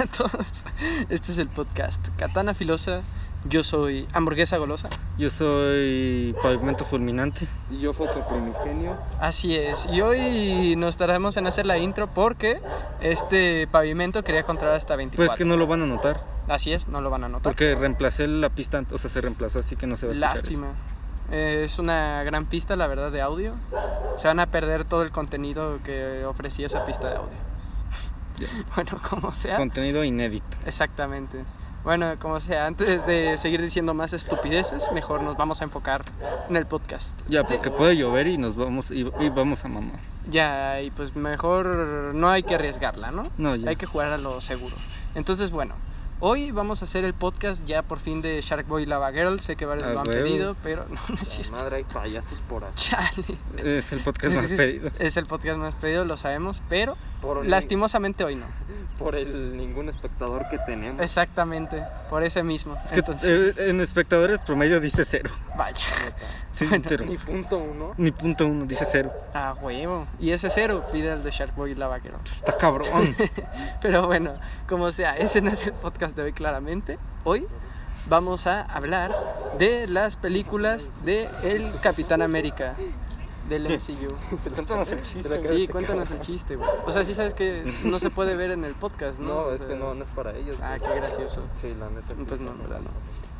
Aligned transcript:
a 0.00 0.06
todos. 0.06 0.64
Este 1.08 1.32
es 1.32 1.38
el 1.38 1.48
podcast 1.48 2.08
Katana 2.16 2.54
Filosa. 2.54 3.02
Yo 3.46 3.64
soy 3.64 4.06
Hamburguesa 4.12 4.58
Golosa. 4.58 4.90
Yo 5.16 5.30
soy 5.30 6.34
Pavimento 6.42 6.84
Fulminante. 6.84 7.46
Y 7.70 7.78
yo 7.80 7.94
foto 7.94 8.26
primigenio. 8.28 8.98
Así 9.18 9.56
es. 9.56 9.86
Y 9.90 10.02
hoy 10.02 10.76
nos 10.76 10.98
tardamos 10.98 11.36
en 11.38 11.46
hacer 11.46 11.64
la 11.64 11.78
intro 11.78 12.06
porque 12.08 12.60
este 13.00 13.66
pavimento 13.66 14.22
quería 14.22 14.42
contar 14.42 14.68
hasta 14.68 14.94
24. 14.96 15.26
Pues 15.30 15.38
que 15.38 15.44
no 15.46 15.56
lo 15.56 15.66
van 15.66 15.82
a 15.82 15.86
notar. 15.86 16.22
Así 16.48 16.72
es, 16.72 16.88
no 16.88 17.00
lo 17.00 17.08
van 17.08 17.24
a 17.24 17.28
notar. 17.28 17.44
Porque 17.44 17.74
reemplacé 17.74 18.26
la 18.26 18.50
pista, 18.50 18.82
o 18.90 18.98
sea, 18.98 19.08
se 19.08 19.20
reemplazó, 19.22 19.60
así 19.60 19.74
que 19.76 19.86
no 19.86 19.96
se 19.96 20.06
va 20.06 20.12
a 20.12 20.14
escuchar 20.14 20.34
Lástima. 20.34 20.74
Eh, 21.30 21.62
Es 21.64 21.78
una 21.78 22.22
gran 22.24 22.44
pista, 22.44 22.76
la 22.76 22.88
verdad, 22.88 23.10
de 23.10 23.22
audio. 23.22 23.54
Se 24.16 24.28
van 24.28 24.40
a 24.40 24.46
perder 24.46 24.84
todo 24.84 25.02
el 25.02 25.12
contenido 25.12 25.78
que 25.84 26.24
ofrecía 26.26 26.66
esa 26.66 26.84
pista 26.84 27.08
de 27.08 27.16
audio. 27.16 27.49
Bueno, 28.74 29.00
como 29.08 29.32
sea. 29.32 29.56
Contenido 29.56 30.04
inédito. 30.04 30.56
Exactamente. 30.66 31.44
Bueno, 31.82 32.18
como 32.18 32.40
sea, 32.40 32.66
antes 32.66 33.06
de 33.06 33.38
seguir 33.38 33.62
diciendo 33.62 33.94
más 33.94 34.12
estupideces, 34.12 34.92
mejor 34.92 35.22
nos 35.22 35.36
vamos 35.38 35.62
a 35.62 35.64
enfocar 35.64 36.04
en 36.50 36.56
el 36.56 36.66
podcast. 36.66 37.18
Ya, 37.28 37.42
porque 37.44 37.70
puede 37.70 37.96
llover 37.96 38.26
y 38.26 38.36
nos 38.36 38.54
vamos 38.54 38.90
y, 38.90 39.06
y 39.18 39.28
vamos 39.30 39.64
a 39.64 39.68
mamar. 39.68 39.98
Ya, 40.28 40.82
y 40.82 40.90
pues 40.90 41.16
mejor 41.16 41.66
no 42.14 42.28
hay 42.28 42.42
que 42.42 42.54
arriesgarla, 42.56 43.10
¿no? 43.12 43.30
No, 43.38 43.56
ya. 43.56 43.70
Hay 43.70 43.76
que 43.76 43.86
jugar 43.86 44.08
a 44.08 44.18
lo 44.18 44.42
seguro. 44.42 44.76
Entonces, 45.14 45.50
bueno, 45.52 45.74
hoy 46.20 46.50
vamos 46.50 46.82
a 46.82 46.84
hacer 46.84 47.04
el 47.04 47.14
podcast 47.14 47.64
ya 47.64 47.80
por 47.80 47.98
fin 47.98 48.20
de 48.20 48.42
Shark 48.42 48.68
Boy 48.68 48.84
Lava 48.84 49.10
Girl. 49.12 49.40
Sé 49.40 49.56
que 49.56 49.64
varios 49.64 49.88
Ah, 49.88 49.92
lo 49.94 50.00
han 50.00 50.08
huevo. 50.08 50.22
pedido, 50.22 50.56
pero 50.62 50.84
no, 50.90 51.00
no 51.08 51.14
es 51.14 51.20
La 51.20 51.24
cierto. 51.24 51.52
madre, 51.52 51.76
hay 51.76 51.84
payasos 51.84 52.38
por 52.46 52.62
aquí. 52.64 52.74
Chale. 52.76 53.78
Es 53.78 53.90
el 53.92 54.00
podcast 54.00 54.34
más 54.36 54.44
pedido. 54.52 54.90
Es 54.98 55.16
el 55.16 55.24
podcast 55.24 55.56
más 55.58 55.74
pedido, 55.76 56.04
lo 56.04 56.18
sabemos, 56.18 56.60
pero 56.68 56.98
Por 57.20 57.46
lastimosamente 57.46 58.24
hoy 58.24 58.36
no. 58.36 58.46
Por 58.98 59.16
el 59.16 59.56
ningún 59.56 59.88
espectador 59.88 60.46
que 60.50 60.58
tenemos. 60.58 61.00
Exactamente, 61.00 61.82
por 62.10 62.22
ese 62.22 62.42
mismo. 62.42 62.76
Es 62.84 62.90
que 62.90 62.98
Entonces, 62.98 63.56
eh, 63.56 63.70
en 63.70 63.80
espectadores 63.80 64.40
promedio 64.40 64.78
dice 64.78 65.04
cero. 65.06 65.30
vaya. 65.56 65.84
Sí, 66.52 66.66
Bueno, 66.66 66.84
pero 66.86 67.04
Ni 67.06 67.16
punto 67.16 67.56
uno. 67.58 67.94
ni 67.96 68.10
punto 68.10 68.44
uno, 68.46 68.66
dice 68.66 68.84
cero. 68.84 69.10
Ah, 69.32 69.54
huevo. 69.62 70.06
Y 70.18 70.32
ese 70.32 70.50
cero 70.50 70.84
pide 70.92 71.12
el 71.12 71.22
de 71.22 71.30
Shark 71.30 71.54
Boy 71.54 71.74
Lava 71.76 72.00
Girl. 72.00 72.16
Está 72.26 72.58
cabrón. 72.58 72.88
Pero 73.80 74.06
bueno, 74.08 74.34
como 74.68 74.90
sea, 74.90 75.16
ese 75.16 75.40
no 75.40 75.50
es 75.50 75.64
el 75.64 75.72
podcast 75.72 76.14
de 76.16 76.22
hoy 76.24 76.32
claramente. 76.32 76.98
Hoy 77.24 77.46
vamos 78.08 78.46
a 78.48 78.62
hablar 78.62 79.12
de 79.58 79.86
las 79.86 80.16
películas 80.16 80.92
de 81.04 81.28
El 81.44 81.72
Capitán 81.80 82.20
América 82.20 82.74
del. 83.50 83.64
MCU. 83.68 84.38
Cuéntanos 84.54 84.90
el 84.92 85.02
chiste. 85.02 85.28
Pero 85.28 85.44
Sí, 85.44 85.68
cuéntanos 85.68 86.10
el 86.10 86.20
chiste, 86.20 86.56
güey. 86.56 86.68
O 86.86 86.92
sea, 86.92 87.04
sí 87.04 87.14
sabes 87.14 87.34
que 87.34 87.70
no 87.84 87.98
se 87.98 88.08
puede 88.08 88.34
ver 88.36 88.52
en 88.52 88.64
el 88.64 88.74
podcast, 88.74 89.18
¿no? 89.18 89.28
No, 89.28 89.40
O 89.42 89.52
es 89.52 89.58
sea, 89.58 89.68
que 89.68 89.76
no, 89.76 89.94
no 89.94 90.04
es 90.04 90.10
para 90.10 90.34
ellos. 90.34 90.56
Ah, 90.62 90.78
qué 90.80 90.94
gracioso. 90.94 91.42
Sí, 91.60 91.74
la 91.78 91.90
neta. 91.90 92.14
sí 92.16 92.24
Pues 92.26 92.40
no, 92.40 92.54
verdad, 92.54 92.80
no. 92.80 92.90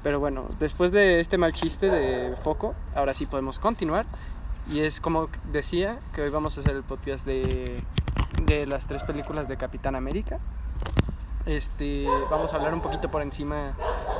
Pero 0.02 0.18
bueno, 0.20 0.46
después 0.58 0.92
de 0.92 1.20
este 1.20 1.38
mal 1.38 1.52
chiste 1.52 1.90
de 1.90 2.36
foco, 2.36 2.74
ahora 2.94 3.14
sí 3.14 3.26
podemos 3.26 3.58
continuar. 3.58 4.06
Y 4.70 4.80
es 4.80 5.00
como 5.00 5.28
decía, 5.52 5.98
que 6.14 6.22
hoy 6.22 6.30
vamos 6.30 6.56
a 6.56 6.60
hacer 6.60 6.76
el 6.76 6.82
podcast 6.82 7.24
de, 7.26 7.82
de 8.44 8.66
las 8.66 8.86
tres 8.86 9.02
películas 9.02 9.48
de 9.48 9.56
Capitán 9.56 9.96
América. 9.96 10.38
Este, 11.50 12.06
vamos 12.30 12.52
a 12.52 12.56
hablar 12.58 12.72
un 12.74 12.80
poquito 12.80 13.08
por 13.08 13.22
encima 13.22 13.72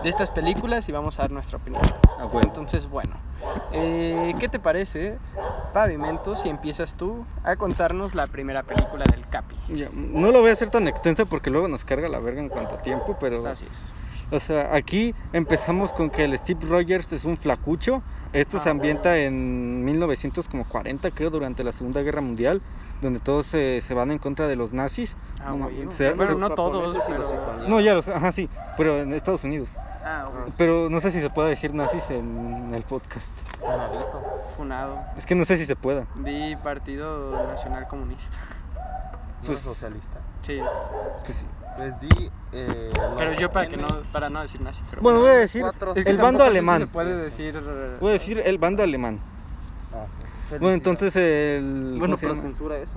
de 0.02 0.08
estas 0.08 0.30
películas 0.30 0.88
y 0.88 0.92
vamos 0.92 1.18
a 1.20 1.22
dar 1.22 1.30
nuestra 1.30 1.58
opinión. 1.58 1.80
Ah. 2.18 2.28
Entonces, 2.42 2.88
bueno, 2.91 3.12
eh, 3.72 4.34
¿qué 4.41 4.48
te 4.48 4.58
parece, 4.58 5.16
Pavimento, 5.72 6.34
si 6.34 6.48
empiezas 6.48 6.94
tú 6.94 7.24
a 7.44 7.54
contarnos 7.54 8.16
la 8.16 8.26
primera 8.26 8.64
película 8.64 9.04
del 9.08 9.24
Capi? 9.28 9.54
No 9.94 10.32
lo 10.32 10.41
voy 10.41 10.50
a 10.50 10.54
hacer 10.54 10.70
tan 10.70 10.88
extensa 10.88 11.24
porque 11.24 11.50
luego 11.50 11.68
nos 11.68 11.84
carga 11.84 12.08
la 12.08 12.18
verga 12.18 12.41
en 12.41 12.48
cuanto 12.48 12.74
a 12.74 12.78
tiempo, 12.82 13.16
pero... 13.20 13.47
Así 13.47 13.64
es. 13.70 13.86
O 14.32 14.41
sea, 14.41 14.74
aquí 14.74 15.14
empezamos 15.32 15.92
con 15.92 16.10
que 16.10 16.24
el 16.24 16.36
Steve 16.36 16.66
Rogers 16.68 17.12
es 17.12 17.24
un 17.24 17.36
flacucho. 17.36 18.02
Esto 18.32 18.58
se 18.60 18.68
Ah. 18.68 18.72
ambienta 18.72 19.18
en 19.18 19.84
1940, 19.84 21.10
creo, 21.12 21.30
durante 21.30 21.62
la 21.62 21.72
Segunda 21.72 22.02
Guerra 22.02 22.20
Mundial, 22.22 22.60
donde 23.00 23.20
todos 23.20 23.46
se, 23.46 23.80
se 23.80 23.94
van 23.94 24.10
en 24.10 24.18
contra 24.18 24.46
de 24.46 24.56
los 24.56 24.72
nazis. 24.72 25.16
Ah, 25.40 25.54
No, 25.56 25.68
se- 25.92 26.12
bueno, 26.12 26.34
se- 26.34 26.38
no 26.38 26.50
todos, 26.50 26.98
pero... 27.06 27.68
No, 27.68 27.80
ya 27.80 27.94
los, 27.94 28.08
ajá, 28.08 28.30
sí, 28.32 28.48
pero 28.76 29.00
en 29.00 29.12
Estados 29.12 29.44
Unidos. 29.44 29.68
Ah, 30.04 30.26
güey. 30.30 30.52
Pero 30.56 30.88
no 30.90 31.00
sé 31.00 31.10
si 31.10 31.20
se 31.20 31.30
puede 31.30 31.50
decir 31.50 31.74
nazis 31.74 32.08
en 32.10 32.72
el 32.74 32.82
podcast. 32.82 33.26
Funadito. 33.60 34.22
Funado. 34.56 35.00
Es 35.16 35.26
que 35.26 35.34
no 35.34 35.44
sé 35.44 35.56
si 35.58 35.66
se 35.66 35.76
pueda. 35.76 36.06
Di 36.16 36.56
Partido 36.56 37.46
Nacional 37.48 37.86
Comunista. 37.88 38.36
Pues- 39.44 39.58
es 39.58 39.64
socialista. 39.64 40.18
Sí, 40.42 40.58
Pues 41.24 41.36
sí. 41.38 41.46
Pues 41.76 42.00
di. 42.00 42.30
Eh, 42.52 42.90
pero 43.16 43.32
yo 43.34 43.50
para 43.52 43.68
que 43.68 43.76
no 43.76 43.86
para 44.12 44.28
no 44.28 44.42
decir 44.42 44.60
nazi, 44.60 44.82
pero 44.90 45.00
Bueno, 45.02 45.20
voy 45.20 45.28
a 45.30 45.34
decir 45.34 45.62
Cuatro, 45.62 45.94
el 45.94 46.16
bando 46.18 46.40
sé 46.40 46.50
si 46.50 46.56
alemán. 46.56 46.80
se 46.82 46.86
puede 46.88 47.16
decir 47.16 47.62
Voy 48.00 48.10
a 48.10 48.12
decir 48.14 48.38
el 48.40 48.58
bando 48.58 48.82
alemán. 48.82 49.20
Ah, 50.52 50.56
Bueno, 50.60 50.74
entonces 50.74 51.14
el... 51.16 51.96
Bueno, 51.98 52.00
¿cómo 52.00 52.16
se 52.16 52.20
pero 52.22 52.34
llama? 52.34 52.42
censura 52.48 52.78
eso. 52.78 52.92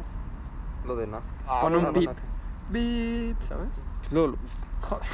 Lo 0.86 0.96
de 0.96 1.08
nazi. 1.08 1.30
Pon 1.62 1.76
un 1.76 1.94
pip. 1.94 2.10
bip, 2.70 3.42
¿sabes? 3.42 3.70
Luego 4.12 4.28
lo- 4.30 4.38
Joder. 4.82 5.08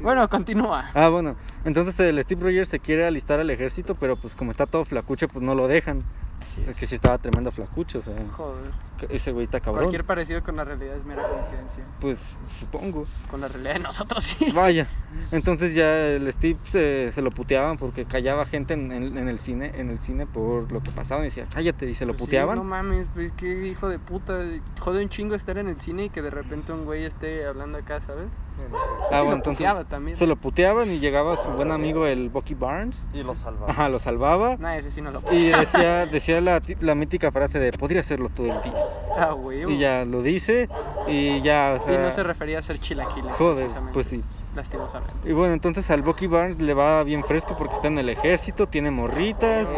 Bueno, 0.00 0.28
continúa. 0.28 0.90
Ah, 0.94 1.08
bueno. 1.08 1.36
Entonces 1.64 1.98
el 2.00 2.22
Steve 2.22 2.42
Rogers 2.42 2.68
se 2.68 2.78
quiere 2.78 3.06
alistar 3.06 3.40
al 3.40 3.50
ejército, 3.50 3.94
pero 3.96 4.16
pues 4.16 4.34
como 4.34 4.50
está 4.50 4.66
todo 4.66 4.84
flacucho, 4.84 5.28
pues 5.28 5.44
no 5.44 5.54
lo 5.54 5.66
dejan. 5.68 6.04
Así 6.44 6.62
Es 6.68 6.76
que 6.76 6.86
sí 6.86 6.94
estaba 6.94 7.18
tremendo 7.18 7.50
flacucho, 7.50 7.98
o 7.98 8.02
sea, 8.02 8.14
Joder. 8.30 8.70
ese 9.08 9.32
güey 9.32 9.46
está 9.46 9.60
cabrón. 9.60 9.84
Cualquier 9.84 10.04
parecido 10.04 10.42
con 10.42 10.56
la 10.56 10.64
realidad 10.64 10.96
es 10.96 11.04
mera 11.04 11.22
coincidencia. 11.22 11.84
Pues 12.00 12.18
supongo. 12.60 13.04
Con 13.30 13.40
la 13.40 13.48
realidad 13.48 13.72
de 13.74 13.80
nosotros 13.80 14.22
sí. 14.22 14.52
Vaya. 14.54 14.86
Entonces 15.32 15.74
ya 15.74 15.96
el 16.00 16.30
Steve 16.32 16.58
se, 16.70 17.12
se 17.12 17.22
lo 17.22 17.30
puteaban 17.30 17.78
porque 17.78 18.04
callaba 18.04 18.44
gente 18.46 18.74
en, 18.74 18.92
en- 18.92 19.16
en 19.18 19.28
el 19.28 19.38
cine, 19.38 19.72
en 19.74 19.88
el 19.90 19.98
cine 20.00 20.26
por 20.26 20.70
lo 20.70 20.82
que 20.82 20.90
pasaba 20.90 21.22
y 21.22 21.24
decía, 21.26 21.46
cállate, 21.52 21.88
y 21.90 21.94
se 21.94 22.04
lo 22.04 22.12
Pues 22.12 22.18
sí, 22.20 22.24
puteaban. 22.26 22.56
no 22.58 22.64
mames, 22.64 23.08
pues 23.14 23.32
qué 23.32 23.66
hijo 23.68 23.88
de 23.88 23.98
puta. 23.98 24.38
Jode 24.80 25.02
un 25.02 25.08
chingo 25.08 25.34
estar 25.34 25.56
en 25.58 25.68
el 25.68 25.80
cine 25.80 26.04
y 26.06 26.10
que 26.10 26.20
de 26.22 26.30
repente 26.30 26.72
un 26.72 26.84
güey 26.84 27.04
esté 27.04 27.46
hablando 27.46 27.78
acá, 27.78 28.00
¿sabes? 28.00 28.28
Bueno, 28.56 28.76
Ah, 28.76 28.86
sí, 29.08 29.08
bueno, 29.16 29.30
lo 29.30 29.36
entonces 29.36 29.58
puteaba 29.58 29.84
también. 29.84 30.16
se 30.16 30.26
lo 30.26 30.36
puteaban 30.36 30.88
y 30.90 30.98
llegaba 31.00 31.36
su 31.36 31.48
buen 31.50 31.72
amigo 31.72 32.06
el 32.06 32.28
Bucky 32.28 32.54
Barnes. 32.54 33.08
Y 33.12 33.22
lo 33.22 33.34
salva. 33.34 33.68
Ajá, 33.70 33.88
lo 33.88 33.98
salvaba. 33.98 34.56
Nah, 34.58 34.76
ese 34.76 34.90
sí 34.92 35.00
no 35.00 35.10
lo 35.10 35.20
Y 35.20 35.22
puteaba. 35.22 35.60
decía, 35.60 36.06
la, 36.40 36.62
la 36.80 36.94
mítica 36.94 37.30
frase 37.30 37.58
de 37.58 37.72
podría 37.72 38.00
hacerlo 38.00 38.28
todo 38.28 38.46
el 38.46 38.62
día. 38.62 38.74
Ah, 39.16 39.32
güey. 39.32 39.72
Y 39.72 39.78
ya 39.78 40.04
lo 40.04 40.22
dice 40.22 40.68
y 41.08 41.40
ya. 41.42 41.80
o 41.86 41.92
Y 41.92 41.96
no 41.98 42.10
se 42.10 42.22
refería 42.22 42.58
a 42.58 42.62
ser 42.62 42.78
chilaquiles. 42.78 43.32
Joder, 43.32 43.68
pues 43.92 44.06
sí. 44.08 44.22
Lastimosamente. 44.56 45.28
Y 45.28 45.32
bueno, 45.32 45.52
entonces 45.52 45.90
al 45.90 46.02
Bucky 46.02 46.28
Barnes 46.28 46.60
le 46.60 46.74
va 46.74 47.02
bien 47.02 47.24
fresco 47.24 47.56
porque 47.58 47.74
está 47.74 47.88
en 47.88 47.98
el 47.98 48.08
ejército, 48.08 48.68
tiene 48.68 48.90
morritas. 48.92 49.68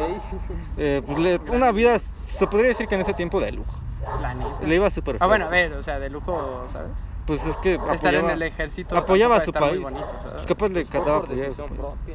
Eh, 0.76 1.00
pues 1.06 1.18
le- 1.18 1.40
una 1.50 1.72
vida, 1.72 1.98
se 1.98 2.46
podría 2.46 2.68
decir 2.68 2.86
que 2.86 2.94
en 2.94 3.00
ese 3.00 3.14
tiempo 3.14 3.40
de 3.40 3.52
lujo. 3.52 3.72
La 4.22 4.34
neta. 4.34 4.66
Le 4.66 4.74
iba 4.76 4.88
súper 4.90 5.16
Ah, 5.20 5.26
bueno, 5.26 5.46
a 5.46 5.48
ver, 5.48 5.72
o 5.72 5.82
sea, 5.82 5.98
de 5.98 6.08
lujo, 6.10 6.64
¿sabes? 6.72 6.90
Pues 7.26 7.44
es 7.44 7.56
que 7.56 7.74
Estar 7.74 8.14
en 8.14 8.20
apoyaba- 8.20 8.32
el 8.34 8.42
ejército. 8.42 8.96
apoyaba 8.96 9.36
a 9.36 9.40
su 9.40 9.52
país. 9.52 9.80
Muy 9.80 9.90
bonito, 9.92 10.06
¿sabes? 10.22 10.32
pues 10.34 10.46
capaz 10.46 10.68
le 10.68 10.84
por 10.84 11.08
apoyar. 11.24 11.50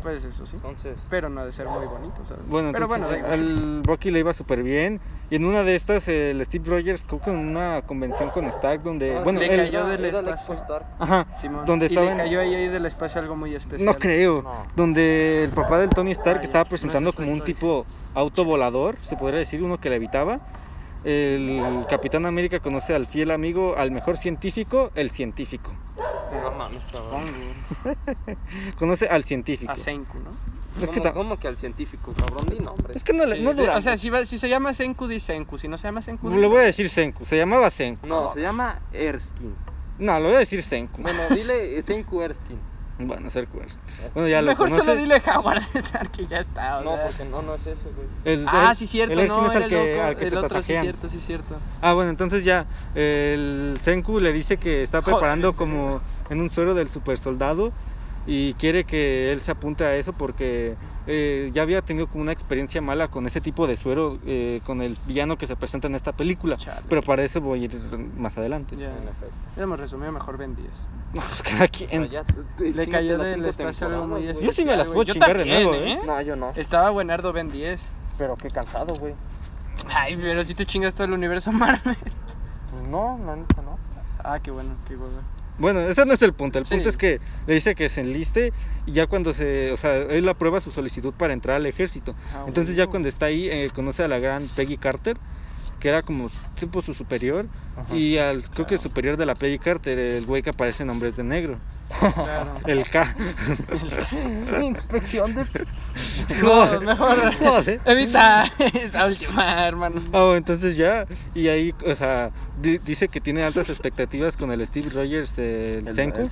Pues 0.01 0.23
eso 0.23 0.45
sí. 0.45 0.55
Entonces, 0.55 0.95
Pero 1.09 1.27
no 1.27 1.41
ha 1.41 1.45
de 1.45 1.51
ser 1.51 1.67
muy 1.67 1.85
bonito, 1.85 2.23
¿sabes? 2.25 2.47
Bueno, 2.47 2.71
Pero 2.71 2.87
bueno, 2.87 3.11
entonces 3.11 3.29
al 3.29 3.81
Bucky 3.81 4.09
le 4.09 4.19
iba 4.19 4.33
súper 4.33 4.63
bien. 4.63 5.01
Y 5.29 5.35
en 5.35 5.43
una 5.43 5.63
de 5.63 5.75
estas, 5.75 6.07
el 6.07 6.43
Steve 6.45 6.63
Rogers, 6.69 7.03
creo 7.05 7.21
que 7.21 7.29
en 7.29 7.37
una 7.39 7.81
convención 7.81 8.29
con 8.29 8.45
Stark, 8.45 8.83
donde. 8.83 9.17
Ah, 9.17 9.21
bueno, 9.23 9.41
le 9.41 9.47
él- 9.53 9.57
cayó 9.65 9.85
del 9.85 10.05
espacio. 10.05 10.55
Ajá, 10.97 11.27
Simón. 11.35 11.65
donde 11.65 11.87
y 11.87 11.89
estaba 11.89 12.11
le 12.11 12.15
cayó 12.17 12.39
ahí, 12.39 12.55
ahí 12.55 12.67
del 12.69 12.85
espacio 12.85 13.19
algo 13.19 13.35
muy 13.35 13.53
especial. 13.53 13.85
No 13.85 13.95
creo. 13.95 14.43
No. 14.43 14.65
Donde 14.77 15.43
el 15.43 15.51
papá 15.51 15.79
del 15.79 15.89
Tony 15.89 16.11
Stark 16.11 16.39
Ah, 16.39 16.43
estaba 16.45 16.63
No 16.63 16.69
presentando 16.69 17.09
es 17.09 17.15
esta 17.15 17.23
como 17.23 17.33
un 17.35 17.41
tipo 17.41 17.85
auto 18.15 18.45
volador, 18.45 18.95
se 19.03 19.17
podría 19.17 19.39
decir, 19.39 19.61
uno 19.61 19.77
que 19.77 19.89
le 19.89 19.97
evitaba. 19.97 20.39
El 21.03 21.85
Capitán 21.89 22.25
América 22.25 22.59
conoce 22.59 22.93
al 22.93 23.07
fiel 23.07 23.31
amigo, 23.31 23.75
al 23.77 23.91
mejor 23.91 24.17
científico, 24.17 24.91
el 24.95 25.09
científico. 25.11 25.71
No 26.43 26.51
mames, 26.51 26.83
cabrón. 26.91 27.23
Conoce 28.77 29.07
al 29.07 29.23
científico. 29.23 29.71
A 29.71 29.77
Senku, 29.77 30.17
¿no? 30.19 30.29
Es 30.81 30.89
que 30.89 30.95
¿Cómo, 30.99 31.03
ta- 31.03 31.13
cómo 31.13 31.37
que 31.39 31.47
al 31.47 31.57
científico, 31.57 32.13
cabrón? 32.13 32.45
Di 32.49 32.59
nombre. 32.59 32.93
Es 32.95 33.03
que 33.03 33.13
no, 33.13 33.25
le- 33.25 33.35
Sí, 33.37 33.41
no 33.41 33.53
dura. 33.53 33.75
o 33.77 33.81
sea, 33.81 33.97
si, 33.97 34.09
va- 34.09 34.25
si 34.25 34.37
se 34.37 34.47
llama 34.47 34.73
Senku, 34.73 35.07
di 35.07 35.19
Senku. 35.19 35.57
Si 35.57 35.67
no 35.67 35.77
se 35.77 35.87
llama 35.87 36.01
Senku, 36.01 36.29
di- 36.29 36.37
le 36.39 36.47
voy 36.47 36.59
a 36.59 36.61
decir 36.65 36.89
Senku, 36.89 37.25
se 37.25 37.35
llamaba 37.37 37.69
Senku. 37.69 38.07
No, 38.07 38.33
se 38.33 38.41
llama 38.41 38.79
Erskine. 38.93 39.53
No, 39.99 40.17
le 40.19 40.25
voy 40.27 40.35
a 40.35 40.39
decir 40.39 40.63
Senku. 40.63 41.01
Bueno, 41.01 41.19
dile 41.29 41.81
Senku 41.81 42.21
Erskine. 42.21 42.59
Bueno, 43.07 43.29
Senku 43.29 43.59
es. 43.65 43.77
Bueno, 44.13 44.27
ya 44.29 44.41
lo 44.41 44.47
Mejor 44.47 44.67
conoce. 44.69 44.81
solo 44.85 44.95
dile 44.99 45.21
Howard 45.33 45.61
que 46.11 46.25
ya 46.25 46.39
está. 46.39 46.79
o 46.79 46.83
No, 46.83 46.95
sea. 46.95 47.05
porque 47.07 47.25
no, 47.25 47.41
no 47.41 47.55
es 47.55 47.61
ese, 47.67 47.83
güey. 47.95 48.07
El- 48.25 48.45
Ah, 48.47 48.67
el- 48.69 48.75
sí, 48.75 48.87
cierto, 48.87 49.19
el 49.19 49.27
no, 49.27 49.51
es 49.51 49.55
el 49.63 49.69
que, 49.69 49.93
loco. 49.95 50.03
al 50.07 50.15
que 50.17 50.23
el 50.25 50.29
se 50.29 50.37
otro, 50.37 50.61
sí, 50.61 50.75
cierto, 50.75 51.07
sí, 51.07 51.19
cierto. 51.19 51.55
Ah, 51.81 51.93
bueno, 51.93 52.09
entonces 52.09 52.43
ya 52.43 52.65
el 52.95 53.77
Senku 53.83 54.19
le 54.19 54.33
dice 54.33 54.57
que 54.57 54.83
está 54.83 55.01
Joder, 55.01 55.15
preparando 55.15 55.53
como 55.53 56.01
en 56.29 56.39
un 56.41 56.49
suero 56.49 56.73
del 56.73 56.89
super 56.89 57.17
soldado 57.17 57.71
y 58.27 58.53
quiere 58.55 58.83
que 58.83 59.31
él 59.31 59.41
se 59.41 59.51
apunte 59.51 59.83
a 59.83 59.95
eso 59.95 60.13
porque 60.13 60.75
eh, 61.07 61.51
ya 61.53 61.61
había 61.63 61.81
tenido 61.81 62.07
como 62.07 62.21
una 62.21 62.31
experiencia 62.31 62.81
mala 62.81 63.07
con 63.09 63.25
ese 63.27 63.41
tipo 63.41 63.67
de 63.67 63.77
suero, 63.77 64.19
eh, 64.25 64.61
con 64.65 64.81
el 64.81 64.95
villano 65.07 65.37
que 65.37 65.47
se 65.47 65.55
presenta 65.55 65.87
en 65.87 65.95
esta 65.95 66.11
película. 66.11 66.57
Chale. 66.57 66.81
Pero 66.89 67.01
para 67.01 67.23
eso 67.23 67.41
voy 67.41 67.61
a 67.61 67.65
ir 67.65 67.79
más 68.17 68.37
adelante. 68.37 68.75
Ya. 68.77 68.93
Ya 69.57 69.63
hemos 69.63 69.79
resumido 69.79 70.11
mejor 70.11 70.37
Ben 70.37 70.55
10. 70.55 70.67
No, 71.13 71.19
pues 71.21 71.41
cada 71.43 71.67
quien. 71.67 72.03
O 72.03 72.07
sea, 72.09 72.21
ya 72.21 72.23
te- 72.23 72.33
te 72.57 72.71
Le 72.71 72.87
cayó 72.87 73.17
del 73.17 73.43
espacio 73.45 73.87
algo 73.87 74.07
muy 74.07 74.21
güey. 74.31 74.41
Yo 74.45 74.51
sí 74.53 74.63
me 74.63 74.77
las 74.77 74.87
puedo. 74.87 75.03
Yo 75.03 75.11
chingar 75.13 75.37
de 75.37 75.43
nuevo, 75.45 75.73
¿eh? 75.75 75.99
No, 76.05 76.21
yo 76.21 76.37
no. 76.37 76.53
Estaba 76.55 76.89
buenardo 76.91 77.33
Ben 77.33 77.49
10. 77.51 77.91
Pero 78.17 78.37
qué 78.37 78.49
cansado, 78.49 78.93
güey. 78.95 79.13
Ay, 79.93 80.15
pero 80.15 80.41
si 80.45 80.53
te 80.55 80.65
chingas 80.65 80.93
todo 80.93 81.03
el 81.05 81.11
universo 81.13 81.51
Marvel. 81.51 81.97
No, 82.89 83.19
la 83.25 83.35
neta 83.35 83.61
no. 83.61 83.77
Ah, 84.23 84.39
qué 84.41 84.51
bueno, 84.51 84.69
qué 84.87 84.95
hueva. 84.95 85.21
Bueno, 85.59 85.81
ese 85.81 86.05
no 86.05 86.13
es 86.13 86.21
el 86.21 86.33
punto. 86.33 86.57
El 86.59 86.65
Sí. 86.65 86.73
punto 86.75 86.89
es 86.89 86.97
que 86.97 87.19
le 87.47 87.53
dice 87.53 87.75
que 87.75 87.89
se 87.89 88.01
enliste 88.01 88.51
y 88.85 88.93
ya 88.93 89.07
cuando 89.07 89.33
se. 89.33 89.71
O 89.71 89.77
sea, 89.77 89.95
él 89.97 90.27
aprueba 90.27 90.59
su 90.61 90.71
solicitud 90.71 91.13
para 91.13 91.33
entrar 91.33 91.57
al 91.57 91.65
ejército. 91.65 92.15
Ah, 92.33 92.45
Entonces, 92.47 92.75
ya 92.75 92.87
cuando 92.87 93.09
está 93.09 93.27
ahí, 93.27 93.47
eh, 93.49 93.69
conoce 93.73 94.03
a 94.03 94.07
la 94.07 94.17
gran 94.19 94.47
Peggy 94.55 94.77
Carter, 94.77 95.17
que 95.79 95.89
era 95.89 96.01
como 96.01 96.29
tipo 96.59 96.81
su 96.81 96.93
superior. 96.93 97.45
Ajá. 97.77 97.95
Y 97.95 98.17
al, 98.17 98.43
creo 98.49 98.65
que 98.65 98.77
superior 98.77 99.17
de 99.17 99.25
la 99.25 99.35
Peggy 99.35 99.59
Carter, 99.59 99.99
el 99.99 100.25
güey 100.25 100.41
que 100.41 100.49
aparece 100.51 100.83
en 100.83 100.89
Hombres 100.89 101.15
de 101.15 101.23
Negro. 101.23 101.57
Claro. 101.99 102.53
El 102.67 102.83
K. 102.89 103.15
Inspección 104.61 105.35
de. 105.35 105.45
No, 106.41 106.79
mejor 106.81 107.17
Joder. 107.39 107.81
evita 107.85 108.45
esa 108.73 109.05
última, 109.07 109.67
hermano. 109.67 110.01
Ah, 110.13 110.33
entonces 110.37 110.77
ya, 110.77 111.05
y 111.35 111.47
ahí, 111.49 111.73
o 111.85 111.95
sea, 111.95 112.31
di- 112.61 112.77
dice 112.79 113.07
que 113.09 113.19
tiene 113.21 113.43
altas 113.43 113.69
expectativas 113.69 114.37
con 114.37 114.51
el 114.51 114.65
Steve 114.65 114.89
Rogers, 114.93 115.33
eh, 115.37 115.83
el 115.85 115.95
Senku. 115.95 116.29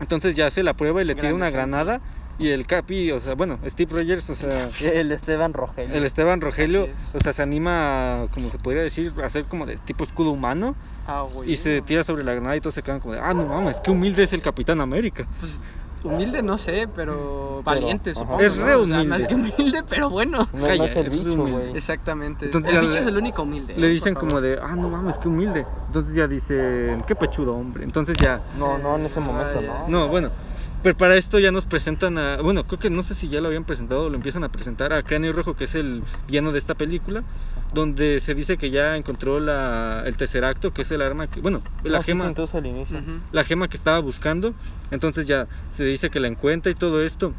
Entonces 0.00 0.36
ya 0.36 0.46
hace 0.46 0.62
la 0.62 0.74
prueba 0.74 1.02
y 1.02 1.04
le 1.06 1.14
tira 1.14 1.34
una 1.34 1.46
Senku. 1.46 1.56
granada. 1.56 2.00
Y 2.38 2.50
el 2.50 2.66
Capi, 2.66 3.12
o 3.12 3.18
sea, 3.20 3.34
bueno, 3.34 3.58
Steve 3.66 3.90
Rogers, 3.98 4.28
o 4.28 4.34
sea, 4.34 4.68
El 4.92 5.10
Esteban 5.10 5.54
Rogelio. 5.54 5.94
el 5.94 6.04
Esteban 6.04 6.42
Rogelio, 6.42 6.84
es. 6.84 7.14
o 7.14 7.20
sea, 7.20 7.32
se 7.32 7.40
anima, 7.42 8.24
a, 8.24 8.28
como 8.28 8.50
se 8.50 8.58
podría 8.58 8.82
decir, 8.82 9.10
a 9.22 9.26
hacer 9.26 9.44
como 9.46 9.64
de 9.64 9.78
tipo 9.78 10.04
escudo 10.04 10.32
humano. 10.32 10.76
Ah, 11.06 11.24
güey. 11.32 11.52
Y 11.52 11.56
se 11.56 11.82
tira 11.82 12.04
sobre 12.04 12.24
la 12.24 12.32
granada 12.32 12.56
y 12.56 12.60
todos 12.60 12.74
se 12.74 12.82
quedan 12.82 13.00
como 13.00 13.14
de, 13.14 13.20
ah, 13.20 13.32
no 13.34 13.46
mames, 13.46 13.78
qué 13.80 13.90
humilde 13.90 14.22
es 14.24 14.32
el 14.32 14.42
Capitán 14.42 14.80
América. 14.80 15.26
Pues 15.38 15.60
humilde 16.04 16.40
no 16.42 16.56
sé, 16.56 16.88
pero 16.94 17.62
valiente 17.64 18.10
ajá. 18.10 18.20
supongo. 18.20 18.40
Es 18.40 18.56
¿no? 18.56 18.64
re 18.66 18.74
O 18.76 18.84
sea, 18.84 18.96
humilde. 18.98 19.08
más 19.18 19.24
que 19.24 19.34
humilde, 19.34 19.82
pero 19.88 20.08
bueno. 20.10 20.46
No, 20.52 20.66
es 20.68 20.96
el 20.96 21.10
bicho, 21.10 21.46
güey. 21.46 21.70
Exactamente. 21.76 22.44
Entonces 22.44 22.72
el 22.74 22.80
bicho 22.80 22.92
le- 22.92 23.00
es 23.00 23.06
el 23.06 23.16
único 23.16 23.42
humilde. 23.42 23.74
Le 23.76 23.86
¿eh? 23.88 23.90
dicen 23.90 24.14
como 24.14 24.40
de, 24.40 24.58
ah, 24.62 24.76
no 24.76 24.88
mames, 24.88 25.16
qué 25.18 25.26
humilde. 25.28 25.66
Entonces 25.88 26.14
ya 26.14 26.28
dicen, 26.28 27.02
qué 27.08 27.14
pechudo 27.16 27.54
hombre. 27.56 27.82
Entonces 27.84 28.16
ya, 28.22 28.40
No, 28.58 28.78
no, 28.78 28.96
en 28.96 29.06
ese 29.06 29.18
momento 29.20 29.60
no. 29.62 29.88
No, 29.88 30.08
bueno, 30.08 30.30
pero 30.86 30.96
para 30.98 31.16
esto 31.16 31.40
ya 31.40 31.50
nos 31.50 31.64
presentan 31.64 32.16
a. 32.16 32.36
Bueno, 32.40 32.64
creo 32.64 32.78
que 32.78 32.90
no 32.90 33.02
sé 33.02 33.14
si 33.14 33.26
ya 33.28 33.40
lo 33.40 33.48
habían 33.48 33.64
presentado 33.64 34.04
o 34.04 34.08
lo 34.08 34.14
empiezan 34.14 34.44
a 34.44 34.50
presentar 34.50 34.92
a 34.92 35.02
Cráneo 35.02 35.32
Rojo, 35.32 35.56
que 35.56 35.64
es 35.64 35.74
el 35.74 36.04
villano 36.28 36.52
de 36.52 36.60
esta 36.60 36.76
película, 36.76 37.24
donde 37.74 38.20
se 38.20 38.36
dice 38.36 38.56
que 38.56 38.70
ya 38.70 38.96
encontró 38.96 39.40
la, 39.40 40.04
el 40.06 40.14
Tesseracto, 40.16 40.72
que 40.72 40.82
es 40.82 40.90
el 40.92 41.02
arma 41.02 41.26
que. 41.26 41.40
Bueno, 41.40 41.60
la 41.82 41.98
No, 41.98 42.02
sí, 42.04 42.06
gema. 42.06 42.22
sí, 42.26 42.28
entonces 42.28 42.54
al 42.54 42.66
inicio. 42.66 42.98
Ujú. 42.98 43.18
La 43.32 43.42
gema 43.42 43.66
que 43.66 43.76
estaba 43.76 43.98
buscando. 43.98 44.54
Entonces 44.92 45.26
ya 45.26 45.48
se 45.76 45.82
dice 45.84 46.08
que 46.08 46.20
la 46.20 46.28
encuentra 46.28 46.70
y 46.70 46.76
todo 46.76 47.02
esto. 47.02 47.32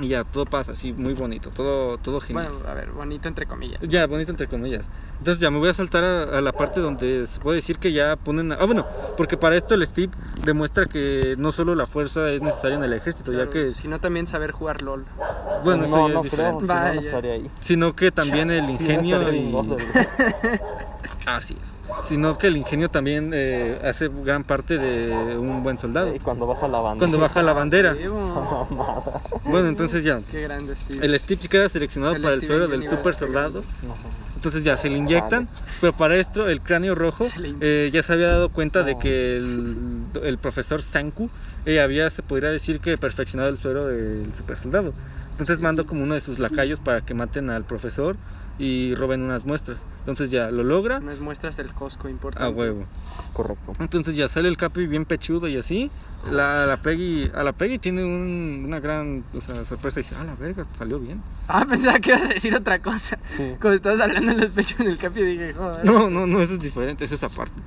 Y 0.00 0.08
ya 0.08 0.24
todo 0.24 0.44
pasa 0.44 0.72
así, 0.72 0.92
muy 0.92 1.14
bonito, 1.14 1.50
todo, 1.50 1.98
todo 1.98 2.20
genial. 2.20 2.48
Bueno, 2.50 2.68
a 2.68 2.74
ver, 2.74 2.90
bonito 2.90 3.28
entre 3.28 3.46
comillas. 3.46 3.80
Ya, 3.82 4.06
bonito 4.06 4.32
entre 4.32 4.48
comillas. 4.48 4.82
Entonces 5.18 5.40
ya 5.40 5.50
me 5.50 5.58
voy 5.58 5.68
a 5.68 5.74
saltar 5.74 6.02
a, 6.02 6.22
a 6.24 6.40
la 6.40 6.50
parte 6.52 6.80
donde 6.80 7.26
se 7.28 7.38
puede 7.38 7.56
decir 7.56 7.78
que 7.78 7.92
ya 7.92 8.16
ponen... 8.16 8.50
a- 8.50 8.56
Ah, 8.56 8.64
bueno, 8.66 8.84
porque 9.16 9.36
para 9.36 9.56
esto 9.56 9.74
el 9.74 9.86
Steve 9.86 10.12
demuestra 10.44 10.86
que 10.86 11.36
no 11.38 11.52
solo 11.52 11.76
la 11.76 11.86
fuerza 11.86 12.28
es 12.30 12.42
necesaria 12.42 12.76
en 12.76 12.82
el 12.84 12.92
ejército, 12.92 13.32
ya 13.32 13.48
que... 13.48 13.66
Sino 13.70 14.00
también 14.00 14.26
saber 14.26 14.50
jugar 14.50 14.82
LOL. 14.82 15.04
Bueno, 15.62 15.84
eso 15.84 15.96
no, 15.96 16.08
ya 16.08 16.14
no 16.14 16.24
es 16.24 16.30
creo, 16.32 16.60
si 16.60 16.66
no, 16.66 16.74
no 17.22 17.32
ahí. 17.32 17.50
Sino 17.60 17.94
que 17.94 18.10
también 18.10 18.50
el 18.50 18.68
ingenio... 18.70 19.32
y-. 19.32 19.54
Así 21.26 21.54
es. 21.54 21.73
Sino 22.08 22.38
que 22.38 22.48
el 22.48 22.56
ingenio 22.56 22.90
también 22.90 23.30
eh, 23.34 23.78
hace 23.84 24.08
gran 24.08 24.44
parte 24.44 24.78
de 24.78 25.36
un 25.36 25.62
buen 25.62 25.78
soldado. 25.78 26.14
Y 26.14 26.18
cuando 26.18 26.46
baja 26.46 26.68
la 26.68 26.80
banda. 26.80 26.98
Cuando 26.98 27.18
baja 27.18 27.42
la 27.42 27.52
bandera. 27.52 27.96
Bueno, 29.44 29.68
entonces 29.68 30.02
ya... 30.02 30.20
Qué 30.30 30.40
grande 30.42 30.74
Steve. 30.74 31.04
El 31.04 31.18
Steve 31.18 31.48
queda 31.48 31.68
seleccionado 31.68 32.14
El 32.14 32.22
para 32.22 32.34
el 32.34 32.40
Steven 32.40 32.58
suero 32.58 32.68
del 32.68 32.88
super 32.88 33.14
soldado. 33.14 33.62
Entonces 34.34 34.64
ya 34.64 34.76
se 34.76 34.88
le 34.88 34.98
inyectan, 34.98 35.48
pero 35.80 35.92
para 35.92 36.16
esto 36.16 36.48
el 36.48 36.60
cráneo 36.60 36.94
rojo 36.94 37.26
eh, 37.60 37.90
ya 37.92 38.02
se 38.02 38.12
había 38.12 38.28
dado 38.28 38.48
cuenta 38.48 38.82
de 38.82 38.98
que 38.98 39.36
el, 39.36 39.76
el 40.22 40.38
profesor 40.38 40.82
Sanku 40.82 41.30
eh, 41.66 41.80
había, 41.80 42.10
se 42.10 42.22
podría 42.22 42.50
decir 42.50 42.80
que 42.80 42.98
perfeccionado 42.98 43.48
el 43.50 43.58
suero 43.58 43.86
del 43.86 44.32
super 44.36 44.56
soldado. 44.56 44.92
Entonces 45.32 45.60
mandó 45.60 45.86
como 45.86 46.02
uno 46.02 46.14
de 46.14 46.20
sus 46.20 46.38
lacayos 46.38 46.78
para 46.80 47.00
que 47.00 47.14
maten 47.14 47.50
al 47.50 47.64
profesor 47.64 48.16
y 48.58 48.94
roben 48.94 49.22
unas 49.22 49.44
muestras. 49.44 49.78
Entonces 50.00 50.30
ya 50.30 50.50
lo 50.50 50.62
logra 50.64 50.98
Unas 50.98 51.18
muestras 51.20 51.56
del 51.56 51.72
Costco 51.72 52.08
importante. 52.08 52.46
a 52.46 52.50
huevo. 52.50 52.84
Correcto. 53.32 53.72
Entonces 53.80 54.14
ya 54.16 54.28
sale 54.28 54.48
el 54.48 54.56
Capi 54.56 54.86
bien 54.86 55.04
pechudo 55.06 55.48
y 55.48 55.56
así. 55.56 55.90
La, 56.30 56.64
la 56.66 56.76
Peggy, 56.78 57.30
a 57.34 57.42
la 57.42 57.52
Peggy 57.52 57.78
tiene 57.78 58.04
un- 58.04 58.64
una 58.66 58.80
gran 58.80 59.24
o 59.34 59.40
sea, 59.40 59.64
sorpresa 59.64 60.00
y 60.00 60.02
dice, 60.04 60.14
ah, 60.18 60.24
la 60.24 60.34
verga, 60.34 60.64
salió 60.78 60.98
bien. 61.00 61.20
Ah, 61.48 61.66
pensaba 61.68 61.98
que 61.98 62.10
ibas 62.10 62.22
a 62.22 62.28
decir 62.28 62.54
otra 62.54 62.78
cosa. 62.80 63.18
Sí. 63.36 63.42
Cuando 63.60 63.72
estabas 63.74 64.00
hablando 64.00 64.34
de 64.34 64.42
los 64.42 64.50
pechos 64.52 64.78
del 64.78 64.96
Capi 64.98 65.22
dije, 65.22 65.52
joder. 65.54 65.84
No, 65.84 66.08
no, 66.08 66.26
no, 66.26 66.40
eso 66.40 66.54
es 66.54 66.60
diferente, 66.60 67.04
eso 67.04 67.14
es 67.16 67.22
aparte. 67.22 67.60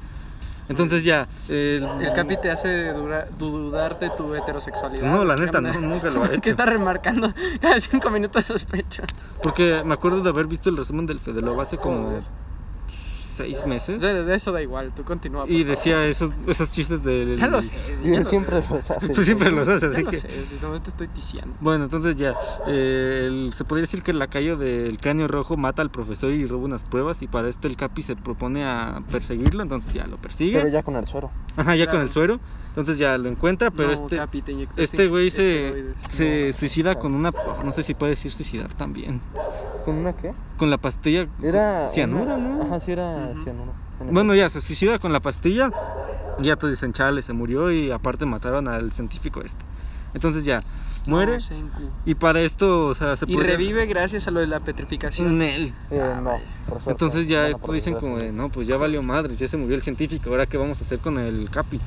Entonces 0.70 1.04
ya... 1.04 1.28
el- 1.50 1.84
El 2.02 2.14
Capi 2.14 2.38
te 2.38 2.52
hace 2.52 2.92
dura- 2.94 3.28
dudar 3.38 3.98
de 4.00 4.10
tu 4.12 4.36
heterosexualidad. 4.36 5.04
No, 5.10 5.24
la 5.24 5.36
¿Qué 5.36 5.42
neta, 5.46 5.62
no, 5.62 5.74
nunca 5.80 6.10
lo 6.10 6.24
ha 6.24 6.28
¿Qué 6.30 6.36
hecho. 6.36 6.50
está 6.50 6.66
remarcando 6.66 7.34
cada 7.62 7.80
cinco 7.80 8.10
minutos 8.10 8.44
sus 8.46 8.66
pechos? 8.66 9.06
Porque 9.42 9.82
me 9.86 9.94
acuerdo 9.94 10.22
de 10.22 10.30
haber 10.30 10.46
visto 10.48 10.70
el 10.70 10.78
resumen 10.78 11.06
del 11.06 11.20
Fede 11.20 11.42
Lobo 11.42 11.62
hace 11.62 11.78
como. 11.78 12.22
Seis 13.38 13.66
meses. 13.66 14.02
sea, 14.02 14.14
de 14.14 14.36
eso 14.36 14.52
da 14.52 14.62
igual, 14.62 14.92
tú 14.96 15.04
continúa. 15.04 15.46
Y 15.48 15.62
favor. 15.64 15.76
decía 15.78 16.06
esos, 16.08 16.32
esos 16.48 16.72
chistes 16.72 17.04
del... 17.04 17.38
Ya 17.40 17.48
lo 17.48 17.62
sé. 17.62 17.76
Y 18.04 18.14
él 18.14 18.24
lo 18.24 18.30
siempre 18.30 18.56
los 18.70 18.92
hace. 18.92 19.08
Pues 19.10 19.26
siempre 19.26 19.52
los 19.52 19.68
hace, 19.68 19.86
así 19.86 19.96
ya 19.98 20.02
lo 20.04 20.12
que... 20.12 20.18
sé, 20.18 20.46
si 20.46 20.56
no 20.62 20.82
te 20.82 20.90
estoy 20.90 21.08
diciendo. 21.16 21.54
Bueno, 21.62 21.86
entonces 21.86 22.16
ya, 22.16 22.36
eh, 22.68 23.26
el- 23.28 23.54
se 23.54 23.64
podría 23.64 23.82
decir 23.84 24.02
que 24.04 24.12
el 24.12 24.20
lacayo 24.20 24.58
del 24.58 24.98
cráneo 25.00 25.28
rojo 25.28 25.56
mata 25.58 25.82
al 25.82 25.90
profesor 25.92 26.32
y 26.32 26.46
roba 26.46 26.66
unas 26.66 26.84
pruebas 26.84 27.22
y 27.22 27.28
para 27.28 27.48
esto 27.50 27.68
el 27.68 27.78
Capi 27.78 28.02
se 28.04 28.16
propone 28.16 28.66
a 28.66 29.02
perseguirlo, 29.12 29.64
entonces 29.64 29.94
ya 29.94 30.08
lo 30.08 30.18
persigue. 30.18 30.58
Pero 30.58 30.70
ya 30.70 30.84
con 30.84 30.96
el 30.96 31.06
suero. 31.08 31.32
Ajá, 31.56 31.76
ya 31.76 31.86
con 31.86 31.92
Claro. 31.94 32.06
el 32.06 32.12
suero, 32.12 32.40
entonces 32.70 32.98
ya 32.98 33.18
lo 33.18 33.30
encuentra, 33.30 33.72
pero 33.72 33.88
no, 33.90 33.94
este... 33.94 34.18
Capi, 34.18 34.44
Este 34.78 35.08
güey 35.08 35.32
se, 35.32 35.86
se 36.10 36.54
suicida 36.54 36.96
con 36.96 37.14
una... 37.14 37.32
No 37.64 37.72
sé 37.72 37.84
si 37.84 37.94
puede 37.94 38.12
decir 38.12 38.32
suicidar 38.32 38.74
también. 38.74 39.22
¿Con 39.88 40.00
una 40.00 40.12
qué? 40.12 40.34
Con 40.58 40.70
la 40.70 40.78
pastilla 40.78 41.28
Era. 41.42 41.88
cianura, 41.88 42.36
una- 42.36 42.56
¿no? 42.56 42.62
Ajá, 42.64 42.82
sí, 42.82 42.92
era 42.92 43.30
Ujú. 43.32 43.44
cianura. 43.46 43.72
En 44.02 44.14
Bueno, 44.14 44.36
ya 44.36 44.50
se 44.50 44.60
suicida 44.60 45.00
con 45.00 45.14
la 45.14 45.22
pastilla. 45.22 45.72
Y 46.42 46.48
ya 46.48 46.58
todos 46.58 46.74
dicen, 46.74 46.92
chale, 46.92 47.22
se 47.22 47.32
murió 47.32 47.72
y 47.72 47.90
aparte 47.90 48.26
mataron 48.26 48.68
al 48.68 48.92
científico 48.92 49.40
este. 49.42 49.64
Entonces 50.14 50.44
ya, 50.44 50.62
muere. 51.06 51.36
No, 51.36 51.40
Senku. 51.40 51.82
Y 52.06 52.16
para 52.16 52.42
esto, 52.42 52.88
o 52.88 52.96
sea, 52.96 53.16
se 53.16 53.24
Y 53.30 53.34
podría- 53.36 53.52
revive 53.56 53.86
gracias 53.86 54.28
a 54.28 54.32
lo 54.32 54.42
de 54.42 54.48
la 54.48 54.60
petrificación. 54.60 55.38
Nel. 55.38 55.74
Eh, 55.90 56.14
no, 56.22 56.32
por 56.68 56.82
suerte. 56.84 56.92
Entonces 56.92 57.28
ya 57.30 57.44
Bueno, 57.44 57.56
esto 57.56 57.72
dicen 57.72 57.94
como 57.96 58.18
de, 58.18 58.34
no, 58.34 58.50
pues 58.50 58.68
ya 58.68 58.76
valió 58.76 59.02
madres, 59.02 59.40
ya 59.40 59.48
se 59.48 59.56
murió 59.56 59.74
el 59.78 59.82
científico, 59.84 60.32
ahora 60.32 60.46
qué 60.48 60.58
vamos 60.58 60.82
a 60.82 60.84
hacer 60.84 61.00
con 61.00 61.18
el 61.18 61.50
Capi. 61.50 61.80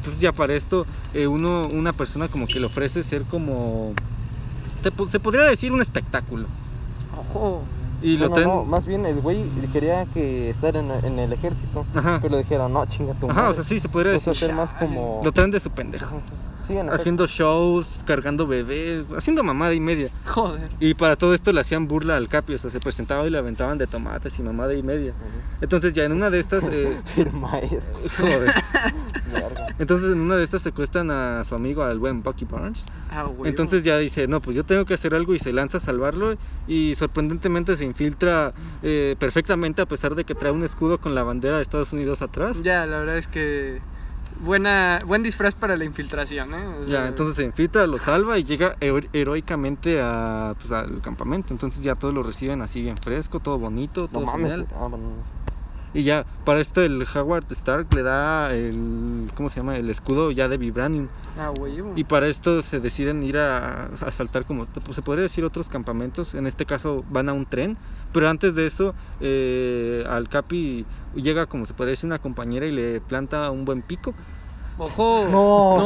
Entonces 0.00 0.20
ya 0.20 0.32
para 0.32 0.52
esto, 0.52 0.84
eh, 1.14 1.26
uno, 1.26 1.68
una 1.68 1.94
persona 1.94 2.28
como 2.28 2.46
que 2.46 2.60
le 2.60 2.66
ofrece 2.66 3.02
ser 3.02 3.22
como, 3.22 3.94
te 4.82 4.92
se 5.10 5.20
podría 5.20 5.44
decir 5.44 5.72
un 5.72 5.80
espectáculo. 5.80 6.46
Ojo. 7.18 7.62
Y 8.02 8.18
lo 8.18 8.28
no, 8.28 8.36
no, 8.40 8.64
más 8.64 8.84
bien 8.84 9.06
el 9.06 9.20
güey 9.20 9.44
quería 9.72 10.04
que 10.12 10.50
estar 10.50 10.76
en, 10.76 10.90
en 10.90 11.18
el 11.18 11.32
ejército. 11.32 11.86
Ajá. 11.94 12.18
Pero 12.20 12.36
le 12.36 12.42
dijeron, 12.42 12.72
no, 12.72 12.84
chinga 12.86 13.14
tu 13.14 13.30
Ajá, 13.30 13.40
o 13.40 13.42
madre. 13.44 13.54
sea, 13.56 13.64
sí, 13.64 13.80
se 13.80 13.88
podría 13.88 14.12
decir. 14.12 14.52
más 14.52 14.72
como. 14.74 15.22
Lo 15.24 15.32
traen 15.32 15.50
de 15.50 15.60
su 15.60 15.70
pendejo. 15.70 16.20
Sí, 16.66 16.74
efecto. 16.74 16.94
Haciendo 16.94 17.26
shows, 17.26 17.86
cargando 18.06 18.46
bebés, 18.46 19.04
haciendo 19.16 19.42
mamada 19.44 19.74
y 19.74 19.80
media. 19.80 20.08
Joder. 20.26 20.68
Y 20.80 20.94
para 20.94 21.16
todo 21.16 21.34
esto 21.34 21.52
le 21.52 21.60
hacían 21.60 21.86
burla 21.88 22.16
al 22.16 22.28
Capi, 22.28 22.54
o 22.54 22.58
sea, 22.58 22.70
se 22.70 22.80
presentaba 22.80 23.26
y 23.26 23.30
le 23.30 23.38
aventaban 23.38 23.78
de 23.78 23.86
tomates 23.86 24.38
y 24.38 24.42
mamada 24.42 24.74
y 24.74 24.82
media. 24.82 25.12
Entonces 25.60 25.92
ya 25.92 26.04
en 26.04 26.12
una 26.12 26.30
de 26.30 26.40
estas, 26.40 26.64
eh, 26.70 26.96
Firma 27.14 27.58
eso. 27.60 27.88
joder. 28.18 28.50
Entonces 29.78 30.12
en 30.12 30.20
una 30.20 30.36
de 30.36 30.44
estas 30.44 30.62
secuestran 30.62 31.10
a 31.10 31.44
su 31.44 31.54
amigo, 31.54 31.82
al 31.82 31.98
buen 31.98 32.22
Bucky 32.22 32.44
Barnes. 32.44 32.82
Ah, 33.10 33.24
güey. 33.24 33.50
Entonces 33.50 33.84
ya 33.84 33.98
dice, 33.98 34.26
no, 34.26 34.40
pues 34.40 34.56
yo 34.56 34.64
tengo 34.64 34.84
que 34.84 34.94
hacer 34.94 35.14
algo 35.14 35.34
y 35.34 35.38
se 35.38 35.52
lanza 35.52 35.78
a 35.78 35.80
salvarlo. 35.80 36.36
Y 36.66 36.94
sorprendentemente 36.94 37.76
se 37.76 37.84
infiltra 37.84 38.52
eh, 38.82 39.16
perfectamente 39.18 39.82
a 39.82 39.86
pesar 39.86 40.14
de 40.14 40.24
que 40.24 40.34
trae 40.34 40.52
un 40.52 40.64
escudo 40.64 40.98
con 40.98 41.14
la 41.14 41.22
bandera 41.22 41.56
de 41.56 41.62
Estados 41.62 41.92
Unidos 41.92 42.22
atrás. 42.22 42.56
Ya, 42.62 42.86
la 42.86 43.00
verdad 43.00 43.18
es 43.18 43.28
que. 43.28 43.80
Buena, 44.40 44.98
buen 45.06 45.22
disfraz 45.22 45.54
para 45.54 45.76
la 45.76 45.84
infiltración, 45.84 46.52
¿eh? 46.54 46.66
O 46.80 46.84
sea, 46.84 46.92
Ya, 47.02 47.08
entonces 47.08 47.36
se 47.36 47.44
infiltra, 47.44 47.86
lo 47.86 47.98
salva 47.98 48.38
y 48.38 48.44
llega 48.44 48.76
hero- 48.80 49.08
heroicamente 49.12 50.00
a, 50.02 50.54
pues, 50.60 50.70
al 50.72 51.00
campamento. 51.00 51.54
Entonces 51.54 51.82
ya 51.82 51.94
todos 51.94 52.12
lo 52.12 52.22
reciben 52.22 52.60
así 52.60 52.82
bien 52.82 52.96
fresco, 52.98 53.40
todo 53.40 53.58
bonito, 53.58 54.02
No 54.02 54.08
todo 54.08 54.26
mames. 54.26 54.58
no 54.58 54.64
sé. 54.64 54.70
Y 55.94 56.02
ya, 56.02 56.26
para 56.44 56.60
esto 56.60 56.82
el 56.82 57.06
Howard 57.14 57.50
Stark 57.52 57.86
le 57.94 58.02
da 58.02 58.52
el, 58.52 59.30
¿cómo 59.34 59.48
se 59.48 59.60
llama? 59.60 59.78
El 59.78 59.88
escudo 59.88 60.30
ya 60.30 60.46
de 60.46 60.58
Vibranium. 60.58 61.08
Ah, 61.38 61.50
huevo. 61.58 61.92
Y 61.96 62.04
para 62.04 62.26
esto 62.28 62.62
se 62.62 62.80
deciden 62.80 63.22
ir 63.22 63.38
a, 63.38 63.86
a 63.86 64.12
saltar 64.12 64.44
como, 64.44 64.66
pues, 64.66 64.94
se 64.94 65.00
podría 65.00 65.22
decir 65.22 65.44
otros 65.46 65.70
campamentos. 65.70 66.34
En 66.34 66.46
este 66.46 66.66
caso 66.66 67.02
van 67.08 67.30
a 67.30 67.32
un 67.32 67.46
tren. 67.46 67.78
Pero 68.12 68.28
antes 68.28 68.54
de 68.54 68.66
eso, 68.66 68.94
eh, 69.20 70.04
al 70.08 70.28
Capi 70.28 70.84
llega 71.16 71.46
como 71.46 71.66
se 71.66 71.74
podría 71.74 71.90
decir 71.92 72.06
una 72.06 72.18
compañera 72.18 72.66
y 72.66 72.72
le 72.72 73.00
planta 73.00 73.50
un 73.50 73.64
buen 73.64 73.82
pico. 73.82 74.14
¡Ojo! 74.78 75.26
No. 75.30 75.78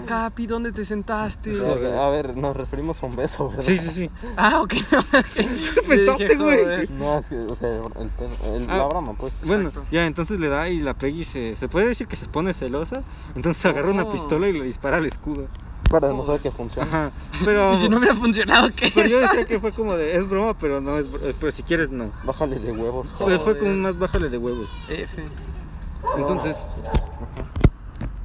No, 0.00 0.06
Capi, 0.06 0.46
¿dónde 0.46 0.72
te 0.72 0.86
sentaste? 0.86 1.50
A 1.60 2.08
ver, 2.08 2.34
nos 2.38 2.56
referimos 2.56 3.02
a 3.02 3.06
un 3.06 3.14
beso, 3.14 3.50
¿verdad? 3.50 3.62
Sí, 3.64 3.76
sí, 3.76 3.88
sí. 3.90 4.10
Ah, 4.36 4.62
ok. 4.62 4.72
¿Qué 5.34 5.82
pensaste, 5.86 6.36
güey? 6.36 6.88
No, 6.88 7.18
es 7.18 7.26
que, 7.26 7.36
o 7.36 7.54
sea, 7.54 7.68
el, 7.68 8.10
el, 8.62 8.70
Ah, 8.70 8.78
la 8.78 8.86
broma, 8.86 9.12
pues. 9.12 9.34
Bueno, 9.44 9.68
Exacto. 9.68 9.86
ya 9.92 10.06
entonces 10.06 10.40
le 10.40 10.48
da 10.48 10.70
y 10.70 10.80
la 10.80 10.94
Peggy 10.94 11.24
se, 11.26 11.54
se 11.56 11.68
puede 11.68 11.88
decir 11.88 12.06
que 12.06 12.16
se 12.16 12.26
pone 12.28 12.54
celosa. 12.54 13.02
Entonces 13.36 13.64
agarra 13.66 13.90
una 13.90 14.04
Oh. 14.04 14.12
pistola 14.12 14.48
y 14.48 14.54
le 14.54 14.64
dispara 14.64 14.96
al 14.96 15.04
escudo. 15.04 15.46
Para 15.90 16.08
demostrar 16.08 16.40
que 16.40 16.50
funciona. 16.50 16.86
Ajá. 16.88 17.10
Pero, 17.44 17.74
Y 17.74 17.76
si 17.78 17.88
no 17.88 17.98
hubiera 17.98 18.14
funcionado, 18.14 18.70
¿qué 18.74 18.90
pero 18.94 19.08
yo 19.08 19.16
es? 19.16 19.22
decía 19.30 19.44
que 19.44 19.58
fue 19.60 19.72
como 19.72 19.96
de, 19.96 20.16
es 20.16 20.26
broma, 20.28 20.54
pero 20.54 20.80
no 20.80 20.96
es 20.96 21.06
pero 21.38 21.50
si 21.52 21.62
quieres 21.64 21.90
no. 21.90 22.10
Bájale 22.24 22.58
de 22.58 22.72
huevos. 22.72 23.08
Fue, 23.18 23.58
como 23.58 23.74
más 23.74 23.98
bájale 23.98 24.30
de 24.30 24.38
huevos. 24.38 24.68
F. 24.88 25.22
Entonces, 26.16 26.56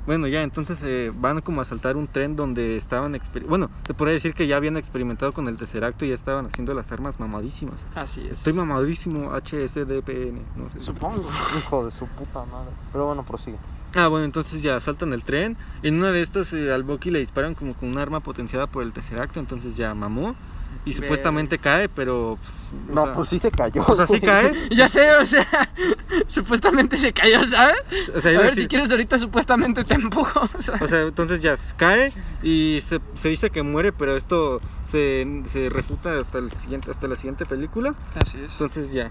bueno, 0.06 0.28
ya 0.28 0.44
entonces 0.44 0.80
eh, 0.84 1.12
van 1.16 1.42
como 1.42 1.62
a 1.62 1.66
saltar 1.66 1.98
un 1.98 2.08
tren 2.08 2.36
donde 2.36 2.78
estaban, 2.78 3.16
exper- 3.16 3.48
bueno, 3.48 3.72
se 3.88 3.96
podría 3.96 4.14
decir 4.14 4.36
que 4.36 4.46
ya 4.46 4.56
habían 4.58 4.78
experimentado 4.78 5.32
con 5.32 5.48
el 5.48 5.56
Tesseracto 5.58 6.06
y 6.06 6.10
ya 6.10 6.16
estaban 6.16 6.46
haciendo 6.46 6.76
las 6.76 6.92
armas 6.92 7.20
mamadísimas. 7.20 7.84
Así 7.96 8.22
es. 8.22 8.34
Estoy 8.38 8.54
mamadísimo, 8.54 9.32
HSDPN, 9.34 10.40
no 10.56 10.70
sé. 10.72 10.80
Supongo. 10.80 11.24
Hijo 11.58 11.86
de 11.88 11.92
su 11.92 12.06
puta 12.06 12.46
madre. 12.46 12.70
Pero 12.92 13.08
bueno, 13.08 13.24
prosigue. 13.26 13.58
Ah, 13.96 14.08
bueno, 14.08 14.26
entonces 14.26 14.62
ya 14.62 14.80
saltan 14.80 15.14
el 15.14 15.24
tren. 15.24 15.56
En 15.82 15.96
una 15.96 16.12
de 16.12 16.22
estas 16.22 16.52
eh, 16.54 16.72
al 16.74 16.84
Bucky 16.84 17.10
le 17.12 17.20
disparan 17.20 17.56
como 17.56 17.74
con 17.74 17.90
un 17.90 17.98
arma 17.98 18.20
potenciada 18.20 18.68
por 18.68 18.84
el 18.84 18.92
Tesseracto, 18.94 19.40
entonces 19.40 19.76
ya 19.76 19.94
mamó. 19.94 20.36
Y 20.84 20.92
Ver. 20.92 21.02
supuestamente 21.04 21.58
cae, 21.58 21.90
pero... 21.90 22.38
pues, 22.70 22.94
No, 22.96 23.06
sea, 23.06 23.14
pues 23.16 23.30
sí 23.30 23.40
se 23.40 23.50
cayó. 23.50 23.84
O 23.88 23.96
sea, 23.96 24.06
sí 24.06 24.20
cae. 24.20 24.52
Ya 24.76 24.88
sé, 24.90 25.14
o 25.16 25.26
sea, 25.26 25.48
supuestamente 26.28 26.98
se 26.98 27.12
cayó, 27.14 27.44
¿sabes? 27.46 27.78
O 28.16 28.22
sea, 28.22 28.38
A 28.38 28.42
ver, 28.42 28.52
decir- 28.52 28.64
si 28.64 28.68
quieres 28.68 28.92
ahorita 28.92 29.18
supuestamente 29.18 29.84
te 29.84 29.96
empujo. 29.96 30.42
O 30.58 30.62
sea, 30.62 30.76
O 30.82 30.88
sea, 30.88 31.02
entonces 31.02 31.42
ya 31.42 31.56
cae 31.78 32.12
y 32.44 32.82
se, 32.88 33.00
se 33.16 33.30
dice 33.30 33.50
que 33.50 33.64
muere, 33.64 33.94
pero 33.94 34.16
esto 34.18 34.62
se, 34.92 35.26
se 35.52 35.70
refuta 35.70 36.20
hasta, 36.20 36.38
el 36.40 36.52
siguiente, 36.62 36.92
hasta 36.92 37.08
la 37.08 37.16
siguiente 37.16 37.46
película. 37.46 37.96
así 38.22 38.38
es. 38.38 38.52
Entonces 38.52 38.92
ya. 38.92 39.10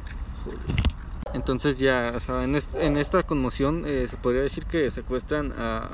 Entonces 1.34 1.78
ya, 1.78 2.12
o 2.16 2.20
sea, 2.20 2.44
en, 2.44 2.54
est- 2.54 2.74
en 2.76 2.96
esta 2.96 3.22
conmoción 3.24 3.82
eh, 3.86 4.06
se 4.08 4.16
podría 4.16 4.40
decir 4.42 4.64
que 4.66 4.90
secuestran 4.90 5.52
a, 5.58 5.88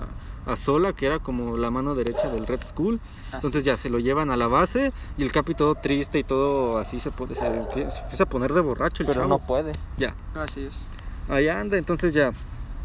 a 0.47 0.57
Sola, 0.57 0.93
que 0.93 1.07
era 1.07 1.19
como 1.19 1.57
la 1.57 1.71
mano 1.71 1.95
derecha 1.95 2.29
del 2.31 2.47
Red 2.47 2.61
Skull. 2.69 3.01
Entonces 3.33 3.61
es. 3.61 3.65
ya 3.65 3.77
se 3.77 3.89
lo 3.91 3.99
llevan 3.99 4.31
a 4.31 4.37
la 4.37 4.47
base 4.49 4.93
y 5.17 5.23
el 5.23 5.33
Capi 5.33 5.55
todo 5.55 5.75
triste 5.77 6.19
y 6.19 6.25
todo 6.25 6.79
así 6.79 7.01
se, 7.01 7.11
pone, 7.11 7.35
se, 7.35 7.41
empie- 7.43 7.91
se 7.91 7.99
empieza 8.01 8.25
a 8.25 8.29
poner 8.29 8.53
de 8.53 8.61
borracho 8.61 9.03
el 9.03 9.07
Pero 9.09 9.23
chavo. 9.23 9.29
no 9.29 9.39
puede. 9.39 9.73
Ya, 9.97 10.15
Así 10.35 10.65
es. 10.65 10.83
allá 11.29 11.59
anda, 11.59 11.79
entonces 11.79 12.13
ya 12.13 12.33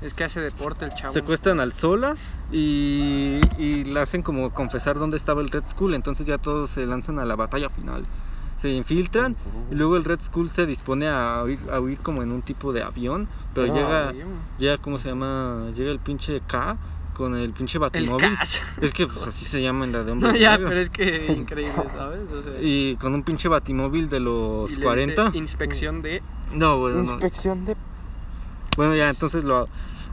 Es 0.01 0.13
que 0.13 0.23
hace 0.23 0.39
deporte 0.39 0.85
el 0.85 0.93
chavo. 0.95 1.11
secuestran 1.13 1.59
al 1.59 1.73
Sola 1.73 2.15
y, 2.53 3.41
y 3.57 3.83
le 3.83 3.99
hacen 3.99 4.21
como 4.21 4.51
confesar 4.53 4.97
dónde 4.97 5.17
estaba 5.17 5.41
el 5.41 5.49
Red 5.49 5.65
Skull. 5.69 5.93
Entonces 5.93 6.25
ya 6.25 6.37
todos 6.37 6.69
se 6.69 6.85
lanzan 6.85 7.19
a 7.19 7.25
la 7.25 7.35
batalla 7.35 7.69
final. 7.69 8.03
Se 8.65 8.71
infiltran 8.71 9.35
y 9.71 9.75
luego 9.75 9.95
el 9.95 10.03
Red 10.03 10.21
Skull 10.21 10.49
se 10.49 10.65
dispone 10.65 11.07
a 11.07 11.43
huir, 11.45 11.59
a 11.71 11.79
huir 11.79 11.99
como 11.99 12.23
en 12.23 12.31
un 12.31 12.41
tipo 12.41 12.73
de 12.73 12.81
avión. 12.81 13.27
Pero 13.53 13.71
Ah, 13.71 13.75
llega, 13.75 14.11
güey. 14.11 14.25
llega, 14.57 14.77
¿cómo 14.79 14.97
se 14.97 15.09
llama? 15.09 15.67
Llega 15.75 15.91
el 15.91 15.99
pinche 15.99 16.41
K 16.47 16.77
con 17.13 17.35
el 17.35 17.53
pinche 17.53 17.77
El 17.77 17.81
batimóvil. 17.81 18.35
caso. 18.35 18.59
Es 18.81 18.91
que 18.91 19.05
pues, 19.05 19.27
así 19.27 19.45
se 19.45 19.61
llama 19.61 19.85
en 19.85 19.91
la 19.91 20.03
de 20.03 20.11
hombre. 20.13 20.29
No, 20.31 20.35
ya, 20.35 20.57
pero 20.57 20.79
es 20.79 20.89
que 20.89 21.31
increíble, 21.37 21.75
¿sabes? 21.95 22.21
O 22.31 22.41
sea, 22.41 22.53
Y 22.59 22.95
con 22.95 23.13
un 23.13 23.21
pinche 23.21 23.47
batimóvil 23.49 24.09
de 24.09 24.19
los 24.19 24.71
y 24.71 24.77
le 24.77 24.81
40. 24.83 25.25
dice, 25.25 25.37
inspección 25.37 26.01
de. 26.01 26.23
No, 26.51 26.79
bueno, 26.79 27.03
no. 27.03 27.11
Inspección 27.13 27.65
de. 27.65 27.77
Bueno, 28.77 28.95
ya, 28.95 29.09
entonces 29.11 29.43
lo. 29.43 29.67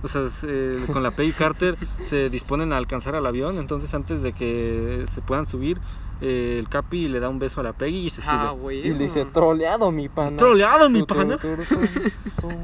O 0.05 0.09
sea, 0.09 0.29
se- 0.29 0.81
con 0.93 1.03
la 1.03 1.13
Peggy 1.13 1.33
Carter 1.33 1.79
se 2.11 2.29
disponen 2.29 2.73
a 2.75 2.77
alcanzar 2.77 3.15
al 3.15 3.25
avión. 3.25 3.59
Entonces, 3.59 3.95
antes 3.95 4.21
de 4.21 4.33
que 4.35 5.07
se 5.15 5.23
puedan 5.23 5.47
subir, 5.47 5.79
eh, 6.21 6.57
el 6.59 6.69
Capi 6.69 7.09
le 7.09 7.19
da 7.21 7.29
un 7.29 7.39
beso 7.39 7.61
a 7.61 7.65
la 7.65 7.73
Peggy 7.73 8.07
y 8.07 8.11
se 8.11 8.23
Ah, 8.27 8.49
sube. 8.51 8.61
güey. 8.61 8.79
Y 8.87 8.91
le 8.95 9.05
dice, 9.05 9.25
troleado 9.27 9.91
mi 9.91 10.09
pana. 10.09 10.37
¡Troleado, 10.37 10.89
mi 10.91 11.03
pana! 11.05 11.39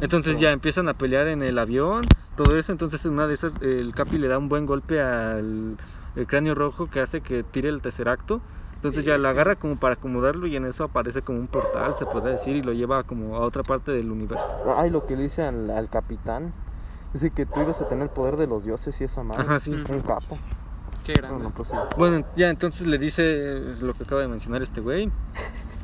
Entonces 0.00 0.38
ya 0.38 0.52
empiezan 0.52 0.88
a 0.88 0.94
pelear 0.94 1.28
en 1.28 1.42
el 1.42 1.58
avión, 1.58 2.04
todo 2.36 2.56
eso. 2.58 2.72
Entonces, 2.72 3.04
en 3.04 3.12
una 3.12 3.26
de 3.26 3.34
esas, 3.34 3.52
el 3.60 3.94
Capi 3.94 4.18
le 4.18 4.28
da 4.28 4.38
un 4.38 4.48
buen 4.48 4.66
golpe 4.66 5.00
al 5.00 5.76
el 6.16 6.26
cráneo 6.26 6.54
rojo 6.54 6.86
que 6.86 7.00
hace 7.00 7.20
que 7.20 7.42
tire 7.42 7.68
el 7.68 7.80
tesseracto. 7.82 8.40
Entonces 8.76 9.04
ya 9.04 9.18
lo 9.18 9.28
agarra 9.28 9.56
como 9.56 9.76
para 9.76 9.94
acomodarlo 9.94 10.46
y 10.46 10.54
en 10.54 10.64
eso 10.64 10.84
aparece 10.84 11.20
como 11.22 11.40
un 11.40 11.48
portal, 11.48 11.94
se 11.98 12.06
puede 12.06 12.30
decir, 12.30 12.54
y 12.54 12.62
lo 12.62 12.72
lleva 12.72 13.02
como 13.02 13.34
a 13.34 13.40
otra 13.40 13.64
parte 13.64 13.90
del 13.90 14.08
universo. 14.10 14.44
Ay, 14.76 14.90
lo 14.90 15.04
que 15.04 15.16
le 15.16 15.24
dice 15.24 15.42
al, 15.42 15.68
al 15.70 15.88
capitán. 15.88 16.52
Dice 17.12 17.30
que 17.30 17.44
tú 17.44 17.60
ibas 17.60 17.80
a 17.80 17.88
tener 17.88 18.04
el 18.04 18.10
poder 18.10 18.36
de 18.36 18.46
los 18.46 18.64
dioses 18.64 19.00
y 19.00 19.04
esa 19.04 19.22
madre. 19.24 19.42
Ajá, 19.42 19.58
sí. 19.58 19.72
Un 19.72 20.00
capo. 20.00 20.38
Qué 21.08 21.14
grande. 21.14 21.36
Bueno, 21.36 21.52
pues. 21.56 21.70
Bueno, 21.96 22.26
ya 22.36 22.50
entonces 22.50 22.86
le 22.86 22.98
dice 22.98 23.62
lo 23.80 23.94
que 23.94 24.02
acaba 24.02 24.20
de 24.20 24.28
mencionar 24.28 24.62
este 24.62 24.80
güey. 24.80 25.10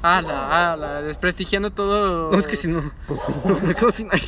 Ah, 0.07 0.21
la, 0.21 0.73
ah, 0.73 0.76
la, 0.76 1.00
desprestigiando 1.00 1.71
todo. 1.71 2.31
No, 2.31 2.37
es 2.37 2.47
que 2.47 2.57
si 2.57 2.69
no, 2.69 2.83
me 3.66 3.75
quedo 3.75 3.90
sin 3.90 4.11
aire. 4.12 4.26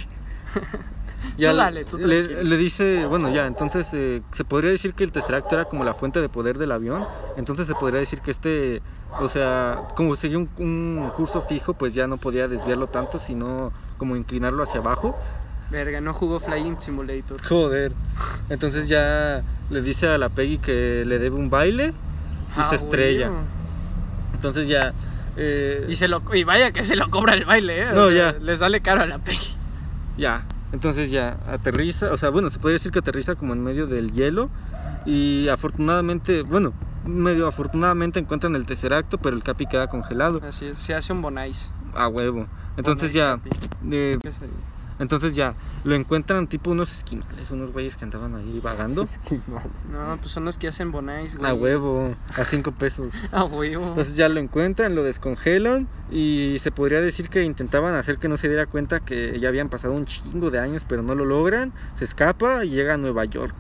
Ya 1.37 1.51
Tú 1.51 1.57
dale, 1.59 1.85
tú 1.85 1.99
le, 1.99 2.45
le 2.45 2.57
dice, 2.57 3.05
bueno, 3.05 3.29
ya, 3.29 3.47
entonces 3.47 3.87
eh, 3.93 4.23
se 4.33 4.45
podría 4.45 4.71
decir 4.71 4.95
que 4.95 5.05
el 5.05 5.13
Tesseract 5.13 5.53
era 5.53 5.67
como 5.67 5.85
la 5.85 5.93
fuente 5.93 6.23
de 6.23 6.31
poder 6.31 6.57
del 6.57 6.73
avión. 6.73 7.07
Entonces 7.37 7.67
se 7.67 7.75
podría 7.75 8.01
decir 8.01 8.23
que 8.23 8.31
este, 8.31 8.81
o 9.21 9.29
sea, 9.29 9.89
como 9.97 10.17
seguía 10.17 10.39
un, 10.39 10.49
un 10.57 11.11
curso 11.15 11.43
fijo, 11.43 11.75
pues 11.75 11.93
ya 11.93 12.07
no 12.07 12.17
podía 12.17 12.49
desviarlo 12.49 12.87
tanto, 12.87 13.19
sino 13.19 13.71
como 13.99 14.17
inclinarlo 14.17 14.63
hacia 14.63 14.81
abajo. 14.81 15.15
Verga, 15.71 16.01
no 16.01 16.13
jugó 16.13 16.39
Flying 16.41 16.77
Simulator. 16.81 17.43
Joder. 17.43 17.93
Entonces 18.49 18.89
ya 18.89 19.43
le 19.71 19.83
dice 19.83 20.07
a 20.09 20.17
la 20.19 20.29
Peggy 20.29 20.59
que 20.59 21.05
le 21.07 21.19
debe 21.19 21.37
un 21.37 21.51
baile 21.51 21.89
y 22.57 22.61
Ah, 22.61 22.65
se 22.65 22.77
estrella. 22.77 23.31
Entonces 24.35 24.69
ya. 24.69 24.93
eh, 25.37 25.85
Y, 25.89 25.97
se 25.97 26.09
lo, 26.09 26.23
y 26.35 26.45
vaya 26.45 26.71
que 26.73 26.85
se 26.85 26.95
lo 26.97 27.11
cobra 27.11 27.35
el 27.35 27.45
baile, 27.45 27.83
¿eh? 27.83 27.91
O 27.91 27.95
No, 27.95 28.09
sea, 28.11 28.33
ya. 28.33 28.39
Le 28.39 28.57
sale 28.57 28.81
caro 28.81 29.03
a 29.03 29.07
la 29.07 29.19
Peggy. 29.19 29.55
Ya, 30.17 30.47
entonces 30.73 31.11
ya 31.11 31.37
aterriza, 31.49 32.13
o 32.13 32.17
sea, 32.17 32.31
bueno, 32.31 32.49
se 32.51 32.59
puede 32.59 32.75
decir 32.75 32.91
que 32.93 33.01
aterriza 33.01 33.35
como 33.35 33.53
en 33.53 33.63
medio 33.63 33.87
del 33.87 34.13
hielo 34.13 34.49
y 35.05 35.49
afortunadamente, 35.49 36.43
bueno, 36.43 36.73
medio 37.05 37.47
afortunadamente 37.49 38.19
encuentran 38.19 38.55
el 38.57 38.65
Tesseracto, 38.67 39.19
pero 39.19 39.37
el 39.37 39.43
Capi 39.43 39.67
queda 39.67 39.89
congelado 39.89 40.41
Así 40.43 40.65
es, 40.67 40.79
se 40.79 40.95
hace 40.95 41.13
un 41.13 41.21
bonais. 41.23 41.71
a 41.95 42.09
huevo. 42.09 42.47
Entonces 42.79 43.13
Bonais, 43.13 43.41
ya, 43.43 43.93
eh. 43.93 44.19
Entonces 44.99 45.35
ya 45.35 45.55
lo 45.85 45.95
encuentran 45.95 46.47
tipo 46.47 46.71
unos 46.71 46.93
esquimales, 46.93 47.51
unos 47.51 47.73
güeyes 47.73 47.97
que 47.97 48.05
andaban 48.05 48.35
ahí 48.35 48.61
vagando. 48.63 49.07
No, 49.91 50.17
pues 50.19 50.31
son 50.31 50.45
los 50.45 50.59
que 50.59 50.69
hacen 50.69 50.93
bonais, 50.93 51.37
güey. 51.37 51.51
a 51.51 51.55
huevo, 51.55 52.15
a 52.37 52.45
cinco 52.45 52.73
pesos. 52.73 53.13
A 53.33 53.45
huevo. 53.45 53.89
Entonces 53.89 54.17
ya 54.17 54.29
lo 54.29 54.41
encuentran, 54.41 54.95
lo 54.95 55.03
descongelan 55.05 55.89
y 56.11 56.57
se 56.61 56.71
podría 56.73 57.01
decir 57.01 57.29
que 57.29 57.43
intentaban 57.45 57.95
hacer 57.95 58.19
que 58.19 58.29
no 58.29 58.37
se 58.37 58.49
diera 58.49 58.67
cuenta 58.67 59.01
que 59.01 59.39
ya 59.41 59.49
habían 59.49 59.69
pasado 59.69 59.95
un 59.95 60.07
chingo 60.07 60.51
de 60.51 60.59
años, 60.59 60.85
pero 60.89 61.03
no 61.03 61.15
lo 61.15 61.25
logran. 61.25 61.73
Se 61.95 62.05
escapa 62.05 62.65
y 62.65 62.71
llega 62.71 62.95
a 62.95 62.97
Nueva 62.97 63.25
York. 63.25 63.55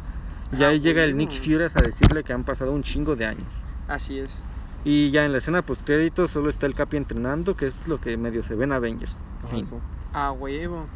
Y 0.57 0.62
Ah, 0.62 0.69
ahí 0.69 0.81
llega 0.81 1.02
el. 1.05 1.16
Nick 1.16 1.33
Fury 1.33 1.64
a 1.64 1.69
decirle 1.83 2.23
que 2.25 2.33
han 2.33 2.45
pasado 2.45 2.73
un 2.73 2.83
chingo 2.83 3.16
de 3.16 3.26
años. 3.26 3.47
Así 3.88 4.19
es. 4.19 4.43
Y 4.85 5.11
ya 5.11 5.25
en 5.25 5.33
la 5.33 5.38
escena 5.38 5.62
post 5.62 5.85
crédito 5.85 6.28
solo 6.28 6.49
está 6.50 6.66
el 6.66 6.75
Capi 6.75 6.97
entrenando, 6.97 7.57
que 7.57 7.66
es 7.66 7.81
lo 7.88 8.00
que 8.00 8.16
medio 8.16 8.43
se 8.45 8.55
ve 8.55 8.64
en 8.64 8.73
Avengers. 8.73 9.19
Fin. 9.50 9.66
A 10.12 10.31
huevo. 10.33 10.87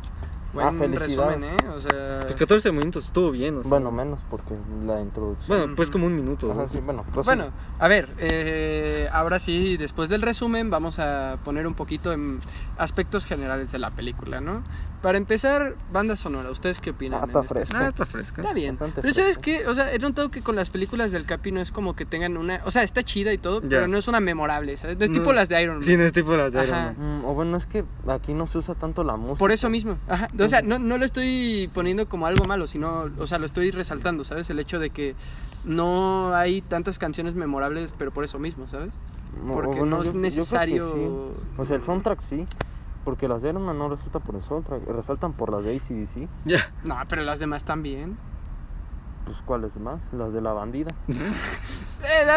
Ah, 0.52 0.70
Buen 0.72 0.78
felicidades. 0.92 1.16
resumen, 1.40 1.44
¿eh? 1.44 1.68
O 1.74 1.78
sea. 1.80 2.20
Pues 2.22 2.34
14 2.36 2.72
minutos 2.72 3.06
estuvo 3.06 3.30
bien. 3.30 3.58
o 3.58 3.62
sea. 3.62 3.68
Bueno, 3.68 3.92
menos 3.92 4.18
porque 4.28 4.54
la 4.84 5.00
introducción. 5.00 5.58
Bueno, 5.58 5.76
pues 5.76 5.90
como 5.90 6.06
un 6.06 6.16
minuto. 6.16 6.50
Ajá, 6.50 6.66
sí, 6.68 6.80
bueno. 6.84 7.04
Bueno, 7.24 7.50
a 7.78 7.86
ver, 7.88 8.08
eh, 8.18 9.08
ahora 9.12 9.38
sí, 9.38 9.76
después 9.76 10.08
del 10.08 10.22
resumen, 10.22 10.68
vamos 10.70 10.98
a 10.98 11.38
poner 11.44 11.66
un 11.66 11.74
poquito 11.74 12.12
en 12.12 12.40
aspectos 12.78 13.26
generales 13.26 13.70
de 13.70 13.78
la 13.78 13.90
película, 13.90 14.40
¿no? 14.40 14.62
Para 15.02 15.16
empezar, 15.16 15.76
banda 15.90 16.14
sonora, 16.14 16.50
¿ustedes 16.50 16.78
qué 16.80 16.90
opinan? 16.90 17.20
Ah, 17.22 17.26
está 17.26 17.40
este 17.40 17.54
fresca. 17.54 17.78
Ah, 17.78 17.88
está 17.88 18.04
fresca. 18.06 18.42
Está 18.42 18.52
bien. 18.52 18.72
Bastante 18.76 19.00
Pero 19.00 19.14
¿sabes 19.14 19.38
qué? 19.38 19.66
O 19.66 19.72
sea, 19.72 19.94
he 19.94 19.98
notado 19.98 20.30
que 20.30 20.42
con 20.42 20.56
las 20.56 20.68
películas 20.68 21.10
del 21.10 21.24
Capi 21.24 21.52
no 21.52 21.60
es 21.60 21.72
como 21.72 21.96
que 21.96 22.04
tengan 22.04 22.36
una... 22.36 22.60
O 22.66 22.70
sea, 22.70 22.82
está 22.82 23.02
chida 23.02 23.32
y 23.32 23.38
todo, 23.38 23.62
pero 23.62 23.88
no 23.88 23.96
es 23.96 24.08
una 24.08 24.20
memorable, 24.20 24.76
¿sabes? 24.76 24.98
No 24.98 25.04
es 25.04 25.10
No. 25.10 25.18
tipo 25.18 25.32
las 25.32 25.48
de 25.48 25.62
Iron 25.62 25.76
Man. 25.76 25.84
Sí, 25.84 25.96
no 25.96 26.02
es 26.04 26.12
tipo 26.12 26.36
las 26.36 26.52
de 26.52 26.64
Iron. 26.64 26.78
Man. 26.78 27.20
Mm, 27.20 27.24
o 27.24 27.32
bueno, 27.32 27.56
es 27.56 27.64
que 27.64 27.82
aquí 28.08 28.34
no 28.34 28.46
se 28.46 28.58
usa 28.58 28.74
tanto 28.74 29.02
la 29.02 29.16
música. 29.16 29.38
Por 29.38 29.52
eso 29.52 29.70
mismo. 29.70 29.96
Ajá. 30.06 30.28
O 30.38 30.48
sea, 30.48 30.60
no, 30.60 30.78
no 30.78 30.98
lo 30.98 31.04
estoy 31.06 31.70
poniendo 31.72 32.06
como 32.06 32.26
algo 32.26 32.44
malo, 32.44 32.66
sino, 32.66 33.08
o 33.18 33.26
sea, 33.26 33.38
lo 33.38 33.46
estoy 33.46 33.70
resaltando, 33.70 34.24
¿sabes? 34.24 34.50
El 34.50 34.58
hecho 34.60 34.78
de 34.78 34.90
que 34.90 35.14
no 35.64 36.34
hay 36.34 36.60
tantas 36.60 36.98
canciones 36.98 37.34
memorables, 37.34 37.90
pero 37.96 38.10
por 38.10 38.24
eso 38.24 38.38
mismo, 38.38 38.68
¿sabes? 38.68 38.90
O 39.48 39.52
Porque 39.54 39.78
bueno, 39.80 39.86
no 39.96 40.02
es 40.02 40.08
yo- 40.08 40.12
yo 40.14 40.20
necesario... 40.20 40.92
sí. 40.94 41.08
O 41.56 41.64
sea, 41.64 41.76
el 41.76 41.82
soundtrack 41.82 42.20
sí. 42.20 42.44
Porque 43.04 43.28
las 43.28 43.42
de 43.42 43.50
Iron 43.50 43.64
Man 43.64 43.78
no 43.78 43.88
resaltan 43.88 44.22
por 44.22 44.34
el 44.34 44.42
soundtrack, 44.42 44.86
resaltan 44.88 45.32
por 45.32 45.50
las 45.50 45.64
de 45.64 45.76
ACDC. 45.76 46.28
Ya. 46.44 46.72
No, 46.84 46.96
pero 47.08 47.22
las 47.22 47.38
demás 47.38 47.64
también. 47.64 48.18
Pues, 49.24 49.36
¿cuáles 49.44 49.76
más? 49.76 50.00
Las 50.12 50.32
de 50.32 50.40
la 50.40 50.52
bandida. 50.52 50.90
Eh, 52.02 52.30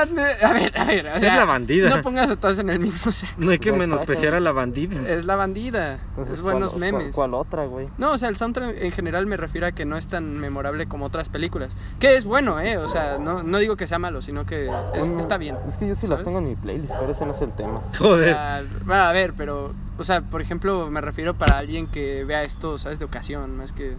a 0.43 0.51
ver, 0.53 0.77
a 0.77 0.83
ver, 0.83 1.05
o 1.07 1.15
Es 1.15 1.23
la 1.23 1.45
bandida. 1.45 1.89
No 1.89 2.01
pongas 2.01 2.29
a 2.29 2.35
todos 2.35 2.59
en 2.59 2.69
el 2.69 2.79
mismo 2.81 3.13
set. 3.13 3.29
No 3.37 3.49
hay 3.51 3.59
que 3.59 3.71
No, 3.71 3.77
menospreciar 3.77 4.35
a 4.35 4.41
la 4.41 4.51
bandida. 4.51 5.07
Es 5.09 5.23
la 5.23 5.37
bandida. 5.37 5.99
Entonces, 6.09 6.35
es 6.35 6.41
buenos 6.41 6.71
¿cuál- 6.71 6.79
memes. 6.81 7.15
¿cuál, 7.15 7.31
cuál 7.31 7.33
otra, 7.41 7.65
güey? 7.65 7.87
No, 7.97 8.11
o 8.11 8.17
sea, 8.17 8.27
el 8.27 8.35
soundtrack 8.35 8.75
en 8.81 8.91
general 8.91 9.25
me 9.25 9.37
refiero 9.37 9.65
a 9.65 9.71
que 9.71 9.85
no 9.85 9.95
es 9.95 10.07
tan 10.07 10.37
memorable 10.37 10.87
como 10.87 11.05
otras 11.05 11.29
películas. 11.29 11.77
Que 11.99 12.17
es 12.17 12.25
bueno, 12.25 12.59
¿eh? 12.59 12.75
O 12.77 12.89
sea, 12.89 13.17
no, 13.19 13.41
no 13.43 13.57
digo 13.57 13.77
que 13.77 13.87
sea 13.87 13.99
malo, 13.99 14.21
sino 14.21 14.45
que 14.45 14.69
es- 14.95 15.09
está 15.17 15.37
bien. 15.37 15.55
Es 15.65 15.77
que 15.77 15.87
yo 15.87 15.95
sí 15.95 16.01
¿sabes? 16.07 16.09
las 16.19 16.23
tengo 16.25 16.39
en 16.39 16.49
mi 16.49 16.55
playlist, 16.57 16.93
pero 16.99 17.13
ese 17.13 17.25
no 17.25 17.31
es 17.33 17.41
el 17.41 17.53
tema. 17.53 17.79
Joder. 17.97 18.35
Bueno, 18.83 19.03
a 19.03 19.11
ver, 19.13 19.33
pero, 19.37 19.73
o 19.97 20.03
sea, 20.03 20.21
por 20.23 20.41
ejemplo, 20.41 20.89
me 20.89 20.99
refiero 20.99 21.35
para 21.35 21.57
alguien 21.57 21.87
que 21.87 22.25
vea 22.25 22.41
esto, 22.41 22.77
¿sabes? 22.77 22.99
De 22.99 23.05
ocasión, 23.05 23.55
más 23.55 23.71
que 23.71 23.95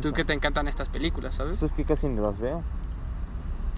tú 0.00 0.12
que 0.12 0.24
te 0.24 0.32
encantan 0.32 0.68
estas 0.68 0.88
películas, 0.88 1.34
¿sabes? 1.34 1.58
Pues 1.58 1.72
es 1.72 1.76
que 1.76 1.84
casi 1.84 2.08
ni 2.08 2.20
las 2.20 2.38
veo. 2.38 2.62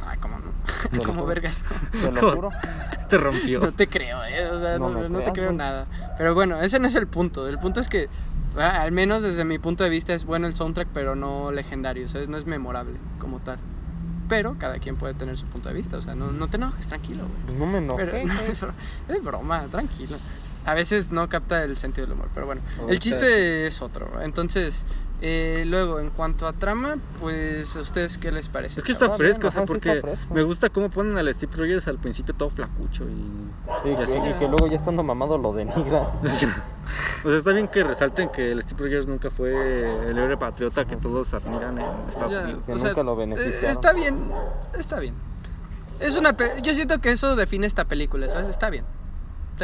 Ay, 0.07 0.19
cómo 0.19 0.37
no. 0.38 1.05
juro. 1.05 1.26
vergas. 1.26 1.61
Te 1.93 2.12
lo 2.12 2.35
juro. 2.35 2.50
Te 3.09 3.19
rompió. 3.19 3.61
No 3.61 3.73
te 3.73 3.88
creo, 3.88 4.25
¿eh? 4.25 4.47
O 4.50 4.61
sea, 4.61 4.79
No 4.79 4.88
no, 4.88 5.09
no 5.09 5.21
te 5.21 5.33
creo 5.33 5.52
nada. 5.52 5.87
Pero 6.17 6.35
bueno, 6.35 6.61
ese 6.61 6.79
no 6.79 6.87
es 6.87 6.95
el 6.95 7.07
punto. 7.09 7.49
El 7.49 7.59
punto 7.59 7.81
es 7.81 7.88
que, 7.88 8.09
ah, 8.57 8.83
al 8.83 8.93
menos 8.93 9.23
desde 9.23 9.45
mi 9.45 9.59
punto 9.59 9.83
de 9.83 9.90
vista, 9.90 10.14
es 10.14 10.25
bueno 10.25 10.47
el 10.47 10.55
soundtrack, 10.55 10.88
pero 10.95 11.17
no 11.17 11.50
legendario, 11.50 12.07
¿sabes? 12.09 12.29
No 12.29 12.38
es 12.38 12.47
memorable 12.47 12.97
como 13.19 13.40
tal. 13.40 13.59
Pero 14.29 14.57
cada 14.59 14.79
quien 14.79 14.95
puede 14.97 15.14
tener 15.14 15.37
su 15.37 15.47
punto 15.47 15.69
de 15.69 15.75
vista, 15.75 15.97
o 15.97 16.02
sea, 16.02 16.14
no, 16.14 16.31
no 16.31 16.47
te 16.47 16.57
enojes, 16.57 16.87
tranquilo, 16.87 17.25
güey. 17.25 17.43
Pues 17.47 17.59
no 17.59 17.67
me 17.67 17.79
enojé. 17.79 18.05
Pero, 18.07 18.12
güey. 19.09 19.19
es 19.19 19.25
broma, 19.25 19.64
tranquilo. 19.71 20.17
A 20.67 20.75
veces 20.75 21.11
no 21.11 21.29
capta 21.29 21.64
el 21.64 21.76
sentido 21.76 22.07
del 22.07 22.14
humor, 22.14 22.29
pero 22.33 22.47
bueno. 22.47 22.62
Ok. 22.81 22.90
El 22.90 23.00
chiste 23.00 23.67
es 23.67 23.83
otro. 23.83 24.23
Entonces, 24.23 24.85
eh, 25.23 25.65
luego, 25.67 26.00
en 26.00 26.11
cuanto 26.11 26.47
a 26.47 26.53
trama, 26.53 26.97
pues, 27.21 27.77
¿a 27.77 27.81
ustedes 27.81 28.17
qué 28.19 28.33
les 28.33 28.49
parece? 28.49 28.81
Es 28.81 28.85
que 28.87 28.93
está 28.93 29.07
Está 29.07 29.17
fresco, 29.19 29.49
o 29.49 29.50
sea, 29.50 29.62
sí 29.62 29.67
porque 29.67 30.03
me 30.33 30.43
gusta 30.43 30.71
cómo 30.71 30.89
ponen 30.91 31.19
al 31.19 31.33
Steve 31.35 31.53
Rogers 31.57 31.87
al 31.89 31.99
principio 31.99 32.35
todo 32.35 32.49
flacucho 32.50 33.05
y... 33.05 33.89
Y, 33.89 33.93
y 33.93 33.95
así. 33.97 34.12
que, 34.12 34.31
y 34.31 34.33
que 34.35 34.49
luego 34.49 34.67
ya 34.67 34.77
estando 34.77 35.03
mamado 35.03 35.37
lo 35.39 35.53
denigra. 35.53 36.11
O 37.23 37.29
sea, 37.29 37.37
está 37.39 37.53
bien 37.53 37.69
que 37.69 37.85
resalten 37.85 38.31
que 38.31 38.50
el 38.50 38.62
Steve 38.62 38.81
Rogers 38.85 39.07
nunca 39.07 39.31
fue 39.31 39.53
el 40.09 40.17
héroe 40.19 40.37
patriota 40.39 40.87
que 40.87 40.97
todos 40.97 41.33
admiran 41.35 41.77
en 41.79 41.85
Estados 42.09 42.33
Ya, 42.33 42.41
Unidos. 42.41 42.62
Que 42.67 42.73
o 42.73 42.79
sea, 42.79 42.89
nunca 42.89 43.03
lo 43.03 43.12
eh, 43.12 43.17
beneficiaron. 43.17 43.71
Está 43.71 43.93
bien, 43.93 44.33
está 44.79 44.99
bien. 44.99 45.15
Es 46.00 46.17
una 46.17 46.33
pe- 46.37 46.61
yo 46.62 46.73
siento 46.75 46.99
que 47.00 47.12
eso 47.12 47.37
define 47.37 47.67
esta 47.67 47.85
película, 47.85 48.29
¿sabes? 48.31 48.49
Está 48.49 48.71
bien. 48.71 48.87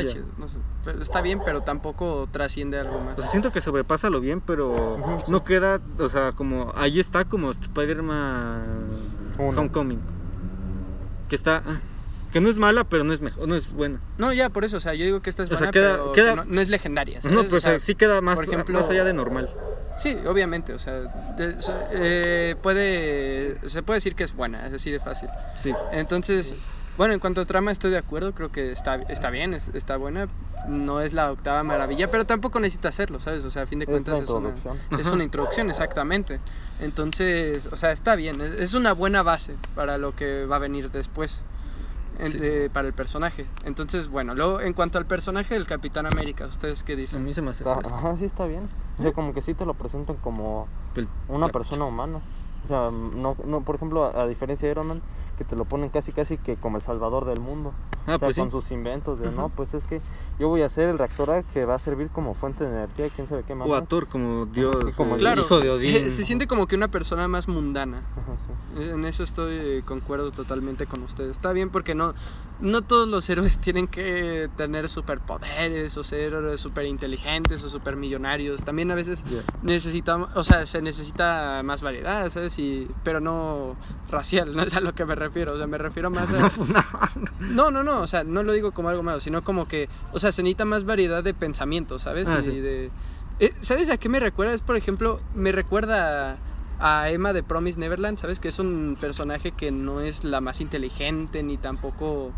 Está 0.00 0.02
Ya. 0.02 0.12
chido, 0.14 0.26
no 0.38 0.48
sé. 0.48 0.58
Pero 0.84 1.02
está 1.02 1.20
bien, 1.20 1.40
pero 1.44 1.62
tampoco 1.62 2.28
trasciende 2.30 2.78
algo 2.78 3.00
más. 3.00 3.18
O 3.18 3.22
sea, 3.22 3.30
siento 3.30 3.52
que 3.52 3.60
sobrepasa 3.60 4.10
lo 4.10 4.20
bien, 4.20 4.40
pero 4.40 5.22
no 5.28 5.44
queda, 5.44 5.80
o 5.98 6.08
sea, 6.08 6.32
como 6.32 6.72
ahí 6.76 7.00
está 7.00 7.24
como 7.24 7.50
Spider-Man. 7.52 8.86
Homecoming. 9.38 10.00
Que 11.28 11.36
está, 11.36 11.62
ah, 11.66 11.80
que 12.32 12.40
no 12.40 12.48
es 12.48 12.56
mala, 12.56 12.84
pero 12.84 13.04
no 13.04 13.12
es 13.12 13.20
mejor, 13.20 13.48
no 13.48 13.54
es 13.56 13.70
buena. 13.72 14.00
No, 14.18 14.32
ya, 14.32 14.48
por 14.50 14.64
eso, 14.64 14.76
o 14.76 14.80
sea, 14.80 14.94
yo 14.94 15.04
digo 15.04 15.20
que 15.20 15.30
esta 15.30 15.42
es 15.42 15.50
O 15.50 15.56
sea, 15.56 15.58
buena, 15.58 15.72
queda- 15.72 15.92
pero 15.96 16.12
queda- 16.12 16.30
que 16.30 16.36
no, 16.36 16.44
no 16.44 16.60
es 16.60 16.68
legendaria, 16.68 17.20
¿sabes? 17.22 17.36
No, 17.36 17.42
pero 17.44 17.56
o 17.56 17.60
sea, 17.60 17.70
sea, 17.72 17.80
sí 17.80 17.94
queda 17.94 18.20
más, 18.20 18.36
por 18.36 18.44
ejemplo- 18.44 18.78
más 18.78 18.88
allá 18.88 19.04
de 19.04 19.12
normal. 19.12 19.50
Sí, 19.98 20.14
obviamente, 20.26 20.72
o 20.74 20.78
sea, 20.78 20.92
de- 21.36 21.60
so- 21.60 21.72
eh, 21.90 22.54
puede, 22.62 23.58
se 23.68 23.82
puede 23.82 23.96
decir 23.96 24.14
que 24.14 24.24
es 24.24 24.34
buena, 24.34 24.66
es 24.66 24.72
así 24.74 24.90
de 24.90 25.00
fácil. 25.00 25.28
Sí. 25.56 25.72
Entonces, 25.92 26.54
bueno, 26.96 27.14
en 27.14 27.20
cuanto 27.20 27.40
a 27.40 27.44
trama 27.44 27.70
estoy 27.70 27.90
de 27.90 27.98
acuerdo, 27.98 28.32
creo 28.34 28.50
que 28.50 28.72
está, 28.72 28.96
está 28.96 29.30
bien, 29.30 29.54
es- 29.54 29.70
está 29.74 29.96
buena. 29.96 30.28
No 30.68 31.00
es 31.00 31.12
la 31.12 31.30
octava 31.30 31.62
maravilla, 31.62 32.10
pero 32.10 32.24
tampoco 32.26 32.58
necesita 32.58 32.88
hacerlo, 32.88 33.20
¿sabes? 33.20 33.44
O 33.44 33.50
sea, 33.50 33.62
a 33.62 33.66
fin 33.66 33.78
de 33.78 33.84
Es 33.84 33.88
cuentas 33.90 34.18
es 34.20 34.28
una, 34.30 34.48
introducción. 34.48 35.00
es 35.00 35.06
una 35.12 35.22
introducción, 35.24 35.70
exactamente. 35.70 36.40
Entonces, 36.80 37.66
o 37.72 37.76
sea, 37.76 37.92
está 37.92 38.14
bien, 38.16 38.40
es 38.40 38.52
es 38.60 38.74
una 38.74 38.92
buena 38.92 39.22
base 39.22 39.54
para 39.74 39.98
lo 39.98 40.14
que 40.16 40.46
va 40.46 40.56
a 40.56 40.58
venir 40.60 40.90
después. 40.90 41.44
en- 42.18 42.32
Sí. 42.32 42.38
de- 42.38 42.70
para 42.70 42.88
el 42.88 42.94
personaje. 42.94 43.44
Entonces, 43.66 44.08
bueno, 44.08 44.34
luego 44.34 44.62
en 44.62 44.72
cuanto 44.72 44.96
al 44.96 45.04
personaje 45.04 45.52
del 45.52 45.66
Capitán 45.66 46.06
América, 46.06 46.46
¿ustedes 46.46 46.82
qué 46.82 46.94
A 46.94 46.96
dicen? 46.96 47.22
mí 47.22 47.34
se 47.34 47.42
me 47.42 47.50
hace 47.50 47.62
Está- 47.62 47.94
ajá, 47.94 48.16
sí 48.16 48.24
está 48.24 48.46
bien. 48.46 48.70
O 48.98 49.02
sea, 49.02 49.12
como 49.12 49.34
que 49.34 49.42
sí 49.42 49.52
te 49.52 49.66
lo 49.66 49.74
presentan 49.74 50.16
como 50.16 50.66
una 51.28 51.48
persona 51.48 51.84
humana. 51.84 52.20
O 52.66 52.68
sea, 52.68 52.90
no, 52.90 53.36
no 53.44 53.60
por 53.62 53.76
ejemplo, 53.76 54.04
a, 54.04 54.22
a 54.22 54.26
diferencia 54.26 54.66
de 54.66 54.72
Iron 54.72 54.88
Man, 54.88 55.02
que 55.38 55.44
te 55.44 55.54
lo 55.54 55.64
ponen 55.64 55.90
casi 55.90 56.12
casi 56.12 56.36
que 56.38 56.56
como 56.56 56.76
el 56.78 56.82
salvador 56.82 57.24
del 57.26 57.40
mundo. 57.40 57.72
Ah, 58.00 58.02
o 58.02 58.06
sea, 58.06 58.18
pues 58.18 58.36
sí. 58.36 58.40
con 58.40 58.50
sus 58.50 58.70
inventos 58.70 59.18
de, 59.20 59.30
no, 59.30 59.48
pues 59.50 59.74
es 59.74 59.84
que 59.84 60.00
yo 60.38 60.48
voy 60.48 60.62
a 60.62 60.68
ser 60.68 60.88
el 60.88 60.98
reactor 60.98 61.30
A 61.30 61.42
que 61.42 61.64
va 61.64 61.74
a 61.74 61.78
servir 61.78 62.08
como 62.08 62.34
fuente 62.34 62.64
de 62.64 62.70
energía, 62.70 63.08
quién 63.14 63.28
sabe 63.28 63.42
qué 63.46 63.54
más. 63.54 63.68
O 63.68 63.74
a 63.74 63.82
Thor 63.84 64.06
como 64.06 64.46
Dios, 64.46 64.74
Sí, 64.86 64.92
como 64.96 65.10
eh, 65.10 65.14
el 65.14 65.18
Claro, 65.20 65.42
hijo 65.42 65.60
de 65.60 65.70
Odín. 65.70 66.10
se 66.10 66.24
siente 66.24 66.46
como 66.46 66.66
que 66.66 66.74
una 66.76 66.88
persona 66.88 67.28
más 67.28 67.48
mundana. 67.48 67.98
Ajá, 67.98 68.32
sí. 68.76 68.82
En 68.90 69.04
eso 69.04 69.22
estoy 69.22 69.54
eh, 69.58 69.82
concuerdo 69.84 70.30
totalmente 70.32 70.86
con 70.86 71.02
ustedes. 71.02 71.30
Está 71.32 71.52
bien 71.52 71.70
porque 71.70 71.94
no, 71.94 72.14
no 72.60 72.82
todos 72.82 73.06
los 73.08 73.28
héroes 73.28 73.58
tienen 73.60 73.86
que 73.86 74.48
tener 74.56 74.88
superpoderes 74.88 75.96
o 75.96 76.04
ser 76.04 76.58
super 76.58 76.86
inteligentes 76.86 77.62
o 77.62 77.68
super 77.68 77.96
millonarios. 77.96 78.62
También 78.62 78.90
a 78.90 78.94
veces 78.94 79.24
necesitamos, 79.62 80.30
o 80.34 80.44
sea, 80.44 80.66
se 80.66 80.80
necesita 80.82 81.62
más 81.64 81.82
variedad, 81.82 82.28
¿sabes? 82.30 82.58
Y, 82.58 82.88
pero 83.02 83.20
no 83.20 83.76
racial, 84.10 84.54
no 84.56 84.62
es 84.62 84.74
a 84.74 84.80
lo 84.80 84.94
que 84.94 85.04
me 85.04 85.14
refiero. 85.14 85.54
O 85.54 85.56
sea, 85.56 85.66
me 85.66 85.78
refiero 85.78 86.10
más 86.10 86.32
a... 86.32 86.50
No, 87.40 87.70
no, 87.70 87.82
no, 87.82 88.00
o 88.00 88.06
sea, 88.06 88.24
no 88.24 88.42
lo 88.42 88.52
digo 88.52 88.72
como 88.72 88.88
algo 88.88 89.02
malo, 89.02 89.20
sino 89.20 89.42
como 89.42 89.68
que, 89.68 89.88
o 90.12 90.18
sea, 90.18 90.32
se 90.32 90.42
necesita 90.42 90.64
más 90.64 90.84
variedad 90.84 91.22
de 91.22 91.34
pensamiento, 91.34 91.98
¿sabes? 91.98 92.28
Ah, 92.28 92.40
y 92.40 92.44
sí. 92.44 92.60
de... 92.60 92.90
Eh, 93.38 93.52
¿Sabes 93.60 93.90
a 93.90 93.98
qué 93.98 94.08
me 94.08 94.18
recuerda? 94.18 94.54
Es, 94.54 94.62
por 94.62 94.76
ejemplo, 94.76 95.20
me 95.34 95.52
recuerda 95.52 96.38
a 96.78 97.10
Emma 97.10 97.32
de 97.32 97.42
Promise 97.42 97.78
Neverland, 97.78 98.18
¿sabes? 98.18 98.40
Que 98.40 98.48
es 98.48 98.58
un 98.58 98.96
personaje 99.00 99.52
que 99.52 99.70
no 99.70 100.00
es 100.00 100.24
la 100.24 100.40
más 100.40 100.60
inteligente 100.60 101.42
ni 101.42 101.56
tampoco 101.58 102.32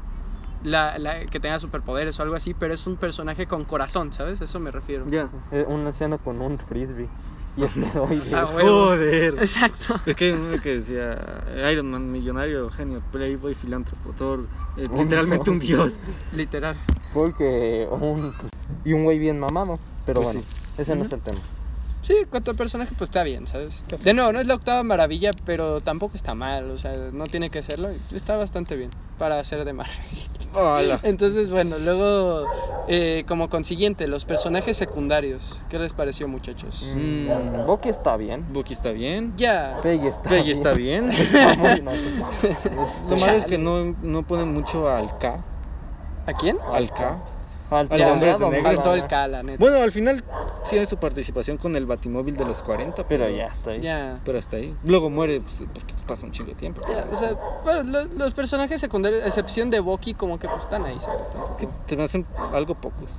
la, 0.64 0.98
la- 0.98 1.24
que 1.26 1.40
tenga 1.40 1.58
superpoderes 1.58 2.18
o 2.18 2.22
algo 2.22 2.34
así, 2.34 2.54
pero 2.54 2.74
es 2.74 2.86
un 2.86 2.96
personaje 2.96 3.46
con 3.46 3.64
corazón, 3.64 4.12
¿sabes? 4.12 4.40
A 4.40 4.44
Eso 4.44 4.60
me 4.60 4.70
refiero. 4.70 5.04
Ya. 5.08 5.28
Eh, 5.52 5.64
Un 5.68 5.86
anciano 5.86 6.18
con 6.18 6.40
un 6.40 6.58
frisbee 6.58 7.08
y 7.56 7.64
esteroides. 7.64 8.32
Ah. 8.32 8.46
Joder. 8.46 9.34
Exacto. 9.38 10.00
Es 10.06 10.14
que 10.16 10.26
hay 10.26 10.32
uno 10.32 10.60
que 10.62 10.76
decía 10.80 11.18
Iron 11.72 11.90
Man, 11.90 12.10
millonario, 12.10 12.70
genio, 12.70 13.02
playboy, 13.12 13.54
filántropo, 13.54 14.44
eh, 14.76 14.88
literalmente 14.96 15.50
un 15.50 15.58
dios. 15.58 15.92
Literal. 16.34 16.76
Porque 17.12 17.88
un. 17.90 18.32
Y 18.84 18.92
un 18.92 19.04
güey 19.04 19.18
bien 19.18 19.38
mamado. 19.40 19.78
Pero 20.06 20.20
Pues 20.22 20.34
bueno, 20.34 20.46
ese 20.76 20.94
no 20.96 21.04
es 21.04 21.12
el 21.12 21.20
tema. 21.20 21.38
Sí, 22.02 22.14
cuanto 22.30 22.52
al 22.52 22.56
personaje, 22.56 22.92
pues 22.96 23.08
está 23.10 23.22
bien, 23.22 23.46
¿sabes? 23.46 23.84
De 24.02 24.14
nuevo, 24.14 24.32
no 24.32 24.40
es 24.40 24.46
la 24.46 24.54
octava 24.54 24.82
maravilla, 24.82 25.30
pero 25.44 25.80
tampoco 25.80 26.16
está 26.16 26.34
mal, 26.34 26.70
o 26.70 26.78
sea, 26.78 26.92
no 27.12 27.24
tiene 27.24 27.50
que 27.50 27.62
serlo. 27.62 27.90
y 27.92 28.16
Está 28.16 28.36
bastante 28.36 28.76
bien 28.76 28.90
para 29.18 29.42
ser 29.44 29.64
de 29.64 29.72
Marvel. 29.72 29.96
Hola. 30.54 31.00
Entonces, 31.02 31.50
bueno, 31.50 31.78
luego, 31.78 32.46
eh, 32.88 33.24
como 33.26 33.48
consiguiente, 33.50 34.06
los 34.06 34.24
personajes 34.24 34.76
secundarios. 34.76 35.64
¿Qué 35.68 35.78
les 35.78 35.92
pareció, 35.92 36.28
muchachos? 36.28 36.90
Mm. 36.94 37.66
Bucky 37.66 37.88
está 37.88 38.16
bien. 38.16 38.46
Bucky 38.52 38.72
está 38.72 38.90
bien. 38.92 39.34
Ya. 39.36 39.78
Peggy 39.82 40.06
está 40.08 40.22
Peggy 40.30 40.54
bien. 40.54 40.56
está 40.56 40.72
bien. 40.72 41.10
Lo 43.10 43.16
malo 43.16 43.36
es 43.36 43.44
que 43.44 43.58
no, 43.58 43.94
no 44.02 44.22
ponen 44.22 44.52
mucho 44.54 44.88
al 44.88 45.18
K. 45.18 45.42
¿A 46.26 46.32
quién? 46.32 46.58
Al 46.72 46.90
K. 46.90 47.18
Falta 47.68 47.94
Al 47.94 48.00
Ya, 48.00 48.12
Hombres 48.12 48.38
de 48.38 48.48
Negro. 48.48 48.62
Faltó 48.64 48.94
el. 48.94 49.06
K, 49.06 49.28
la 49.28 49.42
neta. 49.42 49.58
Bueno, 49.58 49.76
al 49.78 49.92
final 49.92 50.24
tiene 50.70 50.86
su 50.86 50.96
participación 50.96 51.58
con 51.58 51.76
el 51.76 51.86
Batimóvil 51.86 52.36
de 52.36 52.44
los 52.44 52.62
40, 52.62 53.06
pero, 53.06 53.24
Pero 53.24 53.36
ya 53.36 53.46
está 53.48 53.70
ahí. 53.70 53.80
Ya. 53.80 54.18
Pero 54.24 54.38
hasta 54.38 54.56
ahí. 54.56 54.74
Luego 54.84 55.10
muere 55.10 55.40
pues, 55.40 55.68
porque 55.72 55.94
pasa 56.06 56.26
un 56.26 56.32
chingo 56.32 56.50
de 56.50 56.56
tiempo. 56.56 56.80
Ya, 56.88 57.06
o 57.12 57.16
sea, 57.16 57.32
lo- 57.82 58.04
los, 58.16 58.32
personajes 58.34 58.80
secundarios, 58.80 59.22
a 59.22 59.26
excepción 59.26 59.70
de 59.70 59.80
Bucky, 59.80 60.14
como 60.14 60.38
que 60.38 60.48
pues 60.48 60.60
están 60.62 60.84
ahí, 60.84 60.98
¿sabes? 60.98 61.22
Que 61.86 61.96
te 61.96 62.02
hacen 62.02 62.26
algo 62.52 62.74
pocos. 62.74 63.10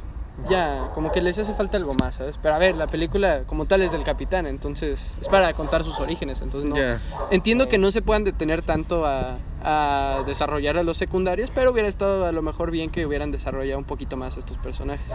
Ya, 0.47 0.89
como 0.93 1.11
que 1.11 1.21
les 1.21 1.37
hace 1.37 1.53
falta 1.53 1.77
algo 1.77 1.93
más, 1.93 2.15
¿sabes? 2.15 2.39
Pero 2.41 2.55
a 2.55 2.57
ver, 2.57 2.75
la 2.75 2.87
película 2.87 3.43
como 3.45 3.65
tal 3.65 3.81
es 3.81 3.91
del 3.91 4.03
capitán, 4.03 4.45
entonces 4.45 5.13
es 5.19 5.27
para 5.27 5.53
contar 5.53 5.83
sus 5.83 5.99
orígenes, 5.99 6.41
entonces 6.41 6.69
no. 6.69 6.77
Ya. 6.77 7.01
Entiendo 7.31 7.67
que 7.67 7.77
no 7.77 7.91
se 7.91 8.01
puedan 8.01 8.23
detener 8.23 8.61
tanto 8.61 9.05
a, 9.05 9.37
a 9.63 10.23
desarrollar 10.25 10.77
a 10.77 10.83
los 10.83 10.97
secundarios, 10.97 11.51
pero 11.53 11.71
hubiera 11.71 11.87
estado 11.87 12.25
a 12.25 12.31
lo 12.31 12.41
mejor 12.41 12.71
bien 12.71 12.89
que 12.89 13.05
hubieran 13.05 13.31
desarrollado 13.31 13.77
un 13.79 13.85
poquito 13.85 14.17
más 14.17 14.37
estos 14.37 14.57
personajes. 14.57 15.11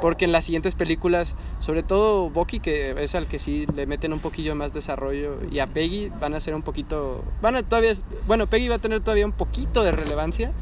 Porque 0.00 0.26
en 0.26 0.32
las 0.32 0.44
siguientes 0.44 0.74
películas, 0.74 1.36
sobre 1.60 1.82
todo 1.82 2.28
Bucky, 2.30 2.60
que 2.60 3.02
es 3.02 3.14
al 3.14 3.26
que 3.26 3.38
sí 3.38 3.66
le 3.74 3.86
meten 3.86 4.12
un 4.12 4.20
poquillo 4.20 4.54
más 4.54 4.72
desarrollo, 4.72 5.38
y 5.50 5.60
a 5.60 5.66
Peggy 5.66 6.10
van 6.20 6.34
a 6.34 6.40
ser 6.40 6.54
un 6.54 6.62
poquito. 6.62 7.22
Van 7.40 7.56
a 7.56 7.62
todavía. 7.62 7.92
Bueno, 8.26 8.46
Peggy 8.46 8.68
va 8.68 8.76
a 8.76 8.80
tener 8.80 9.00
todavía 9.00 9.26
un 9.26 9.32
poquito 9.32 9.82
de 9.82 9.92
relevancia, 9.92 10.52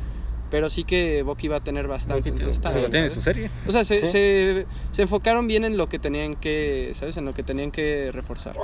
pero 0.55 0.71
sí 0.71 0.85
que 0.85 1.25
Bucky 1.25 1.49
va 1.49 1.57
a 1.57 1.61
tener 1.65 1.89
bastante. 1.89 2.29
Entonces 2.29 2.55
está 2.55 2.71
bien, 2.71 2.89
tiene 2.89 3.11
su 3.11 3.21
serie. 3.21 3.51
O 3.67 3.73
sea, 3.73 3.83
se, 3.83 4.07
Sí. 4.07 4.13
se, 4.13 4.67
se 4.93 5.03
enfocaron 5.03 5.49
bien 5.49 5.65
en 5.65 5.77
lo 5.77 5.89
que 5.89 5.99
tenían 5.99 6.35
que, 6.35 6.93
¿sabes? 6.95 7.17
En 7.17 7.25
lo 7.25 7.35
que 7.35 7.43
tenían 7.43 7.73
que 7.73 8.13
reforzar. 8.13 8.55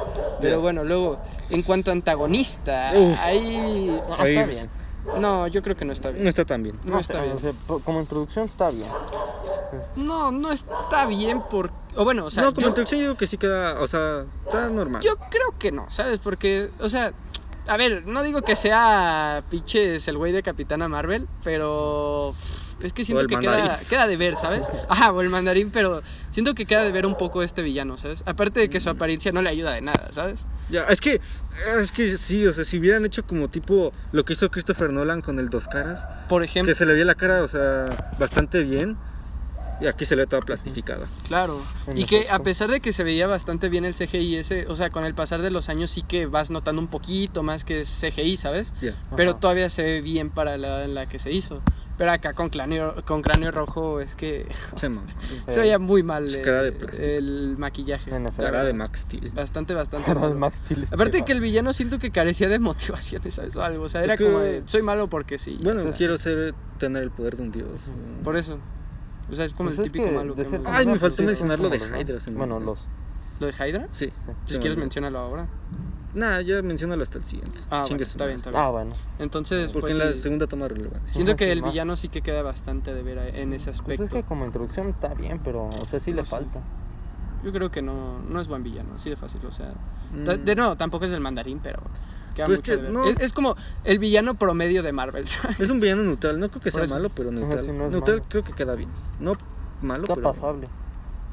Pero 0.41 0.61
bueno, 0.61 0.85
luego, 0.85 1.19
en 1.51 1.63
cuanto 1.65 1.91
a 1.91 1.95
antagonista, 1.95 2.93
Uf. 2.95 3.19
ahí... 3.19 3.89
No, 4.09 4.23
Ahí- 4.25 4.37
está 4.37 4.47
bien. 4.49 4.71
No, 5.19 5.49
yo 5.49 5.63
creo 5.65 5.75
que 5.77 5.85
no 5.85 5.93
está 5.93 6.11
No 6.11 6.15
bien. 6.15 6.29
está 6.29 6.45
tan 6.45 6.63
bien. 6.63 6.79
No 6.85 7.01
está 7.01 7.19
o 7.23 7.25
bien. 7.25 7.39
sea, 7.41 7.53
po- 7.67 7.81
como 7.81 7.99
introducción 7.99 8.45
está 8.47 8.71
bien. 8.71 8.87
No, 9.97 10.31
no 10.31 10.53
está 10.53 11.07
bien 11.07 11.43
por... 11.51 11.73
O 11.97 12.05
bueno, 12.05 12.27
o 12.27 12.31
sea, 12.31 12.45
no, 12.45 12.51
como 12.51 12.61
yo, 12.61 12.69
introducción 12.69 13.01
yo 13.01 13.07
digo 13.09 13.19
que 13.19 13.27
sí 13.27 13.37
queda, 13.37 13.81
o 13.81 13.89
sea, 13.89 14.27
está 14.45 14.69
normal. 14.69 15.03
yo 15.03 15.17
creo 15.29 15.59
que 15.59 15.73
no, 15.73 15.87
¿sabes? 15.91 16.21
Porque, 16.21 16.69
o 16.79 16.89
sea, 16.89 17.13
a 17.71 17.77
ver, 17.77 18.05
no 18.05 18.25
digo 18.25 18.43
que 18.43 18.57
sea 18.57 19.45
pinches 19.49 20.09
el 20.09 20.19
güey 20.19 20.33
de 20.33 20.43
Capitana 20.43 20.89
Marvel, 20.89 21.29
pero 21.45 22.35
es 22.83 22.93
que 22.93 23.05
siento 23.05 23.29
que 23.29 23.37
queda, 23.37 23.79
queda 23.89 24.09
de 24.09 24.17
ver, 24.17 24.35
¿sabes? 24.35 24.69
Ajá, 24.89 25.13
o 25.13 25.21
el 25.23 25.31
mandarín, 25.31 25.71
pero 25.71 26.03
siento 26.33 26.55
que 26.55 26.67
queda 26.67 26.83
de 26.83 26.91
ver 26.91 27.07
un 27.07 27.17
poco 27.17 27.45
este 27.45 27.63
villano, 27.63 27.97
¿sabes? 27.97 28.25
Aparte 28.27 28.59
de 28.59 28.69
que 28.69 28.81
su 28.81 28.91
apariencia 28.91 29.31
no 29.31 29.41
le 29.41 29.51
ayuda 29.51 29.73
de 29.75 29.83
nada, 29.83 30.11
¿sabes? 30.11 30.47
Ya, 30.69 30.83
es 30.87 31.01
que, 31.01 31.21
es 31.81 31.93
que 31.93 32.17
sí, 32.17 32.45
o 32.45 32.53
sea, 32.53 32.65
si 32.65 32.81
hubieran 32.81 33.05
hecho 33.05 33.25
como 33.25 33.49
tipo 33.49 33.93
lo 34.11 34.25
que 34.25 34.33
hizo 34.33 34.51
Christopher 34.51 34.91
Nolan 34.91 35.23
con 35.23 35.39
el 35.39 35.49
Dos 35.49 35.69
Caras, 35.69 36.09
Por 36.29 36.43
ejemplo, 36.43 36.73
que 36.73 36.75
se 36.77 36.87
le 36.87 36.95
veía 36.95 37.05
la 37.05 37.15
cara, 37.15 37.45
o 37.45 37.49
sea, 37.49 38.15
bastante 38.19 38.65
bien, 38.65 38.97
y 39.81 39.87
aquí 39.87 40.05
se 40.05 40.17
le 40.17 40.23
ve 40.23 40.27
toda 40.27 40.43
plastificada. 40.43 41.09
Claro. 41.29 41.59
Y 41.95 42.05
que 42.05 42.29
a 42.31 42.39
pesar 42.41 42.71
de 42.71 42.81
que 42.81 42.93
se 42.93 43.05
veía 43.05 43.27
bastante 43.27 43.69
bien 43.69 43.85
el 43.85 43.95
CGI 43.95 44.37
ese, 44.37 44.67
o 44.69 44.77
sea, 44.77 44.91
con 44.91 45.05
el 45.05 45.15
pasar 45.15 45.43
de 45.43 45.51
los 45.51 45.69
años 45.69 45.91
sí 45.91 46.03
que 46.03 46.27
vas 46.27 46.51
notando 46.51 46.81
un 46.83 46.89
poquito 46.89 47.43
más 47.43 47.65
que 47.65 47.81
es 47.81 47.89
CGI, 48.01 48.37
¿sabes? 48.37 48.73
Ya. 48.81 48.95
Pero 49.17 49.33
Ajá. 49.33 49.41
todavía 49.41 49.71
se 49.71 49.83
ve 49.83 50.01
bien 50.01 50.31
para 50.31 50.57
la 50.59 50.87
la 50.87 51.07
que 51.07 51.19
se 51.19 51.33
hizo. 51.33 51.63
Pero 51.99 52.13
acá 52.13 52.33
con 52.33 52.49
cráneo, 52.49 52.95
con 53.05 53.21
cráneo 53.21 53.51
rojo 53.51 54.01
es 54.01 54.17
que 54.17 54.47
Se 54.81 54.91
se 55.49 55.61
veía 55.61 55.79
muy 55.79 56.03
mal 56.03 56.35
cara 56.43 56.63
de 56.63 56.75
el 57.19 57.57
maquillaje. 57.59 58.15
En 58.15 58.25
la 58.25 58.31
cara 58.31 58.65
de. 58.65 58.73
Max 58.73 59.01
Steel. 59.01 59.31
Bastante, 59.33 59.75
bastante 59.75 60.15
malo. 60.15 60.35
Max 60.35 60.57
Steel 60.65 60.85
es 60.85 60.93
Aparte 60.95 61.19
que- 61.19 61.25
que 61.27 61.33
el 61.33 61.41
villano 61.43 61.75
siento 61.75 61.99
que 61.99 62.11
carecía 62.11 62.49
de 62.49 62.59
motivaciones, 62.71 63.35
¿sabes? 63.35 63.55
O 63.57 63.63
algo. 63.63 63.85
O 63.85 63.89
sea, 63.91 64.01
Es 64.01 64.07
era 64.07 64.17
que- 64.17 64.25
como 64.25 64.39
de, 64.39 64.63
soy 64.65 64.81
malo 64.81 65.09
porque 65.09 65.37
sí. 65.37 65.59
Bueno, 65.63 65.83
quiero 65.95 66.17
ser, 66.17 66.55
tener 66.79 67.03
el 67.03 67.11
poder 67.11 67.37
de 67.37 67.43
un 67.43 67.53
dios. 67.53 67.69
Por 68.25 68.37
eso. 68.39 68.59
O 69.31 69.35
sea, 69.35 69.45
es 69.45 69.55
como 69.55 69.69
Pues 69.71 69.79
el 69.79 69.87
es 69.87 69.93
típico 69.93 70.09
que 70.11 70.17
malo 70.17 70.35
que 70.35 70.43
hemos 70.43 70.61
Ay, 70.67 70.87
me 70.87 70.99
faltó 70.99 71.17
sí, 71.19 71.23
mencionar 71.25 71.61
lo 71.61 71.69
de 71.69 71.79
¿no? 71.79 72.01
Hydra, 72.01 72.19
Bueno, 72.35 72.59
los. 72.61 72.79
¿Lo 73.39 73.47
de 73.47 73.53
Hydra? 73.53 73.89
Sí. 73.93 74.11
Si 74.45 74.59
quieres 74.59 74.77
menciónalo 74.77 75.19
ahora. 75.19 75.47
Nah, 76.13 76.41
ya 76.41 76.61
menciónalo 76.63 77.05
hasta 77.05 77.19
el 77.19 77.25
siguiente. 77.25 77.57
Ah, 77.71 77.85
Chingue 77.87 78.03
bueno, 78.05 78.11
está 78.13 78.27
bien, 78.27 78.39
está 78.39 78.51
bien. 78.51 78.63
Ah, 78.63 78.69
bueno. 78.71 78.91
Entonces, 79.21 79.71
Porque 79.71 79.81
pues 79.93 79.95
en 79.95 79.99
la 80.09 80.13
sí, 80.15 80.21
segunda 80.23 80.47
toma 80.49 80.67
relevancia. 80.67 81.13
siento 81.13 81.31
Ajá, 81.33 81.37
que 81.39 81.45
sí, 81.45 81.51
el 81.53 81.63
más. 81.63 81.71
villano 81.73 81.97
sí 81.97 82.09
que 82.09 82.21
queda 82.21 82.43
bastante 82.43 82.93
de 82.93 83.03
ver 83.05 83.19
en 83.37 83.53
ese 83.53 83.67
Pues 83.67 83.81
aspecto. 83.81 84.05
es 84.05 84.11
que 84.11 84.23
como 84.25 84.45
introducción 84.45 84.89
está 84.89 85.15
bien, 85.15 85.41
pero, 85.45 85.67
o 85.69 85.85
sea, 85.87 86.01
sí 86.01 86.11
le 86.11 86.23
No 86.23 86.27
sé. 86.27 86.31
falta. 86.33 86.61
Yo 87.45 87.53
creo 87.53 87.71
que 87.71 87.81
no, 87.81 88.19
no 88.29 88.41
es 88.41 88.49
buen 88.49 88.65
villano, 88.65 88.95
así 88.97 89.09
de 89.09 89.17
fácil, 89.17 89.41
o 89.47 89.53
sea. 89.53 89.73
Mm. 90.13 90.45
De 90.45 90.57
nuevo, 90.57 90.77
tampoco 90.77 91.05
es 91.05 91.13
el 91.13 91.21
mandarín, 91.21 91.61
pero 91.63 91.79
queda 91.81 91.89
Pues 92.47 92.61
que 92.61 92.77
no- 92.77 93.05
Es, 93.05 93.17
es 93.21 93.33
como 93.33 93.57
el 93.85 93.99
villano 93.99 94.35
promedio 94.35 94.83
de 94.83 94.93
Marvel, 94.93 95.27
¿sabes? 95.27 95.61
Es 95.61 95.71
un 95.71 95.79
villano 95.81 96.03
neutral, 96.03 96.39
no 96.41 96.49
creo 96.51 96.63
que 96.63 96.71
sea 96.71 96.87
malo, 96.87 97.11
pero 97.11 97.31
neutral. 97.31 97.65
sí, 97.67 97.73
no 97.73 97.89
neutral 97.91 98.19
malo. 98.19 98.29
creo 98.29 98.45
que 98.45 98.53
queda 98.53 98.75
bien. 98.75 98.91
No 99.19 99.35
malo, 99.83 100.05
Está 100.05 100.15
pero 100.15 100.33
pasable. 100.33 100.69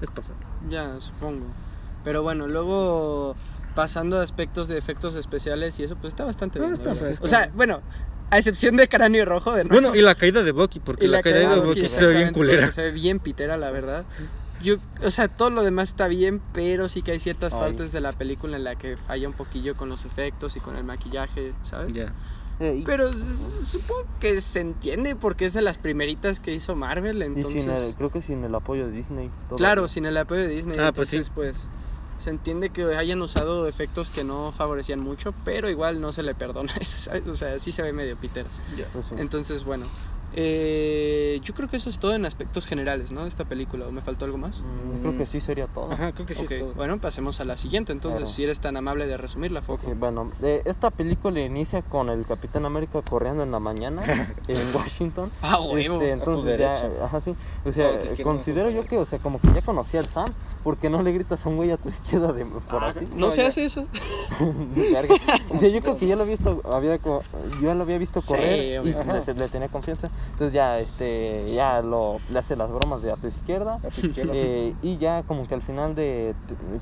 es 0.01 0.09
pasable. 0.09 0.45
Ya, 0.69 0.99
supongo. 0.99 1.45
Pero 2.03 2.23
bueno, 2.23 2.47
luego 2.47 3.35
pasando 3.75 4.19
a 4.19 4.23
aspectos 4.23 4.67
de 4.67 4.77
efectos 4.77 5.15
especiales 5.15 5.79
y 5.79 5.83
eso, 5.83 5.95
pues 5.95 6.13
está 6.13 6.25
bastante 6.25 6.57
Ah, 6.59 6.63
bien. 6.63 6.73
está 6.73 6.95
fresco. 6.95 7.23
O 7.23 7.27
sea, 7.27 7.51
bueno, 7.53 7.81
a 8.29 8.37
excepción 8.37 8.75
de 8.75 8.87
Cráneo 8.87 9.23
Rojo, 9.25 9.53
de 9.53 9.65
nuevo. 9.65 9.73
Bueno, 9.81 9.95
y 9.95 10.01
la 10.01 10.15
caída 10.15 10.43
de 10.43 10.51
Bucky, 10.51 10.79
porque 10.79 11.07
la, 11.07 11.21
caída 11.21 11.55
de 11.55 11.59
Bucky 11.61 11.87
se 11.87 12.05
ve 12.07 12.15
bien 12.17 12.33
culera. 12.33 12.71
Se 12.71 12.81
ve 12.81 12.91
bien 12.91 13.19
pitera, 13.19 13.55
la 13.57 13.71
verdad. 13.71 14.03
Yo, 14.63 14.75
o 15.03 15.11
sea, 15.11 15.27
todo 15.27 15.49
lo 15.51 15.61
demás 15.63 15.89
está 15.89 16.07
bien, 16.07 16.41
pero 16.53 16.89
sí 16.89 17.01
que 17.03 17.11
hay 17.11 17.19
ciertas 17.19 17.53
Ay. 17.53 17.59
partes 17.59 17.91
de 17.91 18.01
la 18.01 18.11
película 18.11 18.57
en 18.57 18.63
la 18.63 18.75
que 18.75 18.97
falla 18.97 19.27
un 19.27 19.33
poquillo 19.35 19.75
con 19.75 19.87
los 19.89 20.03
efectos 20.05 20.55
y 20.55 20.59
con 20.59 20.75
el 20.75 20.83
maquillaje, 20.83 21.53
¿sabes? 21.63 21.93
Ya. 21.93 22.13
Eh, 22.59 22.77
y- 22.79 22.83
Pero 22.83 23.11
supongo 23.13 24.07
que 24.19 24.41
se 24.41 24.61
entiende 24.61 25.15
porque 25.15 25.45
es 25.45 25.53
de 25.53 25.61
las 25.61 25.77
primeritas 25.77 26.39
que 26.39 26.53
hizo 26.55 26.75
Marvel, 26.75 27.19
y 27.19 27.25
entonces... 27.25 27.63
sin 27.63 27.71
el, 27.71 27.93
creo 27.95 28.11
que 28.11 28.21
sin 28.21 28.43
el 28.43 28.55
apoyo 28.55 28.87
de 28.87 28.91
Disney. 28.93 29.29
todo. 29.47 29.57
Claro, 29.57 29.87
sin 29.87 30.05
el 30.07 30.17
apoyo 30.17 30.41
de 30.41 30.47
Disney, 30.47 30.77
Ah, 30.79 30.91
pues 30.91 31.13
entonces 31.13 31.27
sí. 31.27 31.33
pues 31.35 31.55
se 32.17 32.31
entiende 32.31 32.71
que 32.71 32.83
hayan 32.95 33.21
usado 33.21 33.67
efectos 33.67 34.09
que 34.09 34.23
no 34.23 34.51
favorecían 34.51 34.99
mucho, 35.01 35.35
pero 35.45 35.69
igual 35.69 36.01
no 36.01 36.11
se 36.11 36.23
le 36.23 36.33
perdona 36.33 36.73
eso, 36.81 36.97
¿sabes? 37.11 37.27
O 37.27 37.35
sea, 37.35 37.59
sí 37.59 37.71
se 37.71 37.83
ve 37.83 37.93
medio 37.93 38.17
pitero. 38.17 38.49
Pues 38.91 39.05
sí. 39.07 39.15
Entonces, 39.19 39.63
bueno, 39.63 39.85
eh, 40.39 41.39
yo 41.43 41.55
creo 41.55 41.67
que 41.67 41.77
eso 41.77 41.89
es 41.89 41.97
todo 41.97 42.13
en 42.13 42.23
aspectos 42.23 42.67
generales, 42.67 43.11
¿no? 43.11 43.23
De 43.23 43.27
esta 43.27 43.43
película, 43.45 43.87
¿o 43.87 43.91
me 43.91 44.01
faltó 44.01 44.25
algo 44.25 44.37
más? 44.37 44.61
Mm, 44.61 44.99
Creo 45.01 45.17
que 45.17 45.25
sí 45.25 45.41
sería 45.41 45.65
todo. 45.65 45.91
Ajá, 45.91 46.11
creo 46.11 46.27
que 46.27 46.35
sí 46.35 46.43
ok, 46.45 46.51
es 46.51 46.59
todo. 46.59 46.73
bueno, 46.75 46.99
pasemos 46.99 47.39
a 47.39 47.43
la 47.43 47.57
siguiente, 47.57 47.91
entonces, 47.91 48.19
Claro. 48.19 48.31
si 48.33 48.43
eres 48.43 48.59
tan 48.59 48.77
amable 48.77 49.07
de 49.07 49.17
resumirla, 49.17 49.63
Foco. 49.63 49.87
Ok, 49.87 49.97
bueno, 49.97 50.31
eh, 50.43 50.61
esta 50.65 50.91
película 50.91 51.39
inicia 51.39 51.81
con 51.81 52.09
el 52.09 52.23
Capitán 52.27 52.65
América 52.65 53.01
corriendo 53.01 53.41
en 53.41 53.51
la 53.51 53.59
mañana 53.59 54.03
en 54.47 54.75
Washington. 54.75 55.31
Ah, 55.41 55.59
huevo. 55.59 55.95
Este, 55.95 56.11
entonces 56.11 56.59
ya, 56.59 56.87
ajá, 57.03 57.19
sí. 57.19 57.35
O 57.65 57.71
sea, 57.71 57.95
izquierda, 58.03 58.23
considero 58.23 58.69
yo 58.69 58.85
que, 58.85 58.97
o 58.97 59.05
sea, 59.07 59.17
como 59.17 59.41
que 59.41 59.51
ya 59.51 59.61
conocía 59.63 60.01
al 60.01 60.05
Sam, 60.05 60.27
porque 60.67 60.89
no 60.89 61.01
le 61.01 61.13
gritas 61.13 61.45
a 61.45 61.47
un 61.49 61.55
güey 61.55 61.71
a 61.71 61.77
tu 61.77 61.87
izquierda 61.95 62.33
de 62.33 62.43
por 62.45 62.83
Ah, 62.83 62.87
así. 62.89 63.07
no 63.15 63.31
se 63.31 63.41
ya. 63.41 63.47
hace 63.47 63.63
eso. 63.63 63.85
O 65.49 65.59
sea, 65.59 65.69
yo 65.69 65.79
creo 65.81 65.97
que 65.97 66.07
ya 66.07 66.17
lo 66.17 66.23
había 66.23 66.35
visto, 66.35 66.61
había, 66.69 66.97
yo 67.61 67.73
lo 67.73 67.83
había 67.83 67.97
visto 67.97 68.19
Sí, 68.19 68.27
correr 68.27 68.65
y 68.73 68.77
obviamente. 68.77 69.33
le, 69.33 69.39
le 69.39 69.47
tenía 69.47 69.69
confianza. 69.69 70.09
Entonces 70.31 70.51
ya, 70.53 70.77
este, 70.79 71.53
ya 71.53 71.81
lo, 71.81 72.17
le 72.29 72.39
hace 72.39 72.57
las 72.57 72.69
bromas 72.69 73.01
de 73.01 73.13
a 73.13 73.15
tu 73.15 73.27
izquierda. 73.27 73.75
A 73.75 73.87
tu 73.89 74.05
izquierda. 74.07 74.33
Eh, 74.35 74.75
y 74.81 74.97
ya 74.97 75.23
como 75.23 75.47
que 75.47 75.53
al 75.55 75.61
final 75.61 75.95
de 75.95 76.35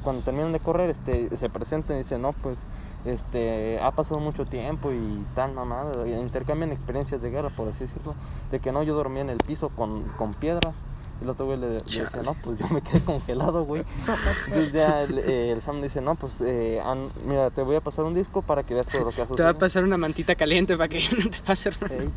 cuando 0.04 0.24
terminan 0.24 0.52
de 0.52 0.60
correr 0.60 0.90
este 0.90 1.30
se 1.38 1.48
presentan 1.50 1.98
y 1.98 2.04
dicen 2.04 2.24
no 2.24 2.34
pues 2.34 2.58
este 3.06 3.80
ha 3.82 3.92
pasado 3.92 4.20
mucho 4.20 4.46
tiempo 4.46 4.92
y 4.92 5.24
tal 5.36 5.54
mamada 5.54 6.08
y 6.08 6.14
intercambian 6.14 6.72
experiencias 6.72 7.22
de 7.22 7.30
guerra 7.30 7.50
por 7.50 7.68
así 7.68 7.82
decirlo 7.86 8.16
de 8.52 8.60
que 8.60 8.72
no 8.72 8.82
yo 8.82 8.96
dormía 8.96 9.22
en 9.22 9.30
el 9.30 9.38
piso 9.38 9.70
con, 9.70 10.04
con 10.18 10.34
piedras 10.34 10.74
y 11.20 11.24
el 11.24 11.30
otro 11.30 11.46
güey 11.46 11.58
le, 11.58 11.68
le 11.76 11.80
dice 11.82 12.04
no 12.24 12.34
pues 12.44 12.58
yo 12.60 12.68
me 12.70 12.82
quedé 12.82 13.00
congelado 13.02 13.64
güey 13.66 13.84
entonces 14.00 14.72
ya 14.74 15.04
el, 15.04 15.20
eh, 15.20 15.52
el 15.52 15.62
Sam 15.62 15.82
dice 15.82 16.02
no 16.02 16.16
pues 16.16 16.34
eh, 16.42 16.82
mira 17.26 17.50
te 17.52 17.62
voy 17.62 17.76
a 17.78 17.82
pasar 17.82 18.06
un 18.06 18.14
disco 18.14 18.42
para 18.42 18.64
que 18.64 18.74
veas 18.74 18.86
todo 18.88 19.06
lo 19.06 19.12
que 19.12 19.22
has 19.22 19.28
Te 19.30 19.34
va 19.44 19.50
a 19.50 19.54
sucedido". 19.54 19.60
pasar 19.60 19.84
una 19.84 19.98
mantita 19.98 20.36
caliente 20.36 20.76
para 20.78 20.90
que 20.90 21.00
no 21.24 21.30
te 21.30 21.40
pase 21.46 21.72
nada. 21.82 21.96
Ey, 21.96 22.10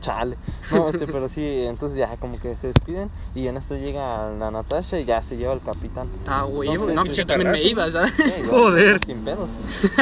chale. 0.00 0.36
No, 0.72 0.88
este, 0.88 1.06
pero 1.06 1.28
sí, 1.28 1.42
entonces 1.44 1.98
ya 1.98 2.16
como 2.16 2.40
que 2.40 2.56
se 2.56 2.68
despiden 2.68 3.10
y 3.34 3.46
en 3.48 3.56
esto 3.58 3.76
llega 3.76 4.30
la 4.30 4.50
Natasha 4.50 4.98
y 4.98 5.04
ya 5.04 5.20
se 5.22 5.36
lleva 5.36 5.52
el 5.52 5.60
capitán. 5.60 6.08
Ah. 6.26 6.46
Entonces, 6.48 6.94
No, 6.94 7.04
pues 7.04 7.16
yo 7.16 7.26
también 7.26 7.50
me 7.50 7.62
iba, 7.62 7.90
¿sabes? 7.90 8.12
Sí, 8.16 8.22
igual, 8.44 8.60
Joder. 8.62 9.00
Sin 9.04 9.24
pedos. 9.24 9.48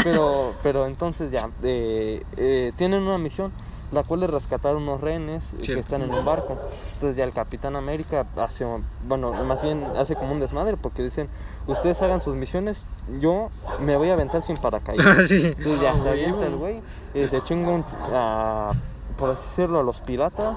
Pero, 0.04 0.54
pero 0.62 0.86
entonces 0.86 1.30
ya, 1.32 1.48
eh, 1.62 2.22
eh, 2.36 2.72
tienen 2.76 3.02
una 3.02 3.18
misión, 3.18 3.50
la 3.92 4.02
cual 4.02 4.22
es 4.22 4.30
rescatar 4.30 4.76
unos 4.76 5.00
rehenes 5.00 5.52
eh, 5.54 5.60
que 5.62 5.78
están 5.78 6.02
en 6.02 6.12
un 6.12 6.24
barco. 6.24 6.56
Entonces 6.94 7.16
ya 7.16 7.24
el 7.24 7.32
Capitán 7.32 7.74
América 7.76 8.26
hace, 8.36 8.64
un- 8.64 8.84
bueno, 9.04 9.32
más 9.44 9.62
bien 9.62 9.84
hace 9.96 10.14
como 10.14 10.32
un 10.32 10.40
desmadre 10.40 10.76
porque 10.76 11.02
dicen, 11.02 11.28
ustedes 11.66 12.00
hagan 12.02 12.20
sus 12.20 12.34
misiones, 12.36 12.76
yo 13.20 13.48
me 13.80 13.96
voy 13.96 14.10
a 14.10 14.14
aventar 14.14 14.42
sin 14.42 14.56
paracaídas. 14.56 15.06
Ah, 15.18 15.22
sí. 15.26 15.54
Entonces 15.56 15.80
ya 15.80 15.92
Ah, 15.92 15.98
se 16.02 16.08
avienta 16.08 16.46
el 16.46 16.56
güey, 16.56 16.80
eh, 17.14 17.28
se 17.30 17.42
chinga 17.44 17.70
un, 17.70 17.84
a, 18.14 18.72
por 19.16 19.30
así 19.30 19.42
decirlo, 19.50 19.80
a 19.80 19.82
los 19.82 20.00
piratas. 20.00 20.56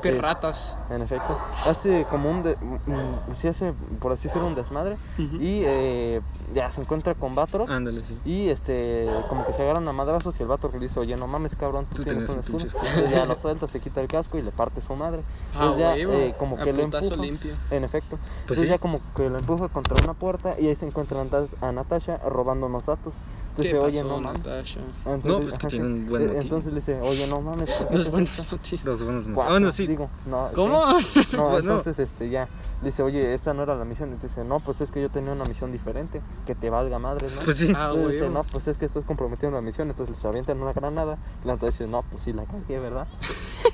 Perratas. 0.00 0.76
En 0.90 1.02
efecto, 1.02 1.38
hace 1.66 2.04
como 2.10 2.30
un, 2.30 2.42
de, 2.42 2.56
mm, 2.56 3.34
sí 3.34 3.48
hace, 3.48 3.72
por 4.00 4.12
así 4.12 4.24
decirlo, 4.28 4.46
un 4.48 4.54
desmadre. 4.54 4.96
Ujú. 5.18 5.36
Y 5.36 5.62
eh, 5.64 6.20
ya 6.54 6.70
se 6.72 6.80
encuentra 6.80 7.14
con 7.14 7.34
Batroc. 7.34 7.68
Ándale, 7.70 8.02
sí. 8.06 8.18
Y 8.24 8.48
este, 8.48 9.08
como 9.28 9.44
que 9.46 9.52
se 9.52 9.62
agarran 9.62 9.86
a 9.88 9.92
madrazos 9.92 10.38
y 10.38 10.42
el 10.42 10.48
vato 10.48 10.70
le 10.72 10.78
dice, 10.78 11.00
oye, 11.00 11.16
no 11.16 11.26
mames, 11.26 11.54
cabrón, 11.56 11.86
tú, 11.90 11.96
Tú 11.96 12.04
tienes 12.04 12.26
tienes 12.26 12.48
un 12.48 12.60
escudo. 12.60 12.80
Entonces 12.86 13.10
ya 13.10 13.26
lo 13.26 13.36
suelta, 13.36 13.66
se 13.66 13.80
quita 13.80 14.00
el 14.00 14.08
casco 14.08 14.38
y 14.38 14.42
le 14.42 14.50
parte 14.50 14.80
su 14.80 14.94
madre. 14.94 15.22
Ah, 15.54 15.72
Entonces 15.74 15.78
ya, 15.80 15.90
huevo. 16.08 16.12
eh, 16.12 16.34
como 16.38 16.56
que 16.56 16.72
lo 16.72 16.82
empuja. 16.82 17.16
limpio. 17.16 17.54
En 17.70 17.84
efecto. 17.84 18.16
Pues 18.16 18.40
Entonces 18.40 18.64
sí. 18.64 18.70
ya 18.70 18.78
como 18.78 19.00
que 19.16 19.28
lo 19.28 19.38
empuja 19.38 19.68
contra 19.68 19.96
una 20.02 20.14
puerta 20.14 20.54
y 20.58 20.68
ahí 20.68 20.76
se 20.76 20.86
encuentra 20.86 21.24
a 21.60 21.72
Natasha 21.72 22.18
robando 22.28 22.66
unos 22.66 22.86
datos. 22.86 23.14
¿Qué 23.60 23.70
Entonces, 23.70 23.74
pasó, 23.74 23.86
oye, 23.86 24.02
no 24.04 24.20
mames. 24.20 24.44
Natasha? 24.44 24.80
Entonces, 25.06 25.24
No, 25.30 25.40
pues 25.48 25.58
que 25.58 25.66
tiene 25.66 25.84
un 25.86 26.08
buen 26.08 26.22
Eh, 26.22 26.26
motivo. 26.26 26.40
Entonces 26.42 26.72
le 26.72 26.78
dice, 26.80 27.00
oye, 27.00 27.26
no 27.26 27.40
mames. 27.40 27.70
¿por 27.70 27.88
qué 27.88 27.96
Los 27.96 28.10
buenos 28.10 28.38
esto?". 28.38 28.56
motivos. 28.56 28.84
Los 28.84 29.02
buenos 29.02 29.26
motivos. 29.26 29.44
Ah, 29.46 29.50
bueno, 29.50 29.72
sí. 29.72 29.86
Digo, 29.86 30.10
no, 30.26 30.50
¿Cómo? 30.54 30.84
No, 31.32 31.42
Bueno. 31.50 31.58
entonces 31.58 31.98
este 31.98 32.30
ya 32.30 32.48
dice, 32.82 33.02
oye, 33.02 33.34
esta 33.34 33.52
no 33.54 33.64
era 33.64 33.74
la 33.74 33.84
misión. 33.84 34.12
Y 34.12 34.22
dice, 34.22 34.44
no, 34.44 34.60
pues 34.60 34.80
es 34.80 34.90
que 34.92 35.02
yo 35.02 35.10
tenía 35.10 35.32
una 35.32 35.44
misión 35.44 35.72
diferente, 35.72 36.20
que 36.46 36.54
te 36.54 36.70
valga 36.70 36.98
madre, 37.00 37.26
¿no? 37.34 37.42
Pues 37.42 37.56
sí. 37.56 37.72
Ah, 37.74 37.88
Entonces 37.92 38.12
dice, 38.20 38.28
no, 38.30 38.44
pues 38.44 38.68
es 38.68 38.76
que 38.76 38.84
estás 38.86 39.04
comprometiendo 39.04 39.56
la 39.56 39.62
misión, 39.62 39.90
entonces 39.90 40.14
les 40.16 40.24
avientan 40.24 40.62
una 40.62 40.72
granada. 40.72 41.18
Y 41.44 41.48
la 41.48 41.54
otra 41.54 41.68
dice, 41.68 41.86
no, 41.88 42.02
pues 42.10 42.22
sí 42.22 42.32
la 42.32 42.44
cagué, 42.44 42.78
¿verdad? 42.78 43.08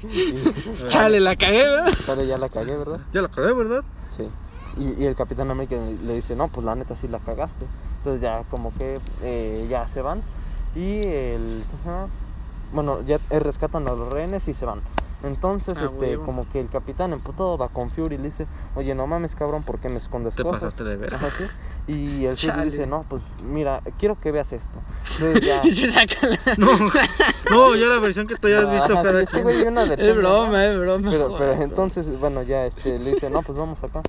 y 0.03 0.35
Chale, 0.89 1.21
la 1.21 1.37
cagué, 1.37 1.63
¿verdad? 1.63 1.93
sale, 2.07 2.27
ya 2.27 2.39
la 2.39 2.49
cagué, 2.49 2.77
¿verdad? 2.77 3.01
Ya 3.13 3.21
la 3.21 3.27
acabé, 3.29 3.53
¿verdad? 3.53 3.85
Sí. 4.17 4.29
Y, 4.79 5.03
y 5.03 5.07
el 5.07 5.15
Capitán 5.15 5.51
América 5.51 5.77
le 6.05 6.15
dice, 6.15 6.35
no, 6.35 6.49
pues 6.49 6.65
la 6.65 6.75
neta 6.75 6.97
sí 6.97 7.07
la 7.07 7.19
cagaste. 7.19 7.67
Entonces 8.05 8.21
ya 8.21 8.43
como 8.51 8.71
que 8.77 9.01
eh, 9.23 9.67
ya 9.71 9.89
se 9.89 10.03
van. 10.03 10.21
Y 10.77 11.01
el... 11.07 11.65
ajá, 11.83 12.07
bueno, 12.75 13.01
ya 13.07 13.19
rescatan 13.31 13.89
a 13.89 13.93
los 13.93 14.13
rehenes 14.13 14.47
y 14.47 14.53
se 14.53 14.67
van. 14.67 14.81
Entonces, 15.23 15.73
Ah, 15.79 15.85
este, 15.87 15.97
huevo. 15.97 16.27
como 16.27 16.47
que 16.51 16.61
el 16.61 16.69
capitán 16.69 17.15
emputado 17.15 17.57
va 17.57 17.71
con 17.71 17.89
Fury 17.89 18.17
y 18.17 18.19
le 18.19 18.25
dice, 18.25 18.47
oye, 18.75 18.95
no 18.95 19.07
mames, 19.07 19.35
cabrón, 19.35 19.63
¿por 19.63 19.79
qué 19.79 19.89
me 19.89 19.97
escondes 19.97 20.35
Te 20.35 20.43
cosas? 20.43 20.65
pasaste 20.65 20.85
de 20.85 20.97
ver. 20.97 21.15
Ajá, 21.15 21.31
sí. 21.31 21.45
Y 21.87 22.27
el 22.27 22.37
Fury 22.37 22.65
dice, 22.65 22.87
no, 22.87 23.07
pues 23.09 23.23
mira, 23.43 23.81
quiero 23.99 24.21
que 24.21 24.31
veas 24.33 24.53
esto. 24.53 24.67
Entonces 25.15 25.41
ya... 25.47 25.61
Y 25.65 25.71
se 25.71 25.91
saca 25.91 26.15
la... 26.29 26.37
No, 26.59 26.67
no, 27.51 27.75
ya 27.75 27.87
la 27.87 28.01
versión 28.01 28.27
que 28.27 28.37
tú 28.37 28.49
hayas 28.49 28.71
visto 28.71 28.93
Ajá, 28.93 29.03
cada 29.03 29.21
sí, 29.21 29.27
sí, 29.27 29.33
quien. 29.33 29.45
güey, 29.45 29.63
una 29.67 29.85
Es 29.85 30.15
broma, 30.15 30.51
¿verdad? 30.51 30.73
es 30.75 30.79
broma. 30.79 31.11
Pero, 31.11 31.29
joder. 31.31 31.39
pero 31.53 31.63
entonces, 31.63 32.21
bueno, 32.21 32.43
ya 32.43 32.67
este, 32.67 32.99
le 32.99 33.15
dice, 33.15 33.31
no, 33.31 33.41
pues 33.41 33.57
vamos 33.57 33.83
acá. 33.83 34.03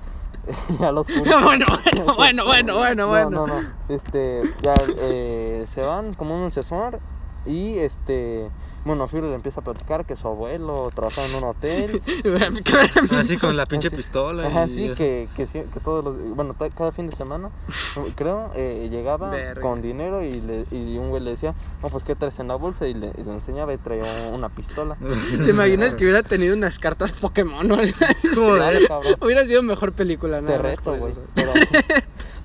a 0.80 0.92
los 0.92 1.08
Fury. 1.10 1.30
bueno, 1.44 1.66
bueno, 1.84 2.14
bueno, 2.16 2.46
bueno, 2.46 2.76
bueno, 2.78 2.96
No, 2.96 3.08
bueno. 3.08 3.48
no, 3.48 3.62
no. 3.62 3.68
Este, 3.90 4.44
ya 4.62 4.74
eh, 5.00 5.66
se 5.74 5.82
van 5.82 6.14
como 6.14 6.36
un 6.36 6.46
asesor 6.46 7.00
y 7.46 7.78
este, 7.80 8.50
bueno, 8.86 9.08
Fury 9.08 9.24
le 9.28 9.34
empieza 9.36 9.60
a 9.62 9.64
platicar 9.64 10.06
que 10.06 10.16
su 10.16 10.28
abuelo 10.28 10.88
trabajaba 10.94 11.28
en 11.28 11.36
un 11.36 11.44
hotel. 11.46 12.02
Así 13.12 13.38
con 13.38 13.58
la 13.58 13.66
pinche 13.66 13.88
Así. 13.88 13.98
pistola. 13.98 14.48
Ajá, 14.48 14.68
sí, 14.68 14.92
que, 14.96 15.28
que, 15.36 15.48
sí- 15.48 15.64
que 15.74 15.80
todos 15.80 16.04
los, 16.04 16.18
bueno, 16.36 16.56
cada 16.78 16.92
fin 16.92 17.08
de 17.08 17.16
semana, 17.16 17.50
creo, 18.16 18.52
eh, 18.56 18.88
llegaba 18.92 19.32
Verga. 19.32 19.62
con 19.62 19.82
dinero 19.82 20.24
y, 20.24 20.34
le, 20.36 20.66
y 20.72 20.98
un 20.98 21.10
güey 21.10 21.22
le 21.24 21.32
decía, 21.32 21.54
no, 21.82 21.90
pues, 21.90 22.04
¿qué 22.04 22.16
traes 22.16 22.38
en 22.40 22.48
la 22.48 22.56
bolsa? 22.56 22.88
Y 22.88 22.94
le, 22.94 23.12
y 23.18 23.24
le 23.24 23.32
enseñaba 23.34 23.74
y 23.74 23.78
traía 23.78 24.06
una 24.32 24.50
pistola. 24.50 24.98
¿Te 25.44 25.50
imaginas 25.50 25.96
que 25.96 26.04
hubiera 26.06 26.24
tenido 26.24 26.56
unas 26.56 26.80
cartas 26.80 27.12
Pokémon 27.12 27.70
o 27.72 27.76
algo 27.76 27.94
así? 28.02 28.30
Claro. 28.30 29.02
Hubiera 29.22 29.46
sido 29.46 29.64
mejor 29.64 29.94
película, 29.94 30.42
Te 30.42 30.60
por 30.80 31.00
güey. 31.00 31.14
Pero, 31.34 31.52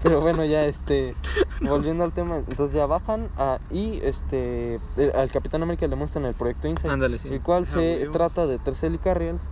pero 0.03 0.21
bueno, 0.21 0.45
ya 0.45 0.65
este. 0.67 1.15
Volviendo 1.63 2.05
al 2.05 2.13
tema, 2.15 2.39
entonces 2.39 2.75
ya 2.75 2.87
bajan 2.87 3.31
ah, 3.37 3.59
y 3.69 4.01
este. 4.03 4.81
eh, 4.97 5.13
al 5.15 5.31
Capitán 5.31 5.63
América 5.63 5.87
le 5.87 5.95
muestran 5.97 6.25
el 6.25 6.35
proyecto 6.35 6.69
Insight, 6.69 6.91
Ándale, 6.93 7.19
sí. 7.19 7.29
el 7.29 7.43
cual 7.43 7.67
Ah, 7.71 7.75
se 7.75 8.09
trata 8.13 8.47
de 8.47 8.59
tres 8.59 8.83
helicarriers 8.83 9.43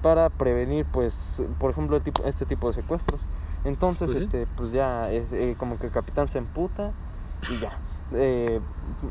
para 0.00 0.30
prevenir, 0.30 0.86
pues, 0.90 1.14
por 1.58 1.70
ejemplo, 1.70 1.96
el 1.96 2.02
tipo- 2.02 2.24
este 2.24 2.46
tipo 2.46 2.68
de 2.68 2.74
secuestros. 2.74 3.20
Entonces, 3.64 4.06
Pues 4.06 4.16
sí. 4.18 4.24
este, 4.24 4.46
pues 4.46 4.70
ya, 4.72 5.12
eh, 5.12 5.56
como 5.58 5.76
que 5.78 5.86
el 5.86 5.92
capitán 5.92 6.26
se 6.28 6.38
emputa 6.38 6.92
y 7.46 7.58
ya. 7.58 7.78
Eh, 8.12 8.60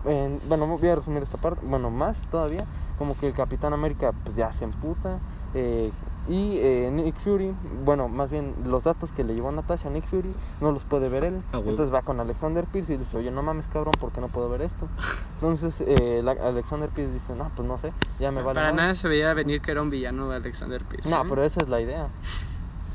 en- 0.06 0.40
bueno, 0.48 0.66
voy 0.80 0.90
a 0.90 0.96
resumir 0.96 1.22
esta 1.22 1.38
parte, 1.38 1.64
bueno, 1.64 1.92
más 1.92 2.18
todavía, 2.32 2.66
como 2.98 3.16
que 3.16 3.28
el 3.28 3.34
Capitán 3.34 3.74
América, 3.74 4.14
pues 4.24 4.36
ya 4.36 4.52
se 4.52 4.64
emputa. 4.64 5.20
eh, 5.54 5.92
y 6.30 6.58
eh, 6.58 6.90
Nick 6.92 7.16
Fury, 7.24 7.54
bueno, 7.86 8.08
más 8.10 8.30
bien 8.30 8.54
los 8.66 8.84
datos 8.84 9.12
que 9.12 9.24
le 9.24 9.34
llevó 9.36 9.52
Natasha 9.52 9.88
a 9.90 9.92
Nick 9.92 10.06
Fury 10.08 10.34
no 10.62 10.72
los 10.72 10.84
puede 10.84 11.08
ver 11.10 11.24
él. 11.24 11.42
Ah. 11.54 11.60
Entonces 11.66 11.94
va 11.94 12.02
con 12.02 12.20
Alexander 12.20 12.66
Pierce 12.66 12.94
y 12.94 12.98
dice, 12.98 13.18
oye, 13.18 13.32
no 13.32 13.44
mames, 13.44 13.68
cabrón, 13.68 13.94
¿por 14.00 14.12
qué 14.12 14.20
no 14.22 14.28
puedo 14.28 14.50
ver 14.50 14.62
esto? 14.62 14.88
Entonces 15.36 15.76
eh, 15.80 16.22
la- 16.24 16.32
Alexander 16.32 16.90
Pierce 16.90 17.14
dice, 17.14 17.34
no, 17.36 17.50
pues 17.56 17.68
no 17.68 17.78
sé, 17.80 17.94
ya 18.20 18.32
me 18.32 18.42
vale. 18.42 18.56
Para 18.56 18.72
madre". 18.72 18.76
nada 18.84 18.96
se 18.96 19.08
veía 19.08 19.34
venir 19.34 19.62
que 19.62 19.72
era 19.72 19.82
un 19.82 19.90
villano 19.90 20.28
de 20.30 20.36
Alexander 20.38 20.84
Pierce. 20.84 21.10
No, 21.10 21.22
¿eh? 21.22 21.26
pero 21.30 21.44
esa 21.44 21.62
es 21.62 21.70
la 21.70 21.80
idea. 21.82 22.08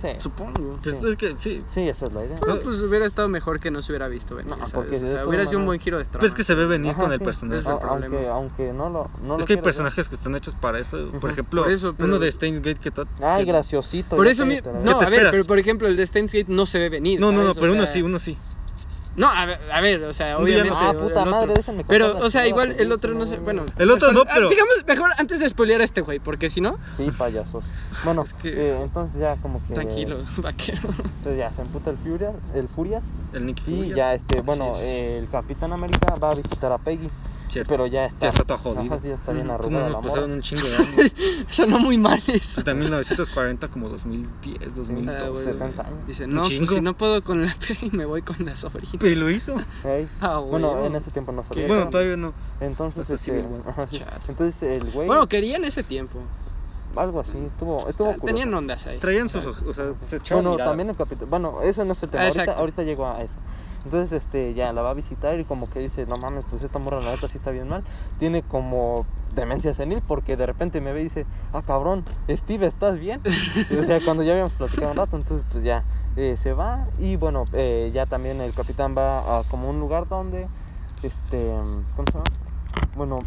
Sí, 0.03 0.09
Supongo. 0.19 0.79
Pues 0.83 0.97
Sí. 1.01 1.07
es 1.11 1.17
que, 1.17 1.37
sí. 1.41 1.62
sí, 1.73 1.88
esa 1.88 2.07
es 2.07 2.12
la 2.12 2.25
idea. 2.25 2.37
Bueno, 2.41 2.59
pues 2.62 2.81
hubiera 2.81 3.07
estado 3.07 3.29
mejor 3.29 3.61
que 3.61 3.71
no 3.71 3.81
se 3.83 3.93
hubiera 3.93 4.09
visto 4.09 4.35
venir, 4.35 4.57
No, 4.57 4.67
¿sabes? 4.67 5.01
O 5.03 5.07
sea, 5.07 5.27
hubiera 5.27 5.47
sido 5.47 5.61
un 5.61 5.67
buen 5.67 5.79
giro 5.79 5.99
de 5.99 6.05
trama. 6.05 6.19
Pues 6.21 6.33
es 6.33 6.37
que 6.37 6.43
se 6.45 6.55
ve 6.57 6.67
venir 6.67 6.91
Ajá, 6.91 7.03
con 7.03 7.12
el 7.12 7.21
personaje. 7.21 7.59
Ese 7.61 7.69
es 7.69 7.71
el 7.71 7.77
A- 7.77 7.79
problema. 7.79 8.17
Aunque, 8.17 8.29
aunque 8.29 8.73
no 8.73 8.91
lo. 8.91 9.11
No 9.23 9.35
lo 9.37 9.41
es 9.41 9.47
que 9.47 9.53
hay 9.53 9.57
ver. 9.59 9.65
personajes 9.65 10.09
que 10.09 10.17
están 10.17 10.35
hechos 10.35 10.55
para 10.61 10.81
eso. 10.81 11.11
Por 11.21 11.31
ejemplo, 11.31 11.62
Por 11.62 11.71
eso, 11.71 11.95
pero- 11.97 12.09
uno 12.09 12.19
de 12.19 12.33
Steins 12.33 12.59
Gate 12.59 12.81
que, 12.81 12.91
to- 12.91 13.07
Ay, 13.21 13.45
que- 13.45 13.53
graciosito. 13.53 14.17
Por 14.17 14.27
eso 14.27 14.45
mi... 14.45 14.61
No, 14.85 15.01
a 15.01 15.09
ver, 15.09 15.29
pero 15.31 15.45
por 15.45 15.59
ejemplo, 15.59 15.87
el 15.87 15.97
de 15.97 16.07
Steins 16.07 16.33
Gate 16.33 16.47
no 16.49 16.67
se 16.67 16.79
ve 16.81 16.88
venir. 16.88 17.21
No, 17.21 17.31
no, 17.31 17.43
no, 17.45 17.55
pero 17.55 17.73
uno 17.73 17.87
sí, 17.87 18.03
uno 18.03 18.19
sí. 18.19 18.37
No, 19.14 19.29
a 19.29 19.44
ver, 19.44 19.59
a 19.70 19.81
ver, 19.83 20.03
o 20.05 20.14
sea, 20.14 20.38
obviamente. 20.38 20.72
Ah, 20.75 20.94
puta 20.98 21.22
el 21.25 21.31
madre, 21.31 21.42
otro. 21.51 21.55
déjenme 21.55 21.85
Pero, 21.87 22.16
o 22.18 22.31
sea, 22.31 22.46
igual 22.46 22.75
el 22.79 22.90
otro 22.92 23.12
no 23.12 23.27
sé. 23.27 23.37
Bueno, 23.38 23.64
El 23.79 23.90
otro 23.90 24.09
mejor- 24.09 24.25
no, 24.27 24.31
ah, 24.31 24.35
pero- 24.37 24.48
sigamos 24.48 24.72
mejor 24.87 25.11
antes 25.18 25.38
de 25.38 25.48
spoilear 25.51 25.83
a 25.83 25.85
este 25.85 26.01
güey, 26.01 26.18
porque 26.18 26.48
si 26.48 26.61
no, 26.62 26.79
Sí, 26.96 27.11
payasos. 27.11 27.62
Bueno, 28.05 28.22
Es 28.22 28.33
que- 28.35 28.48
eh, 28.70 28.83
entonces 28.83 29.20
ya 29.20 29.37
como 29.37 29.61
que. 29.66 29.75
tranquilo, 29.75 30.16
vaquero. 30.38 30.81
Entonces 31.18 31.37
ya 31.38 31.53
se 31.53 31.61
emputa 31.62 31.90
el 31.90 31.98
Furias, 31.98 32.33
el 32.55 32.68
Furias. 32.68 33.05
El 33.35 33.44
Nick 33.46 33.59
Y 33.66 33.77
Fury. 33.77 33.94
ya, 33.94 34.14
este, 34.14 34.40
bueno, 34.40 34.72
es. 34.77 34.81
eh, 34.81 35.18
el 35.18 35.29
Capitán 35.29 35.72
América 35.75 36.14
va 36.14 36.31
a 36.31 36.35
visitar 36.35 36.72
a 36.72 36.79
Peggy. 36.79 37.09
Cierto. 37.53 37.69
Pero 37.69 37.87
ya 37.87 38.07
está. 38.07 38.19
Ya 38.21 38.29
está 38.31 38.45
toda 38.45 38.59
jodida. 38.59 38.81
Ajá, 38.83 38.99
sí, 39.03 39.09
ya 39.09 39.15
está 39.15 39.33
bien 39.33 39.51
arrugada 39.51 39.83
la 39.85 39.88
nos 39.91 39.97
morra. 39.99 40.09
pasaron 40.09 40.31
un 40.33 40.41
chingo 40.43 40.62
de 40.67 40.75
años. 40.77 41.12
Sonó 41.51 41.79
muy 41.79 41.99
mal 41.99 42.19
eso. 42.29 42.61
Hasta 42.61 42.73
1940 42.75 43.69
como 43.69 43.88
2010, 43.91 44.75
2012. 44.75 45.19
Ah, 45.25 45.29
bueno. 45.29 45.53
70 45.53 45.83
años. 45.83 46.07
Dice, 46.07 46.27
no, 46.27 46.43
pues 46.45 46.71
si 46.71 46.81
no 46.81 46.95
puedo 46.97 47.23
con 47.23 47.43
la 47.43 47.55
Peggy, 47.69 47.91
me 47.91 48.07
voy 48.07 48.23
con 48.23 48.37
la 48.45 48.57
sobrina. 48.57 48.88
Y 49.03 49.15
lo 49.15 49.29
hizo. 49.31 49.55
Ey. 49.85 50.09
Ah, 50.21 50.38
Bueno, 50.38 50.85
en 50.87 50.97
ese 50.97 51.11
tiempo 51.11 51.31
no 51.33 51.43
sabía. 51.45 51.67
Bueno, 51.67 51.88
todavía 51.91 52.17
no. 52.17 52.33
Entonces, 52.61 53.11
este, 53.11 53.45
ajá, 53.69 53.87
sí. 53.91 54.01
Entonces 54.29 54.62
el 54.62 54.91
güey, 54.91 55.07
Bueno, 55.07 55.27
quería 55.29 55.57
en 55.57 55.65
ese 55.65 55.83
tiempo. 55.83 56.21
algo 56.97 57.21
así, 57.21 57.37
estuvo, 57.37 57.77
estuvo 57.88 58.09
curioso. 58.15 58.27
Tenían 58.27 58.55
ondas 58.55 58.87
ahí. 58.87 58.99
Traían 58.99 59.29
sus 59.29 59.45
o 59.45 59.75
sea, 59.75 59.93
se 60.09 60.17
echaban 60.17 60.45
Bueno, 60.45 60.51
miradas. 60.53 60.71
también 60.71 60.88
el 60.91 60.97
capitán. 60.97 61.29
Bueno, 61.29 61.61
eso 61.62 61.85
no 61.85 61.93
es 61.93 62.03
el 62.03 62.09
tema. 62.09 62.25
Ah, 62.25 62.27
ahorita, 62.29 62.53
ahorita 62.53 62.83
llego 62.83 63.07
a 63.07 63.23
eso. 63.23 63.35
Entonces, 63.85 64.12
este, 64.12 64.55
ya 64.55 64.73
la 64.73 64.83
va 64.83 64.90
a 64.90 64.95
visitar 64.95 65.38
y 65.38 65.45
como 65.45 65.68
que 65.68 65.81
dice, 65.81 66.07
no 66.07 66.16
mames, 66.16 66.45
pues 66.51 66.62
esta 66.62 66.79
morra 66.79 67.01
la 67.01 67.11
neta 67.12 67.29
sí 67.29 67.38
está 67.38 67.51
bien 67.51 67.68
mal. 67.68 67.83
Tiene 68.18 68.42
como 68.42 69.07
demencia 69.35 69.75
senil 69.75 70.03
porque 70.07 70.37
de 70.37 70.47
repente 70.47 70.81
me 70.81 70.92
ve 70.92 71.01
y 71.01 71.05
dice, 71.05 71.27
ah, 71.53 71.62
cabrón, 71.66 72.05
Steve, 72.29 72.66
¿estás 72.66 72.99
bien? 72.99 73.21
Y, 73.71 73.77
o 73.77 73.85
sea, 73.85 73.99
cuando 74.05 74.23
ya 74.23 74.33
habíamos 74.33 74.53
platicado 74.53 74.90
un 74.90 74.97
rato, 74.97 75.16
entonces 75.16 75.47
pues 75.51 75.64
ya 75.64 75.85
eh, 76.16 76.37
se 76.37 76.53
va 76.53 76.87
y 76.99 77.16
bueno, 77.16 77.45
eh, 77.53 77.90
ya 77.92 78.07
también 78.07 78.40
el 78.40 78.53
capitán 78.53 78.95
va 78.97 79.38
a 79.38 79.42
como 79.51 79.68
un 79.68 79.81
lugar 79.81 80.09
donde, 80.09 80.47
este, 81.03 81.51
¿cómo 81.97 82.07
se 82.07 82.12
llama? 82.12 82.25
Bueno, 82.97 83.18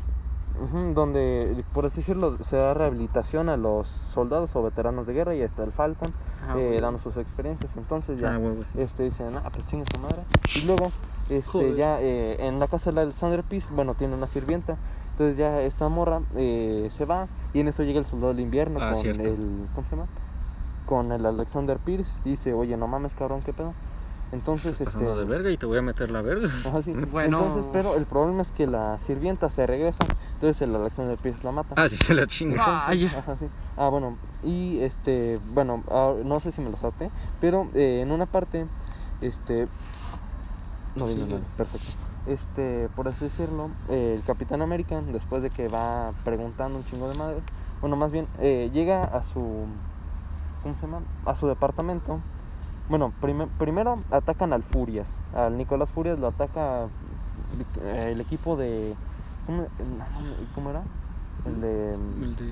donde, 0.94 1.64
por 1.74 1.86
así 1.86 1.98
decirlo, 1.98 2.38
se 2.44 2.56
da 2.56 2.74
rehabilitación 2.74 3.50
a 3.50 3.58
los 3.58 3.88
soldados 4.14 4.56
o 4.56 4.64
veteranos 4.64 5.06
de 5.06 5.14
guerra 5.14 5.36
y 5.36 5.42
hasta 5.42 5.64
el 5.64 5.72
Falcon 5.72 6.14
Ah, 6.48 6.56
eh, 6.58 6.80
dando 6.82 7.00
sus 7.00 7.18
experiencias. 7.18 7.72
Entonces 7.78 8.20
ya 8.20 8.36
Ah, 8.36 8.40
sí. 8.74 8.82
este, 8.82 9.04
dicen, 9.04 9.36
ah, 9.38 9.50
pues 9.52 9.66
chinga 9.68 9.86
su 9.94 10.00
madre. 10.00 10.24
Y 10.56 10.62
luego, 10.66 10.92
este, 11.30 11.52
Joder. 11.52 11.76
ya 11.76 12.02
eh, 12.02 12.46
en 12.48 12.60
la 12.60 12.68
casa 12.68 12.92
de 12.92 13.02
Alexander 13.02 13.44
Peace, 13.44 13.68
bueno, 13.72 13.94
tiene 13.96 14.16
una 14.16 14.28
sirvienta. 14.28 14.78
Entonces 15.12 15.38
ya 15.38 15.62
esta 15.62 15.88
morra 15.90 16.20
eh, 16.36 16.90
se 16.96 17.06
va 17.06 17.28
y 17.54 17.62
en 17.62 17.70
eso 17.70 17.84
llega 17.84 18.00
el 18.00 18.06
soldado 18.06 18.34
del 18.34 18.42
invierno 18.44 18.80
Ah, 18.82 18.92
con 18.92 19.02
cierto. 19.02 19.24
el, 19.24 19.66
¿cómo 19.74 19.88
se 19.90 19.96
llama? 19.96 20.08
Con 20.86 21.12
el 21.14 21.26
Alexander 21.26 21.78
Pierce 21.78 22.12
y 22.26 22.32
dice, 22.32 22.54
oye, 22.54 22.76
no 22.78 22.88
mames, 22.88 23.14
cabrón, 23.14 23.42
¿qué 23.46 23.54
pedo? 23.54 23.74
Entonces, 24.36 24.74
este... 24.74 24.86
Pasando 24.86 25.16
de 25.16 25.24
verga 25.24 25.50
y 25.50 25.58
te 25.58 25.66
voy 25.66 25.78
a 25.78 25.82
meter 25.82 26.12
la 26.12 26.22
verga. 26.22 26.50
Ajá, 26.66 26.84
sí. 26.84 26.92
Bueno. 26.92 27.40
Entonces, 27.40 27.66
pero 27.72 27.96
el 27.96 28.06
problema 28.06 28.42
es 28.42 28.52
que 28.52 28.68
la 28.68 29.00
sirvienta 29.00 29.50
se 29.50 29.66
regresa, 29.66 30.04
entonces 30.34 30.62
el 30.62 30.76
Alexander 30.76 31.18
Pierce 31.18 31.44
la 31.44 31.52
mata. 31.54 31.74
Ah, 31.78 31.88
sí 31.88 31.96
se 31.96 32.14
la 32.14 32.28
chinga. 32.28 32.58
Ah, 32.60 32.94
ya. 32.94 33.08
Ajá, 33.18 33.36
sí. 33.38 33.46
Ah, 33.78 33.88
bueno, 33.88 34.18
y 34.44 34.80
este, 34.82 35.40
bueno, 35.54 35.84
ah, 35.90 36.14
no 36.24 36.40
sé 36.42 36.52
si 36.52 36.60
me 36.62 36.70
lo 36.70 36.78
salté, 36.78 37.10
pero 37.40 37.68
eh, 37.74 38.02
en 38.02 38.12
una 38.12 38.26
parte, 38.26 38.66
este, 39.22 39.68
no 40.96 41.08
Sí. 41.08 41.16
nada, 41.16 41.40
perfecto. 41.58 41.88
Este, 42.28 42.90
por 42.96 43.08
así 43.08 43.26
decirlo, 43.26 43.70
eh, 43.90 44.14
el 44.18 44.24
Capitán 44.24 44.62
América, 44.62 45.00
después 45.14 45.44
de 45.44 45.50
que 45.50 45.68
va 45.70 46.12
preguntando 46.26 46.78
un 46.78 46.86
chingo 46.86 47.08
de 47.08 47.16
madre, 47.18 47.38
bueno, 47.80 47.96
más 47.96 48.12
bien, 48.12 48.28
eh, 48.40 48.70
llega 48.74 49.04
a 49.04 49.24
su, 49.24 49.66
¿cómo 50.64 50.76
se 50.76 50.82
llama? 50.82 51.00
A 51.26 51.36
su 51.36 51.48
departamento. 51.48 52.20
Bueno, 52.88 53.14
prime- 53.20 53.48
primero 53.58 54.04
atacan 54.12 54.54
al 54.54 54.64
Furias, 54.64 55.22
al 55.34 55.58
Nicolás 55.58 55.90
Furias 55.92 56.20
lo 56.20 56.28
ataca 56.28 56.88
eh, 57.82 58.10
el 58.12 58.22
equipo 58.22 58.56
de, 58.56 58.96
¿cómo, 59.46 59.68
cómo 60.54 60.70
era? 60.70 60.84
El 61.46 61.62
de... 61.62 61.94
El 61.94 62.36
de... 62.36 62.44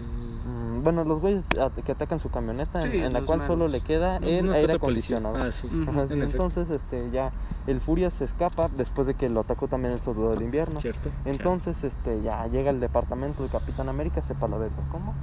Mm, 0.49 0.83
Bueno, 0.83 1.03
los 1.05 1.21
güeyes 1.21 1.45
que 1.85 1.91
atacan 1.91 2.19
su 2.19 2.29
camioneta, 2.29 2.81
en- 2.83 2.91
Sí, 2.91 2.97
en, 2.99 3.13
la 3.13 3.21
cual 3.21 3.41
solo 3.43 3.67
le 3.67 3.79
queda 3.81 4.17
el 4.17 4.51
aire 4.53 4.73
acondicionado. 4.73 5.35
Ah, 5.37 5.51
sí. 5.51 5.67
Ujú. 5.67 5.89
Ajá, 5.91 6.07
sí, 6.07 6.13
en 6.13 6.19
efecto. 6.23 6.43
entonces, 6.43 6.69
este, 6.69 7.09
ya 7.11 7.31
el 7.67 7.79
Furia 7.79 8.09
se 8.09 8.25
escapa 8.25 8.67
después 8.69 9.07
de 9.07 9.13
que 9.13 9.29
lo 9.29 9.39
atacó 9.41 9.67
también 9.67 9.93
el 9.93 9.99
soldado 9.99 10.31
del 10.31 10.41
invierno. 10.41 10.81
Cierto. 10.81 11.11
Entonces, 11.25 11.83
este, 11.83 12.21
ya 12.21 12.45
llega 12.47 12.71
el 12.71 12.79
departamento 12.79 13.43
del 13.43 13.51
Capitán 13.51 13.87
América, 13.87 14.21
sepa 14.21 14.47
la 14.47 14.57
verga 14.57 14.83
cómo. 14.89 15.13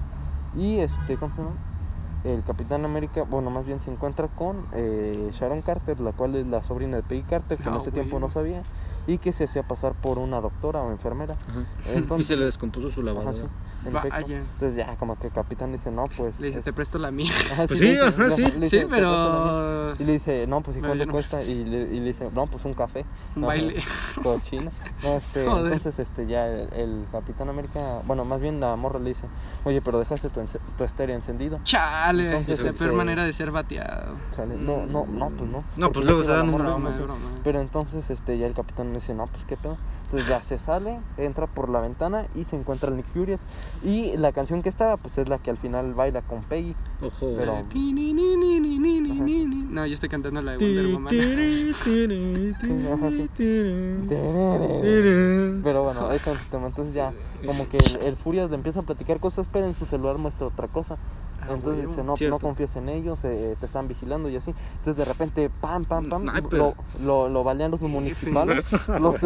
Y 0.52 0.78
este, 0.78 1.16
¿cómo 1.18 1.32
se 1.34 1.42
llama? 1.42 1.56
El 2.24 2.42
Capitán 2.44 2.84
América, 2.84 3.24
bueno, 3.26 3.50
más 3.50 3.66
bien 3.66 3.80
se 3.80 3.90
encuentra 3.90 4.28
con 4.28 4.66
eh, 4.74 5.30
Sharon 5.32 5.62
Carter, 5.62 5.98
la 6.00 6.12
cual 6.12 6.34
es 6.36 6.46
la 6.46 6.62
sobrina 6.62 6.96
de 6.96 7.02
Peggy 7.02 7.22
Carter, 7.22 7.56
que 7.58 7.64
en 7.68 7.74
Ah, 7.74 7.78
ese 7.80 7.90
tiempo 7.90 8.20
no 8.20 8.28
sabía, 8.28 8.62
y 9.06 9.16
que 9.16 9.32
se 9.32 9.44
hacía 9.44 9.62
pasar 9.62 9.94
por 9.94 10.18
una 10.18 10.38
doctora 10.40 10.82
o 10.82 10.90
enfermera. 10.90 11.34
Ajá. 11.48 11.64
Entonces- 11.94 12.26
y 12.26 12.28
se 12.28 12.36
le 12.36 12.44
descompuso 12.44 12.90
su 12.90 13.00
Ajá, 13.00 13.10
lavadora. 13.12 13.36
sí, 13.38 13.48
Vaya. 13.90 14.18
Entonces 14.38 14.76
ya 14.76 14.94
como 14.96 15.16
que 15.18 15.28
el 15.28 15.32
capitán 15.32 15.72
dice, 15.72 15.90
no, 15.90 16.04
pues... 16.16 16.38
Le 16.40 16.48
dice, 16.48 16.58
es- 16.58 16.64
te 16.64 16.72
presto 16.72 16.98
la 16.98 17.10
mía. 17.10 17.30
Ajá, 17.52 17.66
Pues 17.68 17.80
sí, 17.80 17.86
dice- 17.88 18.00
ajá, 18.02 18.28
le- 18.58 18.66
sí. 18.66 18.86
pero. 18.88 19.94
Y 19.98 20.04
le 20.04 20.12
dice, 20.12 20.46
no, 20.46 20.60
pues 20.60 20.76
¿y 20.76 20.80
cuánto 20.80 21.06
no. 21.06 21.12
cuesta? 21.12 21.42
Y 21.42 21.64
le, 21.64 21.82
y 21.94 22.00
le 22.00 22.06
dice, 22.06 22.28
no, 22.34 22.46
pues 22.46 22.64
un 22.64 22.74
café. 22.74 23.04
Un 23.36 23.42
No, 23.42 23.46
baile. 23.48 23.82
Cochina. 24.22 24.70
No, 25.02 25.16
este, 25.16 25.44
Joder. 25.46 25.72
entonces 25.72 25.98
este, 25.98 26.26
ya 26.26 26.46
el, 26.46 26.72
el 26.74 27.04
Capitán 27.10 27.48
América, 27.48 28.02
bueno, 28.06 28.24
más 28.24 28.40
bien 28.40 28.60
la 28.60 28.76
morra 28.76 28.98
le 28.98 29.10
dice, 29.10 29.26
oye, 29.64 29.80
pero 29.80 29.98
dejaste 29.98 30.28
tu, 30.28 30.40
tu 30.76 30.84
estéreo 30.84 31.16
encendido. 31.16 31.58
Chale, 31.64 32.26
Entonces, 32.30 32.58
la 32.58 32.72
peor 32.72 32.88
este- 32.88 32.92
manera 32.96 33.24
de 33.24 33.32
ser 33.32 33.50
bateado. 33.50 34.16
Chale, 34.36 34.56
No, 34.56 34.84
no, 34.86 35.06
no, 35.06 35.30
pues 35.30 35.50
no. 35.50 35.64
No, 35.76 35.92
pues 35.92 36.04
luego 36.06 36.22
se 36.22 36.30
dan 36.30 36.46
la 36.50 36.52
un- 36.56 36.62
broma. 36.62 36.90
Pero 37.42 37.60
entonces 37.60 38.08
este, 38.10 38.36
ya 38.38 38.46
el 38.46 38.54
capitán 38.54 38.88
le 38.92 39.00
dice, 39.00 39.14
no, 39.14 39.26
pues 39.26 39.44
qué 39.46 39.56
pedo. 39.56 39.76
Entonces 40.10 40.28
ya 40.28 40.42
se 40.42 40.58
sale, 40.58 40.98
entra 41.18 41.46
por 41.46 41.68
la 41.68 41.78
ventana 41.78 42.26
y 42.34 42.44
se 42.44 42.56
encuentra 42.56 42.90
el 42.90 42.96
Nick 42.96 43.06
Furious. 43.06 43.42
Y 43.84 44.16
la 44.16 44.32
canción 44.32 44.60
que 44.60 44.68
estaba, 44.68 44.96
pues 44.96 45.16
es 45.18 45.28
la 45.28 45.38
que 45.38 45.50
al 45.50 45.56
final 45.56 45.94
baila 45.94 46.22
con 46.22 46.42
Peggy. 46.42 46.74
Ojo. 47.02 47.34
Pero... 47.38 47.58
Eh, 47.58 47.64
no, 49.70 49.86
yo 49.86 49.94
estoy 49.94 50.08
cantando 50.08 50.42
la 50.42 50.52
de 50.52 50.58
Wonder 50.58 50.86
Woman. 50.86 51.14
Pero 55.62 55.84
bueno, 55.84 56.10
eso 56.12 56.32
entonces 56.52 56.94
ya 56.94 57.12
como 57.46 57.68
que 57.68 57.78
el, 57.78 57.96
el 58.04 58.16
Furias 58.16 58.50
le 58.50 58.56
empieza 58.56 58.80
a 58.80 58.82
platicar 58.82 59.20
cosas, 59.20 59.46
pero 59.52 59.66
en 59.66 59.74
su 59.74 59.86
celular 59.86 60.18
muestra 60.18 60.46
otra 60.46 60.68
cosa. 60.68 60.96
Ah, 61.42 61.54
entonces 61.54 61.88
dice, 61.88 62.04
no, 62.04 62.14
no 62.28 62.38
confíes 62.38 62.76
en 62.76 62.90
ellos, 62.90 63.24
eh, 63.24 63.52
eh, 63.52 63.56
te 63.58 63.66
están 63.66 63.88
vigilando 63.88 64.28
y 64.28 64.36
así. 64.36 64.54
Entonces 64.78 64.96
de 64.96 65.10
repente, 65.10 65.50
pam, 65.60 65.84
pam, 65.84 66.08
pam, 66.08 66.26
lo, 66.50 66.74
lo, 67.02 67.28
lo 67.28 67.44
balean 67.44 67.70
los 67.70 67.80
municipales, 67.80 68.64
los, 69.00 69.20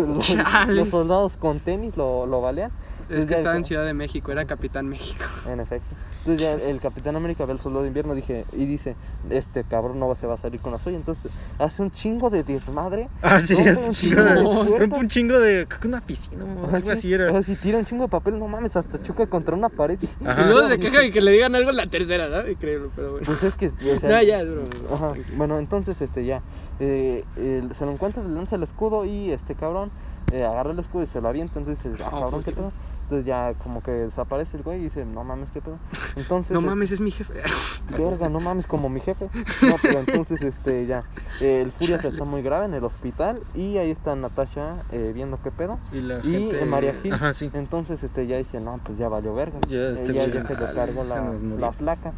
soldados 0.91 1.37
con 1.37 1.59
tenis 1.59 1.97
lo, 1.97 2.27
lo 2.27 2.41
balean. 2.41 2.71
Es 3.09 3.27
que 3.27 3.35
estaba 3.35 3.57
en 3.57 3.65
Ciudad 3.65 3.85
de 3.85 3.95
México, 3.95 4.31
era 4.31 4.45
Capitán 4.45 4.87
México. 4.87 5.25
En 5.49 5.61
efecto. 5.61 5.95
Entonces 6.27 6.41
ya 6.41 6.55
el 6.55 6.81
Capitán 6.81 7.17
América 7.17 7.45
ve 7.45 7.53
el 7.53 7.59
soldado 7.59 7.83
de 7.83 7.89
invierno 7.89 8.15
dije, 8.15 8.47
y 8.55 8.65
dice, 8.65 8.97
este 9.29 9.63
cabrón 9.63 10.01
no 10.01 10.15
se 10.15 10.27
va 10.27 10.35
a 10.35 10.37
salir 10.39 10.59
con 10.59 10.73
la 10.73 10.79
suya. 10.79 10.97
Entonces 10.97 11.31
hace 11.59 11.83
un 11.83 11.91
chingo 11.91 12.31
de 12.31 12.43
desmadre. 12.43 13.09
Ah, 13.21 13.41
sí, 13.41 13.53
es 13.55 13.77
un 13.77 13.91
chingo 13.93 14.23
de. 14.23 14.79
Rompe 14.79 14.97
un 14.97 15.09
chingo 15.09 15.39
de. 15.39 15.67
Creo 15.67 15.81
que 15.81 15.89
una 15.89 16.01
piscina 16.01 16.45
o 16.45 16.65
algo 16.75 16.81
sí, 16.87 16.91
así 16.91 17.13
era. 17.13 17.43
sí, 17.43 17.57
tira 17.57 17.77
un 17.77 17.85
chingo 17.85 18.05
de 18.05 18.09
papel, 18.09 18.39
no 18.39 18.49
mames, 18.49 18.75
hasta 18.75 19.03
choca 19.03 19.27
contra 19.27 19.55
una 19.55 19.69
pared. 19.69 19.99
y- 20.01 20.27
Ajá. 20.27 20.43
Y 20.43 20.47
luego 20.47 20.67
se 20.67 20.79
queja 20.79 21.01
de 21.01 21.13
que 21.13 21.21
le 21.21 21.31
digan 21.31 21.55
algo 21.55 21.69
en 21.69 21.77
la 21.77 21.87
tercera, 21.89 22.29
¿no? 22.31 22.49
Increíble, 22.49 22.89
pero 22.97 23.11
bueno. 23.13 23.27
Pues 23.27 23.43
es 23.43 23.55
que. 23.55 23.67
o 23.69 24.01
sea, 24.01 24.09
No, 24.09 24.23
ya, 24.23 24.41
es 24.41 24.49
broma. 24.51 24.69
Ajá, 24.95 25.13
bueno, 25.37 25.59
entonces 25.59 26.01
este 26.01 26.25
ya. 26.25 26.41
eh, 26.81 27.23
se 27.37 27.85
lo 27.85 27.93
encuentra, 27.93 28.23
le 28.23 28.31
lanza 28.31 28.57
el 28.57 28.63
escudo 28.63 29.05
y 29.05 29.31
este 29.31 29.55
cabrón 29.55 29.91
eh, 30.33 30.43
agarra 30.43 30.71
el 30.73 30.79
escudo 30.79 31.03
y 31.03 31.07
se 31.07 31.21
lo 31.21 31.29
avienta. 31.29 31.59
Entonces, 31.59 31.85
ah, 32.01 32.09
Ah, 32.11 32.21
cabrón, 32.21 32.43
¿qué 32.43 32.51
ok. 32.53 32.73
Entonces 33.05 33.27
ya 33.27 33.53
como 33.63 33.83
que 33.83 33.91
desaparece 33.91 34.57
el 34.57 34.63
güey 34.63 34.81
y 34.81 34.85
dice, 34.85 35.05
no 35.05 35.25
mames, 35.25 35.51
¿qué 35.53 35.61
pedo? 35.61 35.77
Entonces. 36.17 36.53
No 36.53 36.61
este, 36.61 36.71
mames, 36.71 36.91
es 36.91 37.01
mi 37.01 37.11
jefe. 37.11 37.35
Verga, 37.99 38.29
no 38.31 38.41
mames, 38.41 38.67
como 38.67 38.89
mi 38.89 39.01
jefe. 39.01 39.29
No, 39.63 39.75
pero 39.83 39.99
entonces, 40.01 40.41
este, 40.41 40.87
ya. 40.87 41.03
eh, 41.41 41.61
el 41.61 41.71
Furious 41.71 42.03
está 42.05 42.25
muy 42.25 42.41
grave 42.43 42.65
en 42.65 42.73
el 42.75 42.83
hospital 42.83 43.39
y 43.55 43.77
ahí 43.77 43.91
está 43.91 44.17
Natasha 44.17 44.77
eh, 44.91 45.13
viendo 45.15 45.39
qué 45.43 45.51
pedo. 45.51 45.79
Y, 45.93 46.01
la 46.01 46.19
Y 46.21 46.33
gente... 46.33 46.63
eh, 46.63 46.67
María 46.67 46.95
Gil. 46.95 47.13
Ajá, 47.13 47.35
sí. 47.35 47.51
Entonces, 47.53 48.03
este, 48.03 48.27
ya 48.27 48.39
dice, 48.39 48.59
no, 48.61 48.81
pues 48.83 48.97
ya 48.97 49.09
valió 49.09 49.35
verga. 49.35 49.59
Ya, 49.69 49.77
Eh, 49.77 49.95
este 49.99 50.15
ya, 50.15 50.27
ya 50.27 50.47
se 50.47 50.55
le 50.55 50.73
cargó 50.75 51.05
la, 51.05 51.31
se 51.33 51.61
la 51.61 51.73
placa. 51.73 52.13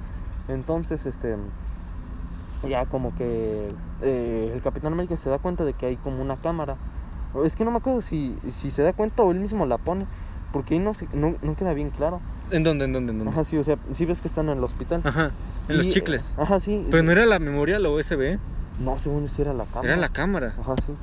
Entonces, 0.48 1.04
este, 1.04 1.34
ya 2.68 2.86
como 2.86 3.14
que 3.16 3.72
eh, 4.02 4.52
el 4.54 4.62
Capitán 4.62 4.92
América 4.92 5.16
se 5.16 5.28
da 5.30 5.38
cuenta 5.38 5.64
de 5.64 5.72
que 5.72 5.86
hay 5.86 5.96
como 5.96 6.22
una 6.22 6.36
cámara. 6.36 6.76
Es 7.44 7.56
que 7.56 7.64
no 7.64 7.70
me 7.72 7.78
acuerdo 7.78 8.02
si, 8.02 8.38
si 8.60 8.70
se 8.70 8.82
da 8.82 8.92
cuenta 8.92 9.22
o 9.24 9.32
él 9.32 9.40
mismo 9.40 9.66
la 9.66 9.78
pone. 9.78 10.06
Porque 10.56 10.72
ahí 10.72 10.80
no, 10.80 10.94
se- 10.94 11.06
no, 11.12 11.34
no 11.42 11.54
queda 11.54 11.74
bien 11.74 11.90
claro. 11.90 12.18
¿En 12.50 12.62
dónde? 12.62 12.86
¿En 12.86 12.92
dónde? 12.94 13.12
¿En 13.12 13.18
dónde? 13.18 13.30
Ajá, 13.30 13.44
sí, 13.44 13.58
o 13.58 13.62
sea, 13.64 13.76
sí 13.94 14.06
ves 14.06 14.20
que 14.22 14.28
están 14.28 14.48
en 14.48 14.56
el 14.56 14.64
hospital. 14.64 15.02
Ajá. 15.04 15.30
En 15.68 15.76
los 15.76 15.84
Y, 15.84 15.90
chicles. 15.90 16.22
eh, 16.30 16.34
Ajá, 16.42 16.60
sí. 16.60 16.86
Pero 16.90 17.02
no 17.02 17.12
era 17.12 17.26
la 17.26 17.38
memoria, 17.38 17.78
la 17.78 17.90
USB. 17.90 18.38
No, 18.82 18.98
según 18.98 19.26
yo 19.26 19.28
sí 19.28 19.42
era 19.42 19.52
la 19.52 19.66
cámara. 19.66 19.86
Era 19.88 19.96
la 20.00 20.08
cámara. 20.08 20.54
Ajá, 20.58 20.74
sí, 20.86 20.94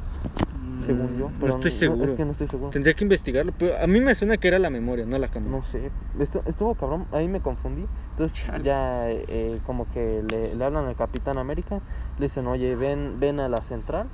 según 0.87 1.19
yo. 1.19 1.29
No 1.29 1.33
Pero 1.39 1.53
estoy 1.53 1.69
seguro. 1.69 2.03
es 2.09 2.15
que 2.15 2.25
no 2.25 2.31
estoy 2.31 2.47
seguro. 2.47 2.71
Tendría 2.71 2.95
que 2.95 3.03
investigarlo. 3.03 3.53
Pero 3.59 3.77
a 3.79 3.85
mí 3.85 3.99
me 4.01 4.15
suena 4.15 4.37
que 4.37 4.47
era 4.47 4.57
la 4.57 4.71
memoria, 4.71 5.05
no 5.05 5.19
la 5.19 5.27
cámara. 5.27 5.51
No 5.51 5.63
sé, 5.65 5.91
estu- 6.17 6.41
estuvo 6.47 6.73
cabrón, 6.73 7.05
ahí 7.11 7.27
me 7.27 7.39
confundí. 7.41 7.85
Entonces 8.11 8.45
Chale. 8.45 8.63
ya 8.63 9.11
eh, 9.11 9.59
como 9.67 9.85
que 9.93 10.23
le, 10.27 10.55
le 10.55 10.65
hablan 10.65 10.85
al 10.87 10.95
Capitán 10.95 11.37
América, 11.37 11.79
le 12.17 12.25
dicen, 12.25 12.47
oye, 12.47 12.75
ven, 12.75 13.19
ven 13.19 13.39
a 13.39 13.49
la 13.49 13.61
central. 13.61 14.07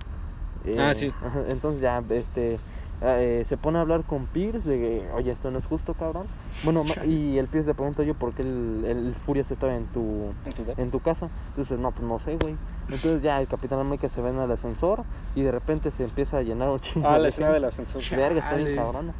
Eh, 0.65 0.75
Ah, 0.77 0.93
sí. 0.93 1.13
ajá, 1.25 1.43
entonces 1.49 1.79
ya 1.81 2.03
este 2.09 2.59
eh, 3.01 3.45
se 3.47 3.57
pone 3.57 3.77
a 3.77 3.81
hablar 3.81 4.03
con 4.03 4.25
Pierce 4.25 4.67
de 4.67 4.77
que, 4.77 5.09
oye, 5.13 5.31
esto 5.31 5.51
no 5.51 5.59
es 5.59 5.65
justo, 5.65 5.93
cabrón. 5.93 6.27
Bueno, 6.63 6.83
y 7.05 7.37
el 7.37 7.47
Pierce 7.47 7.67
le 7.67 7.73
pregunta 7.73 8.03
yo 8.03 8.13
por 8.13 8.33
qué 8.33 8.41
el, 8.41 8.83
el 8.85 9.15
Furious 9.15 9.49
estaba 9.51 9.75
en 9.75 9.85
tu, 9.87 10.31
en 10.77 10.91
tu 10.91 10.99
casa. 10.99 11.29
Entonces, 11.49 11.79
no, 11.79 11.91
pues 11.91 12.03
no 12.07 12.19
sé, 12.19 12.37
güey. 12.41 12.55
Entonces 12.85 13.21
ya 13.21 13.39
el 13.39 13.47
Capitán 13.47 13.79
América 13.79 14.09
se 14.09 14.19
ve 14.21 14.29
en 14.29 14.39
el 14.39 14.51
ascensor 14.51 15.03
y 15.35 15.43
de 15.43 15.51
repente 15.51 15.91
se 15.91 16.03
empieza 16.03 16.37
a 16.39 16.41
llenar 16.41 16.69
un 16.69 16.79
chingo 16.79 17.07
Ah, 17.07 17.17
de 17.17 17.19
la 17.23 17.27
escena 17.27 17.51
del 17.51 17.65
ascensor. 17.65 18.01
Verga, 18.17 18.39
está 18.39 18.55
bien 18.55 18.75
cabrona. 18.75 19.13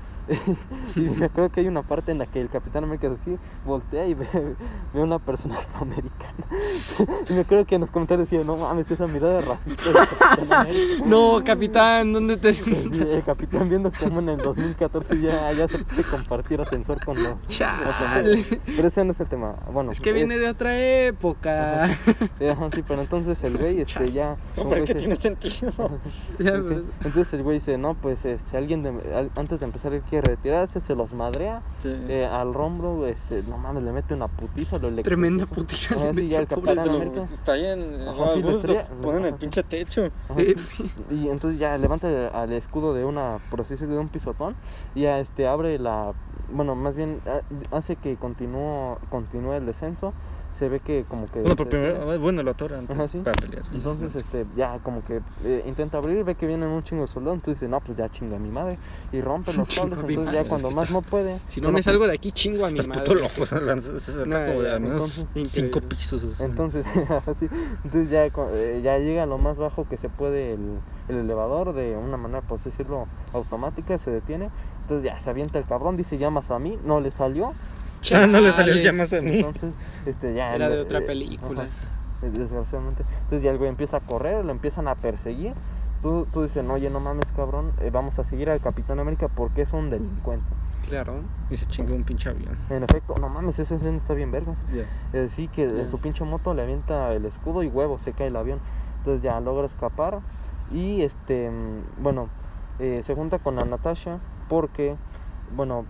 Y 0.96 1.00
me 1.02 1.26
acuerdo 1.26 1.50
que 1.52 1.62
hay 1.62 1.68
una 1.68 1.82
parte 1.84 2.12
en 2.12 2.18
la 2.20 2.26
que 2.26 2.40
el 2.42 2.50
Capitán 2.50 2.84
América 2.84 3.08
es 3.08 3.20
así, 3.22 3.38
voltea 3.66 4.06
y 4.06 4.14
ve, 4.14 4.28
ve 4.94 5.00
a 5.00 5.04
una 5.04 5.20
persona 5.20 5.58
afroamericana. 5.58 6.34
y 7.30 7.34
me 7.34 7.42
acuerdo 7.42 7.66
que 7.66 7.76
en 7.76 7.82
los 7.82 7.92
comentarios 7.92 8.30
decía, 8.30 8.46
no 8.46 8.58
mames, 8.58 8.90
esa 8.92 9.08
mirada 9.08 9.42
racista 9.42 9.84
del 9.86 9.94
Capitán 9.96 10.54
América. 10.62 11.06
No, 11.06 11.42
capitán, 11.44 12.14
¿dónde 12.14 12.38
te 12.38 12.50
Y 12.52 13.02
el 13.02 13.24
capitán 13.24 13.70
viendo 13.70 13.92
cómo 14.00 14.20
en 14.20 14.30
el 14.30 14.38
2014 14.38 15.20
ya, 15.22 15.52
ya 15.54 15.68
se 15.68 15.80
puede 15.80 16.04
compartir 16.04 16.62
ascensor 16.62 17.04
con 17.04 17.22
los... 17.22 17.36
Chale. 17.48 18.44
Pero 18.66 18.88
ese 18.88 19.04
no 19.06 19.12
es 19.14 19.20
el 19.20 19.28
tema. 19.28 19.56
Bueno, 19.72 19.92
Es 19.92 20.00
que 20.00 20.14
viene 20.14 20.38
de 20.38 20.50
otra 20.50 20.78
época. 20.80 21.84
ajá, 21.86 22.70
sí, 22.74 22.84
pero 22.88 23.02
entonces 23.02 23.44
el 23.44 23.58
güey 23.58 23.82
este, 23.82 24.12
ya... 24.12 24.36
como 24.56 24.72
que 24.72 24.84
que 24.84 24.96
tiene 24.96 25.16
sentido. 25.16 25.72
Entonces 26.40 27.34
el 27.34 27.44
güey 27.44 27.60
dice, 27.60 27.78
no, 27.78 27.94
pues 27.96 28.20
si 28.22 28.58
alguien 28.58 28.84
de- 28.84 29.16
al- 29.16 29.32
antes 29.36 29.60
de 29.60 29.66
empezar 29.66 29.94
él 29.94 30.02
quiere 30.20 30.36
retirarse, 30.36 30.80
se 30.80 30.96
los 30.96 31.14
madrea 31.14 31.62
eh, 31.84 32.26
al 32.26 32.54
Rombro, 32.54 33.06
este, 33.08 33.42
no 33.44 33.58
mames, 33.58 33.84
le 33.84 33.92
mete 33.92 34.14
una 34.14 34.28
putiza, 34.28 34.78
lo. 34.80 35.04
Tremenda 35.04 35.46
putiza 35.46 35.96
le 35.96 36.14
sí, 36.14 36.30
Capitán. 36.48 36.96
América. 36.96 37.24
Está 37.24 37.52
ahí 37.54 37.66
en. 37.66 38.08
Ajá, 38.08 38.34
sí, 38.34 38.42
los 38.42 38.58
ponen 39.02 39.22
en 39.22 39.26
el 39.28 39.34
pinche 39.36 39.64
techo. 39.64 40.10
Ajá, 40.30 40.40
Eh, 40.42 40.56
sí. 40.58 40.92
Y 41.12 41.30
entonces 41.30 41.60
ya 41.60 41.78
levanta 41.78 42.10
el- 42.10 42.34
al 42.36 42.52
escudo 42.54 42.94
de 42.94 43.06
una, 43.06 43.38
decirlo, 43.70 43.96
de 43.96 44.00
un 44.02 44.10
pisotón 44.10 44.56
y 44.96 45.02
ya 45.02 45.20
este 45.20 45.48
abre 45.48 45.78
la, 45.80 46.14
bueno, 46.52 46.76
más 46.76 46.96
bien 46.96 47.20
ha- 47.26 47.76
hace 47.78 47.96
que 47.96 48.16
continúe, 48.18 48.98
continúe 49.10 49.54
el 49.54 49.66
descenso. 49.66 50.14
Se 50.60 50.68
ve 50.68 50.82
que 50.82 51.06
como 51.08 51.26
que 51.32 51.40
Bueno, 51.40 51.56
por 51.56 51.68
se- 51.68 51.70
primera 51.72 52.04
vez, 52.04 52.20
bueno, 52.20 52.44
lo 52.44 52.52
atora 52.52 52.78
antes 52.80 52.94
Ajá, 52.98 53.08
sí. 53.08 53.20
para 53.20 53.38
pelear. 53.40 53.64
Entonces, 53.74 54.14
este, 54.14 54.46
ya 54.58 54.78
como 54.80 55.06
que 55.06 55.22
eh, 55.46 55.64
intenta 55.66 55.98
abrir, 56.00 56.22
ve 56.26 56.36
que 56.36 56.46
vienen 56.48 56.68
un 56.68 56.84
chingo 56.84 57.04
de 57.04 57.08
soldados, 57.08 57.38
entonces 57.38 57.62
dice, 57.62 57.72
no, 57.72 57.80
pues 57.80 57.98
ya 57.98 58.10
chinga 58.10 58.36
a 58.36 58.40
mi 58.40 58.50
madre, 58.50 58.78
y 59.14 59.22
rompe 59.22 59.54
los 59.54 59.70
cables, 59.74 59.98
entonces 60.00 60.26
ya 60.26 60.40
madre. 60.40 60.50
cuando 60.50 60.72
más 60.72 60.92
no 60.92 61.02
puede. 61.02 61.40
Si 61.48 61.62
no 61.62 61.68
bueno, 61.68 61.78
me 61.78 61.84
salgo 61.84 62.06
de 62.08 62.14
aquí, 62.16 62.34
chingo 62.34 62.66
a 62.66 62.70
mi 62.72 62.80
Está 62.80 62.94
puto 62.94 63.14
madre. 63.16 63.24
loco, 63.24 63.46
se 63.46 64.26
No, 64.26 64.62
ya, 64.62 64.76
entonces, 64.76 65.26
cinco 65.50 65.80
pisos. 65.80 66.24
sea. 66.36 66.46
Entonces, 66.46 66.86
así, 67.26 67.48
entonces 67.86 68.10
ya, 68.10 68.26
eh, 68.26 68.82
ya 68.84 68.98
llega 68.98 69.24
a 69.24 69.26
lo 69.28 69.38
más 69.38 69.58
bajo 69.58 69.88
que 69.88 69.96
se 69.96 70.10
puede 70.10 70.56
el, 70.56 70.60
el 71.08 71.16
elevador 71.20 71.72
de 71.72 71.96
una 71.96 72.18
manera, 72.18 72.42
por 72.42 72.60
así 72.60 72.70
decirlo, 72.70 73.08
automática, 73.32 73.98
se 73.98 74.12
detiene. 74.12 74.50
Entonces 74.82 75.06
ya 75.06 75.20
se 75.22 75.30
avienta 75.30 75.58
el 75.58 75.64
cabrón, 75.64 75.96
dice 75.96 76.18
llamas 76.18 76.52
a 76.52 76.60
mí, 76.60 76.78
no 76.84 77.00
le 77.00 77.12
salió. 77.12 77.54
Ah, 78.14 78.28
no 78.28 78.40
le 78.40 78.52
salió 78.54 78.74
Chale. 78.74 78.84
llamas 78.84 79.14
a 79.14 79.22
mí. 79.22 79.38
Entonces, 79.38 79.74
este, 80.06 80.34
ya. 80.34 80.56
Era 80.56 80.68
el- 80.68 80.74
de 80.74 80.80
otra 80.80 81.00
eh, 81.00 81.02
película. 81.04 81.64
ajá, 81.64 81.70
eh, 82.24 82.32
desgraciadamente. 82.34 83.04
Entonces 83.24 83.42
ya 83.42 83.52
el 83.52 83.58
güey 83.58 83.70
empieza 83.70 83.98
a 83.98 84.00
correr, 84.02 84.44
lo 84.46 84.52
empiezan 84.52 84.88
a 84.88 84.96
perseguir. 84.96 85.54
Tú, 86.02 86.26
tú 86.32 86.44
dices, 86.44 86.64
no, 86.64 86.74
oye, 86.76 86.90
no 86.90 87.00
mames, 87.02 87.26
cabrón, 87.36 87.72
eh, 87.82 87.90
vamos 87.92 88.20
a 88.20 88.24
seguir 88.24 88.50
al 88.50 88.62
Capitán 88.62 89.00
América 89.00 89.28
porque 89.28 89.64
es 89.64 89.74
un 89.74 89.90
delincuente. 89.90 90.46
Claro. 90.88 91.16
Y 91.52 91.58
se 91.58 91.68
chingó 91.68 91.94
un 91.94 92.04
pinche 92.04 92.30
avión. 92.30 92.58
En 92.70 92.84
efecto, 92.84 93.14
no 93.20 93.28
mames, 93.30 93.60
esa 93.60 93.76
escena 93.76 93.98
está 93.98 94.14
bien 94.14 94.32
vergas. 94.32 94.60
Ya. 94.74 94.86
Eh, 95.14 95.30
sí, 95.36 95.50
que 95.50 95.64
en 95.64 95.90
su 95.90 96.00
pinche 96.00 96.24
moto 96.24 96.54
le 96.54 96.62
avienta 96.64 97.14
el 97.14 97.26
escudo 97.26 97.64
y 97.64 97.68
huevo, 97.68 98.00
se 98.00 98.14
cae 98.14 98.28
el 98.28 98.36
avión. 98.38 98.60
Entonces 99.00 99.22
ya 99.22 99.40
logra 99.42 99.66
escapar. 99.68 100.20
Y 100.72 101.02
este, 101.02 101.50
mm, 101.50 102.02
bueno, 102.02 102.30
eh, 102.80 103.02
se 103.06 103.14
junta 103.14 103.40
con 103.40 103.56
la 103.58 103.66
Natasha 103.66 104.20
porque, 104.48 104.96
bueno, 105.56 105.86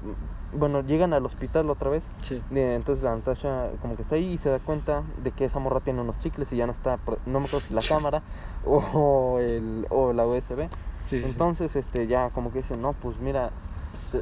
bueno, 0.53 0.81
llegan 0.81 1.13
al 1.13 1.25
hospital 1.25 1.69
otra 1.69 1.89
vez. 1.89 2.03
Sí. 2.21 2.41
Entonces 2.51 3.03
la 3.03 3.15
Natasha 3.15 3.69
como 3.81 3.95
que 3.95 4.01
está 4.01 4.15
ahí 4.15 4.33
y 4.33 4.37
se 4.37 4.49
da 4.49 4.59
cuenta 4.59 5.03
de 5.23 5.31
que 5.31 5.45
esa 5.45 5.59
morra 5.59 5.79
tiene 5.79 6.01
unos 6.01 6.19
chicles 6.19 6.51
y 6.51 6.57
ya 6.57 6.65
no 6.65 6.71
está, 6.71 6.97
no 7.25 7.39
me 7.39 7.45
acuerdo 7.45 7.67
si 7.67 7.73
la 7.73 7.81
cámara 7.81 8.21
o, 8.65 9.39
el, 9.39 9.85
o 9.89 10.13
la 10.13 10.25
USB. 10.25 10.67
Sí, 11.05 11.17
sí, 11.17 11.21
sí. 11.21 11.29
Entonces 11.29 11.75
este 11.75 12.07
ya 12.07 12.29
como 12.29 12.51
que 12.51 12.59
dice, 12.59 12.77
no, 12.77 12.93
pues 12.93 13.19
mira, 13.19 13.51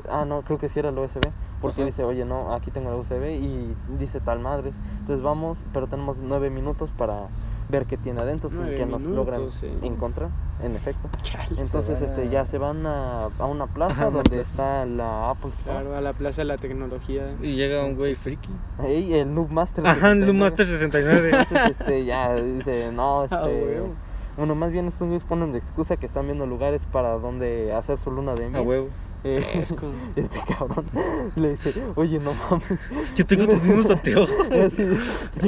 ah, 0.10 0.26
no, 0.26 0.42
creo 0.42 0.58
que 0.60 0.70
sí 0.70 0.80
era 0.80 0.92
la 0.92 1.02
USB. 1.02 1.22
Porque 1.62 1.82
Ajá. 1.82 1.88
dice, 1.88 2.04
oye, 2.04 2.24
no, 2.24 2.54
aquí 2.54 2.70
tengo 2.70 2.92
la 2.92 2.98
USB 2.98 3.32
y 3.32 3.76
dice 3.98 4.20
tal 4.20 4.40
madre. 4.40 4.72
Entonces 5.00 5.24
vamos, 5.24 5.58
pero 5.74 5.88
tenemos 5.88 6.18
nueve 6.20 6.52
minutos 6.52 6.92
para 6.96 7.22
ver 7.70 7.86
qué 7.86 7.98
tiene 7.98 8.22
adentro, 8.22 8.50
Nueve 8.54 8.78
que 8.78 8.86
nos 8.86 9.02
logran 9.02 9.42
eh. 9.42 9.78
encontrar, 9.82 10.30
en 10.62 10.76
efecto. 10.76 11.10
Chale. 11.24 11.60
Entonces 11.60 12.00
este, 12.00 12.30
ya 12.30 12.46
se 12.46 12.60
van 12.60 12.86
a, 12.86 13.24
a 13.40 13.46
una 13.46 13.66
plaza 13.66 13.94
Ajá, 13.94 14.04
donde 14.12 14.30
plaza. 14.30 14.42
está 14.52 14.86
la 14.86 15.32
Apple 15.32 15.50
Store. 15.50 15.80
Claro, 15.80 15.98
a 15.98 16.02
la 16.02 16.14
Plaza 16.14 16.42
de 16.42 16.46
la 16.46 16.58
Tecnología. 16.58 17.36
Y 17.42 17.56
llega 17.56 17.84
un 17.84 17.96
güey 17.96 18.14
friki. 18.14 18.52
Ey, 18.84 19.16
el 19.16 19.34
Noob 19.34 19.50
Master. 19.50 19.86
Ajá, 19.88 20.14
69. 20.14 20.26
Loom 20.28 20.38
Master 20.38 20.66
69. 20.68 21.30
Entonces, 21.32 21.70
este, 21.72 22.06
ya 22.06 22.36
dice, 22.36 22.92
no, 22.94 23.24
este. 23.24 23.36
Ah, 23.36 23.46
huevo. 23.46 23.90
bueno, 24.38 24.54
más 24.54 24.72
bien 24.72 24.86
estos 24.88 25.08
güeyes 25.08 25.24
ponen 25.24 25.52
de 25.54 25.58
excusa 25.58 25.98
que 25.98 26.06
están 26.06 26.26
viendo 26.28 26.46
lugares 26.46 26.84
para 26.92 27.14
donde 27.18 27.74
hacer 27.74 27.98
su 27.98 28.12
luna 28.12 28.36
de 28.36 28.46
A 28.46 28.50
miel. 28.50 28.68
huevo. 28.68 28.88
Eh, 29.24 29.66
este 30.16 30.40
cabrón 30.48 30.86
le 31.36 31.52
dice, 31.52 31.84
oye, 31.96 32.20
no 32.20 32.32
mames. 32.34 33.14
Yo 33.16 33.26
tengo 33.26 33.48
tus 33.48 33.62
mismos 33.64 33.86
anteojos. 33.92 34.52
Así, 34.52 34.84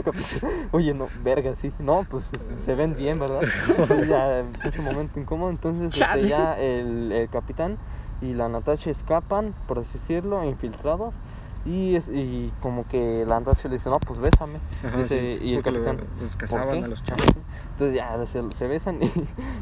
capitán, 0.01 0.49
oye, 0.71 0.93
no, 0.93 1.07
verga, 1.23 1.55
sí. 1.55 1.71
No, 1.79 2.05
pues 2.09 2.23
se 2.65 2.75
ven 2.75 2.95
bien, 2.95 3.19
¿verdad? 3.19 3.41
Entonces 3.69 4.07
ya, 4.07 4.43
mucho 4.63 4.81
momento 4.81 5.19
incómodo. 5.19 5.49
Entonces, 5.49 5.99
este, 5.99 6.27
ya 6.27 6.59
el, 6.59 7.11
el 7.11 7.29
capitán 7.29 7.77
y 8.21 8.33
la 8.33 8.49
Natasha 8.49 8.91
escapan, 8.91 9.53
por 9.67 9.79
así 9.79 9.97
decirlo, 9.99 10.43
infiltrados. 10.43 11.13
Y, 11.65 11.95
es, 11.95 12.07
y 12.07 12.51
como 12.61 12.85
que 12.87 13.25
la 13.27 13.39
Natasha 13.39 13.67
le 13.67 13.75
dice, 13.77 13.89
no, 13.89 13.99
pues 13.99 14.19
bésame. 14.19 14.59
Ajá, 14.83 14.97
Dice, 14.97 15.37
sí, 15.39 15.45
y 15.45 15.49
el 15.51 15.57
lo- 15.57 15.63
capitán, 15.63 15.97
los 16.21 16.29
"¿Por 16.31 16.37
cazaban 16.37 16.79
qué?". 16.79 16.85
a 16.85 16.87
los 16.87 17.03
chavos. 17.03 17.25
Entonces 17.73 17.95
ya 17.95 18.25
se, 18.25 18.51
se 18.57 18.67
besan 18.67 18.99
y, 19.03 19.11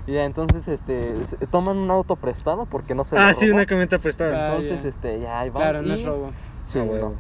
y 0.07 0.13
ya 0.13 0.25
entonces 0.25 0.67
este, 0.67 1.25
se- 1.25 1.37
toman 1.47 1.77
un 1.77 1.89
auto 1.91 2.15
prestado 2.15 2.65
porque 2.65 2.93
no 2.95 3.03
se 3.03 3.17
Ah, 3.17 3.33
sí, 3.33 3.45
robó. 3.47 3.55
una 3.57 3.65
camioneta 3.65 3.97
prestada. 3.99 4.51
Ah, 4.51 4.55
Entonces 4.55 4.83
ya. 4.83 4.89
este, 4.89 5.19
ya 5.21 5.39
ahí 5.39 5.49
van. 5.49 5.61
Claro, 5.63 5.81
no 5.81 5.93
es 5.93 6.05
robo. 6.05 6.29
Sí, 6.67 6.79
Ah, 6.79 6.85
no. 6.85 6.91
huevo. 6.91 7.13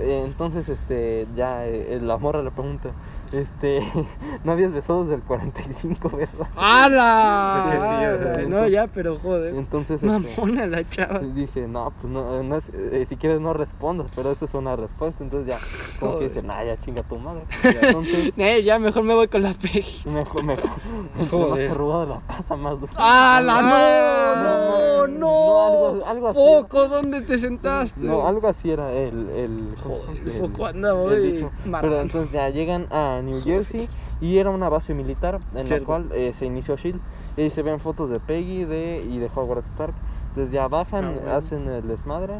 Eh, 0.00 0.22
Entonces, 0.26 0.68
este, 0.68 1.26
ya 1.36 1.66
eh, 1.66 1.98
la 2.02 2.16
morra 2.16 2.42
le 2.42 2.50
pregunta, 2.50 2.90
este, 3.32 3.80
no 4.44 4.52
habías 4.52 4.72
besado 4.72 5.02
desde 5.04 5.16
el 5.16 5.22
45, 5.22 6.08
¿verdad? 6.10 6.48
¡Hala! 6.56 7.64
Es 7.66 7.72
que 7.72 7.78
sí, 7.78 7.84
o 7.84 8.34
sea, 8.34 8.48
no, 8.48 8.66
ya, 8.68 8.86
pero 8.88 9.16
joder. 9.18 9.54
Entonces, 9.54 10.02
este, 10.02 10.06
Mamona 10.06 10.66
la 10.66 10.88
chava. 10.88 11.18
dice, 11.34 11.66
no, 11.68 11.92
pues 12.00 12.12
no, 12.12 12.42
no 12.42 12.56
es- 12.56 12.70
eh, 12.74 13.04
si 13.08 13.16
quieres 13.16 13.40
no 13.40 13.52
respondas, 13.52 14.10
pero 14.14 14.30
eso 14.32 14.44
es 14.44 14.54
una 14.54 14.76
respuesta. 14.76 15.22
Entonces 15.24 15.48
ya, 15.48 15.58
como 15.98 16.12
que 16.12 16.16
Joder. 16.16 16.28
dice, 16.28 16.42
nah, 16.42 16.62
ya 16.64 16.78
chinga 16.80 17.02
tu 17.02 17.18
madre. 17.18 17.42
Entonces, 17.82 18.32
Eh, 18.36 18.62
ya 18.62 18.78
mejor 18.78 19.02
me 19.04 19.14
voy 19.14 19.28
con 19.28 19.42
la 19.42 19.52
Peggy. 19.54 20.08
mejor, 20.08 20.42
mejor, 20.44 20.70
más 21.16 21.28
Joder. 21.30 21.74
robado 21.74 22.06
la 22.06 22.20
pasa 22.20 22.56
más. 22.56 22.76
¡Hala! 22.96 23.62
No, 23.62 24.42
¡No! 24.42 24.42
¡No! 24.42 24.98
no, 24.98 24.99
algo- 25.04 26.06
algo 26.06 26.28
así. 26.28 26.38
Foco, 26.38 26.88
¿dónde 26.88 27.20
te 27.22 27.38
sentaste? 27.38 28.00
No, 28.00 28.26
algo 28.26 28.48
así 28.48 28.70
era 28.70 28.92
el... 28.92 29.28
el 29.30 29.74
Joder, 29.82 30.18
el 30.24 30.30
foco 30.32 30.66
anda 30.66 30.90
el 30.90 30.96
hoy. 30.96 31.32
dicho. 31.32 31.50
marrano. 31.66 31.80
Pero 31.90 32.02
entonces 32.02 32.32
ya 32.32 32.48
llegan 32.50 32.86
a 32.92 33.20
New 33.22 33.40
Jersey 33.42 33.88
y 34.20 34.38
era 34.38 34.50
una 34.50 34.68
base 34.68 34.94
militar 34.94 35.38
en 35.54 35.66
Cierto. 35.66 35.82
la 35.82 35.86
cual 35.86 36.12
eh, 36.12 36.32
se 36.32 36.46
inició 36.46 36.76
Shield. 36.76 37.00
Y 37.36 37.42
ahí 37.42 37.50
se 37.50 37.62
ven 37.62 37.80
fotos 37.80 38.10
de 38.10 38.20
Peggy 38.20 38.64
de, 38.64 39.04
y 39.08 39.18
de 39.18 39.30
Howard 39.34 39.64
Stark. 39.66 39.94
Entonces 40.30 40.52
ya 40.52 40.68
bajan, 40.68 41.04
Ah, 41.04 41.10
bueno. 41.14 41.32
hacen 41.32 41.68
el 41.68 41.88
desmadre, 41.88 42.34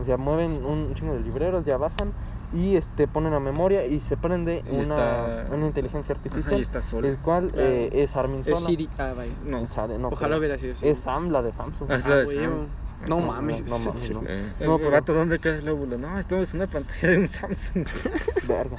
o 0.00 0.04
sea, 0.04 0.16
mueven 0.16 0.64
un 0.64 0.94
chingo 0.94 1.14
de 1.14 1.20
libreros, 1.20 1.64
ya 1.64 1.76
bajan 1.76 2.12
y 2.52 2.76
este 2.76 3.06
ponen 3.08 3.32
a 3.34 3.40
memoria 3.40 3.86
y 3.86 4.00
se 4.00 4.16
prende 4.16 4.62
Y 4.70 4.74
una, 4.74 4.82
está- 4.82 5.46
una 5.54 5.66
inteligencia 5.66 6.14
Ajá, 6.14 6.22
artificial, 6.24 6.58
y 6.58 6.62
está 6.62 6.82
sola. 6.82 7.08
el 7.08 7.16
cual 7.18 7.50
Claro. 7.50 7.66
eh, 7.68 7.90
es 8.02 8.16
Armin 8.16 8.44
Sola. 8.44 8.56
Es 8.56 8.64
Siri. 8.64 8.88
Ah, 8.98 9.12
vaya. 9.16 9.32
No. 9.46 9.66
Chale, 9.74 9.98
no, 9.98 10.08
Ojalá 10.08 10.38
hubiera 10.38 10.58
sido 10.58 10.76
Siri. 10.76 10.90
Es 10.90 11.00
Sam, 11.00 11.30
la 11.30 11.42
de 11.42 11.52
Samsung. 11.52 11.90
Ah, 11.90 11.96
es 11.96 12.04
Ah, 12.04 12.08
la 12.10 12.16
de 12.16 12.26
huevo. 12.26 12.42
Sam. 12.42 12.66
No 13.08 13.20
No, 13.20 13.26
mames. 13.26 13.64
no 13.68 13.78
mames, 13.80 14.10
no. 14.12 14.22
Eh, 14.28 14.52
No, 14.60 14.78
pero- 14.78 14.90
vato, 14.92 15.12
¿dónde 15.12 15.38
queda 15.40 15.56
el 15.56 15.64
lóbulo? 15.66 15.98
No, 15.98 16.18
estamos 16.20 16.54
en 16.54 16.60
una 16.60 16.70
pantalla 16.70 17.08
de 17.08 17.18
un 17.18 17.26
Samsung. 17.26 17.86
Verga. 18.48 18.76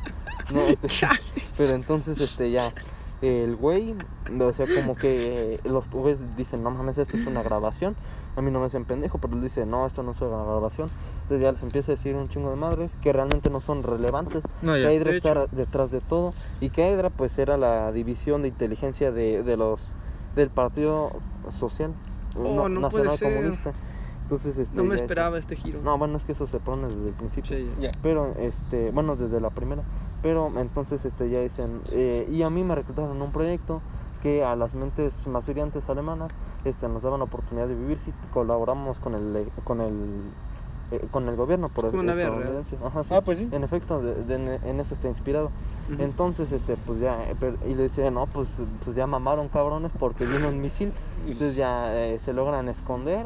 No, 0.53 0.61
este, 0.84 1.07
pero 1.57 1.71
entonces, 1.71 2.21
este, 2.21 2.51
ya, 2.51 2.71
el 3.21 3.55
güey, 3.57 3.95
o 4.39 4.53
sea, 4.53 4.65
como 4.76 4.95
que 4.95 5.55
eh, 5.55 5.59
los 5.65 5.89
güeyes 5.89 6.19
dicen, 6.38 6.63
no 6.63 6.71
mames, 6.71 6.97
esto 6.97 7.17
es 7.17 7.26
una 7.28 7.43
grabación. 7.43 7.95
A 8.36 8.42
mí 8.42 8.50
no 8.50 8.60
me 8.60 8.66
hacen 8.66 8.86
pendejo, 8.86 9.20
pero 9.20 9.34
él 9.36 9.42
dice, 9.42 9.66
no, 9.66 9.86
esto 9.86 10.02
no 10.04 10.12
es 10.12 10.22
una 10.22 10.44
grabación. 10.44 10.90
Entonces 11.24 11.42
ya 11.42 11.52
les 11.52 11.62
empieza 11.62 11.92
a 11.92 11.96
decir 11.96 12.16
un 12.16 12.28
chingo 12.30 12.50
de 12.50 12.56
madres 12.56 12.92
que 13.02 13.14
realmente 13.14 13.50
no 13.50 13.62
son 13.62 13.84
relevantes. 13.84 14.42
No, 14.62 14.74
Que. 14.74 14.94
Hydra 14.96 15.12
De 15.12 15.18
está 15.18 15.46
detrás 15.52 15.92
de 15.92 16.02
todo. 16.02 16.34
Y 16.60 16.70
que 16.70 16.90
Hydra, 16.92 17.10
pues, 17.12 17.38
era 17.38 17.58
la 17.58 17.92
división 17.92 18.42
de 18.42 18.48
inteligencia 18.48 19.12
de, 19.12 19.44
de 19.44 19.58
los 19.58 19.80
del 20.36 20.50
Partido 20.50 21.12
Social 21.60 21.94
Oh, 22.36 22.68
no 22.68 22.80
Nacional 22.80 23.12
ser. 23.16 23.36
Comunista. 23.36 23.74
Entonces, 24.24 24.58
este, 24.58 24.76
No 24.76 24.84
me 24.84 24.96
este- 24.96 25.04
esperaba 25.06 25.38
este 25.38 25.56
giro. 25.56 25.82
No, 25.84 25.96
bueno, 26.00 26.18
es 26.18 26.24
que 26.26 26.32
eso 26.32 26.48
se 26.48 26.60
pone 26.60 26.88
desde 26.88 27.10
el 27.10 27.14
principio. 27.14 27.56
Sí, 27.58 27.70
ya. 27.80 27.92
Ya. 27.92 28.00
Pero, 28.02 28.34
este, 28.40 28.90
bueno, 28.90 29.16
desde 29.16 29.40
la 29.40 29.52
primera. 29.52 29.84
Pero 30.24 30.50
entonces 30.58 31.06
este, 31.06 31.30
ya 31.30 31.42
dicen, 31.42 31.82
eh, 31.92 32.28
y 32.32 32.42
a 32.42 32.50
mí 32.50 32.64
me 32.64 32.74
reclutaron 32.74 33.22
un 33.22 33.32
proyecto 33.32 33.82
que 34.24 34.43
a 34.43 34.55
las 34.55 34.74
mentes 34.74 35.28
más 35.28 35.45
brillantes 35.45 35.89
alemanas 35.89 36.32
este, 36.63 36.88
nos 36.88 37.03
daban 37.03 37.19
la 37.19 37.26
oportunidad 37.26 37.67
de 37.67 37.76
vivir 37.76 37.97
si 37.97 38.11
colaboramos 38.34 38.97
con 38.99 39.13
el, 39.15 39.36
eh, 39.36 39.45
con 39.65 39.82
el, 39.82 40.21
eh, 40.91 41.05
con 41.11 41.28
el 41.28 41.36
gobierno 41.36 41.67
por 41.67 41.86
Es 41.86 41.91
como 41.91 42.03
una 42.03 42.15
guerra. 42.15 42.30
estadounidense. 42.38 42.78
Ajá, 42.82 43.03
sí. 43.03 43.09
Ah, 43.13 43.21
pues 43.21 43.39
sí. 43.39 43.49
En 43.51 43.63
efecto, 43.65 44.01
de- 44.01 44.24
de- 44.24 44.59
en 44.63 44.80
eso 44.80 44.93
está 44.95 45.09
inspirado. 45.09 45.51
Entonces, 45.99 46.53
este, 46.53 46.78
pues 46.78 47.01
ya, 47.01 47.21
eh, 47.30 47.36
pero- 47.38 47.57
y 47.67 47.74
le 47.74 47.84
dice, 47.84 48.09
no, 48.09 48.26
pues, 48.28 48.47
pues 48.86 48.95
ya 48.95 49.05
mamaron 49.05 49.49
cabrones 49.49 49.91
porque 49.99 50.24
vino 50.26 50.47
un 50.47 50.61
misil. 50.61 50.93
Entonces 51.28 51.57
ya 51.57 51.93
eh, 51.93 52.17
se 52.19 52.32
logran 52.32 52.69
esconder 52.69 53.26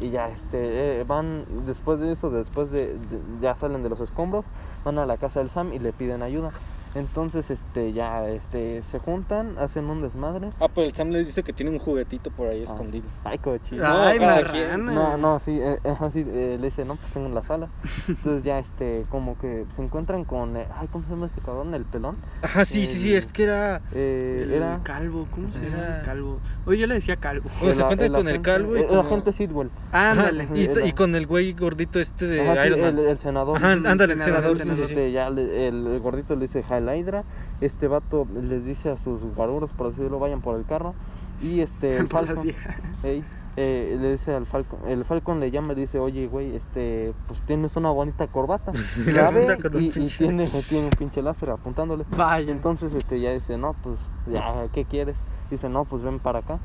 y 0.00 0.08
ya 0.08 0.28
este, 0.28 1.00
eh, 1.00 1.04
van, 1.04 1.44
después 1.66 2.00
de 2.00 2.12
eso, 2.12 2.30
después 2.30 2.70
de, 2.70 2.94
de- 2.94 3.20
ya 3.42 3.54
salen 3.54 3.82
de 3.82 3.90
los 3.90 4.00
escombros, 4.00 4.46
van 4.86 4.96
a 4.98 5.04
la 5.04 5.18
casa 5.18 5.40
del 5.40 5.50
Sam 5.50 5.74
y 5.74 5.78
le 5.78 5.92
piden 5.92 6.22
ayuda. 6.22 6.52
Entonces, 6.94 7.50
este, 7.50 7.92
ya, 7.92 8.26
este, 8.28 8.82
se 8.82 8.98
juntan, 8.98 9.56
hacen 9.58 9.84
un 9.84 10.02
desmadre. 10.02 10.50
Ah, 10.60 10.68
pues 10.68 10.88
el 10.88 10.94
Sam 10.94 11.10
les 11.10 11.26
dice 11.26 11.42
que 11.42 11.52
tiene 11.52 11.70
un 11.70 11.78
juguetito 11.78 12.30
por 12.30 12.48
ahí 12.48 12.64
Ah, 12.66 12.70
escondido. 12.72 13.04
Ay, 13.24 13.38
cochino. 13.38 13.82
Ay, 13.86 14.18
marrana. 14.18 14.92
No, 14.92 15.16
no, 15.18 15.38
sí, 15.38 15.58
eh, 15.60 15.78
ajá, 15.84 16.10
sí, 16.10 16.24
eh, 16.26 16.56
le 16.60 16.66
dice, 16.68 16.84
no, 16.84 16.96
pues 16.96 17.12
tengo 17.12 17.26
en 17.26 17.34
la 17.34 17.42
sala. 17.44 17.68
Entonces 18.08 18.42
ya, 18.42 18.58
este, 18.58 19.04
como 19.10 19.38
que 19.38 19.64
se 19.76 19.82
encuentran 19.82 20.24
con, 20.24 20.56
eh, 20.56 20.66
ay, 20.76 20.88
¿cómo 20.90 21.04
se 21.04 21.10
llama 21.10 21.26
este 21.26 21.40
cabrón? 21.40 21.74
El 21.74 21.84
pelón. 21.84 22.16
Ajá, 22.42 22.64
sí, 22.64 22.86
sí, 22.86 22.98
sí, 22.98 23.14
es 23.14 23.32
que 23.32 23.44
era. 23.44 23.80
Eh, 23.94 24.40
El 24.44 24.52
era 24.54 24.80
calvo, 24.82 25.26
¿cómo 25.30 25.52
se 25.52 25.60
llama 25.68 25.98
el 25.98 26.04
calvo? 26.04 26.40
Oye, 26.66 26.78
yo 26.78 26.86
le 26.86 26.94
decía 26.94 27.16
calvo. 27.16 27.48
Bueno, 27.60 27.74
se 27.74 27.78
el- 27.78 27.80
encuentran 27.82 28.12
con 28.12 28.28
el 28.28 28.42
calvo 28.42 28.76
y 28.76 28.80
el, 28.80 28.86
como- 28.86 29.00
agente 29.00 29.32
Sidwell. 29.32 29.70
Ándale. 29.92 30.48
Y, 30.54 30.64
Era- 30.64 30.86
y 30.86 30.92
con 30.92 31.14
el 31.14 31.26
güey 31.26 31.52
gordito 31.52 32.00
este 32.00 32.26
de 32.26 32.40
Ajá, 32.48 32.62
sí, 32.62 32.66
Iron 32.68 32.80
Man. 32.80 32.98
el, 32.98 33.04
el 33.06 33.18
senador. 33.18 33.62
Ándale, 33.64 34.12
el 34.14 34.18
senador, 34.18 34.18
senador. 34.18 34.50
el 34.50 34.56
sí, 34.56 34.62
Entonces, 34.62 34.86
sí, 34.88 34.94
sí. 34.94 35.00
este, 35.00 35.12
ya 35.12 35.26
el 35.28 36.00
gordito 36.00 36.34
le 36.34 36.42
dice 36.42 36.62
Heil 36.78 37.00
Hydra. 37.00 37.24
Este 37.60 37.88
vato 37.88 38.26
les 38.32 38.64
dice 38.64 38.90
a 38.90 38.96
sus 38.96 39.22
guaruros, 39.34 39.70
por 39.70 39.88
así 39.88 39.96
decirlo, 39.96 40.18
vayan 40.18 40.40
por 40.40 40.56
el 40.56 40.64
carro. 40.64 40.94
Y 41.42 41.60
este, 41.60 41.96
el 41.96 42.08
Falcon, 42.08 42.42
viejas. 42.42 42.76
ey, 43.02 43.24
eh, 43.60 43.98
le 44.00 44.12
dice 44.12 44.32
al 44.32 44.46
Falcon, 44.46 44.78
el 44.86 45.04
Falcon 45.04 45.40
le 45.40 45.50
llama 45.50 45.72
y 45.72 45.76
dice, 45.76 45.98
oye, 45.98 46.28
güey, 46.28 46.54
este, 46.54 47.12
pues 47.26 47.40
tienes 47.40 47.74
una 47.74 47.90
bonita 47.90 48.28
corbata. 48.28 48.72
Y 48.96 49.10
ve, 49.10 49.58
y, 49.80 50.06
tiene, 50.06 50.48
tiene 50.68 50.84
un 50.84 50.90
pinche 50.90 51.22
láser 51.22 51.50
apuntándole. 51.50 52.04
Vaya. 52.16 52.52
Entonces, 52.52 52.94
este, 52.94 53.20
ya 53.20 53.32
dice, 53.32 53.58
no, 53.58 53.74
pues, 53.82 53.98
ya, 54.32 54.66
¿qué 54.72 54.84
quieres? 54.84 55.16
Dice, 55.50 55.68
no, 55.68 55.86
pues 55.86 56.04
ven 56.04 56.20
para 56.20 56.38
acá. 56.38 56.60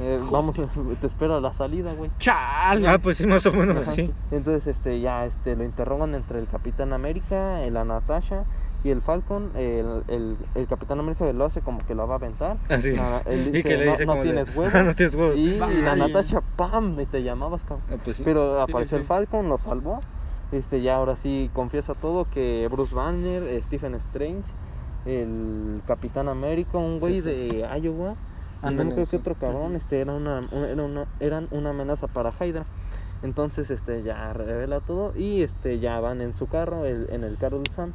Eh, 0.00 0.20
vamos, 0.32 0.56
te 1.00 1.06
espero 1.06 1.36
a 1.36 1.40
la 1.40 1.52
salida, 1.52 1.92
güey. 1.92 2.10
Chale. 2.18 2.88
Ah, 2.88 2.98
pues 2.98 3.18
sí, 3.18 3.26
más 3.26 3.46
o 3.46 3.52
menos 3.52 3.78
Ajá. 3.78 3.92
así. 3.92 4.10
Entonces, 4.32 4.66
este, 4.66 5.00
ya, 5.00 5.24
este, 5.26 5.54
lo 5.54 5.62
interrogan 5.62 6.16
entre 6.16 6.40
el 6.40 6.48
Capitán 6.48 6.92
América, 6.92 7.62
eh, 7.62 7.70
la 7.70 7.84
Natasha 7.84 8.44
y 8.84 8.90
el 8.90 9.00
Falcon. 9.00 9.50
El, 9.56 10.02
el, 10.08 10.36
el 10.54 10.66
Capitán 10.66 10.98
América 11.00 11.30
lo 11.32 11.44
hace 11.44 11.60
como 11.60 11.78
que 11.86 11.94
lo 11.94 12.06
va 12.06 12.14
a 12.14 12.18
aventar. 12.18 12.56
Así. 12.68 12.94
Él 13.26 13.54
y 13.56 13.62
que 13.62 13.76
le 13.76 13.86
"No- 13.86 13.92
dice 13.92 14.06
no 14.06 14.14
de, 14.16 14.22
tienes 14.22 14.56
huevos". 14.56 14.74
"Ah, 14.74 14.82
no 14.82 14.94
tienes 14.94 15.14
huevos. 15.14 15.36
Y, 15.36 15.40
y 15.54 15.58
la. 15.58 15.96
Natasha, 15.96 16.40
¡pam! 16.56 16.98
Y 17.00 17.06
te 17.06 17.22
llamabas, 17.22 17.62
cabrón. 17.62 17.86
Ah, 17.90 17.96
pues 18.04 18.16
sí. 18.16 18.22
Pero 18.24 18.66
sí. 18.88 18.94
el 18.96 19.04
Falcon, 19.04 19.48
lo 19.48 19.58
salvó. 19.58 20.00
Este, 20.52 20.82
ya 20.82 20.96
ahora 20.96 21.16
sí 21.16 21.50
confiesa 21.54 21.94
todo 21.94 22.26
que 22.26 22.68
Bruce 22.70 22.94
Banner, 22.94 23.62
Stephen 23.62 23.94
Strange, 23.94 24.42
el 25.06 25.80
Capitán 25.86 26.28
América, 26.28 26.78
un 26.78 27.00
güey 27.00 27.14
Sí, 27.14 27.20
sí. 27.20 27.24
de 27.24 27.68
Iowa, 27.80 28.14
y 28.62 28.74
no 28.74 28.94
otro 29.18 29.34
cabrón, 29.34 29.74
este, 29.76 30.00
era 30.00 30.12
una, 30.12 30.40
un- 30.52 30.64
era 30.64 30.82
una- 30.82 31.06
eran 31.20 31.48
una 31.50 31.70
amenaza 31.70 32.06
para 32.06 32.32
Hydra. 32.38 32.64
Entonces, 33.22 33.70
este, 33.70 34.02
ya 34.02 34.32
revela 34.32 34.80
todo 34.80 35.12
y 35.16 35.42
este, 35.42 35.78
ya 35.78 35.98
van 36.00 36.20
en 36.20 36.34
su 36.34 36.46
carro, 36.48 36.84
el- 36.84 37.08
en 37.10 37.24
el 37.24 37.36
carro 37.38 37.58
del 37.58 37.68
Sam, 37.72 37.92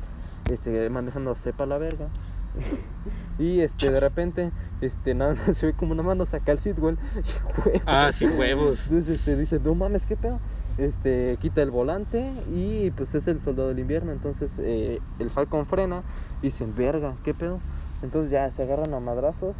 este, 0.49 0.89
manejando 0.89 1.35
sepa 1.35 1.65
la 1.65 1.77
verga. 1.77 2.09
y 3.39 3.61
este, 3.61 3.91
de 3.91 3.99
repente, 3.99 4.51
este, 4.81 5.13
nada 5.13 5.35
más 5.35 5.57
se 5.57 5.67
ve 5.67 5.73
como 5.73 5.93
una 5.93 6.03
mano 6.03 6.25
saca 6.25 6.51
el 6.51 6.59
Sidwell. 6.59 6.97
Ah, 7.85 8.11
sí, 8.13 8.25
huevos. 8.25 8.87
Entonces 8.89 9.19
este, 9.19 9.35
dice, 9.35 9.59
no 9.59 9.75
mames, 9.75 10.05
qué 10.05 10.15
pedo. 10.15 10.39
Este, 10.77 11.37
quita 11.41 11.63
el 11.63 11.71
volante 11.71 12.31
y 12.53 12.91
pues 12.91 13.15
es 13.15 13.27
el 13.27 13.41
soldado 13.41 13.69
del 13.69 13.79
invierno. 13.79 14.11
Entonces 14.11 14.49
eh, 14.59 14.99
el 15.19 15.29
Falcon 15.29 15.65
frena 15.65 16.03
y 16.41 16.47
dicen, 16.47 16.73
verga, 16.75 17.15
qué 17.23 17.33
pedo. 17.33 17.59
Entonces 18.03 18.31
ya 18.31 18.49
se 18.51 18.63
agarran 18.63 18.93
a 18.93 18.99
madrazos. 18.99 19.55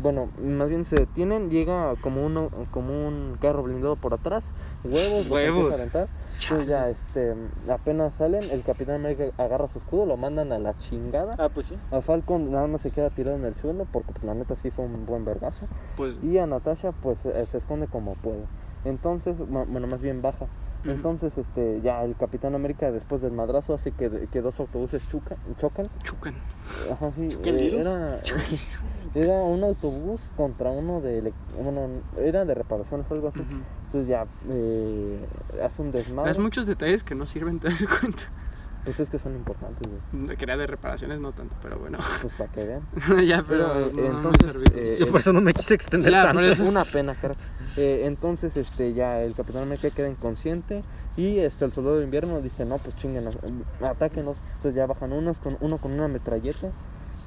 Bueno, 0.00 0.28
más 0.40 0.68
bien 0.68 0.84
se 0.84 0.94
detienen, 0.94 1.50
llega 1.50 1.94
como 2.00 2.24
uno, 2.24 2.48
como 2.70 2.92
un 3.08 3.36
carro 3.40 3.64
blindado 3.64 3.96
por 3.96 4.14
atrás, 4.14 4.44
huevos, 4.84 5.28
Huevos. 5.28 5.74
a 5.80 6.06
Entonces 6.42 6.66
ya 6.68 6.88
este, 6.88 7.34
apenas 7.70 8.14
salen, 8.14 8.44
el 8.50 8.62
Capitán 8.62 8.96
América 8.96 9.24
agarra 9.38 9.68
su 9.68 9.78
escudo, 9.78 10.06
lo 10.06 10.16
mandan 10.16 10.52
a 10.52 10.58
la 10.58 10.76
chingada. 10.78 11.34
Ah, 11.38 11.48
pues 11.52 11.66
sí. 11.66 11.76
A 11.90 12.00
Falcon 12.00 12.50
nada 12.50 12.66
más 12.66 12.80
se 12.80 12.90
queda 12.90 13.10
tirado 13.10 13.36
en 13.36 13.44
el 13.44 13.54
suelo 13.54 13.86
porque 13.92 14.12
pues, 14.12 14.24
la 14.24 14.34
neta 14.34 14.56
sí 14.56 14.70
fue 14.70 14.84
un 14.86 15.06
buen 15.06 15.24
vergazo. 15.24 15.66
Pues. 15.96 16.16
Y 16.22 16.38
a 16.38 16.46
Natasha 16.46 16.92
pues 16.92 17.18
eh, 17.24 17.46
se 17.50 17.58
esconde 17.58 17.86
como 17.86 18.14
puede. 18.14 18.44
Entonces, 18.84 19.36
bueno, 19.48 19.86
más 19.86 20.00
bien 20.00 20.22
baja. 20.22 20.46
Entonces, 20.86 21.36
este, 21.36 21.82
ya 21.82 22.02
el 22.04 22.16
Capitán 22.16 22.54
América 22.54 22.90
después 22.90 23.20
del 23.20 23.32
madrazo 23.32 23.74
hace 23.74 23.92
que, 23.92 24.08
que 24.32 24.40
dos 24.40 24.58
autobuses 24.58 25.02
chuca- 25.12 25.36
chocan. 25.60 25.86
Chucan. 26.02 26.32
Ajá, 26.90 27.12
sí. 27.16 27.28
Eh, 27.44 27.76
era, 27.78 28.18
era 29.14 29.34
un 29.42 29.62
autobús 29.62 30.22
contra 30.38 30.70
uno 30.70 31.02
de, 31.02 31.34
bueno, 31.62 31.82
era 32.18 32.46
de 32.46 32.54
reparaciones 32.54 33.04
o 33.10 33.14
algo 33.14 33.28
así. 33.28 33.40
Entonces 33.92 34.08
ya 34.08 34.24
eh, 34.48 35.18
hace 35.64 35.82
un 35.82 35.90
desmadre. 35.90 36.30
Das 36.30 36.38
muchos 36.38 36.66
detalles 36.66 37.02
que 37.02 37.16
no 37.16 37.26
sirven, 37.26 37.58
¿te 37.58 37.68
das 37.68 37.84
cuenta? 38.00 38.22
Pues 38.84 38.98
es 39.00 39.10
que 39.10 39.18
son 39.18 39.34
importantes, 39.34 39.82
güey. 40.12 40.36
Quería 40.36 40.56
de 40.56 40.66
reparaciones, 40.66 41.18
no 41.18 41.32
tanto, 41.32 41.54
pero 41.62 41.78
bueno. 41.78 41.98
Pues 42.22 42.32
para 42.34 42.50
que 42.52 42.64
vean. 42.64 42.82
ya, 43.26 43.44
pero, 43.46 43.90
Pero, 43.92 44.06
eh, 44.06 44.08
no, 44.10 44.22
no 44.22 44.22
me 44.22 44.28
entonces, 44.30 44.72
eh, 44.74 44.96
Yo 45.00 45.10
por 45.10 45.20
eso 45.20 45.32
no 45.32 45.40
me 45.40 45.52
quise 45.52 45.74
extender 45.74 46.12
Ya, 46.12 46.22
tanto. 46.22 46.40
eso. 46.40 46.64
Una 46.64 46.84
pena, 46.84 47.14
cara. 47.14 47.34
Eh, 47.76 48.02
entonces, 48.06 48.56
este, 48.56 48.94
ya 48.94 49.20
el 49.22 49.34
Capitán 49.34 49.64
América 49.64 49.90
queda 49.90 50.08
inconsciente 50.08 50.82
y 51.16 51.40
este, 51.40 51.64
el 51.66 51.72
soldado 51.72 51.98
de 51.98 52.04
invierno 52.04 52.40
dice, 52.40 52.64
no, 52.64 52.78
pues 52.78 52.96
chinguen, 52.96 53.28
atáquenos. 53.82 54.38
Entonces 54.56 54.74
ya 54.76 54.86
bajan 54.86 55.12
unos 55.12 55.38
con 55.40 55.56
uno 55.60 55.76
con 55.78 55.92
una 55.92 56.08
metralleta. 56.08 56.70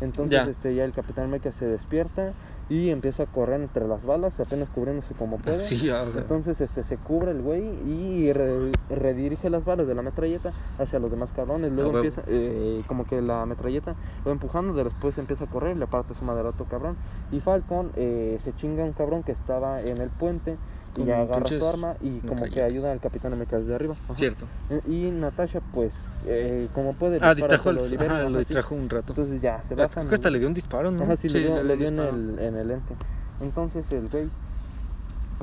Entonces, 0.01 0.31
Ya. 0.31 0.49
este, 0.49 0.73
ya 0.73 0.85
el 0.85 0.93
Capitán 0.93 1.25
América 1.25 1.51
se 1.51 1.65
despierta 1.65 2.33
y 2.69 2.89
empieza 2.89 3.23
a 3.23 3.25
correr 3.25 3.61
entre 3.61 3.87
las 3.87 4.05
balas, 4.05 4.39
apenas 4.39 4.69
cubriéndose 4.69 5.13
como 5.13 5.37
puede. 5.37 5.67
Sí, 5.67 5.77
ya, 5.77 6.03
Entonces 6.03 6.61
este 6.61 6.83
se 6.83 6.97
cubre 6.97 7.31
el 7.31 7.41
güey 7.41 7.63
y 7.63 8.31
re- 8.33 8.71
redirige 8.89 9.49
las 9.49 9.63
balas 9.65 9.85
de 9.87 9.95
la 9.95 10.01
metralleta 10.01 10.53
hacia 10.77 10.99
los 10.99 11.11
demás 11.11 11.31
cabrones. 11.31 11.71
Luego 11.71 11.91
empieza, 11.97 12.23
eh, 12.27 12.81
como 12.87 13.05
que 13.05 13.21
la 13.21 13.45
metralleta 13.45 13.91
lo 14.23 14.29
va 14.29 14.31
empujando, 14.31 14.73
de 14.73 14.83
después 14.83 15.17
empieza 15.17 15.43
a 15.45 15.47
correr 15.47 15.75
y 15.75 15.79
le 15.79 15.87
parte 15.87 16.13
su 16.13 16.25
madre 16.25 16.43
a 16.45 16.49
otro 16.49 16.65
cabrón. 16.65 16.97
Y 17.31 17.39
Falcon 17.41 17.91
eh, 17.95 18.39
se 18.41 18.53
chinga 18.53 18.83
a 18.83 18.85
un 18.85 18.93
cabrón 18.93 19.23
que 19.23 19.31
estaba 19.31 19.81
en 19.81 20.01
el 20.01 20.09
puente 20.11 20.57
y 20.95 21.05
ya 21.05 21.21
agarra 21.21 21.41
pinches 21.41 21.59
su 21.59 21.65
arma 21.67 21.93
y 22.01 22.19
como 22.19 22.45
que 22.45 22.61
ayuda 22.61 22.91
al 22.91 22.99
Capitán 22.99 23.33
América 23.33 23.57
desde 23.57 23.73
arriba. 23.75 23.95
Ajá. 24.05 24.15
cierto. 24.15 24.45
Eh, 24.69 24.81
Y 24.87 25.09
Natasha 25.11 25.59
pues 25.73 25.91
eh, 26.25 26.67
como 26.73 26.93
puede... 26.93 27.19
Ah, 27.21 27.33
distrajo, 27.35 27.69
se 27.69 27.73
lo 27.75 27.83
al- 27.83 27.89
libera, 27.89 28.19
ajá, 28.19 28.29
lo 28.29 28.39
distrajo 28.39 28.75
un 28.75 28.89
rato. 28.89 29.09
Entonces 29.13 29.41
ya 29.41 29.61
se 29.67 29.73
Creo 29.75 29.87
bajan. 29.87 30.07
que 30.07 30.15
hasta 30.15 30.29
le 30.29 30.39
dio 30.39 30.47
un 30.47 30.53
disparo, 30.53 30.91
¿no? 30.91 31.03
Ajá, 31.03 31.15
sí, 31.17 31.29
Sí, 31.29 31.39
le 31.39 31.45
dio, 31.45 31.63
le 31.63 31.77
dio 31.77 31.87
en 31.87 31.99
el, 31.99 32.39
en 32.39 32.55
el 32.55 32.71
ente. 32.71 32.95
Entonces 33.41 33.91
el 33.91 34.07
güey, 34.09 34.27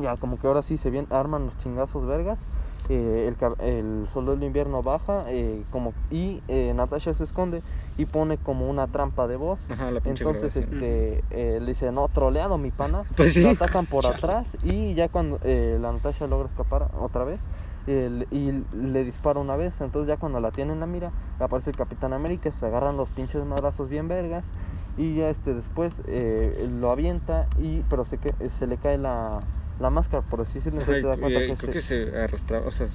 ya 0.03 0.17
como 0.17 0.39
que 0.41 0.47
ahora 0.47 0.63
sí 0.63 0.77
se 0.79 0.91
bien, 0.91 1.07
arman 1.11 1.45
los 1.47 1.59
chingazos 1.61 2.07
vergas. 2.07 2.45
Eh, 2.89 3.29
el, 3.29 3.67
el 3.67 4.09
soldado 4.13 4.37
del 4.37 4.47
invierno 4.47 4.83
baja 4.83 5.25
eh, 5.29 5.65
como, 5.71 5.93
y 6.11 6.43
eh, 6.49 6.73
Natasha 6.75 7.13
se 7.15 7.25
esconde 7.25 7.63
y 7.99 8.07
pone 8.07 8.39
como 8.39 8.69
una 8.69 8.87
trampa 8.87 9.27
de 9.27 9.37
voz. 9.37 9.61
Ajá, 9.69 9.91
la 9.91 10.01
pinche 10.01 10.25
Entonces 10.25 10.57
este, 10.57 11.23
le 11.31 11.67
dice, 11.67 11.93
no, 11.93 12.09
troleado 12.09 12.59
mi 12.59 12.71
pana. 12.71 13.03
Pues 13.17 13.35
sí. 13.35 13.43
Lo 13.43 13.51
atacan 13.51 13.87
por 13.87 14.07
atrás 14.07 14.57
y 14.63 14.95
ya 14.95 15.09
cuando 15.09 15.39
la 15.45 15.93
Natasha 15.93 16.27
logra 16.27 16.49
escapar 16.49 16.89
otra 16.99 17.25
vez 17.25 17.41
el- 17.87 18.27
y 18.31 18.53
le 18.77 19.05
dispara 19.05 19.41
una 19.41 19.57
vez, 19.57 19.81
entonces 19.81 20.09
ya 20.09 20.17
cuando 20.17 20.39
la 20.41 20.51
tiene 20.51 20.73
en 20.73 20.81
la 20.81 20.87
mira 20.87 21.11
aparece 21.39 21.71
el 21.71 21.77
Capitán 21.77 22.13
América, 22.13 22.51
se 22.53 22.67
agarran 22.67 22.97
los 22.97 23.09
pinches 23.09 23.45
madrazos 23.45 23.89
bien 23.89 24.07
vergas 24.09 24.45
y 24.97 25.15
ya 25.17 25.29
este 25.31 25.55
después 25.55 26.03
lo 26.81 26.91
avienta 26.91 27.47
y 27.59 27.81
pero 27.89 28.05
se, 28.05 28.19
que- 28.19 28.35
se 28.59 28.67
le 28.67 28.77
cae 28.77 28.99
la, 28.99 29.41
la 29.81 29.91
máscara 29.91 30.23
por 30.23 30.41
así 30.43 30.55
decirlo, 30.55 30.83
Ajá, 30.83 30.97
entonces 30.97 31.03
se 31.03 31.09
da 31.09 31.29
cuenta 31.29 31.45
y 31.45 31.49
que, 31.49 31.57
creo 31.57 31.73
se- 31.83 32.07
que 32.07 32.11
se 32.13 32.19
arrastraba, 32.23 32.67
o 32.69 32.73
sea, 32.73 32.87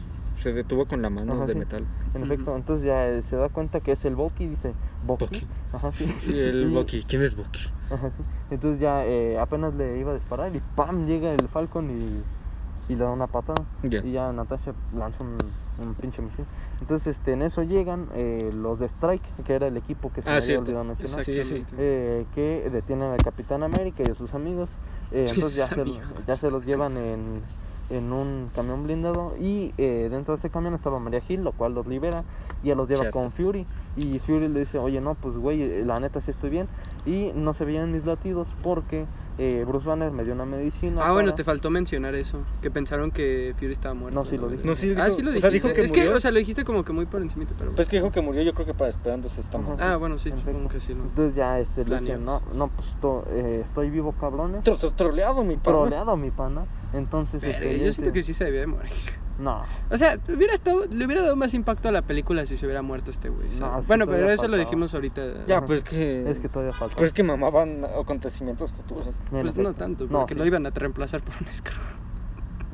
se 0.41 0.53
detuvo 0.53 0.85
con 0.85 1.01
la 1.01 1.09
mano 1.09 1.33
Ajá, 1.33 1.45
de 1.47 1.53
sí. 1.53 1.59
metal. 1.59 1.85
en 2.13 2.23
efecto, 2.23 2.55
entonces 2.55 2.85
ya 2.85 3.07
eh, 3.09 3.23
se 3.27 3.35
da 3.35 3.49
cuenta 3.49 3.79
que 3.79 3.93
es 3.93 4.05
el 4.05 4.15
Bucky, 4.15 4.47
dice 4.47 4.73
Bucky. 5.05 5.45
Ajá, 5.73 5.91
sí. 5.93 6.13
Y 6.27 6.39
el 6.39 6.69
Y- 6.71 6.73
Bucky, 6.73 7.03
¿quién 7.07 7.23
es 7.23 7.35
Bucky? 7.35 7.61
Ajá, 7.89 8.09
sí. 8.09 8.23
Entonces 8.51 8.79
ya 8.79 9.05
eh, 9.05 9.39
apenas 9.39 9.73
le 9.73 9.97
iba 9.97 10.11
a 10.11 10.15
disparar 10.15 10.55
y 10.55 10.61
¡pam! 10.75 11.05
llega 11.07 11.33
el 11.33 11.47
Falcon 11.47 11.89
y, 11.89 12.91
y 12.93 12.95
le 12.95 13.03
da 13.03 13.09
una 13.11 13.27
patada. 13.27 13.63
Ya. 13.83 13.99
Y 14.05 14.11
ya 14.11 14.31
Natasha 14.33 14.73
lanza 14.95 15.23
un, 15.23 15.37
un 15.83 15.93
pinche 15.95 16.21
misil. 16.21 16.45
Entonces 16.81 17.15
este, 17.17 17.31
en 17.33 17.41
eso 17.41 17.63
llegan 17.63 18.07
eh, 18.13 18.51
los 18.53 18.79
de 18.79 18.87
Strike, 18.87 19.23
que 19.45 19.53
era 19.53 19.67
el 19.67 19.77
equipo 19.77 20.11
que 20.11 20.21
se 20.21 20.29
Ah, 20.29 20.33
me 20.33 20.43
había 20.43 20.59
olvidado 20.59 20.83
mencionar, 20.83 21.25
Sí, 21.25 21.31
sí. 21.31 21.39
Exactamente. 21.39 21.75
eh, 21.79 22.25
que 22.35 22.69
detienen 22.69 23.11
al 23.11 23.23
Capitán 23.23 23.63
América 23.63 24.03
y 24.05 24.11
a 24.11 24.15
sus 24.15 24.33
amigos. 24.35 24.69
Eh, 25.15 25.27
entonces 25.33 25.57
ya 25.57 25.67
se, 25.67 25.83
ya 26.27 26.33
se 26.33 26.51
los 26.51 26.65
llevan 26.65 26.97
en, 26.97 27.41
en 27.89 28.11
un 28.11 28.49
camión 28.53 28.83
blindado 28.83 29.33
y 29.39 29.73
eh, 29.77 30.09
dentro 30.11 30.35
de 30.35 30.39
ese 30.39 30.49
camión 30.49 30.73
estaba 30.73 30.99
María 30.99 31.21
Gil, 31.21 31.43
lo 31.43 31.53
cual 31.53 31.73
los 31.73 31.87
libera 31.87 32.23
y 32.61 32.67
ya 32.67 32.75
los 32.75 32.89
lleva 32.89 33.03
Cierto. 33.03 33.19
con 33.19 33.31
Fury. 33.31 33.65
Y 33.95 34.19
Fury 34.19 34.49
le 34.49 34.59
dice, 34.59 34.77
oye, 34.77 34.99
no, 34.99 35.15
pues 35.15 35.35
güey, 35.37 35.61
eh, 35.61 35.83
la 35.85 35.99
neta 35.99 36.19
sí 36.19 36.31
estoy 36.31 36.49
bien. 36.49 36.67
Y 37.05 37.31
no 37.33 37.53
se 37.53 37.63
veían 37.65 37.91
mis 37.91 38.05
latidos 38.05 38.47
porque 38.61 39.05
eh, 39.37 39.63
Bruce 39.67 39.85
Banner 39.87 40.11
me 40.11 40.23
dio 40.23 40.33
una 40.33 40.45
medicina. 40.45 41.01
Ah, 41.03 41.11
bueno, 41.13 41.33
te 41.35 41.43
faltó 41.43 41.69
mencionar 41.69 42.15
eso. 42.15 42.39
Que 42.61 42.71
pensaron 42.71 43.11
que 43.11 43.53
Fury 43.59 43.71
estaba 43.73 43.93
muerto. 43.93 44.19
No, 44.21 44.25
sí 44.29 44.37
lo 44.37 44.47
dije. 44.47 44.63
No, 44.65 44.75
sí, 44.75 44.93
Ah, 44.97 45.09
sí 45.11 45.21
lo 45.21 45.29
o 45.29 45.33
dijiste. 45.33 45.41
sea, 45.41 45.49
dijo 45.49 45.73
que 45.73 45.81
es 45.81 45.91
que, 45.91 46.09
o 46.09 46.19
sea, 46.19 46.31
lo 46.31 46.39
dijiste 46.39 46.63
como 46.63 46.83
que 46.85 46.93
muy 46.93 47.05
por 47.05 47.21
encima, 47.21 47.45
pero... 47.57 47.71
Pues 47.71 47.87
que 47.87 47.97
dijo 47.97 48.11
que 48.11 48.21
murió, 48.21 48.41
yo 48.43 48.53
creo 48.53 48.65
que 48.65 48.73
para 48.73 48.89
esperándose 48.91 49.41
Ajá. 49.49 49.57
madre. 49.57 49.83
Ah, 49.85 49.97
bueno, 49.97 50.17
sí, 50.19 50.31
supongo 50.31 50.69
que 50.69 50.79
sí. 50.79 50.93
¿no? 50.93 51.03
Entonces 51.03 51.35
ya 51.35 51.59
este, 51.59 51.83
le 51.85 51.99
dicen, 51.99 52.23
no, 52.25 52.41
no, 52.53 52.67
pues 52.69 52.87
to- 53.01 53.25
eh, 53.31 53.61
estoy 53.65 53.89
vivo 53.89 54.13
cabrones. 54.13 54.63
Tro- 54.63 54.77
tro- 54.79 54.93
Troleado, 54.95 55.43
mi 55.43 55.57
pana. 55.57 55.77
Troleado 55.77 56.15
mi 56.17 56.31
pana. 56.31 56.63
Entonces, 56.95 57.41
Pero 57.41 57.53
este, 57.53 57.79
yo 57.85 57.91
siento 57.91 58.13
que 58.13 58.21
sí 58.21 58.33
se 58.33 58.45
debía 58.45 58.61
de 58.61 58.67
morir. 58.67 58.91
No, 59.37 59.63
O 59.91 59.97
sea, 59.97 60.17
hubiera 60.33 60.53
estado, 60.53 60.85
le 60.85 61.05
hubiera 61.05 61.21
dado 61.21 61.35
más 61.35 61.53
impacto 61.53 61.89
a 61.89 61.91
la 61.91 62.01
película 62.01 62.45
si 62.45 62.55
se 62.55 62.65
hubiera 62.65 62.81
muerto 62.81 63.11
este 63.11 63.27
güey. 63.27 63.49
No, 63.59 63.79
sí, 63.81 63.85
bueno, 63.87 64.07
pero 64.07 64.29
eso 64.29 64.47
lo 64.47 64.55
dijimos 64.55 64.93
ahorita. 64.93 65.45
Ya, 65.45 65.57
Ajá. 65.57 65.67
pues 65.67 65.83
que. 65.83 66.29
es 66.29 66.37
que 66.39 66.47
todavía 66.47 66.73
falta. 66.73 66.95
Pues 66.95 67.11
que 67.11 67.21
mamaban 67.23 67.83
acontecimientos 67.83 68.71
futuros. 68.71 69.13
Pues 69.29 69.55
no 69.57 69.73
tanto, 69.73 70.05
No, 70.05 70.19
porque 70.19 70.35
sí. 70.35 70.39
lo 70.39 70.45
iban 70.45 70.65
a 70.65 70.69
reemplazar 70.69 71.21
por 71.21 71.33
un 71.41 71.51
Skrull. 71.51 71.75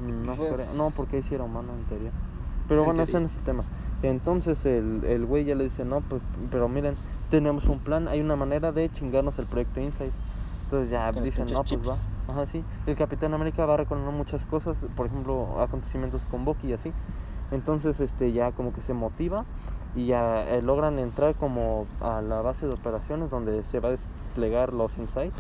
Mm, 0.02 0.26
No, 0.26 0.36
Pues- 0.36 0.54
creo- 0.54 0.74
no, 0.76 0.92
porque 0.92 1.18
ahí 1.18 1.24
sí 1.28 1.34
era 1.34 1.44
humano 1.46 1.74
en 1.78 1.84
teoría. 1.86 2.12
Pero 2.68 2.82
En 2.82 2.86
bueno, 2.86 3.04
ese 3.04 3.12
teoría. 3.14 3.28
no 3.28 3.32
es 3.34 3.40
el 3.40 3.44
tema. 3.44 3.64
Entonces 4.04 4.66
el, 4.66 5.04
el 5.06 5.26
güey 5.26 5.46
ya 5.46 5.56
le 5.56 5.64
dice, 5.66 5.84
no, 5.86 6.02
pues, 6.02 6.22
pero 6.52 6.68
miren, 6.70 6.96
tenemos 7.32 7.66
un 7.66 7.80
plan, 7.80 8.08
hay 8.08 8.20
una 8.22 8.36
manera 8.36 8.72
de 8.72 8.88
chingarnos 8.94 9.38
el 9.40 9.46
proyecto 9.46 9.80
Insight. 9.80 10.12
Entonces 10.66 10.90
ya 10.92 11.12
dicen, 11.12 11.48
no, 11.52 11.64
pues 11.64 11.88
va. 11.88 11.98
Ajá, 12.32 12.48
sí. 12.48 12.64
El 12.88 12.96
Capitán 12.96 13.34
América 13.34 13.66
va 13.66 13.78
recordando 13.78 14.12
muchas 14.12 14.46
cosas, 14.46 14.78
por 14.96 15.08
ejemplo, 15.08 15.60
acontecimientos 15.62 16.22
con 16.32 16.46
Bucky 16.46 16.68
y 16.70 16.74
así. 16.74 16.92
Entonces 17.52 18.00
este 18.00 18.32
ya 18.32 18.52
como 18.54 18.74
que 18.74 18.82
se 18.82 18.94
motiva 18.94 19.44
y 19.96 20.06
ya 20.06 20.44
eh, 20.50 20.62
logran 20.62 20.98
entrar 21.00 21.36
como 21.36 21.86
a 22.00 22.22
la 22.22 22.42
base 22.42 22.66
de 22.66 22.74
operaciones 22.74 23.30
donde 23.30 23.64
se 23.64 23.80
va 23.82 23.90
a 23.90 23.92
desplegar 23.92 24.72
los 24.72 24.98
Insights. 24.98 25.36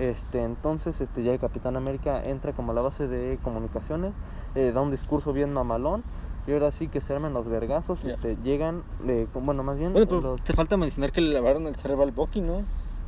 Este, 0.00 0.42
entonces 0.42 1.00
este, 1.00 1.22
ya 1.22 1.32
el 1.32 1.38
Capitán 1.38 1.76
América 1.76 2.24
entra 2.24 2.52
como 2.52 2.72
a 2.72 2.74
la 2.74 2.80
base 2.80 3.06
de 3.06 3.38
comunicaciones, 3.44 4.12
eh, 4.56 4.72
da 4.74 4.80
un 4.80 4.90
discurso 4.90 5.32
bien 5.32 5.52
mamalón 5.52 6.02
y 6.48 6.52
ahora 6.52 6.72
sí 6.72 6.88
que 6.88 7.00
se 7.00 7.14
arman 7.14 7.32
los 7.34 7.46
vergazos, 7.46 8.04
este, 8.04 8.36
llegan, 8.42 8.82
eh, 9.06 9.28
bueno 9.34 9.62
más 9.62 9.78
bien 9.78 9.92
Bueno, 9.92 10.08
pero 10.08 10.20
los- 10.22 10.40
te 10.42 10.54
falta 10.54 10.76
mencionar 10.76 11.12
que 11.12 11.20
le 11.20 11.32
lavaron 11.32 11.68
el 11.68 11.76
cerebro 11.76 12.02
al 12.02 12.10
Bucky, 12.10 12.40
¿no? 12.40 12.62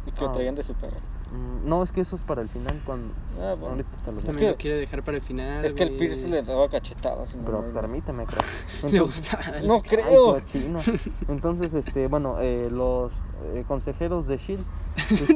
Y 0.07 0.13
que 0.13 0.21
lo 0.21 0.29
Ah. 0.31 0.33
traían 0.35 0.55
de 0.55 0.63
su 0.63 0.75
perro. 0.75 0.95
Mm, 1.35 1.69
no 1.69 1.83
es 1.83 1.93
que 1.93 2.01
eso 2.01 2.17
es 2.17 2.23
para 2.23 2.43
el 2.43 2.49
final 2.49 2.81
cuando 2.87 3.13
Ah, 3.41 3.55
bueno. 3.59 3.69
ahorita 3.77 3.91
te 4.05 4.11
lo 4.13 4.17
digo. 4.19 4.27
También 4.27 4.47
que- 4.47 4.53
lo 4.53 4.57
quiere 4.57 4.77
dejar 4.79 5.03
para 5.03 5.17
el 5.17 5.23
final. 5.23 5.65
Es 5.65 5.75
que 5.75 5.83
el. 5.85 5.97
Pierce 5.97 6.29
le 6.29 6.43
daba 6.43 6.69
cachetadas. 6.69 7.35
pero 7.45 7.65
permíteme 7.73 8.25
creo. 8.27 8.41
Le 8.43 8.97
Entonces- 8.99 9.01
gusta. 9.01 9.41
No 9.65 9.83
creo. 9.83 10.39
Entonces, 11.29 11.75
este, 11.75 12.07
bueno, 12.09 12.37
eh, 12.41 12.69
los 12.71 13.11
eh, 13.55 13.65
consejeros 13.67 14.27
de 14.27 14.37
Shield, 14.39 14.65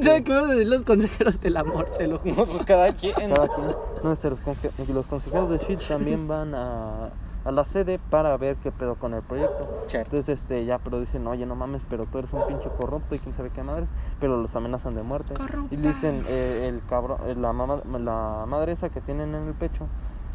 ¿Sabes 0.01 0.21
qué 0.23 0.31
vas 0.31 0.45
a 0.45 0.53
decir 0.53 0.67
los 0.67 0.83
consejeros 0.85 1.41
del 1.41 1.57
amor? 1.57 1.85
Te 1.97 2.07
lo 2.07 2.17
juro. 2.19 2.33
No, 2.33 2.45
pues 2.45 2.63
cada 2.63 2.93
quien. 2.93 3.13
cada 3.13 3.47
quien, 3.49 3.67
no, 4.03 4.13
este, 4.13 4.29
los, 4.29 4.39
conge- 4.39 4.71
los 4.87 5.05
consejeros 5.05 5.49
de 5.49 5.57
Shield 5.57 5.85
también 5.85 6.27
van 6.29 6.55
a, 6.55 7.09
a 7.49 7.51
la 7.51 7.65
sede 7.65 7.99
para 8.11 8.37
ver 8.37 8.55
qué 8.57 8.71
pedo 8.71 8.93
con 8.93 9.15
el 9.15 9.23
proyecto. 9.23 9.67
Entonces, 9.91 10.39
este, 10.39 10.65
ya, 10.65 10.77
pero 10.77 10.99
dicen, 10.99 11.25
oye, 11.25 11.47
no 11.47 11.55
mames, 11.55 11.81
pero 11.89 12.05
tú 12.05 12.19
eres 12.19 12.31
un 12.31 12.45
pinche 12.45 12.69
corrupto 12.77 13.15
y 13.15 13.19
quién 13.19 13.33
sabe 13.33 13.49
qué 13.49 13.63
madre, 13.63 13.87
pero 14.19 14.39
los 14.39 14.55
amenazan 14.55 14.93
de 14.93 15.01
muerte. 15.01 15.33
Corrupta. 15.33 15.73
Y 15.73 15.77
dicen, 15.77 16.23
eh, 16.27 16.67
el 16.69 16.79
cabrón, 16.87 17.17
eh, 17.25 17.35
la, 17.35 17.51
mamá, 17.51 17.81
la 17.85 18.45
madre 18.47 18.73
esa 18.73 18.89
que 18.89 19.01
tienen 19.01 19.33
en 19.33 19.47
el 19.47 19.53
pecho, 19.55 19.87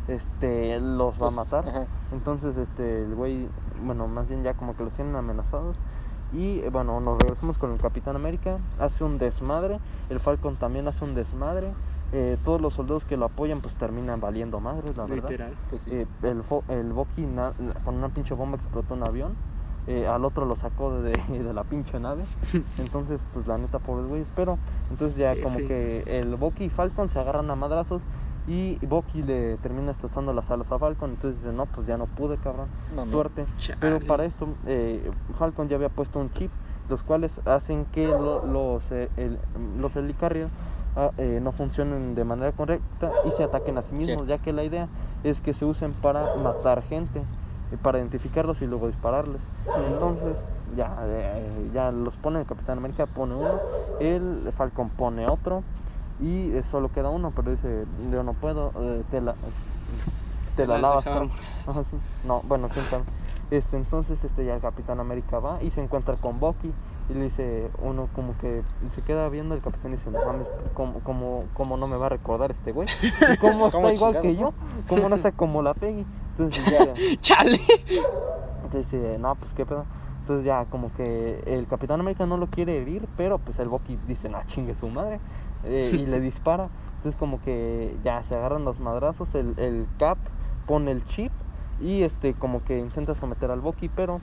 este, 0.09 0.81
los 0.81 1.23
va 1.23 1.29
a 1.29 1.31
matar. 1.31 1.69
Ajá. 1.69 1.87
Entonces, 2.13 2.57
este, 2.57 3.05
el 3.05 3.15
güey, 3.15 3.47
bueno, 3.85 4.09
más 4.09 4.29
bien 4.29 4.43
ya 4.43 4.55
como 4.55 4.77
que 4.77 4.83
los 4.83 4.93
tienen 4.95 5.15
amenazados. 5.15 5.77
Y 6.33 6.59
eh, 6.59 6.69
bueno, 6.73 6.99
nos 6.99 7.17
regresamos 7.21 7.57
con 7.59 7.71
el 7.73 7.79
Capitán 7.79 8.17
América. 8.17 8.59
Hace 8.81 9.05
un 9.05 9.19
desmadre. 9.19 9.79
El 10.11 10.19
Falcon 10.19 10.57
también 10.57 10.89
hace 10.89 11.05
un 11.05 11.15
desmadre. 11.15 11.69
Eh, 12.17 12.37
todos 12.45 12.61
los 12.61 12.75
soldados 12.75 13.05
que 13.05 13.17
lo 13.17 13.25
apoyan, 13.27 13.61
pues 13.61 13.75
terminan 13.75 14.21
valiendo 14.21 14.61
madres, 14.61 14.97
la 14.97 15.05
verdad. 15.07 15.29
Literal. 15.31 15.53
Pues 15.69 15.83
sí. 15.83 15.91
Eh, 15.93 16.07
el, 16.23 16.43
fo- 16.45 16.63
el 16.69 16.95
na- 17.35 17.53
con 17.85 17.97
una 17.97 18.09
pinche 18.09 18.35
bomba 18.35 18.57
explotó 18.57 18.95
un 18.95 19.03
avión. 19.03 19.35
Eh, 19.87 20.07
al 20.07 20.25
otro 20.25 20.47
lo 20.47 20.55
sacó 20.57 20.93
de, 21.03 21.13
de 21.29 21.53
la 21.53 21.65
pinche 21.65 21.99
nave. 21.99 22.25
Entonces, 22.79 23.21
pues 23.33 23.47
la 23.49 23.59
neta, 23.59 23.81
pobres 23.81 24.07
güeyes. 24.07 24.29
Pero, 24.37 24.59
entonces 24.91 25.19
ya 25.19 25.35
como 25.43 25.57
que 25.67 26.03
el 26.07 26.37
Bucky 26.37 26.65
y 26.65 26.69
Falcon 26.71 27.09
se 27.09 27.19
agarran 27.19 27.51
a 27.51 27.57
madrazos. 27.57 28.01
Y 28.47 28.77
Bucky 28.87 29.23
le 29.23 29.57
termina 29.57 29.89
destrozando 29.89 30.33
las 30.35 30.51
alas 30.51 30.71
a 30.71 30.79
Falcon. 30.79 31.11
Entonces 31.11 31.43
dice, 31.43 31.53
no, 31.55 31.67
pues 31.67 31.87
ya 31.87 31.97
no 31.97 32.07
pude, 32.07 32.37
cabrón. 32.37 32.67
Mami. 32.95 33.11
Suerte. 33.11 33.47
Chale. 33.59 33.79
Pero 33.81 34.01
para 34.01 34.25
esto, 34.27 34.47
eh, 34.67 35.11
Falcon 35.39 35.69
ya 35.69 35.77
había 35.77 35.89
puesto 35.89 36.19
un 36.21 36.31
chip, 36.35 36.51
los 36.91 37.03
cuales 37.03 37.41
hacen 37.47 37.87
que 37.87 38.07
lo- 38.07 38.45
los, 38.47 38.83
eh, 38.93 39.09
el- 39.17 39.39
los 39.81 39.97
helicarriers 39.97 40.51
ah, 40.97 41.11
eh, 41.19 41.41
no 41.43 41.53
funcionen 41.53 42.15
de 42.15 42.25
manera 42.25 42.53
correcta 42.53 43.11
y 43.25 43.31
se 43.33 43.45
ataquen 43.45 43.79
a 43.79 43.83
sí 43.83 43.95
mismos, 43.95 44.27
ya 44.27 44.39
que 44.39 44.53
la 44.53 44.65
idea 44.65 44.89
es 45.23 45.41
que 45.41 45.55
se 45.55 45.65
usen 45.65 45.93
para 45.95 46.35
matar 46.37 46.83
gente, 46.83 47.21
eh, 47.21 47.77
para 47.83 47.99
identificarlos 47.99 48.61
y 48.63 48.67
luego 48.67 48.87
dispararles. 48.89 49.41
Entonces, 49.93 50.37
ya, 50.77 50.97
eh, 51.05 51.71
ya 51.73 51.91
los 51.91 52.15
pone 52.15 52.41
el 52.41 52.47
Capitán 52.47 52.79
América, 52.79 53.07
pone 53.07 53.35
uno, 53.35 53.59
el 54.01 54.53
Falcon 54.57 54.89
pone 54.91 55.27
otro 55.27 55.63
y 56.21 56.51
eh, 56.53 56.63
solo 56.71 56.91
queda 56.93 57.11
uno, 57.11 57.33
pero 57.35 57.51
dice, 57.51 57.85
yo 58.13 58.23
no 58.23 58.33
puedo, 58.35 58.73
te 59.11 59.21
la, 59.21 59.35
te 60.57 60.67
la 60.67 60.79
lavas. 60.79 61.05
dejaba 61.05 61.27
Carl". 61.27 61.31
Ajá, 61.67 61.85
sí. 61.85 61.97
No, 62.27 62.43
bueno, 62.45 62.69
quién 62.73 62.85
sabe. 62.87 63.05
Este, 63.51 63.77
entonces 63.77 64.23
este, 64.25 64.45
ya 64.45 64.55
el 64.55 64.61
Capitán 64.61 65.01
América 65.01 65.39
va 65.39 65.63
y 65.63 65.71
se 65.71 65.83
encuentra 65.83 66.17
con 66.17 66.41
Bucky 66.41 66.73
y 67.09 67.15
le 67.15 67.25
dice, 67.25 67.69
uno 67.83 68.09
como 68.15 68.37
que 68.39 68.63
se 68.95 69.03
queda 69.03 69.29
viendo 69.29 69.55
el 69.55 69.61
capitán 69.61 69.93
y 69.93 69.97
dice, 69.97 70.11
no 70.11 70.25
mames, 70.25 70.49
¿cómo, 70.73 71.01
cómo, 71.01 71.45
cómo 71.55 71.77
no 71.77 71.87
me 71.87 71.97
va 71.97 72.07
a 72.07 72.09
recordar 72.11 72.51
este 72.51 72.73
güey? 72.73 72.89
¿Y 73.33 73.37
¿Cómo 73.37 73.67
está 73.67 73.77
¿Cómo 73.79 73.91
igual 73.91 74.21
que 74.21 74.37
yo? 74.37 74.55
¿Cómo 74.89 75.09
no 75.09 75.17
está 75.17 75.33
como 75.33 75.61
la 75.63 75.75
Peggy? 75.75 76.07
Entonces 76.31 76.65
ya, 76.67 76.95
¡Chale! 77.21 77.59
entonces 78.65 78.91
dice, 78.91 79.19
no, 79.19 79.35
pues 79.35 79.53
qué 79.55 79.67
pedo. 79.67 79.85
Entonces 80.21 80.47
ya 80.47 80.65
como 80.67 80.91
que 80.95 81.43
el 81.47 81.67
Capitán 81.67 82.01
América 82.01 82.25
no 82.25 82.39
lo 82.39 82.47
quiere 82.47 82.81
herir, 82.81 83.07
pero 83.17 83.39
pues 83.39 83.59
el 83.59 83.69
Bucky 83.69 83.99
dice, 84.09 84.31
no, 84.31 84.39
chingue 84.47 84.75
su 84.75 84.89
madre. 84.89 85.21
eh, 85.65 85.91
y 85.93 86.07
le 86.07 86.21
dispara. 86.21 86.69
Entonces 86.97 87.17
como 87.19 87.41
que 87.43 87.95
ya 88.03 88.23
se 88.23 88.35
agarran 88.35 88.65
los 88.65 88.81
madrazos, 88.81 89.35
el, 89.35 89.59
el 89.59 89.87
Cap 89.99 90.17
pone 90.67 90.91
el 90.91 91.05
chip 91.07 91.31
y 91.79 92.03
este 92.03 92.33
como 92.33 92.65
que 92.65 92.79
intenta 92.79 93.15
someter 93.15 93.51
al 93.51 93.61
Bucky, 93.61 93.91
pero 93.91 94.17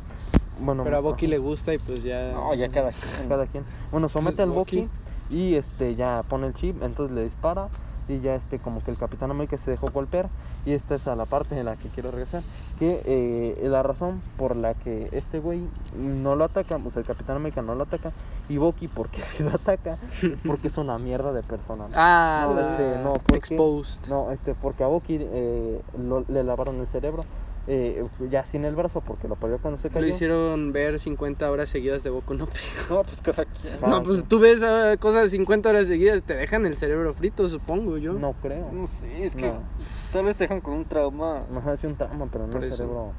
bueno, 0.62 0.84
Pero 0.84 0.98
a 0.98 1.00
Bucky 1.02 1.28
le 1.28 1.38
gusta 1.38 1.74
y 1.74 1.78
pues 1.78 2.04
ya. 2.04 2.32
No, 2.34 2.54
ya 2.54 2.70
cada 2.70 2.92
quien. 2.92 3.30
cada 3.30 3.46
quien. 3.48 3.64
Bueno, 3.92 4.10
somete 4.10 4.42
al 4.42 4.50
Bucky. 4.50 4.88
y 5.30 5.56
este 5.56 5.96
ya 5.96 6.24
pone 6.30 6.48
el 6.48 6.54
chip, 6.54 6.82
entonces 6.84 7.16
le 7.16 7.24
dispara 7.24 7.68
y 8.10 8.20
ya 8.20 8.36
este 8.36 8.60
como 8.60 8.84
que 8.84 8.92
el 8.92 8.98
Capitán 8.98 9.32
América 9.32 9.58
se 9.64 9.72
dejó 9.72 9.88
golpear 9.92 10.28
y 10.66 10.74
esta 10.74 10.96
es 10.96 11.08
a 11.08 11.16
la 11.16 11.26
parte 11.26 11.58
en 11.58 11.66
la 11.66 11.76
que 11.78 11.88
quiero 11.90 12.12
regresar, 12.12 12.44
que 12.78 13.02
eh, 13.06 13.68
la 13.70 13.82
razón 13.84 14.22
por 14.38 14.56
la 14.56 14.74
que 14.74 15.08
este 15.12 15.40
güey 15.40 15.62
no 15.98 16.36
lo 16.36 16.44
ataca, 16.44 16.76
o 16.76 16.92
sea, 16.92 17.00
el 17.02 17.06
Capitán 17.06 17.38
América 17.38 17.62
no 17.62 17.74
lo 17.74 17.84
ataca 17.84 18.12
y 18.50 18.58
Bucky 18.58 18.88
porque 18.90 19.22
si 19.38 19.42
lo 19.44 19.52
ataca, 19.52 19.98
porque 20.46 20.68
es 20.68 20.78
una 20.78 20.98
mierda 20.98 21.32
de 21.32 21.42
persona. 21.44 21.86
¿no? 21.88 21.94
Ah, 21.96 22.46
No, 22.50 22.54
la- 22.60 22.72
este, 22.72 23.04
no, 23.04 23.14
¿por 23.14 23.24
qué? 23.24 23.38
Exposed. 23.38 24.10
No, 24.10 24.32
este, 24.32 24.54
porque 24.54 24.84
a 24.84 24.88
Bucky 24.88 25.18
eh, 25.20 25.82
lo- 25.98 26.26
le 26.28 26.44
lavaron 26.44 26.80
el 26.82 26.88
cerebro, 26.88 27.24
eh, 27.68 28.04
ya 28.30 28.44
sin 28.46 28.66
el 28.66 28.76
brazo 28.76 29.02
porque 29.02 29.28
lo 29.28 29.36
perdió 29.36 29.60
cuando 29.60 29.80
se 29.80 29.90
cayó. 29.90 30.02
Lo 30.02 30.08
hicieron 30.08 30.72
ver 30.74 31.00
50 31.00 31.50
horas 31.52 31.70
seguidas 31.70 32.04
de 32.04 32.10
Boku 32.10 32.34
no 32.34 32.46
Pico. 32.46 32.96
No, 32.96 33.04
pues 33.04 33.22
cada 33.22 33.46
quien. 33.46 33.80
No, 33.82 34.02
pues 34.04 34.24
tú 34.28 34.40
ves 34.40 34.62
ah, 34.64 34.96
cosas 35.00 35.30
50 35.32 35.70
horas 35.70 35.88
seguidas, 35.88 36.22
te 36.24 36.34
dejan 36.36 36.66
el 36.66 36.76
cerebro 36.76 37.14
frito, 37.14 37.48
supongo 37.48 37.98
yo. 37.98 38.14
No 38.14 38.34
creo. 38.42 38.70
No 38.72 38.88
sé, 38.88 39.26
es 39.26 39.36
que 39.36 39.48
No. 39.48 39.64
tal 40.12 40.26
vez 40.26 40.36
te 40.38 40.46
dejan 40.46 40.62
con 40.62 40.74
un 40.74 40.86
trauma. 40.86 41.44
Ajá, 41.56 41.74
es 41.74 41.84
un 41.84 41.96
trauma, 41.96 42.28
pero 42.32 42.46
no 42.48 42.52
Por 42.52 42.64
el 42.64 42.70
eso. 42.70 42.78
cerebro. 42.78 43.12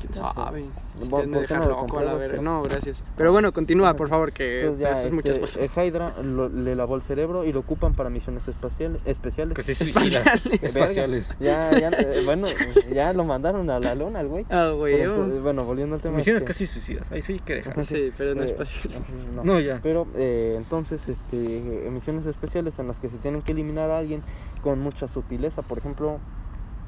¿Quién 0.00 0.12
sabe? 0.14 0.64
Si 1.00 1.08
¿Por- 1.08 1.20
te 1.20 1.24
han 1.26 1.32
por 1.32 1.40
de 1.40 1.46
qué 1.46 1.54
dejar 1.54 1.58
no 1.58 1.64
lo 1.74 1.80
loco 1.82 1.98
a 1.98 2.02
la 2.04 2.14
verga. 2.14 2.42
No, 2.42 2.62
gracias. 2.62 3.02
Pero 3.16 3.32
bueno, 3.32 3.52
continúa, 3.52 3.94
por 3.94 4.08
favor, 4.08 4.32
que 4.32 4.60
Entonces 4.66 4.80
ya 4.80 4.90
este, 4.92 5.34
spoiler. 5.34 5.70
eh, 5.76 5.86
Hydra 5.88 6.14
lo- 6.22 6.48
le 6.48 6.74
lavó 6.76 6.96
el 6.96 7.02
cerebro 7.02 7.44
y 7.44 7.52
lo 7.52 7.60
ocupan 7.60 7.94
para 7.94 8.10
misiones 8.10 8.46
espaciales. 8.48 9.06
especiales. 9.06 9.54
Que 9.54 9.62
se 9.62 9.72
Espaciales. 9.72 10.46
Espaciales. 10.62 11.28
Ya, 11.40 11.70
ya, 11.78 11.88
eh, 11.90 12.22
bueno, 12.24 12.44
ya 12.92 13.12
lo 13.12 13.24
mandaron 13.24 13.68
a 13.70 13.78
la 13.80 13.94
luna 13.94 14.20
el 14.20 14.28
güey. 14.28 14.46
Ah, 14.50 14.68
güey. 14.76 14.96
Pero, 14.96 15.14
entonces, 15.14 15.42
bueno, 15.42 15.64
volviendo 15.64 15.96
al 15.96 16.00
tema. 16.02 16.16
Misiones 16.16 16.42
este, 16.42 16.48
casi 16.52 16.66
suicidas. 16.66 17.10
Ahí 17.10 17.22
sí 17.22 17.40
que 17.44 17.54
dejar. 17.56 17.84
Sí, 17.84 18.12
pero 18.16 18.34
no 18.34 18.42
eh, 18.42 18.46
espacial. 18.46 18.94
no. 19.34 19.44
No, 19.44 19.60
ya. 19.60 19.80
Pero 19.82 20.06
eh, 20.14 20.54
entonces, 20.58 21.00
este, 21.08 21.88
misiones 21.90 22.26
especiales 22.26 22.78
en 22.78 22.88
las 22.88 22.96
que 22.98 23.08
se 23.08 23.16
tienen 23.18 23.42
que 23.42 23.52
eliminar 23.52 23.90
a 23.90 23.98
alguien 23.98 24.22
con 24.62 24.78
mucha 24.80 25.08
sutileza. 25.08 25.62
Por 25.62 25.78
ejemplo, 25.78 26.18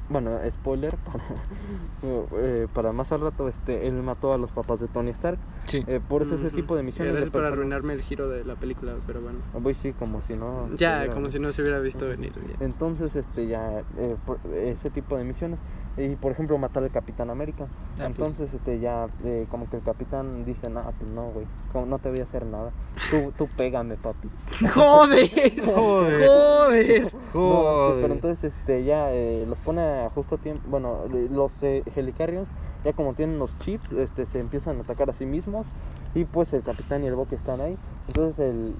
bueno, 0.09 0.37
spoiler 0.51 0.95
para, 0.97 1.23
eh, 2.43 2.67
para 2.73 2.91
más 2.91 3.11
al 3.11 3.21
rato, 3.21 3.47
este, 3.47 3.87
él 3.87 3.93
mató 4.01 4.33
a 4.33 4.37
los 4.37 4.51
papás 4.51 4.79
de 4.79 4.87
Tony 4.87 5.11
Stark. 5.11 5.37
Sí. 5.67 5.83
Eh, 5.87 5.99
por 6.07 6.23
eso 6.23 6.35
ese 6.35 6.49
tipo 6.49 6.75
de 6.75 6.83
misiones. 6.83 7.13
Gracias 7.13 7.31
por 7.31 7.45
arruinarme 7.45 7.93
el 7.93 8.01
giro 8.01 8.27
de 8.27 8.43
la 8.43 8.55
película, 8.55 8.93
pero 9.05 9.21
bueno. 9.21 9.39
Voy 9.59 9.75
sí, 9.75 9.93
como 9.93 10.21
si 10.21 10.35
no. 10.35 10.69
Ya, 10.75 11.07
como 11.09 11.27
si 11.27 11.39
no 11.39 11.51
se 11.51 11.61
hubiera 11.61 11.79
visto 11.79 12.07
venir. 12.07 12.33
ya. 12.35 12.65
Entonces, 12.65 13.15
este, 13.15 13.47
ya, 13.47 13.79
eh, 13.97 14.15
por- 14.25 14.39
ese 14.53 14.89
tipo 14.89 15.15
de 15.17 15.23
misiones. 15.23 15.59
Y 15.97 16.15
por 16.15 16.31
ejemplo, 16.31 16.57
matar 16.57 16.83
al 16.83 16.91
Capitán 16.91 17.29
América. 17.29 17.67
pues. 17.95 18.07
Entonces, 18.07 18.53
este, 18.53 18.79
ya, 18.79 19.07
eh, 19.23 19.47
como 19.49 19.69
que 19.69 19.77
el 19.77 19.83
capitán 19.83 20.45
dice, 20.45 20.69
no, 20.69 20.81
pues 20.97 21.11
no, 21.11 21.31
güey, 21.31 21.45
no 21.85 21.99
te 21.99 22.09
voy 22.09 22.19
a 22.19 22.23
hacer 22.23 22.45
nada. 22.45 22.71
Tú, 23.09 23.33
tú 23.37 23.47
pégame, 23.57 23.95
papi. 23.95 24.29
¡Joder! 24.73 25.65
Joder. 25.65 26.27
¡Joder! 26.27 27.13
No, 27.13 27.19
Joder. 27.33 28.01
pero 28.01 28.13
entonces, 28.13 28.53
este, 28.53 28.83
ya 28.85 29.11
eh, 29.11 29.45
los 29.47 29.57
pone 29.59 29.81
a 29.81 30.09
justo 30.09 30.37
tiempo. 30.37 30.61
Bueno, 30.69 30.99
eh, 31.13 31.27
los 31.29 31.51
eh, 31.63 31.83
Helicarriers, 31.95 32.47
ya 32.85 32.93
como 32.93 33.13
tienen 33.13 33.37
los 33.39 33.57
chips, 33.59 33.91
este, 33.91 34.25
se 34.25 34.39
empiezan 34.39 34.77
a 34.77 34.81
atacar 34.81 35.09
a 35.09 35.13
sí 35.13 35.25
mismos. 35.25 35.67
Y 36.15 36.23
pues 36.25 36.53
el 36.53 36.63
capitán 36.63 37.03
y 37.03 37.07
el 37.07 37.15
Bucky 37.15 37.35
están 37.35 37.59
ahí. 37.61 37.77
Entonces, 38.07 38.39
el, 38.39 38.73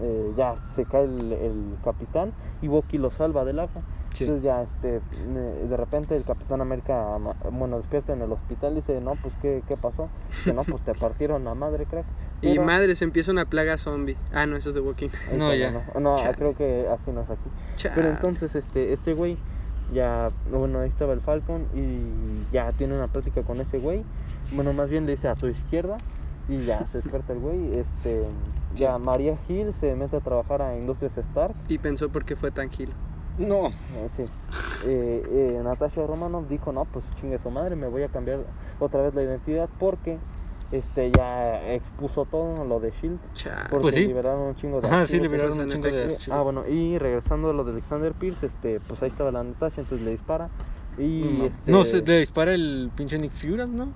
eh, 0.00 0.32
ya 0.36 0.54
se 0.76 0.84
cae 0.84 1.04
el, 1.04 1.32
el 1.32 1.76
capitán 1.82 2.32
y 2.62 2.68
Bucky 2.68 2.98
lo 2.98 3.10
salva 3.10 3.44
del 3.44 3.58
agua. 3.58 3.82
Sí. 4.14 4.24
Entonces 4.24 4.42
ya 4.44 4.62
este 4.62 5.00
de 5.68 5.76
repente 5.76 6.16
el 6.16 6.24
Capitán 6.24 6.60
América 6.60 7.18
bueno 7.52 7.78
despierta 7.78 8.12
en 8.12 8.22
el 8.22 8.32
hospital 8.32 8.72
y 8.72 8.76
dice, 8.76 9.00
"No, 9.00 9.14
pues 9.22 9.34
qué, 9.40 9.62
qué 9.68 9.76
pasó?" 9.76 10.08
Dice, 10.30 10.52
"No, 10.52 10.64
pues 10.64 10.82
te 10.82 10.94
partieron 10.94 11.44
la 11.44 11.54
madre, 11.54 11.84
crack." 11.86 12.06
Y 12.40 12.50
Pero- 12.52 12.64
madre, 12.64 12.94
se 12.94 13.04
empieza 13.04 13.30
una 13.32 13.44
plaga 13.44 13.76
zombie. 13.78 14.16
Ah, 14.32 14.46
no, 14.46 14.56
eso 14.56 14.70
es 14.70 14.74
de 14.74 14.80
Walking. 14.80 15.08
No, 15.36 15.54
ya. 15.54 15.70
No, 15.70 16.00
no, 16.00 16.16
creo 16.36 16.56
que 16.56 16.86
así 16.88 17.10
no 17.10 17.20
es 17.22 17.30
aquí. 17.30 17.50
Chale. 17.76 17.94
Pero 17.94 18.08
entonces 18.10 18.54
este 18.54 18.92
este 18.92 19.14
güey 19.14 19.36
ya 19.92 20.28
bueno, 20.50 20.80
ahí 20.80 20.88
estaba 20.88 21.12
el 21.14 21.20
Falcon 21.20 21.66
y 21.74 22.52
ya 22.52 22.70
tiene 22.72 22.94
una 22.96 23.08
plática 23.08 23.42
con 23.42 23.60
ese 23.60 23.78
güey. 23.78 24.04
Bueno, 24.52 24.72
más 24.72 24.88
bien 24.90 25.06
le 25.06 25.12
dice 25.12 25.28
a 25.28 25.34
tu 25.34 25.46
izquierda 25.46 25.98
y 26.48 26.64
ya 26.64 26.86
se 26.86 26.98
despierta 26.98 27.32
el 27.32 27.40
güey, 27.40 27.70
este 27.78 28.24
ya 28.74 28.98
María 28.98 29.36
Hill 29.48 29.72
se 29.74 29.94
mete 29.94 30.16
a 30.16 30.20
trabajar 30.20 30.62
a 30.62 30.76
Industrias 30.76 31.16
Stark. 31.16 31.54
Y 31.68 31.78
pensó 31.78 32.08
por 32.08 32.24
qué 32.24 32.36
fue 32.36 32.50
tan 32.50 32.70
gil. 32.70 32.90
No. 33.38 33.70
Sí. 34.16 34.24
Eh, 34.86 35.22
eh, 35.30 35.60
Natasha 35.62 36.06
Romanoff 36.06 36.48
dijo, 36.48 36.72
no, 36.72 36.84
pues 36.84 37.04
chingue 37.20 37.38
su 37.38 37.50
madre, 37.50 37.76
me 37.76 37.86
voy 37.88 38.02
a 38.02 38.08
cambiar 38.08 38.40
otra 38.80 39.02
vez 39.02 39.14
la 39.14 39.22
identidad 39.22 39.68
porque 39.78 40.18
este 40.70 41.10
ya 41.10 41.72
expuso 41.72 42.24
todo 42.26 42.64
lo 42.64 42.78
de 42.80 42.90
Shield. 42.90 43.18
Porque 43.70 43.82
Pues 43.82 43.94
sí. 43.94 44.06
liberaron 44.06 44.40
un 44.48 44.54
chingo 44.56 44.80
de 44.80 44.88
Ajá, 44.88 45.06
sí, 45.06 45.18
liberaron 45.18 45.58
un 45.58 45.68
chingo 45.70 45.86
de 45.88 46.18
ah, 46.30 46.42
bueno, 46.42 46.64
y 46.68 46.98
regresando 46.98 47.50
a 47.50 47.52
lo 47.52 47.64
de 47.64 47.72
Alexander 47.72 48.12
Pierce, 48.12 48.46
este, 48.46 48.80
pues 48.86 49.02
ahí 49.02 49.08
estaba 49.08 49.30
la 49.30 49.42
Natasha, 49.44 49.80
entonces 49.80 50.04
le 50.04 50.12
dispara. 50.12 50.48
Y 50.98 51.22
No, 51.22 51.44
este, 51.46 51.72
no, 51.72 51.84
se 51.84 52.02
le 52.02 52.18
dispara 52.20 52.52
el 52.54 52.90
pinche 52.96 53.18
Nick 53.18 53.32
Fury, 53.32 53.66
¿no? 53.68 53.86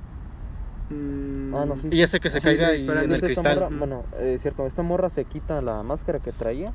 Mm, 0.91 1.55
Ah, 1.55 1.65
no, 1.67 1.77
sí. 1.77 1.89
Y 1.91 1.99
ya 1.99 2.07
sé 2.07 2.21
que 2.21 2.31
se 2.31 2.41
Sí, 2.41 2.47
caiga 2.47 2.71
disparan. 2.71 3.05
en 3.05 3.11
el 3.11 3.15
entonces 3.17 3.39
esta 3.39 3.51
cristal. 3.51 3.71
morra- 3.71 3.79
bueno, 3.79 4.03
eh, 4.19 4.39
cierto, 4.41 4.67
esta 4.67 4.83
morra 4.83 5.11
se 5.11 5.25
quita 5.25 5.61
la 5.63 5.83
máscara 5.83 6.19
que 6.21 6.33
traía, 6.33 6.73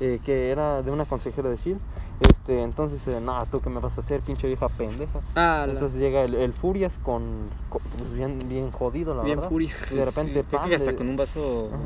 eh, 0.00 0.18
que 0.24 0.50
era 0.50 0.82
de 0.82 0.90
una 0.90 1.04
consejera 1.04 1.48
de 1.50 1.56
Shield. 1.56 1.80
Este, 2.20 2.62
entonces, 2.62 3.00
eh, 3.08 3.18
no, 3.20 3.38
tú 3.50 3.60
qué 3.60 3.70
me 3.70 3.80
vas 3.80 3.96
a 3.96 4.02
hacer, 4.02 4.20
pinche 4.20 4.46
vieja 4.46 4.68
pendeja. 4.68 5.20
Ah, 5.34 5.64
la- 5.66 5.72
Entonces 5.72 5.98
llega 5.98 6.22
el, 6.22 6.34
el 6.34 6.52
Furias 6.52 6.98
con, 7.02 7.48
con- 7.70 7.80
pues 7.98 8.12
bien, 8.12 8.38
bien 8.46 8.70
jodido, 8.70 9.14
la 9.14 9.22
bien 9.22 9.36
verdad. 9.36 9.48
furia. 9.48 9.70
Y 9.90 9.94
de 9.94 10.04
repente, 10.04 10.40
Sí, 10.40 10.46
¡pam! 10.50 10.68
que 10.68 10.74
hasta 10.76 10.90
le- 10.90 10.96
con 10.98 11.08
un 11.08 11.16
vaso 11.16 11.68
Ajá. 11.72 11.78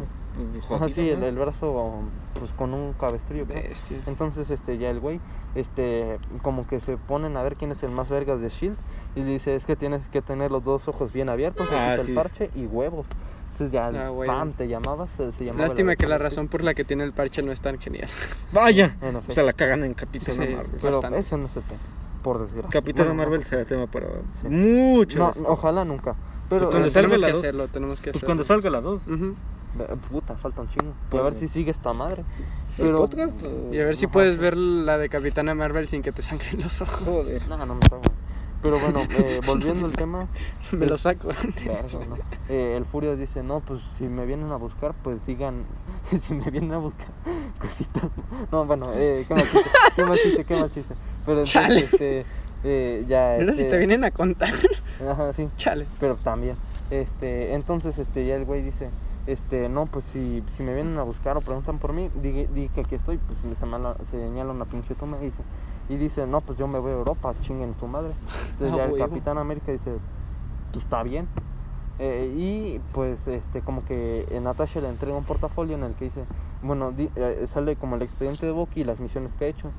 Ajá, 0.65 0.67
jodido, 0.79 0.89
sí, 0.89 1.09
el, 1.09 1.21
¿no? 1.21 1.27
el 1.27 1.37
brazo 1.37 2.01
pues 2.37 2.51
con 2.53 2.75
un 2.75 2.95
cabestrillo. 2.95 3.47
Bestia. 3.47 3.99
Entonces, 4.09 4.51
este, 4.51 4.77
ya 4.79 4.91
el 4.91 4.99
güey, 4.99 5.21
este, 5.55 6.19
como 6.43 6.67
que 6.67 6.81
se 6.81 6.97
ponen 6.97 7.37
a 7.37 7.43
ver 7.45 7.55
quién 7.55 7.71
es 7.71 7.85
el 7.85 7.93
más 7.93 8.09
vergas 8.09 8.41
de 8.41 8.49
Shield 8.49 8.77
y 9.15 9.21
le 9.21 9.27
dice, 9.31 9.55
es 9.55 9.65
que 9.65 9.77
tienes 9.77 10.03
que 10.09 10.21
tener 10.21 10.51
los 10.51 10.65
dos 10.65 10.89
ojos 10.89 11.13
bien 11.13 11.29
abiertos, 11.29 11.69
Ah, 11.71 11.95
el 11.95 12.13
parche 12.15 12.51
y 12.57 12.67
huevos. 12.67 13.07
Entonces 13.55 13.73
ya, 13.73 13.87
Ah, 14.07 14.09
güey. 14.09 14.27
pam, 14.27 14.53
te 14.53 14.67
llamabas, 14.67 15.09
se, 15.17 15.31
se 15.31 15.45
llamaba 15.45 15.65
Lástima 15.65 15.95
que 15.95 16.09
la 16.09 16.19
razón 16.19 16.49
por 16.49 16.65
la 16.65 16.75
que 16.75 16.85
tiene 16.85 17.05
el 17.05 17.13
parche 17.13 17.41
no 17.43 17.53
es 17.53 17.61
tan 17.61 17.79
genial. 17.79 18.09
Vaya. 18.53 18.97
Bueno, 19.01 19.23
sí. 19.27 19.33
Se 19.35 19.43
la 19.45 19.53
cagan 19.53 19.85
en 19.85 19.95
Capitana 19.95 20.45
Sí. 20.45 20.53
Marvel. 20.55 20.79
Pero 20.83 20.93
bastante. 20.97 21.19
ese 21.21 21.37
no 21.37 21.47
es 21.47 21.57
el 21.57 21.63
tema, 21.63 21.79
por 22.25 22.41
desgracia. 22.41 22.71
Capitana 22.71 23.11
Bueno, 23.11 23.23
no. 23.23 23.31
Marvel 23.31 23.45
será 23.47 23.65
tema 23.65 23.87
para 23.87 24.07
Sí. 24.43 24.49
mucho. 24.49 25.19
No, 25.21 25.33
ojalá 25.47 25.85
nunca. 25.85 26.17
Pero, 26.51 26.69
Cuando 26.71 26.89
eh, 26.89 26.91
tenemos 26.91 27.21
la 27.21 27.27
que 27.29 27.33
dos. 27.33 27.43
hacerlo, 27.43 27.69
tenemos 27.69 28.01
que 28.01 28.11
Pues 28.11 28.17
hacerlo. 28.17 28.27
cuando 28.27 28.45
salga 28.45 28.71
la 28.71 28.81
2. 28.81 29.03
Ujú. 29.07 29.35
eh, 29.79 29.97
puta, 30.11 30.35
falta 30.37 30.61
un 30.61 30.69
chingo. 30.71 30.91
Y 30.91 31.11
Pues, 31.11 31.21
a 31.21 31.25
ver 31.25 31.33
no. 31.35 31.39
si 31.39 31.49
sigue 31.49 31.71
esta 31.71 31.93
madre. 31.93 32.23
¿El 32.77 32.87
Pero, 32.87 32.99
podcast? 32.99 33.35
Y 33.73 33.79
a 33.81 33.85
ver 33.85 33.97
si 33.97 34.07
Ajá. 34.07 34.13
puedes 34.13 34.37
ver 34.37 34.57
la 34.57 34.99
de 34.99 35.09
Capitana 35.09 35.55
Marvel 35.55 35.87
sin 35.87 36.03
que 36.03 36.11
te 36.11 36.23
sangren 36.23 36.61
los 36.61 36.81
ojos. 36.81 37.03
Joder. 37.05 37.49
No, 37.49 37.65
no 37.65 37.75
me 37.77 37.81
cago. 37.89 38.03
Pero 38.65 38.81
bueno, 38.81 39.03
eh, 39.19 39.43
volviendo 39.47 39.87
al 39.87 39.93
tema, 39.93 40.27
Me 40.73 40.87
lo 40.87 40.97
saco. 40.97 41.29
¿no? 42.09 42.17
Eh, 42.49 42.77
el 42.77 42.87
Furios 42.87 43.19
dice, 43.19 43.43
no, 43.43 43.61
pues 43.61 43.83
si 43.99 44.05
me 44.05 44.25
vienen 44.25 44.51
a 44.51 44.57
buscar, 44.57 44.95
pues 45.05 45.25
digan, 45.27 45.65
si 46.27 46.33
me 46.33 46.51
vienen 46.51 46.73
a 46.73 46.79
buscar 46.79 47.09
cositas. 47.61 48.05
No, 48.51 48.65
bueno, 48.65 48.91
eh, 48.95 49.27
qué 49.29 49.35
mal 49.35 49.45
chiste, 49.45 49.71
qué 49.95 50.05
mal 50.05 50.19
chiste, 50.19 50.45
qué 50.45 50.57
mal 50.57 50.73
chiste. 50.73 50.95
Pero 51.27 51.41
entonces, 51.41 51.53
Chale. 51.53 51.79
este, 51.81 52.25
eh, 52.65 53.05
ya... 53.07 53.37
Mira 53.39 53.53
si 53.53 53.61
este, 53.63 53.71
te 53.71 53.79
vienen 53.79 54.03
a 54.03 54.11
contar. 54.11 54.53
Ajá, 55.11 55.35
sí, 55.35 55.47
Chale. 55.59 55.87
pero 56.01 56.17
también. 56.17 56.57
Este, 56.91 57.55
entonces, 57.55 57.99
este, 57.99 58.27
ya 58.27 58.37
el 58.37 58.47
güey 58.47 58.63
dice, 58.63 58.89
este, 59.27 59.69
no, 59.69 59.87
pues 59.87 60.07
si, 60.11 60.43
si 60.57 60.63
me 60.63 60.75
vienen 60.75 60.97
a 60.99 61.03
buscar 61.03 61.37
o 61.37 61.43
preguntan 61.43 61.79
por 61.79 61.93
mí, 61.93 62.09
di, 62.23 62.47
di 62.47 62.69
que 62.71 62.81
aquí 62.81 62.95
estoy, 62.95 63.19
pues 63.19 63.45
le 63.45 63.57
señala, 63.57 63.97
señala 64.11 64.53
una 64.53 64.65
pinche 64.65 64.95
toma 64.95 65.19
y 65.21 65.27
dice, 65.27 65.43
y 65.89 65.97
dice, 65.97 66.27
no, 66.27 66.41
pues 66.41 66.59
yo 66.59 66.67
me 66.67 66.79
voy 66.79 66.93
a 66.93 66.95
Europa, 66.95 67.35
chinguen 67.43 67.75
su 67.75 67.87
madre. 67.87 68.11
Entonces 68.53 68.73
Ah, 68.73 68.77
ya 68.77 68.85
el. 68.87 68.99
Capitán 68.99 69.39
América 69.39 69.73
dice, 69.73 69.93
pues 70.73 70.85
está 70.85 71.03
bien. 71.03 71.29
Eh, 72.01 72.33
y 72.37 72.81
pues 72.93 73.29
este 73.29 73.61
como 73.61 73.85
que 73.85 74.27
Natasha 74.43 74.81
le 74.81 74.89
entrega 74.89 75.17
un 75.17 75.23
portafolio 75.25 75.77
en 75.77 75.85
el 75.85 75.93
que 75.95 76.07
dice, 76.07 76.25
bueno, 76.61 76.91
di- 76.91 77.09
eh, 77.15 77.45
sale 77.47 77.77
como 77.77 77.95
el 77.95 78.03
expediente 78.03 78.47
de 78.47 78.51
Bucky 78.53 78.81
y 78.81 78.85
las 78.85 78.99
misiones 78.99 79.33
que 79.35 79.45
ha 79.45 79.49
hecho. 79.49 79.71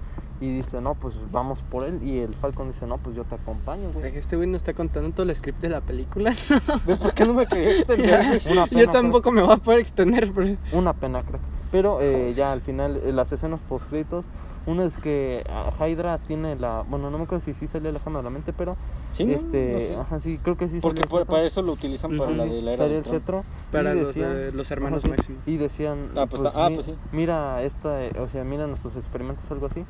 Y 0.42 0.54
dice, 0.54 0.80
no, 0.82 0.96
pues 0.96 1.14
vamos 1.32 1.62
por 1.64 1.86
él. 1.86 2.02
Y 2.04 2.20
el 2.20 2.34
Falcon 2.34 2.68
dice, 2.70 2.86
no, 2.86 2.98
pues 2.98 3.16
yo 3.16 3.24
te 3.24 3.36
acompaño, 3.36 3.90
güey. 3.94 4.16
Este 4.18 4.36
güey 4.36 4.48
no 4.50 4.56
está 4.58 4.74
contando 4.74 5.10
todo 5.12 5.24
el 5.30 5.36
script 5.36 5.62
de 5.62 5.70
la 5.70 5.82
película. 5.82 6.32
¿Ves 6.86 6.98
por 7.02 7.14
qué 7.14 7.26
no 7.26 7.34
me 7.34 7.48
quería 7.48 7.70
extender? 7.72 8.42
Una 8.52 8.66
Yo 8.66 8.78
pena, 8.78 8.92
tampoco 8.92 9.32
me 9.32 9.42
voy 9.42 9.54
a 9.54 9.58
poder 9.58 9.80
extender. 9.80 10.30
Pero... 10.34 10.56
crack. 10.58 10.74
Una 10.74 10.94
pena, 10.94 11.22
crack. 11.24 11.42
Pero 11.72 12.00
eh, 12.02 12.34
ya 12.36 12.52
al 12.54 12.62
final, 12.62 12.98
eh, 13.04 13.12
las 13.14 13.32
escenas 13.32 13.60
postcritos. 13.68 14.24
Una 14.68 14.86
es 14.86 14.98
que 14.98 15.44
ah, 15.50 15.72
Hydra 15.86 16.18
tiene 16.18 16.56
la. 16.56 16.84
Bueno, 16.88 17.12
no 17.12 17.18
me 17.20 17.26
acuerdo 17.26 17.46
si 17.46 17.54
sí 17.54 17.68
salió 17.68 17.92
la 17.92 18.00
cámara 18.00 18.22
de 18.22 18.24
la 18.26 18.30
mente, 18.32 18.52
pero. 18.52 18.76
Sí, 19.14 19.24
¿no? 19.26 19.34
este, 19.34 19.72
No 19.74 19.80
sé. 19.80 19.96
ajá, 19.96 20.20
sí, 20.22 20.40
creo 20.42 20.58
que 20.58 20.68
sí 20.68 20.80
Porque 20.82 21.04
para 21.26 21.44
eso 21.44 21.62
lo 21.62 21.74
utilizan 21.74 22.18
para 22.18 22.32
la 22.32 22.46
de 22.46 22.62
la 22.62 22.74
era 22.74 22.84
Salió 22.84 22.98
el 22.98 23.06
cetro. 23.06 23.44
Para 23.72 23.94
los, 23.94 24.08
decían- 24.08 24.32
eh, 24.36 24.52
los 24.54 24.72
hermanos 24.72 25.06
ajá, 25.06 25.14
sí, 25.14 25.18
Máximo. 25.18 25.38
Y 25.46 25.58
decían, 25.58 26.10
Ah, 26.16 26.26
pues, 26.26 26.42
ah, 26.54 26.70
pues 26.74 26.88
sí. 26.88 26.96
mira 27.12 27.62
esta, 27.64 28.04
eh, 28.06 28.12
o 28.20 28.28
sea, 28.28 28.44
mira 28.44 28.66
nuestros 28.68 28.96
experimentos, 28.96 29.44
algo 29.52 29.68
así. 29.68 29.84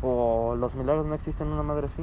O 0.00 0.56
los 0.58 0.74
milagros 0.74 1.06
no 1.06 1.14
existen, 1.14 1.48
una 1.48 1.62
madre 1.62 1.86
así. 1.86 2.02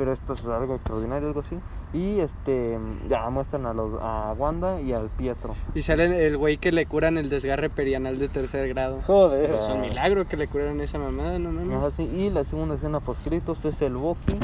Pero 0.00 0.14
esto 0.14 0.32
es 0.32 0.42
algo 0.46 0.76
extraordinario, 0.76 1.28
algo 1.28 1.40
así. 1.40 1.58
Y 1.92 2.20
este, 2.20 2.78
ya 3.10 3.28
muestran 3.28 3.66
a, 3.66 3.74
los, 3.74 4.00
a 4.00 4.32
Wanda 4.32 4.80
y 4.80 4.94
al 4.94 5.10
Pietro. 5.10 5.54
Y 5.74 5.82
sale 5.82 6.26
el 6.26 6.38
güey 6.38 6.56
que 6.56 6.72
le 6.72 6.86
curan 6.86 7.18
el 7.18 7.28
desgarre 7.28 7.68
perianal 7.68 8.18
de 8.18 8.28
tercer 8.28 8.66
grado. 8.70 9.02
Joder. 9.06 9.50
Es 9.56 9.68
un 9.68 9.82
milagro 9.82 10.26
que 10.26 10.38
le 10.38 10.48
curaron 10.48 10.80
esa 10.80 10.98
mamada, 10.98 11.38
no 11.38 11.50
mames. 11.52 11.92
Sí, 11.96 12.04
Y 12.04 12.30
la 12.30 12.44
segunda 12.44 12.76
escena 12.76 13.00
postcritos 13.00 13.62
es 13.66 13.82
el 13.82 13.92
Bucky 13.92 14.38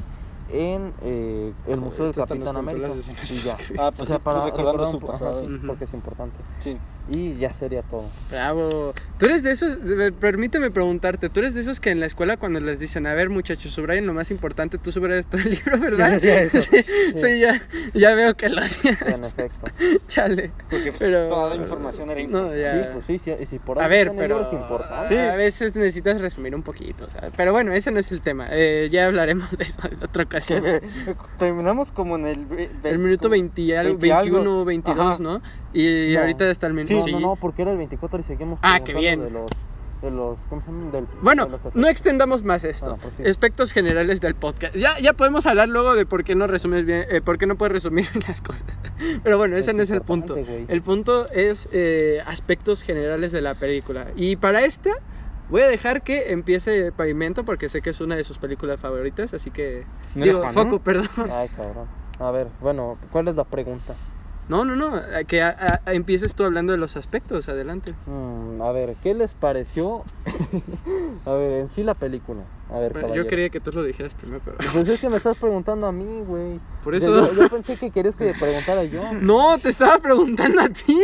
en 0.52 0.92
eh, 1.00 1.54
el 1.68 1.80
Museo 1.80 2.04
del 2.04 2.14
Capitán 2.14 2.54
América. 2.54 2.88
Y 3.30 3.36
ya. 3.36 3.56
Ah, 3.78 3.88
O 3.88 3.92
pues 3.92 4.08
sea, 4.08 4.18
sí, 4.18 4.22
para 4.22 4.44
recordar 4.44 4.90
su 4.90 4.98
ajá, 4.98 5.06
pasado. 5.06 5.42
porque 5.66 5.84
es 5.84 5.94
importante. 5.94 6.36
Sí. 6.60 6.76
Y 7.08 7.36
ya 7.38 7.52
sería 7.54 7.82
todo. 7.82 8.04
Bravo. 8.30 8.92
Tú 9.18 9.26
eres 9.26 9.42
de 9.44 9.52
esos, 9.52 9.78
permíteme 10.18 10.70
preguntarte, 10.72 11.28
tú 11.28 11.38
eres 11.40 11.54
de 11.54 11.60
esos 11.60 11.78
que 11.78 11.90
en 11.90 12.00
la 12.00 12.06
escuela 12.06 12.36
cuando 12.36 12.58
les 12.58 12.80
dicen, 12.80 13.06
a 13.06 13.14
ver 13.14 13.30
muchachos, 13.30 13.70
subrayen 13.72 14.06
lo 14.06 14.12
más 14.12 14.32
importante, 14.32 14.76
tú 14.76 14.90
subrayas 14.90 15.26
todo 15.26 15.40
el 15.40 15.50
libro, 15.50 15.78
¿verdad? 15.78 16.14
Hacía 16.16 16.40
eso. 16.42 16.60
Sí, 16.60 16.84
sí, 17.14 17.38
ya, 17.40 17.60
ya 17.94 18.14
veo 18.16 18.34
que 18.36 18.48
lo 18.48 18.58
En 18.58 18.64
hacías. 18.64 19.00
efecto. 19.02 19.66
Chale. 20.08 20.50
Porque 20.68 20.92
Pero- 20.98 21.28
toda 21.28 21.54
la 21.54 21.62
información 21.62 22.10
era 22.10 22.20
No, 22.22 22.24
importante. 22.52 22.60
ya. 22.60 22.72
Sí, 22.82 22.88
pues 22.94 23.06
sí, 23.06 23.20
sí, 23.24 23.30
y 23.40 23.46
si 23.46 23.58
por 23.60 23.78
A 23.78 23.84
algo 23.84 23.90
ver, 23.96 24.08
en 24.08 24.16
pero 24.16 24.46
es 24.48 24.52
importante. 24.52 25.20
a 25.30 25.36
veces 25.36 25.74
necesitas 25.76 26.20
resumir 26.20 26.54
un 26.56 26.62
poquito, 26.62 27.04
o 27.04 27.08
sea, 27.08 27.30
pero 27.36 27.52
bueno, 27.52 27.72
ese 27.72 27.92
no 27.92 28.00
es 28.00 28.10
el 28.10 28.20
tema. 28.20 28.48
eh, 28.50 28.88
ya 28.90 29.06
hablaremos 29.06 29.56
de 29.56 29.64
eso 29.64 29.80
en 29.90 30.02
otra 30.02 30.24
ocasión. 30.24 30.64
Terminamos 31.38 31.92
como 31.92 32.16
en 32.16 32.26
el... 32.26 32.68
El 32.84 32.98
minuto 32.98 33.22
como- 33.22 33.30
20 33.32 33.62
y 33.62 33.72
algo, 33.74 33.90
20 33.98 34.06
y 34.06 34.10
algo. 34.10 34.32
21, 34.38 34.64
22, 34.64 34.98
Ajá. 35.14 35.22
¿no? 35.22 35.42
Y 35.78 36.14
No. 36.14 36.20
ahorita 36.20 36.48
está 36.50 36.66
el 36.66 36.74
minuto. 36.74 36.94
No, 37.06 37.12
no, 37.12 37.20
no, 37.20 37.36
porque 37.36 37.62
era 37.62 37.72
el 37.72 37.76
24 37.78 38.20
y 38.20 38.22
seguimos 38.22 38.58
Ah, 38.62 38.80
qué 38.84 38.94
bien. 38.94 39.20
De 39.22 39.30
los, 39.30 39.50
de 40.02 40.10
los, 40.10 40.38
¿cómo 40.48 40.60
se 40.62 40.68
llaman? 40.68 40.90
Del, 40.92 41.06
Bueno, 41.22 41.44
de 41.46 41.50
los 41.52 41.74
no 41.74 41.88
extendamos 41.88 42.42
más 42.44 42.64
esto. 42.64 42.92
Ah, 42.96 42.98
pues 43.02 43.14
sí. 43.16 43.28
Aspectos 43.28 43.72
generales 43.72 44.20
del 44.20 44.34
podcast. 44.34 44.74
Ya, 44.76 44.98
ya 45.00 45.12
podemos 45.12 45.44
hablar 45.46 45.68
luego 45.68 45.94
de 45.94 46.06
por 46.06 46.24
qué 46.24 46.34
no 46.34 46.46
resumes 46.46 46.84
bien, 46.86 47.04
eh, 47.10 47.20
por 47.20 47.36
qué 47.38 47.46
no 47.46 47.56
puedes 47.56 47.72
resumir 47.72 48.06
las 48.28 48.40
cosas. 48.40 48.66
Pero 49.22 49.36
bueno, 49.38 49.56
ese 49.56 49.70
Es 49.72 49.76
no 49.76 49.82
es 49.82 49.90
el 49.90 50.00
punto. 50.02 50.34
güey. 50.34 50.64
El 50.68 50.82
punto 50.82 51.28
es 51.30 51.68
eh, 51.72 52.20
aspectos 52.26 52.82
generales 52.82 53.32
de 53.32 53.42
la 53.42 53.54
película. 53.54 54.06
Y 54.16 54.36
para 54.36 54.62
esta 54.64 54.90
voy 55.50 55.62
a 55.62 55.68
dejar 55.68 56.02
que 56.02 56.32
empiece 56.32 56.90
Pavimento 56.92 57.44
porque 57.44 57.68
sé 57.68 57.80
que 57.82 57.90
es 57.90 58.00
una 58.00 58.16
de 58.16 58.24
sus 58.24 58.38
películas 58.38 58.80
favoritas, 58.80 59.32
así 59.34 59.50
que 59.50 59.84
¿No 60.14 60.24
digo, 60.24 60.42
no? 60.44 60.50
foco, 60.52 60.78
perdón. 60.82 61.06
Ay, 61.30 61.48
cabrón. 61.54 61.86
A 62.18 62.30
ver, 62.30 62.48
bueno, 62.62 62.96
¿cuál 63.12 63.28
es 63.28 63.36
la 63.36 63.44
pregunta? 63.44 63.94
No, 64.48 64.64
no, 64.64 64.76
no, 64.76 64.92
que 65.26 65.42
a- 65.42 65.80
a- 65.84 65.92
empieces 65.92 66.34
tú 66.34 66.44
hablando 66.44 66.70
de 66.72 66.78
los 66.78 66.96
aspectos, 66.96 67.48
adelante. 67.48 67.94
Mm, 68.06 68.62
a 68.62 68.70
ver, 68.70 68.94
¿qué 69.02 69.12
les 69.14 69.32
pareció? 69.32 70.04
a 71.26 71.32
ver, 71.32 71.52
en 71.62 71.68
sí 71.68 71.82
la 71.82 71.94
película. 71.94 72.42
A 72.70 72.78
ver, 72.78 72.92
Yo 72.94 73.00
caballero. 73.00 73.26
quería 73.26 73.48
que 73.48 73.60
tú 73.60 73.70
lo 73.72 73.82
dijeras 73.82 74.14
primero, 74.14 74.40
pero 74.44 74.56
Pues 74.72 74.88
es 74.88 75.00
que 75.00 75.08
me 75.08 75.16
estás 75.16 75.36
preguntando 75.38 75.86
a 75.86 75.92
mí, 75.92 76.22
güey. 76.26 76.60
por 76.82 76.94
Yo- 76.94 76.98
eso 76.98 77.32
Yo, 77.34 77.42
yo 77.42 77.48
pensé 77.48 77.76
que 77.76 77.90
querías 77.90 78.14
que 78.14 78.32
te 78.32 78.34
preguntara 78.38 78.84
yo. 78.84 79.12
No, 79.14 79.58
te 79.58 79.68
estaba 79.68 79.98
preguntando 79.98 80.60
a 80.60 80.68
ti. 80.68 81.00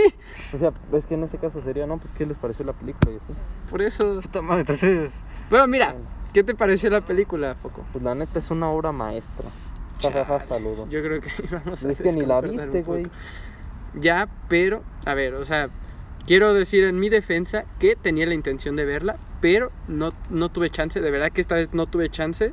O 0.55 0.59
sea, 0.59 0.73
es 0.93 1.05
que 1.07 1.15
en 1.15 1.25
ese 1.25 1.39
caso 1.39 1.61
sería, 1.63 1.87
¿no? 1.87 1.99
Pues, 1.99 2.13
¿qué 2.17 2.27
les 2.27 2.37
pareció 2.37 2.65
la 2.65 2.73
película 2.73 3.13
y 3.13 3.17
así? 3.17 3.33
Por 3.71 3.83
eso. 3.83 4.21
Puta 4.23 4.41
madre, 4.43 4.61
entonces... 4.61 5.11
Bueno, 5.51 5.67
mira, 5.67 5.95
¿qué 6.33 6.43
te 6.45 6.55
pareció 6.55 6.91
la 6.91 7.01
película, 7.01 7.55
Foco? 7.57 7.83
Pues 7.93 8.03
la 8.05 8.15
neta 8.15 8.39
es 8.39 8.51
una 8.51 8.71
obra 8.71 8.93
maestra. 8.93 9.47
Jajaja. 10.11 10.59
Yo 10.89 11.03
creo 11.03 11.21
que 11.21 11.31
vamos 11.51 11.85
a 11.85 11.91
Es 11.91 12.01
que 12.01 12.13
ni 12.13 12.23
la 12.23 12.41
viste, 12.41 12.83
güey. 12.83 13.07
Ya, 13.95 14.29
pero, 14.49 14.83
a 15.05 15.15
ver, 15.15 15.35
o 15.35 15.45
sea, 15.45 15.69
quiero 16.27 16.55
decir 16.55 16.85
en 16.85 16.99
mi 16.99 17.09
defensa 17.09 17.65
que 17.79 17.97
tenía 17.97 18.27
la 18.27 18.35
intención 18.35 18.77
de 18.77 18.85
verla, 18.85 19.17
pero 19.41 19.71
no, 19.89 20.11
no 20.31 20.49
tuve 20.51 20.71
chance, 20.71 21.01
de 21.01 21.11
verdad 21.11 21.31
que 21.31 21.41
esta 21.41 21.57
vez 21.57 21.73
no 21.73 21.87
tuve 21.87 22.09
chance. 22.09 22.53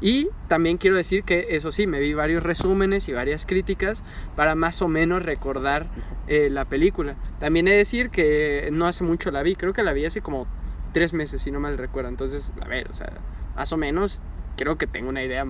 Y 0.00 0.30
también 0.48 0.78
quiero 0.78 0.96
decir 0.96 1.22
que, 1.22 1.46
eso 1.50 1.70
sí, 1.70 1.86
me 1.86 2.00
vi 2.00 2.12
varios 2.12 2.42
resúmenes 2.42 3.06
y 3.06 3.12
varias 3.12 3.46
críticas 3.46 4.02
para 4.34 4.56
más 4.56 4.82
o 4.82 4.88
menos 4.88 5.24
recordar 5.24 5.86
eh, 6.26 6.50
la 6.50 6.64
película. 6.64 7.14
También 7.38 7.68
he 7.68 7.70
de 7.70 7.76
decir 7.76 8.10
que 8.10 8.68
no 8.72 8.86
hace 8.86 9.04
mucho 9.04 9.30
la 9.30 9.44
vi, 9.44 9.54
creo 9.54 9.72
que 9.72 9.84
la 9.84 9.92
vi 9.92 10.04
hace 10.04 10.20
como 10.20 10.48
tres 10.92 11.12
meses, 11.12 11.42
si 11.42 11.52
no 11.52 11.60
mal 11.60 11.78
recuerdo. 11.78 12.08
Entonces, 12.08 12.50
a 12.60 12.66
ver, 12.66 12.90
o 12.90 12.92
sea, 12.92 13.12
más 13.54 13.72
o 13.72 13.76
menos 13.76 14.22
creo 14.56 14.76
que 14.76 14.88
tengo 14.88 15.08
una 15.08 15.22
idea 15.22 15.46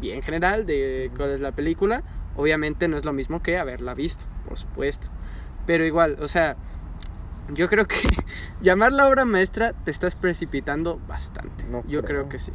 bien 0.00 0.22
general 0.22 0.66
de 0.66 1.10
cuál 1.16 1.30
es 1.30 1.40
la 1.40 1.52
película. 1.52 2.02
Obviamente 2.36 2.88
no 2.88 2.96
es 2.96 3.04
lo 3.04 3.12
mismo 3.12 3.42
que 3.42 3.58
haberla 3.58 3.94
visto, 3.94 4.24
por 4.48 4.58
supuesto. 4.58 5.08
Pero 5.66 5.84
igual, 5.84 6.16
o 6.20 6.28
sea, 6.28 6.56
yo 7.52 7.68
creo 7.68 7.86
que 7.86 7.96
llamar 8.60 8.92
la 8.92 9.08
obra 9.08 9.24
maestra 9.24 9.72
te 9.72 9.90
estás 9.90 10.14
precipitando 10.14 11.00
bastante. 11.06 11.64
No 11.64 11.82
yo 11.86 12.02
creo 12.02 12.20
creo. 12.22 12.28
que 12.28 12.38
sí. 12.38 12.52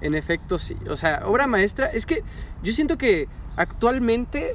En 0.00 0.14
efecto, 0.14 0.58
sí. 0.58 0.76
O 0.88 0.96
sea, 0.96 1.22
obra 1.26 1.46
maestra, 1.46 1.86
es 1.86 2.06
que 2.06 2.22
yo 2.62 2.72
siento 2.72 2.96
que 2.98 3.28
actualmente, 3.56 4.54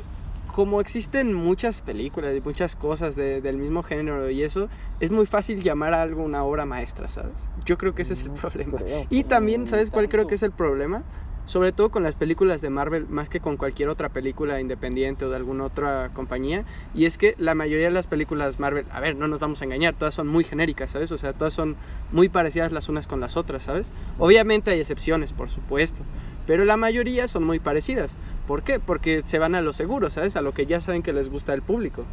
como 0.56 0.80
existen 0.82 1.34
muchas 1.34 1.82
películas 1.82 2.34
y 2.36 2.42
muchas 2.42 2.76
cosas 2.76 3.16
de- 3.16 3.42
del 3.42 3.58
mismo 3.58 3.84
género 3.84 4.30
y 4.30 4.42
eso, 4.44 4.70
es 5.02 5.12
muy 5.12 5.26
fácil 5.26 5.62
llamar 5.62 5.94
a 5.94 6.02
algo 6.02 6.24
una 6.24 6.44
obra 6.44 6.66
maestra, 6.66 7.10
¿sabes? 7.10 7.50
Yo 7.66 7.78
creo 7.78 7.94
que 7.94 8.04
ese 8.04 8.14
es 8.14 8.24
el 8.24 8.32
problema. 8.32 8.78
creo. 8.78 9.06
Y 9.10 9.24
también, 9.26 9.68
¿sabes 9.68 9.92
cuál 9.92 10.08
creo 10.10 10.28
que 10.28 10.36
es 10.36 10.44
el 10.44 10.52
problema? 10.52 11.04
Sobre 11.46 11.74
todo 11.74 11.90
con 11.90 12.04
las 12.04 12.16
películas 12.16 12.62
de 12.62 12.70
Marvel, 12.70 13.06
más 13.10 13.28
que 13.28 13.42
con 13.42 13.58
cualquier 13.58 13.90
otra 13.90 14.10
película 14.10 14.62
independiente 14.62 15.26
o 15.26 15.30
de 15.30 15.36
alguna 15.36 15.66
otra 15.66 16.10
compañía. 16.14 16.64
Y 16.96 17.06
es 17.06 17.18
que 17.18 17.36
la 17.38 17.54
mayoría 17.54 17.88
de 17.88 17.94
las 17.94 18.08
películas 18.08 18.60
Marvel, 18.60 18.86
a 18.92 19.02
ver, 19.02 19.18
no 19.18 19.28
nos 19.28 19.40
vamos 19.40 19.62
a 19.62 19.66
engañar, 19.66 19.94
todas 19.94 20.14
son 20.14 20.28
muy 20.28 20.46
genéricas, 20.46 20.92
¿sabes? 20.92 21.12
O 21.12 21.18
sea, 21.18 21.34
todas 21.34 21.54
son 21.54 21.76
muy 22.14 22.30
parecidas 22.30 22.72
las 22.72 22.88
unas 22.88 23.08
con 23.08 23.20
las 23.20 23.36
otras, 23.36 23.66
¿sabes? 23.66 23.92
Obviamente 24.20 24.72
hay 24.72 24.80
excepciones, 24.80 25.34
por 25.34 25.50
supuesto. 25.50 26.02
Pero 26.48 26.66
la 26.66 26.78
mayoría 26.78 27.28
son 27.28 27.44
muy 27.44 27.60
parecidas. 27.60 28.16
¿Por 28.48 28.64
qué? 28.64 28.80
Porque 28.80 29.22
se 29.26 29.40
van 29.40 29.56
a 29.56 29.62
lo 29.62 29.74
seguro, 29.74 30.10
¿sabes? 30.10 30.36
A 30.36 30.42
lo 30.42 30.54
que 30.54 30.66
ya 30.66 30.80
saben 30.80 31.04
que 31.04 31.14
les 31.14 31.30
gusta 31.30 31.54
al 31.54 31.62
público. 31.62 32.06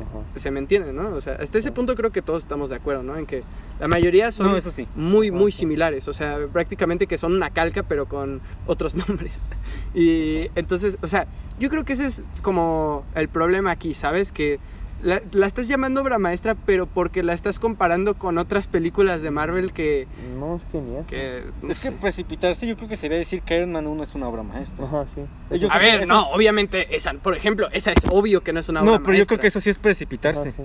Ajá. 0.00 0.38
Se 0.38 0.50
me 0.50 0.58
entiende, 0.60 0.92
¿no? 0.92 1.08
O 1.10 1.20
sea, 1.20 1.34
hasta 1.40 1.58
ese 1.58 1.72
punto 1.72 1.94
creo 1.94 2.10
que 2.10 2.22
todos 2.22 2.42
estamos 2.42 2.70
de 2.70 2.76
acuerdo, 2.76 3.02
¿no? 3.02 3.16
En 3.16 3.26
que 3.26 3.42
la 3.80 3.88
mayoría 3.88 4.30
son 4.32 4.48
No, 4.48 4.56
eso 4.56 4.70
sí. 4.70 4.86
muy, 4.94 5.30
muy 5.30 5.50
Ok. 5.52 5.56
similares. 5.58 6.08
O 6.08 6.12
sea, 6.12 6.38
prácticamente 6.52 7.06
que 7.06 7.18
son 7.18 7.32
una 7.34 7.50
calca, 7.50 7.82
pero 7.82 8.06
con 8.06 8.40
otros 8.66 8.94
nombres. 9.08 9.32
Y 9.94 10.48
entonces, 10.54 10.98
o 11.02 11.06
sea, 11.06 11.26
yo 11.58 11.68
creo 11.70 11.84
que 11.84 11.94
ese 11.94 12.06
es 12.06 12.22
como 12.42 13.04
el 13.14 13.28
problema 13.28 13.70
aquí, 13.70 13.94
¿sabes? 13.94 14.32
Que 14.32 14.58
la, 15.02 15.20
la 15.32 15.46
estás 15.46 15.68
llamando 15.68 16.02
obra 16.02 16.18
maestra, 16.18 16.54
pero 16.66 16.86
porque 16.86 17.22
la 17.22 17.32
estás 17.32 17.58
comparando 17.58 18.14
con 18.14 18.36
otras 18.38 18.66
películas 18.66 19.22
de 19.22 19.30
Marvel 19.30 19.72
que. 19.72 20.06
No, 20.38 20.56
es 20.56 20.62
que 20.72 20.80
ni 20.80 20.96
eso. 20.96 21.06
que 21.06 21.42
no 21.62 21.70
Es 21.72 21.82
que 21.82 21.92
precipitarse 21.92 22.66
yo 22.66 22.76
creo 22.76 22.88
que 22.88 22.96
sería 22.96 23.16
decir 23.18 23.42
que 23.42 23.56
Iron 23.56 23.72
Man 23.72 23.86
1 23.86 24.02
es 24.02 24.14
una 24.14 24.28
obra 24.28 24.42
maestra. 24.42 24.84
Ajá, 24.84 25.04
sí. 25.14 25.58
Yo 25.58 25.70
A 25.70 25.78
ver, 25.78 26.06
no, 26.06 26.28
obviamente, 26.30 26.94
esa, 26.96 27.12
por 27.14 27.36
ejemplo, 27.36 27.68
esa 27.72 27.92
es 27.92 28.04
obvio 28.10 28.40
que 28.42 28.52
no 28.52 28.60
es 28.60 28.68
una 28.68 28.82
obra 28.82 28.92
No, 28.92 29.02
pero 29.02 29.16
yo 29.16 29.26
creo 29.26 29.36
maestra. 29.36 29.38
que 29.42 29.46
eso 29.48 29.60
sí 29.60 29.70
es 29.70 29.76
Ajá, 29.76 29.82
precipitarse. 29.82 30.52
sí. 30.52 30.62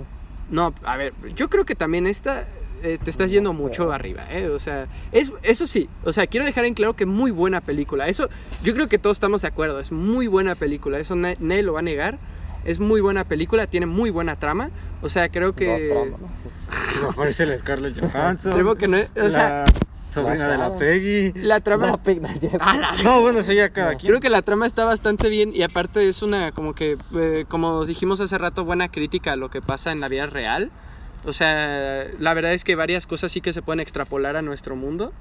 No, 0.50 0.74
a 0.84 0.96
ver, 0.96 1.12
yo 1.34 1.48
creo 1.48 1.64
que 1.64 1.74
también 1.74 2.06
esta 2.06 2.46
eh, 2.82 2.98
te 3.02 3.08
estás 3.10 3.30
yendo 3.30 3.52
mucho 3.54 3.92
arriba, 3.92 4.26
¿eh? 4.30 4.48
O 4.50 4.58
sea, 4.58 4.86
es, 5.10 5.32
eso 5.42 5.66
sí, 5.66 5.88
o 6.04 6.12
sea, 6.12 6.26
quiero 6.26 6.44
dejar 6.44 6.66
en 6.66 6.74
claro 6.74 6.92
que 6.94 7.06
muy 7.06 7.30
buena 7.30 7.62
película. 7.62 8.08
Eso, 8.08 8.28
yo 8.62 8.74
creo 8.74 8.86
que 8.88 8.98
todos 8.98 9.16
estamos 9.16 9.40
de 9.42 9.48
acuerdo, 9.48 9.80
es 9.80 9.90
muy 9.90 10.26
buena 10.26 10.54
película, 10.54 10.98
eso 10.98 11.14
na- 11.16 11.34
nadie 11.40 11.62
lo 11.62 11.72
va 11.72 11.78
a 11.78 11.82
negar. 11.82 12.18
Es 12.64 12.78
muy 12.80 13.00
buena 13.00 13.24
película, 13.24 13.66
tiene 13.66 13.86
muy 13.86 14.10
buena 14.10 14.36
trama. 14.36 14.70
O 15.02 15.08
sea, 15.08 15.28
creo 15.28 15.48
No, 15.48 15.54
que. 15.54 15.90
trama, 15.92 16.16
¿no? 17.02 17.08
Aparece 17.10 17.46
la 17.46 17.56
Scarlett 17.58 17.98
Johansson. 18.00 18.52
Creo 18.52 18.74
que 18.76 18.88
no 18.88 18.96
es- 18.96 19.10
O 19.20 19.30
sea, 19.30 19.64
la 19.66 19.72
sobrina 20.14 20.48
de 20.48 20.58
la. 20.58 20.76
Peggy. 20.78 21.32
la 21.40 21.60
trama. 21.60 21.86
No, 21.88 21.92
es- 21.94 21.98
Peggy 21.98 22.20
Nayar. 22.20 22.56
¡A 22.60 22.76
la 22.76 22.92
No, 23.02 23.20
bueno, 23.20 23.40
eso 23.40 23.52
ya 23.52 23.68
cada 23.70 23.92
No. 23.92 23.98
quien. 23.98 24.10
Creo 24.10 24.20
que 24.20 24.30
la 24.30 24.42
trama 24.42 24.66
está 24.66 24.84
bastante 24.84 25.28
bien 25.28 25.54
y 25.54 25.62
aparte 25.62 26.08
es 26.08 26.22
una, 26.22 26.52
como 26.52 26.74
que, 26.74 26.96
eh, 27.16 27.44
como 27.48 27.84
dijimos 27.84 28.20
hace 28.20 28.38
rato, 28.38 28.64
buena 28.64 28.88
crítica 28.90 29.32
a 29.32 29.36
lo 29.36 29.50
que 29.50 29.60
pasa 29.60 29.92
en 29.92 30.00
la 30.00 30.08
vida 30.08 30.26
real. 30.26 30.70
O 31.26 31.32
sea, 31.32 32.06
la 32.18 32.34
verdad 32.34 32.52
es 32.52 32.64
que 32.64 32.74
varias 32.76 33.06
cosas 33.06 33.32
sí 33.32 33.40
que 33.40 33.52
se 33.52 33.62
pueden 33.62 33.80
extrapolar 33.80 34.36
a 34.36 34.42
nuestro 34.42 34.76
mundo. 34.76 35.12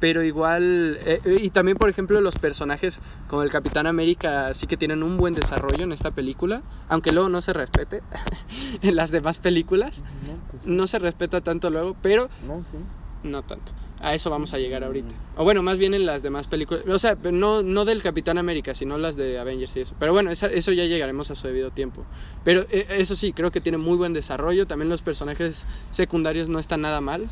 Pero 0.00 0.22
igual, 0.24 0.98
eh, 1.04 1.20
eh, 1.24 1.36
y 1.42 1.50
también 1.50 1.76
por 1.76 1.88
ejemplo 1.90 2.20
los 2.22 2.36
personajes 2.36 2.98
como 3.28 3.42
el 3.42 3.50
Capitán 3.50 3.86
América 3.86 4.54
sí 4.54 4.66
que 4.66 4.76
tienen 4.78 5.02
un 5.02 5.18
buen 5.18 5.34
desarrollo 5.34 5.84
en 5.84 5.92
esta 5.92 6.10
película, 6.10 6.62
aunque 6.88 7.12
luego 7.12 7.28
no 7.28 7.40
se 7.42 7.52
respete 7.52 8.00
en 8.82 8.96
las 8.96 9.10
demás 9.10 9.38
películas, 9.38 10.02
No, 10.26 10.36
pues, 10.50 10.62
no 10.64 10.86
se 10.86 10.98
respeta 10.98 11.40
tanto 11.42 11.68
luego, 11.70 11.94
pero 12.02 12.28
no, 12.46 12.60
sí. 12.72 12.78
No 13.22 13.42
tanto. 13.42 13.72
A 14.02 14.14
eso 14.14 14.30
vamos 14.30 14.54
a 14.54 14.58
llegar 14.58 14.82
ahorita. 14.82 15.14
O 15.36 15.44
bueno, 15.44 15.62
más 15.62 15.76
bien 15.76 15.92
en 15.92 16.06
las 16.06 16.22
demás 16.22 16.46
películas. 16.46 16.84
O 16.88 16.98
sea, 16.98 17.18
no, 17.30 17.62
no 17.62 17.84
del 17.84 18.02
Capitán 18.02 18.38
América, 18.38 18.72
sino 18.74 18.96
las 18.96 19.14
de 19.14 19.38
Avengers 19.38 19.76
y 19.76 19.80
eso. 19.80 19.94
Pero 19.98 20.14
bueno, 20.14 20.30
esa- 20.30 20.46
eso 20.46 20.72
ya 20.72 20.84
llegaremos 20.84 21.30
a 21.30 21.34
su 21.34 21.46
debido 21.46 21.70
tiempo. 21.70 22.06
Pero 22.42 22.64
eh, 22.70 22.86
eso 22.96 23.14
sí, 23.14 23.34
creo 23.34 23.50
que 23.50 23.60
tiene 23.60 23.76
muy 23.76 23.98
buen 23.98 24.14
desarrollo. 24.14 24.66
También 24.66 24.88
los 24.88 25.02
personajes 25.02 25.66
secundarios 25.90 26.48
no 26.48 26.58
están 26.58 26.80
nada 26.80 27.02
mal. 27.02 27.28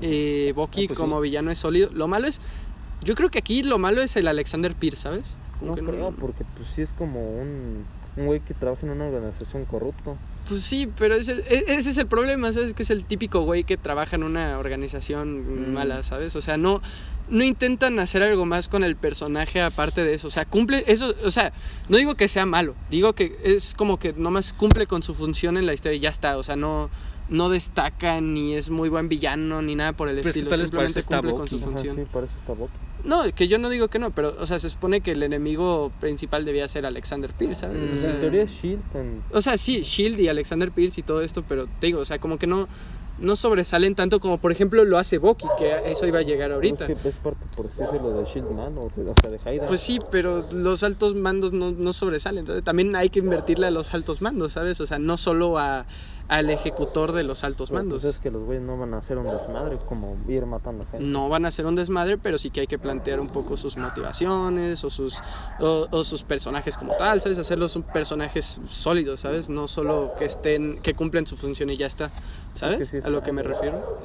Eh, 0.00 0.52
Bucky 0.56 0.84
Ah, 0.84 0.88
pues 0.88 0.98
como 0.98 1.16
sí. 1.18 1.22
villano 1.24 1.50
es 1.50 1.58
sólido. 1.58 1.90
Lo 1.92 2.08
malo 2.08 2.26
es... 2.28 2.40
Yo 3.02 3.14
creo 3.14 3.30
que 3.30 3.38
aquí 3.38 3.62
lo 3.62 3.78
malo 3.78 4.00
es 4.00 4.14
el 4.16 4.28
Alexander 4.28 4.74
Pierce, 4.74 5.02
¿sabes? 5.02 5.36
Como 5.58 5.76
No 5.76 5.82
creo, 5.90 6.10
porque 6.12 6.44
pues 6.56 6.68
sí 6.74 6.82
es 6.82 6.90
como 6.96 7.20
un, 7.40 7.84
un 8.16 8.26
güey 8.26 8.40
que 8.40 8.54
trabaja 8.54 8.86
en 8.86 8.92
una 8.92 9.06
organización 9.06 9.64
corrupto. 9.64 10.16
Pues 10.48 10.62
sí, 10.64 10.88
pero 10.98 11.14
ese, 11.16 11.32
e- 11.48 11.64
ese 11.68 11.90
es 11.90 11.96
el 11.98 12.06
problema, 12.06 12.52
¿sabes? 12.52 12.74
Que 12.74 12.82
es 12.84 12.90
el 12.90 13.04
típico 13.04 13.40
güey 13.42 13.64
que 13.64 13.76
trabaja 13.76 14.14
en 14.16 14.22
una 14.24 14.58
organización 14.58 15.70
Mm. 15.70 15.74
mala, 15.74 16.02
¿sabes? 16.04 16.34
O 16.36 16.40
sea, 16.42 16.56
no, 16.56 16.80
no 17.28 17.42
intentan 17.44 17.98
hacer 17.98 18.22
algo 18.22 18.44
más 18.44 18.68
con 18.68 18.84
el 18.84 18.94
personaje 18.96 19.60
aparte 19.60 20.04
de 20.04 20.14
eso. 20.14 20.28
O 20.28 20.30
sea, 20.30 20.44
cumple 20.44 20.84
eso, 20.86 21.12
o 21.24 21.30
sea, 21.32 21.52
no 21.88 21.96
digo 21.96 22.14
que 22.14 22.28
sea 22.28 22.46
malo, 22.46 22.74
digo 22.90 23.12
que 23.14 23.36
es 23.44 23.74
como 23.74 23.98
que 23.98 24.12
nomás 24.12 24.52
cumple 24.52 24.86
con 24.86 25.02
su 25.02 25.14
función 25.14 25.56
en 25.56 25.66
la 25.66 25.74
historia 25.74 25.96
y 25.96 26.00
ya 26.00 26.10
está. 26.10 26.36
O 26.38 26.42
sea, 26.44 26.56
no, 26.56 26.88
no 27.32 27.48
destaca 27.48 28.20
ni 28.20 28.54
es 28.54 28.70
muy 28.70 28.88
buen 28.88 29.08
villano 29.08 29.60
ni 29.62 29.74
nada 29.74 29.92
por 29.94 30.08
el 30.08 30.16
Pero 30.16 30.28
es 30.28 30.34
que 30.34 30.40
estilo. 30.40 30.56
Simplemente 30.56 31.02
cumple 31.02 31.32
con 31.32 31.48
su 31.48 31.56
Bucky. 31.58 31.64
Ajá, 31.68 31.72
función. 31.78 31.96
sí. 31.96 33.02
No, 33.04 33.22
que 33.34 33.48
yo 33.48 33.58
no 33.58 33.68
digo 33.68 33.88
que 33.88 33.98
no, 33.98 34.10
pero, 34.10 34.32
o 34.38 34.46
sea, 34.46 34.60
se 34.60 34.68
supone 34.68 35.00
que 35.00 35.10
el 35.10 35.22
enemigo 35.24 35.90
principal 36.00 36.44
debía 36.44 36.68
ser 36.68 36.86
Alexander 36.86 37.32
Pierce, 37.32 37.62
¿sabes? 37.62 37.76
Mm, 37.78 37.98
O 37.98 38.00
sea, 38.00 38.10
en 38.12 38.20
teoría 38.20 38.42
es 38.44 38.50
Shield. 38.52 38.80
en- 38.94 39.22
o 39.32 39.40
sea, 39.40 39.58
sí, 39.58 39.80
Shield 39.82 40.20
y 40.20 40.28
Alexander 40.28 40.70
Pierce 40.70 41.00
y 41.00 41.02
todo 41.02 41.20
esto, 41.20 41.42
pero 41.48 41.66
te 41.80 41.88
digo, 41.88 41.98
o 41.98 42.04
sea, 42.04 42.20
como 42.20 42.38
que 42.38 42.46
no, 42.46 42.68
no 43.18 43.34
sobresalen 43.34 43.96
tanto 43.96 44.20
como, 44.20 44.38
por 44.38 44.52
ejemplo, 44.52 44.84
lo 44.84 44.98
hace 44.98 45.18
Bucky, 45.18 45.46
que 45.58 45.72
a 45.72 45.80
eso 45.86 46.06
iba 46.06 46.20
a 46.20 46.22
llegar 46.22 46.52
ahorita. 46.52 46.86
Es 46.86 46.96
que 47.00 47.08
es 47.08 47.14
parte, 47.16 47.44
por 47.56 47.66
así 47.66 47.80
decirlo, 47.82 48.18
de 48.20 48.24
Shield 48.24 48.50
Man, 48.52 48.78
o 48.78 48.88
sea, 48.94 49.02
o 49.04 49.14
sea, 49.20 49.30
de 49.30 49.40
Haida. 49.44 49.66
Pues 49.66 49.80
sí, 49.80 49.98
pero 50.12 50.46
los 50.52 50.84
altos 50.84 51.16
mandos 51.16 51.52
no, 51.52 51.72
no 51.72 51.92
sobresalen. 51.92 52.40
Entonces, 52.40 52.62
también 52.62 52.94
hay 52.94 53.10
que 53.10 53.18
invertirle 53.18 53.66
a 53.66 53.70
los 53.72 53.94
altos 53.94 54.22
mandos, 54.22 54.52
¿sabes? 54.52 54.80
O 54.80 54.86
sea, 54.86 55.00
no 55.00 55.16
solo 55.16 55.58
a, 55.58 55.86
al 56.32 56.48
ejecutor 56.48 57.12
de 57.12 57.24
los 57.24 57.44
altos 57.44 57.68
Pero, 57.68 57.82
mandos. 57.82 58.00
Pues 58.00 58.14
es 58.14 58.20
que 58.20 58.30
los 58.30 58.42
güeyes 58.44 58.64
no 58.64 58.78
van 58.78 58.94
a 58.94 58.98
hacer 58.98 59.18
un 59.18 59.26
desmadre 59.26 59.76
como 59.86 60.16
ir 60.26 60.46
matando 60.46 60.86
gente. 60.90 61.04
No 61.04 61.28
van 61.28 61.44
a 61.44 61.50
ser 61.50 61.66
un 61.66 61.74
desmadre, 61.74 62.16
pero 62.16 62.38
sí 62.38 62.48
que 62.48 62.60
hay 62.60 62.66
que 62.66 62.78
plantear 62.78 63.20
un 63.20 63.28
poco 63.28 63.58
sus 63.58 63.76
motivaciones 63.76 64.82
o 64.82 64.88
sus, 64.88 65.20
o, 65.60 65.88
o 65.90 66.04
sus 66.04 66.22
personajes 66.22 66.78
como 66.78 66.94
tal, 66.94 67.20
¿sabes? 67.20 67.38
Hacerlos 67.38 67.76
un 67.76 67.82
personajes 67.82 68.58
sólidos, 68.66 69.20
¿sabes? 69.20 69.50
No 69.50 69.68
solo 69.68 70.14
que 70.18 70.24
estén, 70.24 70.80
que 70.80 70.94
cumplen 70.94 71.26
su 71.26 71.36
función 71.36 71.68
y 71.68 71.76
ya 71.76 71.86
está, 71.86 72.10
¿sabes? 72.54 72.88
sí 72.88 72.96
es 72.96 73.04
a 73.04 73.10
lo 73.10 73.22
que 73.22 73.32
me 73.32 73.42
refiero. 73.42 74.00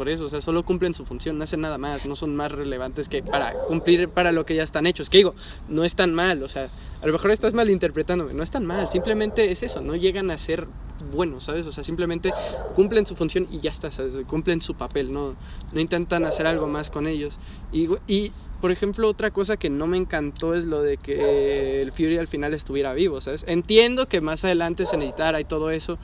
Por 0.00 0.08
eso, 0.08 0.24
o 0.24 0.28
sea, 0.30 0.40
solo 0.40 0.62
cumplen 0.62 0.94
su 0.94 1.04
función, 1.04 1.36
no 1.36 1.44
hacen 1.44 1.60
nada 1.60 1.76
más, 1.76 2.06
no 2.06 2.16
son 2.16 2.34
más 2.34 2.50
relevantes 2.50 3.06
que 3.06 3.22
para 3.22 3.52
cumplir 3.52 4.08
para 4.08 4.32
lo 4.32 4.46
que 4.46 4.54
ya 4.54 4.62
están 4.62 4.86
hechos. 4.86 5.10
Que 5.10 5.18
digo, 5.18 5.34
no 5.68 5.84
es 5.84 5.94
tan 5.94 6.14
mal, 6.14 6.42
o 6.42 6.48
sea, 6.48 6.70
a 7.02 7.06
lo 7.06 7.12
mejor 7.12 7.32
estás 7.32 7.52
malinterpretándome, 7.52 8.32
no 8.32 8.42
es 8.42 8.50
tan 8.50 8.64
mal, 8.64 8.88
simplemente 8.88 9.50
es 9.50 9.62
eso, 9.62 9.82
no 9.82 9.94
llegan 9.96 10.30
a 10.30 10.38
ser 10.38 10.68
buenos, 11.12 11.44
¿sabes? 11.44 11.66
O 11.66 11.70
sea, 11.70 11.84
simplemente 11.84 12.32
cumplen 12.74 13.04
su 13.04 13.14
función 13.14 13.46
y 13.50 13.60
ya 13.60 13.70
está, 13.70 13.90
¿sabes? 13.90 14.14
Cumplen 14.26 14.62
su 14.62 14.74
papel, 14.74 15.12
no, 15.12 15.36
no 15.70 15.80
intentan 15.80 16.24
hacer 16.24 16.46
algo 16.46 16.66
más 16.66 16.90
con 16.90 17.06
ellos. 17.06 17.38
Y, 17.70 17.90
y, 18.06 18.32
por 18.62 18.70
ejemplo, 18.70 19.06
otra 19.06 19.30
cosa 19.32 19.58
que 19.58 19.68
no 19.68 19.86
me 19.86 19.98
encantó 19.98 20.54
es 20.54 20.64
lo 20.64 20.80
de 20.80 20.96
que 20.96 21.82
el 21.82 21.92
Fury 21.92 22.16
al 22.16 22.26
final 22.26 22.54
estuviera 22.54 22.94
vivo, 22.94 23.20
¿sabes? 23.20 23.44
Entiendo 23.46 24.08
que 24.08 24.22
más 24.22 24.46
adelante 24.46 24.86
se 24.86 24.96
necesitara 24.96 25.40
y 25.40 25.44
todo 25.44 25.70
eso, 25.70 25.98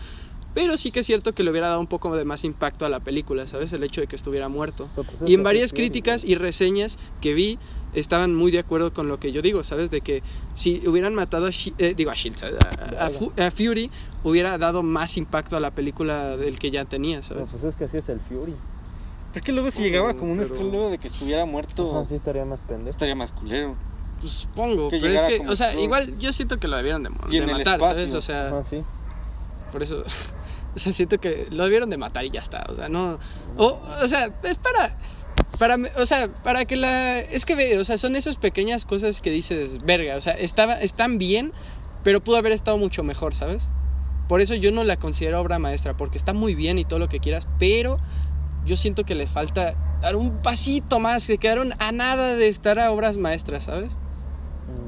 pero 0.57 0.79
sí 0.79 0.91
que 0.91 1.01
es 1.01 1.07
cierto 1.07 1.35
que 1.35 1.43
le 1.43 1.51
hubiera 1.51 1.69
dado 1.69 1.81
un 1.81 1.87
poco 1.87 2.17
de 2.17 2.25
más 2.25 2.43
impacto 2.43 2.87
a 2.87 2.89
la 2.89 3.01
película, 3.01 3.47
¿sabes? 3.47 3.75
El 3.75 3.85
hecho 3.85 4.01
de 4.01 4.07
que 4.07 4.17
estuviera 4.17 4.49
muerto. 4.49 4.89
Pero, 4.97 5.07
pues, 5.19 5.31
Y 5.31 5.35
en 5.35 5.43
varias 5.43 5.75
críticas 5.75 6.25
y 6.25 6.35
reseñas 6.35 6.97
que 7.21 7.35
vi 7.35 7.59
estaban 7.93 8.35
muy 8.35 8.51
de 8.51 8.61
acuerdo 8.61 8.91
con 8.95 9.07
lo 9.07 9.21
que 9.21 9.33
yo 9.33 9.43
digo, 9.43 9.65
¿sabes? 9.65 9.91
De 9.91 10.01
que 10.01 10.23
si 10.55 10.83
hubieran 10.89 11.15
matado 11.15 11.45
a, 11.45 11.51
Shi- 11.51 11.75
eh, 11.77 11.93
digo 11.95 12.11
a 12.11 12.15
Shield, 12.15 12.39
¿sabes? 12.39 12.57
a, 12.99 13.05
a 13.07 13.11
Fu- 13.11 13.33
a 13.39 13.51
Fury, 13.51 13.91
hubiera 14.25 14.57
dado 14.57 14.83
más 14.83 15.19
impacto 15.19 15.59
a 15.59 15.61
la 15.61 15.73
película 15.73 16.39
del 16.39 16.59
que 16.59 16.71
ya 16.71 16.87
tenía, 16.87 17.19
No, 17.19 17.23
¿sabes? 17.23 17.49
pues 17.51 17.63
es 17.65 17.77
que 17.77 17.85
así 17.85 17.99
es 17.99 18.09
el 18.09 18.21
Fury. 18.21 18.55
Es 19.35 19.43
que 19.43 19.53
luego 19.53 19.71
si 19.71 19.83
llegaba 19.83 20.15
como 20.15 20.33
un 20.33 20.39
Pero- 20.39 20.55
escudo 20.55 20.89
de 20.91 20.97
que 20.97 21.09
estuviera 21.09 21.45
muerto, 21.45 21.95
Ajá, 21.99 22.09
sí 22.09 22.15
estaría 22.15 22.47
más 22.47 22.61
pendejo. 22.61 22.91
estaría 22.91 23.15
más 23.15 23.31
culero. 23.31 23.75
Pues 24.21 24.33
supongo, 24.33 24.89
Que 24.89 24.99
pero 25.01 25.13
es 25.13 25.23
que, 25.25 25.47
o 25.47 25.55
sea, 25.55 25.79
igual 25.79 26.19
yo 26.19 26.33
siento 26.33 26.59
que 26.59 26.67
lo 26.69 26.79
debieron 26.79 27.03
de, 27.03 27.11
de 27.41 27.47
matar, 27.47 27.79
¿sabes? 27.79 28.07
espacio. 28.07 28.17
O 28.19 28.21
sea, 28.23 28.49
Ajá, 28.49 28.65
sí. 28.65 28.83
por 29.73 29.83
eso, 29.83 30.03
o 30.77 30.79
sea, 30.79 30.93
siento 30.93 31.18
que 31.18 31.49
lo 31.51 31.64
debieron 31.64 31.91
de 31.91 31.97
matar 31.97 32.24
y 32.24 32.31
ya 32.31 32.41
está, 32.41 32.66
o 32.68 32.74
sea, 32.74 32.89
no, 32.89 33.18
o, 33.57 33.81
o 34.03 34.09
sea, 34.09 34.31
es 34.45 34.59
para, 34.59 34.97
para, 35.59 35.77
o 35.97 36.07
sea, 36.07 36.29
para 36.29 36.66
que 36.66 36.77
la, 36.77 37.18
es 37.18 37.45
que 37.47 37.55
ve, 37.55 37.79
o 37.79 37.85
sea, 37.85 37.99
son 37.99 38.14
esas 38.14 38.37
pequeñas 38.37 38.85
cosas 38.85 39.20
que 39.20 39.31
dices, 39.31 39.83
verga, 39.85 40.16
o 40.16 40.20
sea, 40.20 40.35
estaba, 40.35 40.74
están 40.74 41.18
bien, 41.18 41.53
pero 42.05 42.20
pudo 42.20 42.37
haber 42.37 42.53
estado 42.53 42.77
mucho 42.79 43.03
mejor, 43.03 43.35
¿sabes? 43.35 43.68
Por 44.29 44.41
eso 44.41 44.55
yo 44.55 44.70
no 44.70 44.85
la 44.85 44.97
considero 44.97 45.41
obra 45.41 45.59
maestra, 45.59 45.97
porque 45.97 46.18
está 46.18 46.33
muy 46.33 46.55
bien 46.55 46.79
y 46.79 46.85
todo 46.85 46.99
lo 46.99 47.09
que 47.09 47.20
quieras, 47.20 47.47
pero 47.59 47.99
yo 48.66 48.77
siento 48.77 49.05
que 49.05 49.14
le 49.14 49.27
falta 49.27 49.74
dar 50.03 50.14
un 50.16 50.43
pasito 50.43 51.01
más, 51.01 51.27
que 51.27 51.39
quedaron 51.39 51.72
a 51.79 51.91
nada 51.91 52.35
de 52.37 52.49
estar 52.49 52.79
a 52.79 52.91
obras 52.91 53.16
maestras, 53.16 53.64
¿sabes? 53.64 53.97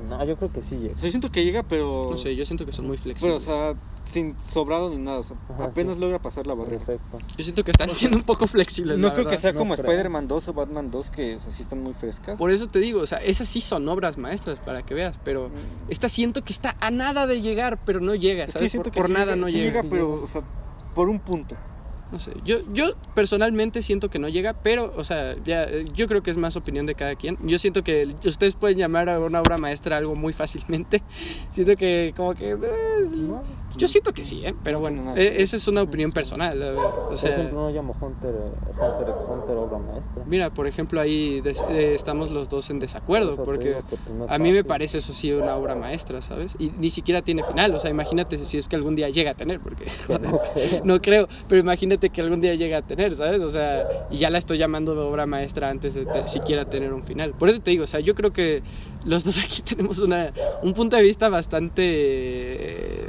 No, 0.08 0.24
yo 0.24 0.36
creo 0.36 0.52
que 0.52 0.62
sí 0.62 0.76
llega. 0.76 0.94
O 0.94 0.98
sea, 0.98 1.04
yo 1.04 1.10
siento 1.10 1.30
que 1.30 1.44
llega, 1.44 1.62
pero. 1.62 2.08
No 2.10 2.18
sé, 2.18 2.34
yo 2.34 2.44
siento 2.46 2.64
que 2.64 2.72
son 2.72 2.86
muy 2.86 2.96
Pero, 2.96 3.02
flexibles. 3.02 3.42
o 3.42 3.46
sea, 3.46 3.74
sin 4.12 4.34
sobrado 4.52 4.90
ni 4.90 4.96
nada. 4.96 5.18
O 5.18 5.24
sea, 5.24 5.36
Ajá, 5.54 5.64
apenas 5.66 5.96
sí. 5.96 6.00
logra 6.00 6.18
pasar 6.18 6.46
la 6.46 6.54
barrera. 6.54 6.78
Perfecto. 6.84 7.18
Yo 7.36 7.44
siento 7.44 7.64
que 7.64 7.70
están 7.70 7.92
siendo 7.92 8.16
un 8.16 8.22
poco 8.24 8.46
flexibles. 8.46 8.98
No 8.98 9.08
la 9.08 9.12
creo 9.14 9.24
que 9.26 9.30
verdad. 9.30 9.42
sea 9.42 9.52
No 9.52 9.58
como. 9.60 9.74
Spider-Man 9.74 10.28
2 10.28 10.48
o 10.48 10.52
Batman 10.52 10.90
2, 10.90 11.10
que 11.10 11.36
o 11.36 11.40
sea, 11.40 11.50
sí 11.52 11.62
están 11.62 11.82
muy 11.82 11.94
frescas. 11.94 12.38
Por 12.38 12.50
eso 12.50 12.66
te 12.68 12.78
digo, 12.78 13.00
o 13.00 13.06
sea, 13.06 13.18
esas 13.18 13.48
sí 13.48 13.60
son 13.60 13.88
obras 13.88 14.18
maestras 14.18 14.58
para 14.60 14.82
que 14.82 14.94
veas, 14.94 15.18
pero 15.24 15.48
Mm. 15.48 15.90
esta 15.90 16.08
siento 16.08 16.42
que 16.42 16.52
está 16.52 16.76
a 16.80 16.90
nada 16.90 17.26
de 17.26 17.40
llegar, 17.40 17.78
pero 17.84 18.00
no 18.00 18.14
llega, 18.14 18.44
Es 18.44 18.46
que 18.48 18.52
¿sabes? 18.52 18.70
siento 18.72 18.90
Por, 18.90 18.94
que 18.94 19.00
por 19.00 19.06
sí 19.08 19.12
nada 19.12 19.24
llega- 19.34 19.36
no 19.36 19.46
sí 19.48 19.52
llega. 19.54 19.82
llega, 19.82 19.90
pero, 19.90 20.22
o 20.22 20.28
sea, 20.28 20.42
por 20.94 21.08
un 21.08 21.18
punto. 21.20 21.54
No 22.10 22.18
sé, 22.18 22.32
yo, 22.42 22.60
yo 22.72 22.92
personalmente 23.14 23.82
siento 23.82 24.08
que 24.08 24.18
no 24.18 24.28
llega, 24.30 24.54
pero, 24.54 24.90
o 24.96 25.04
sea, 25.04 25.36
ya, 25.44 25.68
yo 25.94 26.08
creo 26.08 26.22
que 26.22 26.30
es 26.30 26.38
más 26.38 26.56
opinión 26.56 26.86
de 26.86 26.94
cada 26.94 27.14
quien. 27.16 27.36
Yo 27.46 27.58
siento 27.58 27.84
que 27.84 28.08
ustedes 28.24 28.54
pueden 28.54 28.78
llamar 28.78 29.10
a 29.10 29.20
una 29.20 29.42
obra 29.42 29.58
maestra 29.58 29.98
algo 29.98 30.14
muy 30.14 30.32
fácilmente. 30.32 31.02
Siento 31.52 31.76
que, 31.76 32.14
como 32.16 32.34
que. 32.34 32.52
eh, 32.52 32.56
yo 33.78 33.88
siento 33.88 34.12
que 34.12 34.24
sí, 34.24 34.44
¿eh? 34.44 34.54
Pero 34.62 34.80
bueno, 34.80 34.98
No, 34.98 35.04
no, 35.10 35.14
no. 35.14 35.16
eh, 35.20 35.42
esa 35.42 35.56
es 35.56 35.66
una 35.68 35.82
opinión 35.82 36.12
personal. 36.12 36.58
Por 37.08 37.14
ejemplo, 37.14 37.50
no 37.52 37.70
llamo 37.70 37.94
Hunter, 38.00 38.30
eh, 38.34 38.72
Hunter 38.80 39.14
x 39.14 39.24
Hunter 39.28 39.56
obra 39.56 39.78
maestra. 39.78 40.24
Mira, 40.26 40.50
por 40.50 40.66
ejemplo, 40.66 41.00
ahí 41.00 41.40
des- 41.40 41.64
eh, 41.70 41.94
estamos 41.94 42.30
los 42.30 42.48
dos 42.48 42.68
en 42.70 42.78
desacuerdo, 42.80 43.34
eso 43.34 43.44
porque 43.44 43.76
pues, 43.88 44.00
no 44.16 44.26
a 44.28 44.38
mí 44.38 44.52
me 44.52 44.64
parece 44.64 44.98
eso 44.98 45.12
sí 45.12 45.32
una 45.32 45.56
obra 45.56 45.74
maestra, 45.74 46.20
¿sabes? 46.20 46.56
Y 46.58 46.70
ni 46.78 46.90
siquiera 46.90 47.22
tiene 47.22 47.42
final, 47.44 47.74
o 47.74 47.78
sea, 47.80 47.90
imagínate 47.90 48.36
si 48.38 48.58
es 48.58 48.68
que 48.68 48.76
algún 48.76 48.94
día 48.94 49.08
llega 49.08 49.30
a 49.30 49.34
tener, 49.34 49.60
porque 49.60 49.84
No 50.08 50.38
creo. 50.38 50.80
no 50.84 50.98
creo, 51.00 51.28
pero 51.48 51.60
imagínate 51.60 52.10
que 52.10 52.20
algún 52.20 52.40
día 52.40 52.54
llega 52.54 52.78
a 52.78 52.82
tener, 52.82 53.14
¿sabes? 53.14 53.40
O 53.42 53.48
sea, 53.48 54.06
y 54.10 54.18
ya 54.18 54.28
la 54.30 54.38
estoy 54.38 54.58
llamando 54.58 54.94
de 54.94 55.00
obra 55.00 55.26
maestra 55.26 55.70
antes 55.70 55.94
de 55.94 56.04
te- 56.04 56.26
siquiera 56.28 56.64
tener 56.64 56.92
un 56.92 57.02
final. 57.04 57.32
Por 57.32 57.48
eso 57.48 57.60
te 57.60 57.70
digo, 57.70 57.84
o 57.84 57.86
sea, 57.86 58.00
yo 58.00 58.14
creo 58.14 58.32
que 58.32 58.62
los 59.04 59.24
dos 59.24 59.38
aquí 59.44 59.62
tenemos 59.62 59.98
una, 60.00 60.32
un 60.62 60.74
punto 60.74 60.96
de 60.96 61.02
vista 61.02 61.28
bastante, 61.28 61.82
eh, 61.84 63.08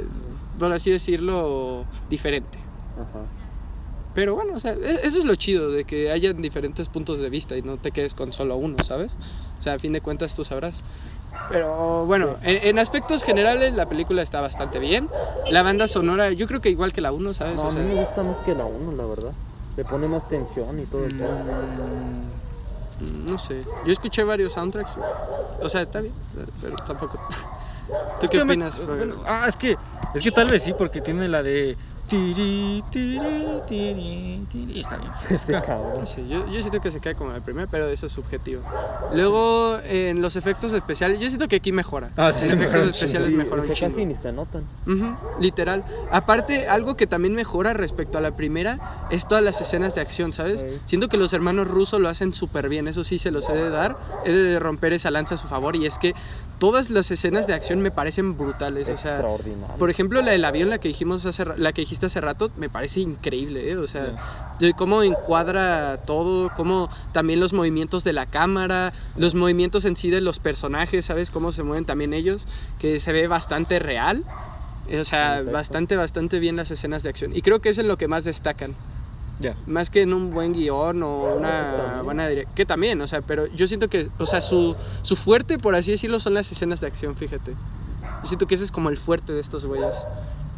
por 0.60 0.70
así 0.70 0.92
decirlo, 0.92 1.84
diferente. 2.08 2.58
Ajá. 2.94 3.24
Pero 4.14 4.34
bueno, 4.34 4.54
o 4.54 4.58
sea, 4.58 4.72
e- 4.74 5.00
eso 5.04 5.18
es 5.18 5.24
lo 5.24 5.34
chido, 5.34 5.70
de 5.70 5.84
que 5.84 6.10
hayan 6.12 6.40
diferentes 6.42 6.88
puntos 6.88 7.18
de 7.18 7.30
vista 7.30 7.56
y 7.56 7.62
no 7.62 7.76
te 7.78 7.90
quedes 7.90 8.14
con 8.14 8.32
solo 8.32 8.56
uno, 8.56 8.76
¿sabes? 8.84 9.12
O 9.58 9.62
sea, 9.62 9.74
a 9.74 9.78
fin 9.78 9.92
de 9.92 10.00
cuentas 10.00 10.34
tú 10.34 10.44
sabrás. 10.44 10.82
Pero 11.48 12.06
bueno, 12.06 12.36
en, 12.42 12.66
en 12.68 12.78
aspectos 12.78 13.22
generales 13.24 13.72
la 13.74 13.88
película 13.88 14.22
está 14.22 14.40
bastante 14.40 14.78
bien. 14.78 15.08
La 15.50 15.62
banda 15.62 15.88
sonora, 15.88 16.30
yo 16.32 16.46
creo 16.46 16.60
que 16.60 16.70
igual 16.70 16.92
que 16.92 17.00
la 17.00 17.12
1, 17.12 17.34
¿sabes? 17.34 17.56
No, 17.56 17.62
o 17.62 17.68
a 17.68 17.70
sea, 17.70 17.82
mí 17.82 17.94
me 17.94 18.00
gusta 18.00 18.22
más 18.22 18.38
que 18.38 18.54
la 18.54 18.64
1, 18.64 18.92
la 18.92 19.04
verdad. 19.06 19.32
Le 19.76 19.84
pone 19.84 20.08
más 20.08 20.28
tensión 20.28 20.78
y 20.80 20.84
todo 20.86 21.04
el 21.06 21.16
pedo. 21.16 21.28
mm, 23.00 23.26
no 23.30 23.38
sé. 23.38 23.62
Yo 23.86 23.92
escuché 23.92 24.24
varios 24.24 24.52
soundtracks. 24.52 24.92
O 25.62 25.68
sea, 25.68 25.82
está 25.82 26.00
bien, 26.00 26.14
pero 26.60 26.76
tampoco. 26.76 27.18
¿Tú 28.20 28.28
qué 28.28 28.40
opinas? 28.40 28.80
Ah, 29.26 29.46
es 29.48 29.56
que, 29.56 29.76
es 30.14 30.22
que 30.22 30.30
tal 30.30 30.48
vez 30.48 30.62
sí, 30.62 30.74
porque 30.76 31.00
tiene 31.00 31.28
la 31.28 31.42
de. 31.42 31.76
Tiri, 32.10 32.82
tiri, 32.90 33.20
tiri, 33.68 34.44
tiri, 34.50 34.80
Está 34.80 34.96
bien. 34.96 35.12
Ese 35.30 35.52
cabrón. 35.52 36.04
Sé, 36.04 36.26
yo, 36.26 36.44
yo 36.48 36.60
siento 36.60 36.80
que 36.80 36.90
se 36.90 36.98
queda 36.98 37.14
como 37.14 37.32
el 37.32 37.40
primer, 37.40 37.68
pero 37.68 37.86
eso 37.86 38.06
es 38.06 38.10
subjetivo. 38.12 38.62
Luego, 39.14 39.78
en 39.84 40.20
los 40.20 40.34
efectos 40.34 40.72
especiales, 40.72 41.20
yo 41.20 41.28
siento 41.28 41.46
que 41.46 41.54
aquí 41.56 41.70
mejora. 41.70 42.10
Ah, 42.16 42.32
sí, 42.32 42.46
mejora 42.46 42.64
efectos 42.80 42.88
especiales 42.96 43.28
Sí, 43.28 43.34
mejora 43.36 43.60
o 43.60 43.64
un 43.64 43.66
sea, 43.68 43.76
chingo. 43.76 43.92
casi 43.92 44.06
ni 44.06 44.16
se 44.16 44.32
notan. 44.32 44.64
Ujú, 44.88 45.14
literal. 45.40 45.84
Aparte, 46.10 46.66
algo 46.66 46.96
que 46.96 47.06
también 47.06 47.32
mejora 47.36 47.74
respecto 47.74 48.18
a 48.18 48.20
la 48.20 48.32
primera 48.32 49.06
es 49.10 49.28
todas 49.28 49.44
las 49.44 49.60
escenas 49.60 49.94
de 49.94 50.00
acción, 50.00 50.32
¿sabes? 50.32 50.62
Sí. 50.62 50.66
Siento 50.86 51.06
que 51.08 51.16
los 51.16 51.32
hermanos 51.32 51.68
rusos 51.68 52.00
lo 52.00 52.08
hacen 52.08 52.34
súper 52.34 52.68
bien, 52.68 52.88
eso 52.88 53.04
sí 53.04 53.18
se 53.20 53.30
los 53.30 53.48
he 53.48 53.52
de 53.54 53.70
dar. 53.70 53.96
He 54.24 54.32
de 54.32 54.58
romper 54.58 54.92
esa 54.94 55.12
lanza 55.12 55.36
a 55.36 55.38
su 55.38 55.46
favor 55.46 55.76
y 55.76 55.86
es 55.86 55.96
que 56.00 56.14
todas 56.58 56.90
las 56.90 57.10
escenas 57.12 57.46
de 57.46 57.54
acción 57.54 57.80
me 57.80 57.92
parecen 57.92 58.36
brutales. 58.36 58.88
O 58.88 58.96
sea, 58.96 59.22
por 59.78 59.90
ejemplo, 59.90 60.20
la 60.22 60.32
del 60.32 60.44
avión, 60.44 60.70
la 60.70 60.78
que 60.78 60.88
dijimos 60.88 61.24
hace 61.24 61.44
la 61.56 61.72
que 61.72 61.82
dijiste 61.82 61.99
dijiste 62.00 62.18
hace 62.18 62.20
rato, 62.20 62.50
me 62.56 62.68
parece 62.68 63.00
increíble, 63.00 63.70
¿eh? 63.70 63.76
O 63.76 63.86
sea, 63.86 64.56
de 64.58 64.72
cómo 64.74 65.02
encuadra 65.02 65.98
todo, 66.06 66.50
cómo 66.56 66.88
también 67.12 67.40
los 67.40 67.52
movimientos 67.52 68.04
de 68.04 68.12
la 68.12 68.26
cámara, 68.26 68.92
los 69.16 69.34
movimientos 69.34 69.84
en 69.84 69.96
sí 69.96 70.10
de 70.10 70.20
los 70.20 70.38
personajes, 70.38 71.06
¿sabes? 71.06 71.30
Cómo 71.30 71.52
se 71.52 71.62
mueven 71.62 71.84
también 71.84 72.12
ellos, 72.14 72.46
que 72.78 73.00
se 73.00 73.12
ve 73.12 73.26
bastante 73.28 73.78
real. 73.78 74.24
O 74.88 75.04
sea, 75.04 75.34
Perfecto. 75.34 75.52
bastante, 75.52 75.96
bastante 75.96 76.38
bien 76.40 76.56
las 76.56 76.70
escenas 76.70 77.02
de 77.02 77.10
acción. 77.10 77.36
Y 77.36 77.42
creo 77.42 77.60
que 77.60 77.68
es 77.68 77.78
en 77.78 77.86
lo 77.86 77.96
que 77.96 78.08
más 78.08 78.24
destacan. 78.24 78.74
Ya. 79.38 79.56
Más 79.66 79.88
que 79.88 80.02
en 80.02 80.12
un 80.12 80.30
buen 80.30 80.52
guion 80.52 81.02
o 81.02 81.36
una 81.36 82.02
buena 82.02 82.26
dirección. 82.28 82.54
Que 82.54 82.66
también, 82.66 83.00
o 83.00 83.06
sea, 83.06 83.22
pero 83.22 83.46
yo 83.46 83.66
siento 83.66 83.88
que, 83.88 84.08
o 84.18 84.26
sea, 84.26 84.40
su, 84.40 84.74
su 85.02 85.16
fuerte, 85.16 85.58
por 85.58 85.74
así 85.74 85.92
decirlo, 85.92 86.18
son 86.18 86.34
las 86.34 86.50
escenas 86.50 86.80
de 86.80 86.88
acción, 86.88 87.16
fíjate. 87.16 87.52
Yo 87.52 88.26
siento 88.26 88.46
que 88.46 88.56
ese 88.56 88.64
es 88.64 88.72
como 88.72 88.90
el 88.90 88.98
fuerte 88.98 89.32
de 89.32 89.40
estos 89.40 89.64
güeyes. 89.64 89.94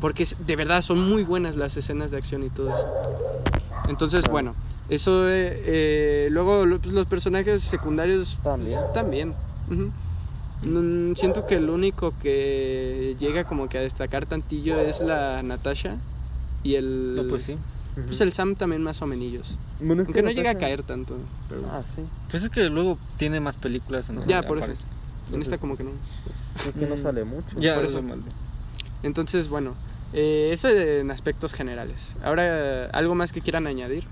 Porque 0.02 0.26
de 0.46 0.56
verdad 0.56 0.82
son 0.82 1.08
muy 1.08 1.22
buenas 1.22 1.54
las 1.56 1.76
escenas 1.76 2.10
de 2.10 2.16
acción 2.18 2.42
y 2.42 2.50
todo 2.50 2.74
eso. 2.74 2.86
Entonces, 3.88 4.24
bueno, 4.28 4.54
eso. 4.88 5.28
eh, 5.28 5.62
eh, 5.64 6.28
luego 6.30 6.64
pues, 6.82 6.92
los 6.92 7.06
personajes 7.06 7.62
secundarios 7.62 8.36
También. 8.42 8.80
también. 8.92 9.34
Mm, 9.68 11.14
Siento 11.14 11.46
que 11.46 11.54
el 11.54 11.70
único 11.70 12.12
que 12.20 13.16
llega 13.20 13.44
como 13.44 13.68
que 13.68 13.78
a 13.78 13.80
destacar 13.80 14.26
tantillo 14.26 14.78
es 14.80 15.00
la 15.00 15.40
Natasha 15.44 15.96
y 16.64 16.74
el. 16.74 17.14
No, 17.16 17.24
pues 17.28 17.44
sí. 17.44 17.56
Pues 17.94 18.20
el 18.22 18.32
Sam 18.32 18.56
también 18.56 18.82
más 18.82 19.02
o 19.02 19.06
menos. 19.06 19.56
Bueno, 19.80 20.02
es 20.02 20.08
que 20.08 20.12
Aunque 20.18 20.22
no 20.22 20.30
llega 20.30 20.50
a 20.50 20.54
caer 20.58 20.82
tanto. 20.82 21.16
Pero 21.48 21.62
Ah, 21.70 21.82
sí. 21.94 22.02
Pues 22.30 22.42
es 22.42 22.50
que 22.50 22.64
luego 22.70 22.98
tiene 23.18 23.38
más 23.38 23.54
películas. 23.54 24.08
¿no? 24.10 24.24
Ya, 24.26 24.42
por 24.42 24.58
eso. 24.58 24.72
En 25.32 25.42
esta 25.42 25.58
como 25.58 25.76
que 25.76 25.84
no. 25.84 25.90
Es 26.66 26.74
que 26.74 26.86
no 26.86 26.96
Mm. 26.96 27.02
sale 27.02 27.24
mucho. 27.24 27.60
Ya, 27.60 27.74
Por 27.76 27.84
es 27.84 27.90
eso. 27.90 28.02
Entonces, 29.04 29.48
bueno. 29.48 29.74
Eh, 30.12 30.50
eso 30.52 30.68
en 30.68 31.10
aspectos 31.10 31.52
generales. 31.54 32.16
Ahora, 32.24 32.86
¿algo 32.92 33.14
más 33.14 33.32
que 33.32 33.40
quieran 33.40 33.66
añadir? 33.66 34.04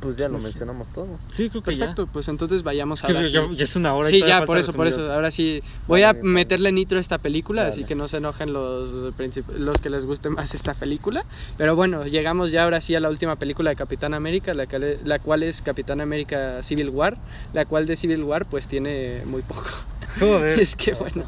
Pues 0.00 0.16
ya 0.16 0.28
lo 0.28 0.32
Pues- 0.34 0.44
mencionamos 0.44 0.88
todo. 0.94 1.18
Sí, 1.30 1.50
creo 1.50 1.62
que 1.62 1.72
Perfecto, 1.76 2.06
pues 2.06 2.26
entonces 2.28 2.62
vayamos 2.62 3.02
ya. 3.02 3.08
Que 3.08 3.12
ahora 3.18 3.28
ya, 3.28 3.46
sí. 3.48 3.56
ya 3.56 3.64
es 3.64 3.76
una 3.76 3.94
hora 3.94 4.08
y 4.08 4.12
Sí, 4.12 4.18
todavía 4.20 4.40
ya, 4.40 4.46
por 4.46 4.56
eso, 4.56 4.72
por 4.72 4.86
eso. 4.86 5.12
Ahora 5.12 5.30
sí, 5.30 5.62
voy 5.86 6.04
a 6.04 6.06
Vale, 6.14 6.20
vale. 6.20 6.32
meterle 6.32 6.72
nitro 6.72 6.96
a 6.96 7.02
esta 7.02 7.18
película, 7.18 7.66
así 7.66 7.80
Dale. 7.82 7.88
que 7.88 7.94
no 7.96 8.08
se 8.08 8.16
enojen 8.16 8.50
los, 8.54 9.12
los 9.58 9.80
que 9.82 9.90
les 9.90 10.06
guste 10.06 10.30
más 10.30 10.54
esta 10.54 10.72
película. 10.72 11.22
Pero 11.58 11.76
bueno, 11.76 12.06
llegamos 12.06 12.50
ya 12.50 12.64
ahora 12.64 12.80
sí 12.80 12.94
a 12.94 13.00
la 13.00 13.10
última 13.10 13.36
película 13.36 13.68
de 13.68 13.76
Capitán 13.76 14.14
América, 14.14 14.54
la, 14.54 14.66
la 15.04 15.18
cual 15.18 15.42
es 15.42 15.60
Capitán 15.60 16.00
América 16.00 16.62
Civil 16.62 16.88
War, 16.88 17.18
la 17.52 17.66
cual 17.66 17.84
de 17.84 17.94
Civil 17.96 18.22
War 18.22 18.46
pues 18.46 18.68
tiene 18.68 19.20
muy 19.26 19.42
poco. 19.42 19.66
Joder. 20.18 20.58
Es 20.60 20.76
que 20.76 20.92
bueno, 20.94 21.24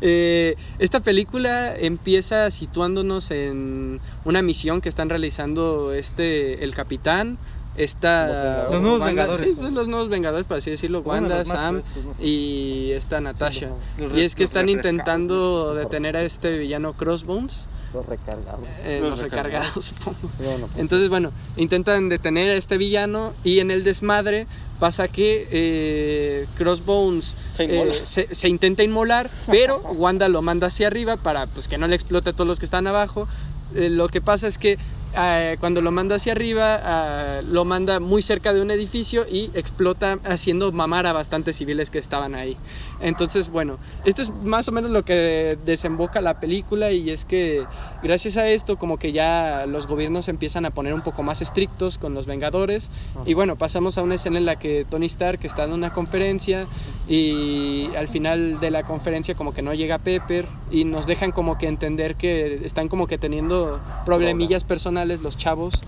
eh, 0.00 0.56
esta 0.78 1.00
película 1.00 1.74
empieza 1.76 2.50
situándonos 2.50 3.30
en 3.30 4.00
una 4.24 4.42
misión 4.42 4.80
que 4.80 4.88
están 4.88 5.08
realizando 5.08 5.92
este 5.92 6.64
el 6.64 6.74
capitán, 6.74 7.38
esta 7.76 8.68
Los 8.70 8.80
nuevos 8.82 9.00
Wanda- 9.00 9.06
Vengadores. 9.26 9.40
sí, 9.40 9.54
pues, 9.58 9.72
los 9.72 9.88
nuevos 9.88 10.08
Vengadores, 10.08 10.46
por 10.46 10.58
así 10.58 10.70
decirlo, 10.70 11.02
Bueno, 11.02 11.28
Wanda, 11.28 11.44
Sam 11.44 11.82
frescos, 11.82 12.04
¿no? 12.18 12.24
y 12.24 12.90
esta 12.92 13.20
Natasha. 13.20 13.70
Los 13.98 14.16
Y 14.16 14.20
es 14.22 14.34
que 14.34 14.44
están 14.44 14.68
intentando 14.68 15.74
detener 15.74 16.16
a 16.16 16.22
este 16.22 16.58
villano 16.58 16.92
Crossbones, 16.92 17.68
Los 17.94 18.04
recargados. 18.06 18.66
eh, 18.84 18.98
Los 19.00 19.10
los 19.10 19.18
recargados, 19.20 19.84
supongo. 19.86 20.18
Bueno, 20.38 20.66
pues, 20.66 20.78
Entonces, 20.78 21.08
bueno, 21.08 21.30
intentan 21.56 22.08
detener 22.08 22.50
a 22.50 22.54
este 22.54 22.76
villano 22.76 23.32
y 23.44 23.60
en 23.60 23.70
el 23.70 23.84
desmadre 23.84 24.46
pasa 24.78 25.08
que 25.08 25.46
eh, 25.50 26.46
Crossbones 26.58 27.36
Se 27.56 27.64
eh, 27.64 28.00
se, 28.04 28.34
se 28.34 28.48
intenta 28.48 28.82
inmolar, 28.82 29.30
pero 29.46 29.78
Wanda 29.78 30.28
lo 30.28 30.42
manda 30.42 30.66
hacia 30.66 30.88
arriba 30.88 31.16
para 31.16 31.46
pues, 31.46 31.68
que 31.68 31.78
no 31.78 31.86
le 31.86 31.94
explote 31.94 32.30
a 32.30 32.32
todos 32.32 32.46
los 32.48 32.58
que 32.58 32.64
están 32.66 32.86
abajo. 32.86 33.28
Eh, 33.74 33.88
lo 33.88 34.08
que 34.08 34.20
pasa 34.20 34.46
es 34.48 34.58
que 34.58 34.78
eh, 35.16 35.56
cuando 35.60 35.80
lo 35.80 35.90
manda 35.90 36.16
hacia 36.16 36.32
arriba, 36.32 36.80
ah, 36.82 37.40
lo 37.46 37.64
manda 37.64 38.00
muy 38.00 38.22
cerca 38.22 38.52
de 38.52 38.62
un 38.62 38.70
edificio 38.70 39.26
y 39.28 39.50
explota 39.54 40.18
haciendo 40.24 40.72
mamar 40.72 41.06
a 41.06 41.12
bastantes 41.12 41.56
civiles 41.56 41.90
que 41.90 41.98
estaban 41.98 42.34
ahí. 42.34 42.56
Entonces, 43.02 43.50
bueno, 43.50 43.78
esto 44.04 44.22
es 44.22 44.30
más 44.30 44.68
o 44.68 44.72
menos 44.72 44.90
lo 44.92 45.04
que 45.04 45.58
desemboca 45.66 46.20
la 46.20 46.38
película 46.38 46.92
y 46.92 47.10
es 47.10 47.24
que 47.24 47.64
gracias 48.02 48.36
a 48.36 48.48
esto 48.48 48.76
como 48.76 48.96
que 48.96 49.10
ya 49.10 49.66
los 49.66 49.88
gobiernos 49.88 50.28
empiezan 50.28 50.64
a 50.64 50.70
poner 50.70 50.94
un 50.94 51.02
poco 51.02 51.24
más 51.24 51.42
estrictos 51.42 51.98
con 51.98 52.14
los 52.14 52.26
Vengadores. 52.26 52.90
Y 53.26 53.34
bueno, 53.34 53.56
pasamos 53.56 53.98
a 53.98 54.02
una 54.02 54.14
escena 54.14 54.38
en 54.38 54.46
la 54.46 54.56
que 54.56 54.86
Tony 54.88 55.06
Stark 55.06 55.40
está 55.42 55.64
en 55.64 55.72
una 55.72 55.92
conferencia 55.92 56.66
y 57.08 57.88
al 57.96 58.06
final 58.08 58.60
de 58.60 58.70
la 58.70 58.84
conferencia 58.84 59.34
como 59.34 59.52
que 59.52 59.62
no 59.62 59.74
llega 59.74 59.98
Pepper 59.98 60.46
y 60.70 60.84
nos 60.84 61.06
dejan 61.06 61.32
como 61.32 61.58
que 61.58 61.66
entender 61.66 62.14
que 62.14 62.60
están 62.64 62.88
como 62.88 63.08
que 63.08 63.18
teniendo 63.18 63.80
problemillas 64.06 64.62
personales 64.62 65.22
los 65.22 65.36
chavos. 65.36 65.82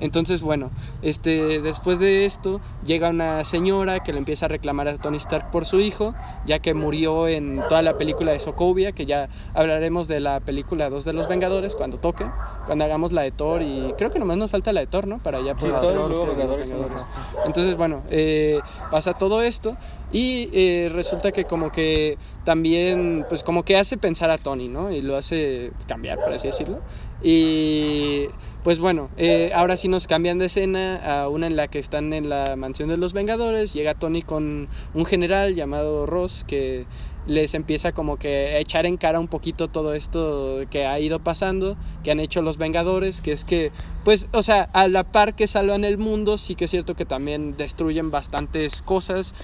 Entonces, 0.00 0.42
bueno, 0.42 0.70
este, 1.02 1.60
después 1.60 1.98
de 1.98 2.24
esto 2.24 2.60
llega 2.84 3.10
una 3.10 3.44
señora 3.44 4.00
que 4.00 4.12
le 4.12 4.18
empieza 4.18 4.46
a 4.46 4.48
reclamar 4.48 4.88
a 4.88 4.96
Tony 4.96 5.18
Stark 5.18 5.50
por 5.50 5.66
su 5.66 5.80
hijo, 5.80 6.14
ya 6.46 6.58
que 6.58 6.74
murió 6.74 7.28
en 7.28 7.62
toda 7.68 7.82
la 7.82 7.96
película 7.96 8.32
de 8.32 8.40
Sokovia, 8.40 8.92
que 8.92 9.06
ya 9.06 9.28
hablaremos 9.54 10.08
de 10.08 10.20
la 10.20 10.40
película 10.40 10.88
2 10.90 11.04
de 11.04 11.12
los 11.12 11.28
Vengadores 11.28 11.76
cuando 11.76 11.98
toque, 11.98 12.24
cuando 12.66 12.84
hagamos 12.84 13.12
la 13.12 13.22
de 13.22 13.30
Thor 13.30 13.62
y 13.62 13.94
creo 13.98 14.10
que 14.10 14.18
nomás 14.18 14.36
nos 14.36 14.50
falta 14.50 14.72
la 14.72 14.80
de 14.80 14.86
Thor, 14.86 15.06
¿no? 15.06 15.18
Para 15.18 15.40
ya 15.40 15.54
poder 15.54 15.72
Thor, 15.80 15.80
hacer 15.80 15.92
de 16.36 16.44
los 16.44 16.58
Vengadores. 16.58 17.02
Entonces, 17.44 17.76
bueno, 17.76 18.02
eh, 18.10 18.60
pasa 18.90 19.14
todo 19.14 19.42
esto 19.42 19.76
y 20.12 20.48
eh, 20.52 20.90
resulta 20.92 21.30
que 21.30 21.44
como 21.44 21.70
que 21.70 22.18
también, 22.44 23.26
pues 23.28 23.44
como 23.44 23.64
que 23.64 23.76
hace 23.76 23.96
pensar 23.96 24.30
a 24.30 24.38
Tony, 24.38 24.68
¿no? 24.68 24.90
Y 24.90 25.02
lo 25.02 25.16
hace 25.16 25.72
cambiar, 25.86 26.18
por 26.18 26.32
así 26.32 26.48
decirlo. 26.48 26.80
Y 27.22 28.26
pues 28.62 28.78
bueno, 28.78 29.08
eh, 29.16 29.52
ahora 29.54 29.76
sí 29.76 29.88
nos 29.88 30.06
cambian 30.06 30.38
de 30.38 30.46
escena 30.46 30.96
a 30.96 31.28
una 31.28 31.46
en 31.46 31.56
la 31.56 31.68
que 31.68 31.78
están 31.78 32.12
en 32.12 32.28
la 32.28 32.56
mansión 32.56 32.88
de 32.88 32.96
los 32.96 33.12
Vengadores. 33.12 33.72
Llega 33.72 33.94
Tony 33.94 34.22
con 34.22 34.68
un 34.92 35.06
general 35.06 35.54
llamado 35.54 36.06
Ross 36.06 36.44
que 36.46 36.84
les 37.26 37.54
empieza 37.54 37.92
como 37.92 38.16
que 38.16 38.28
a 38.28 38.58
echar 38.58 38.86
en 38.86 38.96
cara 38.96 39.20
un 39.20 39.28
poquito 39.28 39.68
todo 39.68 39.94
esto 39.94 40.64
que 40.70 40.86
ha 40.86 40.98
ido 40.98 41.20
pasando, 41.20 41.76
que 42.02 42.10
han 42.10 42.20
hecho 42.20 42.42
los 42.42 42.58
Vengadores, 42.58 43.20
que 43.20 43.32
es 43.32 43.44
que, 43.44 43.72
pues, 44.04 44.26
o 44.32 44.42
sea, 44.42 44.68
a 44.72 44.88
la 44.88 45.04
par 45.04 45.34
que 45.34 45.46
salvan 45.46 45.84
el 45.84 45.98
mundo, 45.98 46.38
sí 46.38 46.54
que 46.54 46.64
es 46.64 46.70
cierto 46.70 46.94
que 46.94 47.04
también 47.04 47.56
destruyen 47.56 48.10
bastantes 48.10 48.82
cosas, 48.82 49.34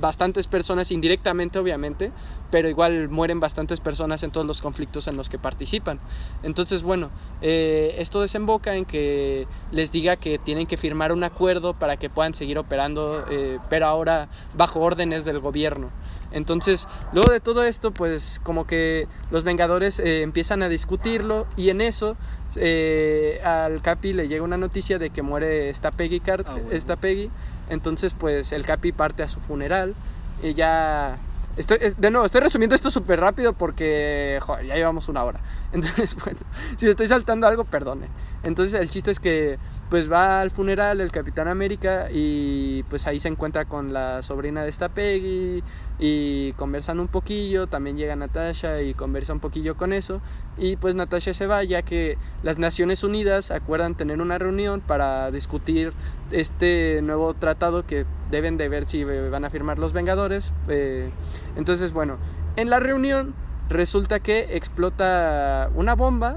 bastantes 0.00 0.46
personas 0.46 0.90
indirectamente, 0.90 1.58
obviamente, 1.58 2.10
pero 2.54 2.68
igual 2.68 3.08
mueren 3.08 3.40
bastantes 3.40 3.80
personas 3.80 4.22
en 4.22 4.30
todos 4.30 4.46
los 4.46 4.62
conflictos 4.62 5.08
en 5.08 5.16
los 5.16 5.28
que 5.28 5.40
participan. 5.40 5.98
Entonces, 6.44 6.84
bueno, 6.84 7.10
eh, 7.42 7.96
esto 7.98 8.20
desemboca 8.20 8.76
en 8.76 8.84
que 8.84 9.48
les 9.72 9.90
diga 9.90 10.14
que 10.14 10.38
tienen 10.38 10.68
que 10.68 10.76
firmar 10.76 11.10
un 11.10 11.24
acuerdo 11.24 11.74
para 11.74 11.96
que 11.96 12.10
puedan 12.10 12.32
seguir 12.32 12.56
operando, 12.58 13.24
eh, 13.28 13.58
pero 13.68 13.86
ahora 13.86 14.28
bajo 14.56 14.78
órdenes 14.78 15.24
del 15.24 15.40
gobierno. 15.40 15.90
Entonces, 16.30 16.86
luego 17.12 17.32
de 17.32 17.40
todo 17.40 17.64
esto, 17.64 17.90
pues 17.90 18.40
como 18.44 18.68
que 18.68 19.08
los 19.32 19.42
Vengadores 19.42 19.98
eh, 19.98 20.22
empiezan 20.22 20.62
a 20.62 20.68
discutirlo 20.68 21.48
y 21.56 21.70
en 21.70 21.80
eso 21.80 22.16
eh, 22.54 23.40
al 23.42 23.82
Capi 23.82 24.12
le 24.12 24.28
llega 24.28 24.44
una 24.44 24.58
noticia 24.58 25.00
de 25.00 25.10
que 25.10 25.22
muere 25.22 25.70
esta 25.70 25.90
Peggy, 25.90 26.20
Car- 26.20 26.44
Ah, 26.46 26.52
bueno. 26.52 26.70
esta 26.70 26.94
Peggy. 26.94 27.30
Entonces, 27.68 28.14
pues 28.14 28.52
el 28.52 28.64
Capi 28.64 28.92
parte 28.92 29.24
a 29.24 29.28
su 29.28 29.40
funeral 29.40 29.96
y 30.40 30.54
ya... 30.54 31.18
Estoy, 31.56 31.78
es- 31.80 32.00
de 32.00 32.10
nuevo, 32.10 32.26
estoy 32.26 32.40
resumiendo 32.40 32.74
esto 32.74 32.90
súper 32.90 33.20
rápido 33.20 33.52
porque, 33.52 34.40
ya 34.66 34.74
llevamos 34.74 35.08
una 35.08 35.24
hora. 35.24 35.40
Entonces, 35.72 36.16
bueno, 36.24 36.40
si 36.76 36.88
estoy 36.88 37.06
saltando 37.06 37.46
algo, 37.46 37.64
perdone. 37.64 38.08
Entonces, 38.44 38.78
el 38.80 38.90
chiste 38.90 39.10
es 39.10 39.20
que, 39.20 39.58
pues 39.90 40.10
va 40.10 40.40
al 40.40 40.50
funeral 40.50 41.00
el 41.00 41.12
Capitán 41.12 41.46
América 41.46 42.08
y 42.10 42.82
pues 42.84 43.06
ahí 43.06 43.20
se 43.20 43.28
encuentra 43.28 43.64
con 43.64 43.92
la 43.92 44.22
sobrina 44.22 44.64
de 44.64 44.70
esta 44.70 44.88
Peggy 44.88 45.62
y 45.98 46.52
conversan 46.54 47.00
un 47.00 47.08
poquillo, 47.08 47.66
también 47.66 47.96
llega 47.96 48.16
Natasha 48.16 48.82
y 48.82 48.94
conversa 48.94 49.34
un 49.34 49.40
poquillo 49.40 49.76
con 49.76 49.92
eso 49.92 50.20
y 50.56 50.76
pues 50.76 50.94
Natasha 50.94 51.32
se 51.34 51.46
va 51.46 51.62
ya 51.64 51.82
que 51.82 52.18
las 52.42 52.58
Naciones 52.58 53.04
Unidas 53.04 53.50
acuerdan 53.50 53.94
tener 53.94 54.20
una 54.20 54.38
reunión 54.38 54.80
para 54.80 55.30
discutir 55.30 55.92
este 56.30 57.00
nuevo 57.02 57.34
tratado 57.34 57.86
que 57.86 58.04
deben 58.30 58.56
de 58.56 58.68
ver 58.68 58.86
si 58.86 59.02
eh, 59.02 59.28
van 59.30 59.44
a 59.44 59.50
firmar 59.50 59.78
los 59.78 59.92
Vengadores. 59.92 60.52
eh, 60.68 61.10
entonces 61.56 61.92
bueno, 61.92 62.16
en 62.56 62.70
la 62.70 62.80
reunión 62.80 63.34
resulta 63.68 64.18
que 64.18 64.56
explota 64.56 65.70
una 65.74 65.94
bomba 65.94 66.36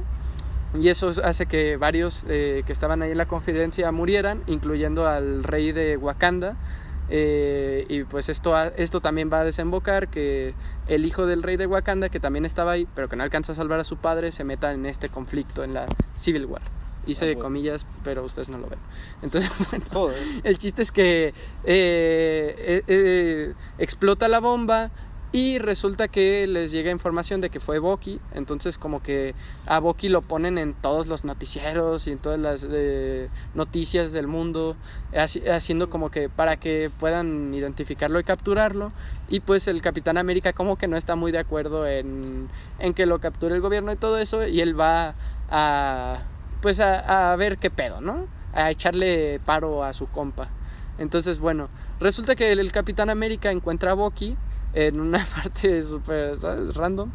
y 0.73 0.89
eso 0.89 1.11
hace 1.23 1.45
que 1.45 1.77
varios 1.77 2.25
eh, 2.29 2.63
que 2.65 2.73
estaban 2.73 3.01
ahí 3.01 3.11
en 3.11 3.17
la 3.17 3.25
conferencia 3.27 3.91
murieran, 3.91 4.41
incluyendo 4.47 5.07
al 5.07 5.43
rey 5.43 5.71
de 5.71 5.97
Wakanda. 5.97 6.55
Eh, 7.09 7.85
y 7.87 8.03
pues 8.03 8.27
esto, 8.27 8.53
esto 8.75 8.99
también 8.99 9.31
va 9.31 9.39
a 9.39 9.43
desembocar 9.45 10.09
que 10.09 10.53
el 10.87 11.05
hijo 11.05 11.25
del 11.25 11.41
rey 11.41 11.55
de 11.55 11.65
Wakanda, 11.65 12.09
que 12.09 12.19
también 12.19 12.43
estaba 12.43 12.73
ahí, 12.73 12.85
pero 12.95 13.07
que 13.07 13.15
no 13.15 13.23
alcanza 13.23 13.53
a 13.53 13.55
salvar 13.55 13.79
a 13.79 13.85
su 13.85 13.95
padre, 13.97 14.31
se 14.33 14.43
meta 14.43 14.73
en 14.73 14.85
este 14.85 15.07
conflicto, 15.07 15.63
en 15.63 15.73
la 15.73 15.85
Civil 16.19 16.45
War. 16.47 16.61
Hice 17.05 17.23
Ah, 17.23 17.27
bueno. 17.27 17.41
comillas, 17.43 17.85
pero 18.03 18.25
ustedes 18.25 18.49
no 18.49 18.57
lo 18.57 18.67
ven. 18.67 18.79
Entonces, 19.23 19.49
bueno, 19.69 19.85
Joder. 19.93 20.17
el 20.43 20.57
chiste 20.57 20.81
es 20.81 20.91
que 20.91 21.33
eh, 21.63 23.53
explota 23.77 24.27
la 24.27 24.39
bomba 24.39 24.89
Y 25.33 25.59
resulta 25.59 26.07
que 26.07 26.47
les 26.47 26.71
llega 26.71 26.89
información 26.89 27.41
de 27.41 27.49
que 27.49 27.59
fue 27.59 27.79
Bucky, 27.79 28.19
entonces 28.33 28.77
como 28.77 29.03
que 29.03 29.35
a 29.65 29.79
Bucky 29.79 30.07
lo 30.07 30.21
ponen 30.21 30.57
en 30.57 30.73
todos 30.73 31.07
los 31.07 31.25
noticieros 31.25 32.07
y 32.07 32.11
en 32.11 32.17
todas 32.17 32.39
las 32.39 32.65
eh, 32.71 33.27
noticias 33.53 34.13
del 34.13 34.27
mundo, 34.27 34.77
haci- 35.11 35.45
haciendo 35.49 35.89
como 35.89 36.09
que 36.11 36.29
para 36.29 36.55
que 36.55 36.89
puedan 36.97 37.53
identificarlo 37.53 38.21
y 38.21 38.23
capturarlo. 38.23 38.93
Y 39.27 39.41
pues 39.41 39.67
el 39.67 39.81
Capitán 39.81 40.17
América 40.17 40.53
como 40.53 40.77
que 40.77 40.87
no 40.87 40.95
está 40.95 41.15
muy 41.17 41.33
de 41.33 41.39
acuerdo 41.39 41.85
en, 41.85 42.47
en 42.79 42.93
que 42.93 43.05
lo 43.05 43.19
capture 43.19 43.53
el 43.53 43.61
gobierno 43.61 43.91
y 43.91 43.97
todo 43.97 44.17
eso, 44.19 44.47
y 44.47 44.61
él 44.61 44.79
va 44.79 45.13
a 45.51 46.19
pues 46.61 46.79
a, 46.79 47.33
a 47.33 47.35
ver 47.35 47.57
qué 47.57 47.69
pedo, 47.69 47.99
¿no? 47.99 48.27
A 48.53 48.71
echarle 48.71 49.41
paro 49.45 49.83
a 49.83 49.93
su 49.93 50.07
compa. 50.07 50.47
Entonces, 50.97 51.39
bueno, 51.39 51.67
resulta 51.99 52.35
que 52.35 52.53
el, 52.53 52.59
el 52.59 52.71
Capitán 52.71 53.09
América 53.09 53.51
encuentra 53.51 53.91
a 53.91 53.93
Bucky 53.93 54.37
en 54.85 54.99
una 54.99 55.25
parte 55.35 55.83
súper, 55.83 56.37
¿sabes? 56.37 56.75
Random. 56.75 57.09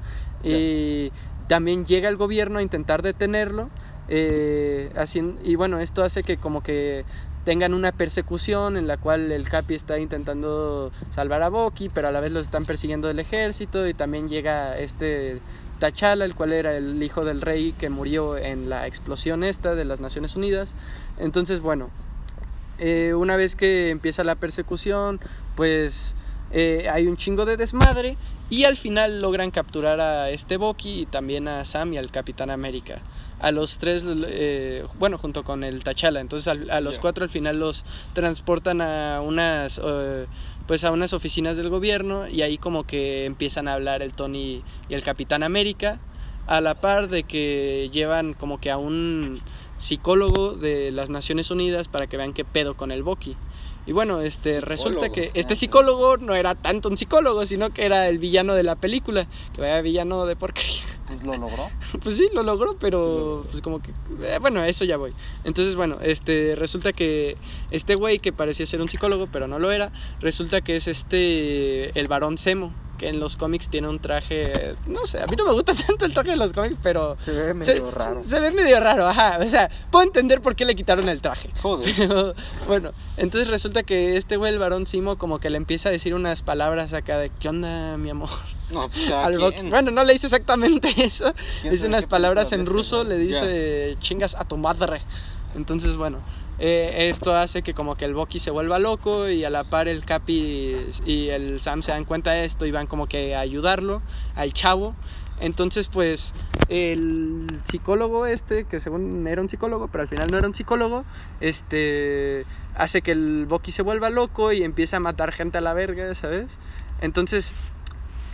Y 0.45 1.13
también 1.47 1.87
llega 1.87 2.09
el 2.09 2.17
gobierno 2.17 2.59
a 2.59 2.63
intentar 2.63 3.03
detenerlo. 3.03 3.69
eh, 4.09 4.91
haciendo, 4.97 5.41
y 5.45 5.55
bueno, 5.55 5.79
esto 5.79 6.03
hace 6.03 6.23
que 6.25 6.37
como 6.37 6.63
que 6.63 7.05
tengan 7.45 7.73
una 7.73 7.93
persecución 7.93 8.77
en 8.77 8.87
la 8.87 8.97
cual 8.97 9.31
el 9.33 9.49
Capi 9.49 9.75
está 9.75 9.99
intentando 9.99 10.91
salvar 11.11 11.43
a 11.43 11.49
Bucky, 11.49 11.89
pero 11.89 12.09
a 12.09 12.11
la 12.11 12.21
vez 12.21 12.33
lo 12.33 12.41
están 12.41 12.65
persiguiendo 12.65 13.09
el 13.11 13.19
ejército 13.19 13.87
y 13.87 13.95
también 13.95 14.29
llega 14.29 14.77
este 14.77 15.41
T'Challa, 15.81 16.25
el 16.25 16.35
cual 16.35 16.53
era 16.53 16.77
el 16.77 17.03
hijo 17.03 17.25
del 17.25 17.41
rey 17.41 17.73
que 17.73 17.91
murió 17.91 18.37
en 18.37 18.69
la 18.69 18.87
explosión 18.87 19.43
esta 19.45 19.75
de 19.75 19.85
las 19.85 20.01
Naciones 20.01 20.37
Unidas. 20.37 20.75
Entonces, 21.19 21.61
bueno, 21.61 21.91
eh, 22.79 23.15
una 23.17 23.37
vez 23.37 23.57
que 23.57 23.91
empieza 23.91 24.25
la 24.25 24.37
persecución, 24.37 25.21
pues 25.57 26.15
eh, 26.53 26.86
hay 26.90 27.07
un 27.07 27.16
chingo 27.16 27.44
de 27.44 27.57
desmadre 27.57 28.16
y 28.50 28.64
al 28.64 28.76
final 28.76 29.20
logran 29.20 29.50
capturar 29.50 30.00
a 30.00 30.30
este 30.30 30.57
Bucky 30.59 31.00
y 31.03 31.07
también 31.07 31.48
a 31.48 31.64
Sam 31.64 31.94
y 31.94 31.98
al 31.98 32.11
Capitán 32.11 32.50
América. 32.50 33.00
A 33.40 33.50
los 33.50 33.78
tres, 33.78 34.05
eh, 34.07 34.84
bueno, 34.98 35.18
junto 35.18 35.42
con 35.42 35.64
el 35.64 35.82
T'Challa. 35.82 36.20
Entonces 36.20 36.46
al- 36.48 36.70
a 36.70 36.80
los 36.80 36.98
cuatro 37.00 37.24
al 37.24 37.30
final 37.30 37.59
los 37.59 37.84
transportan 38.12 38.80
a 38.80 39.20
unas, 39.20 39.80
eh, 39.84 40.26
pues 40.68 40.84
a 40.84 40.92
unas 40.92 41.12
oficinas 41.12 41.57
del 41.57 41.68
gobierno 41.68 42.28
y 42.28 42.42
ahí 42.42 42.57
como 42.59 42.84
que 42.84 43.24
empiezan 43.24 43.66
a 43.66 43.74
hablar 43.74 44.00
el 44.03 44.12
Tony 44.12 44.62
y 44.88 44.94
el 44.94 45.03
Capitán 45.03 45.42
América 45.42 45.98
a 46.46 46.61
la 46.61 46.74
par 46.74 47.09
de 47.09 47.22
que 47.24 47.88
llevan 47.92 48.34
como 48.34 48.61
que 48.61 48.70
a 48.70 48.76
un 48.76 49.40
psicólogo 49.78 50.53
de 50.55 50.92
las 50.92 51.11
Naciones 51.11 51.50
Unidas 51.50 51.88
para 51.88 52.07
que 52.07 52.16
vean 52.16 52.32
qué 52.34 52.44
pedo 52.44 52.74
con 52.74 52.92
el 52.92 53.03
Bucky. 53.03 53.36
Y 53.87 53.93
bueno, 53.93 54.20
este 54.20 54.61
resulta 54.61 55.11
que 55.11 55.30
este 55.35 55.55
Ah, 55.55 55.57
psicólogo 55.57 56.16
no 56.16 56.35
era 56.35 56.55
tanto 56.55 56.89
un 56.89 56.97
psicólogo, 56.97 57.47
sino 57.47 57.70
que 57.70 57.85
era 57.85 58.09
el 58.09 58.18
villano 58.18 58.55
de 58.55 58.62
la 58.62 58.76
película, 58.76 59.26
que 59.55 59.61
vaya 59.61 59.80
villano 59.80 60.24
de 60.26 60.37
porquería. 60.37 60.83
Pues 61.17 61.27
lo 61.27 61.37
logró. 61.37 61.71
Pues 62.03 62.17
sí, 62.17 62.29
lo 62.33 62.43
logró, 62.43 62.77
pero 62.79 63.45
pues 63.51 63.63
como 63.63 63.81
que 63.83 63.91
eh, 64.23 64.39
bueno, 64.41 64.61
a 64.61 64.69
eso 64.69 64.85
ya 64.85 64.97
voy. 64.97 65.13
Entonces, 65.45 65.75
bueno, 65.75 65.99
este 66.03 66.55
resulta 66.57 66.93
que 66.93 67.37
este 67.71 67.95
güey 67.95 68.19
que 68.19 68.33
parecía 68.33 68.67
ser 68.67 68.81
un 68.81 68.89
psicólogo, 68.89 69.29
pero 69.33 69.47
no 69.47 69.59
lo 69.59 69.71
era, 69.73 69.93
resulta 70.21 70.61
que 70.61 70.77
es 70.77 70.89
este 70.89 71.99
el 71.99 72.09
varón 72.09 72.39
Semo, 72.39 72.73
que 72.99 73.09
en 73.09 73.19
los 73.21 73.37
cómics 73.37 73.69
tiene 73.69 73.89
un 73.89 73.99
traje, 73.99 74.75
no 74.87 75.07
sé, 75.07 75.21
a 75.21 75.27
mí 75.27 75.35
no 75.37 75.45
me 75.45 75.53
gusta 75.53 75.75
tanto 75.87 76.05
el 76.05 76.13
traje 76.15 76.31
de 76.31 76.37
los 76.37 76.53
cómics, 76.53 76.77
pero 76.83 77.17
Se 77.25 77.33
ve 77.33 77.49
se, 77.49 77.55
medio 77.75 77.91
raro. 77.91 78.23
se- 78.23 78.31
se 78.31 78.41
ve 78.41 78.51
medio 78.53 78.81
raro, 78.81 79.07
ajá, 79.07 79.39
o 79.45 79.49
sea, 79.49 79.71
puedo 79.91 80.05
entender 80.05 80.41
por 80.41 80.55
qué 80.57 80.65
le 80.65 80.75
quitaron 80.75 81.09
el 81.09 81.21
traje. 81.21 81.51
Joder. 81.63 81.93
Pero, 81.97 82.35
bueno, 82.69 82.93
entonces 83.17 83.49
resulta 83.49 83.83
que 83.83 84.17
este 84.17 84.37
güey, 84.37 84.53
el 84.53 84.59
varón 84.59 84.87
Simo, 84.87 85.19
como 85.19 85.39
que 85.41 85.51
le 85.51 85.57
empieza 85.57 85.89
a 85.89 85.93
decir 85.93 86.15
unas 86.15 86.43
palabras 86.43 86.93
acá 86.93 87.19
de 87.19 87.31
¿qué 87.41 87.49
onda, 87.49 87.97
mi 87.97 88.11
amor? 88.11 88.31
No, 88.73 88.89
pues 88.89 89.11
Al. 89.11 89.39
Bueno, 89.39 89.91
no 89.91 90.05
le 90.05 90.12
dice 90.14 90.27
exactamente 90.27 90.93
eso. 90.97 91.33
¿Quién 91.61 91.73
Dice 91.73 91.87
unas 91.87 92.07
palabras 92.07 92.53
en 92.53 92.66
ruso, 92.66 93.05
le 93.05 93.18
dice 93.18 93.97
chingas 94.01 94.35
a 94.35 94.45
tu 94.45 94.57
madre. 94.57 95.03
Entonces, 95.55 95.97
bueno, 95.97 96.18
eh, 96.59 97.09
esto 97.11 97.35
hace 97.35 97.62
que 97.62 97.75
como 97.75 97.97
que 97.97 98.05
el 98.05 98.14
Bucky 98.14 98.39
se 98.39 98.51
vuelva 98.51 98.79
loco 98.79 99.29
y 99.29 99.45
a 99.45 99.51
la 99.51 99.64
par 99.64 99.89
el 99.89 100.05
Capi 100.05 100.77
y 101.05 101.29
el 101.29 101.61
Sam 101.61 101.83
se 101.83 101.93
dan 101.93 102.05
cuenta 102.05 102.33
de 102.33 102.45
esto 102.45 102.66
y 102.66 102.70
van 102.70 102.87
como 102.87 103.07
que 103.07 103.35
a 103.35 103.41
ayudarlo 103.41 104.01
al 104.35 104.53
chavo. 104.53 104.95
Entonces, 105.41 105.89
pues, 105.89 106.35
el 106.68 107.49
psicólogo 107.64 108.27
este, 108.27 108.64
que 108.64 108.79
según 108.79 109.27
era 109.27 109.43
un 109.43 109.49
psicólogo, 109.49 109.89
pero 109.89 110.03
al 110.03 110.09
final 110.09 110.31
no 110.31 110.39
era 110.39 110.47
un 110.47 110.55
psicólogo, 110.55 111.05
este, 111.41 112.45
hace 112.77 113.03
que 113.03 113.11
el 113.11 113.47
Bucky 113.47 113.73
se 113.73 113.83
vuelva 113.83 114.09
loco 114.09 114.53
y 114.53 114.62
empieza 114.62 114.99
a 114.99 115.01
matar 115.01 115.33
gente 115.33 115.59
a 115.59 115.61
la 115.61 115.75
verga, 115.75 116.14
¿sabes? 116.14 116.47
Entonces, 117.01 117.55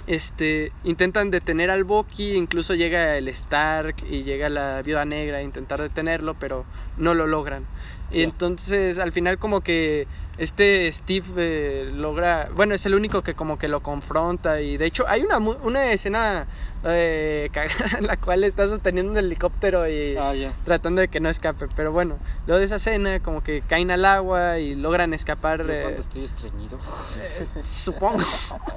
este, 0.09 0.73
intentan 0.85 1.31
detener 1.31 1.71
al 1.71 1.85
Bucky, 1.85 2.33
incluso 2.33 2.75
llega 2.75 3.17
el 3.17 3.29
Stark 3.29 3.97
y 4.11 4.23
llega 4.25 4.49
la 4.49 4.81
Viuda 4.83 5.05
Negra 5.05 5.39
a 5.39 5.43
intentar 5.43 5.81
detenerlo, 5.83 6.35
pero 6.35 6.65
no 6.97 7.15
lo 7.15 7.27
logran. 7.27 7.65
Y 8.11 8.19
Ya. 8.19 8.25
entonces 8.25 8.99
al 8.99 9.13
final 9.13 9.39
como 9.39 9.61
que 9.61 10.07
este 10.39 10.91
Steve 10.93 11.27
eh, 11.37 11.91
logra, 11.95 12.49
bueno, 12.55 12.75
es 12.75 12.87
el 12.87 12.95
único 12.95 13.23
que 13.23 13.35
como 13.35 13.59
que 13.59 13.69
lo 13.69 13.81
confronta 13.81 14.61
y 14.61 14.77
de 14.77 14.87
hecho 14.87 15.05
hay 15.09 15.23
una, 15.23 15.39
una 15.39 15.93
escena 15.93 16.47
eh, 16.85 17.49
cagada 17.53 17.99
en 17.99 18.07
la 18.07 18.17
cual 18.17 18.45
está 18.45 18.67
sosteniendo 18.69 19.11
un 19.13 19.19
helicóptero 19.19 19.89
y 19.89 20.17
Ah, 20.17 20.33
tratando 20.65 21.01
de 21.01 21.09
que 21.09 21.19
no 21.21 21.29
escape, 21.29 21.67
pero 21.75 21.91
bueno, 21.93 22.19
luego 22.47 22.61
de 22.61 22.67
esa 22.67 22.77
escena 22.77 23.19
como 23.21 23.43
que 23.43 23.63
caen 23.63 23.91
al 23.91 24.05
agua 24.05 24.59
y 24.59 24.75
logran 24.77 25.13
escapar. 25.13 25.61
Eh, 25.69 25.81
cuando 25.83 26.01
estoy 26.03 26.25
estreñido. 26.25 26.79
Supongo. 27.65 28.25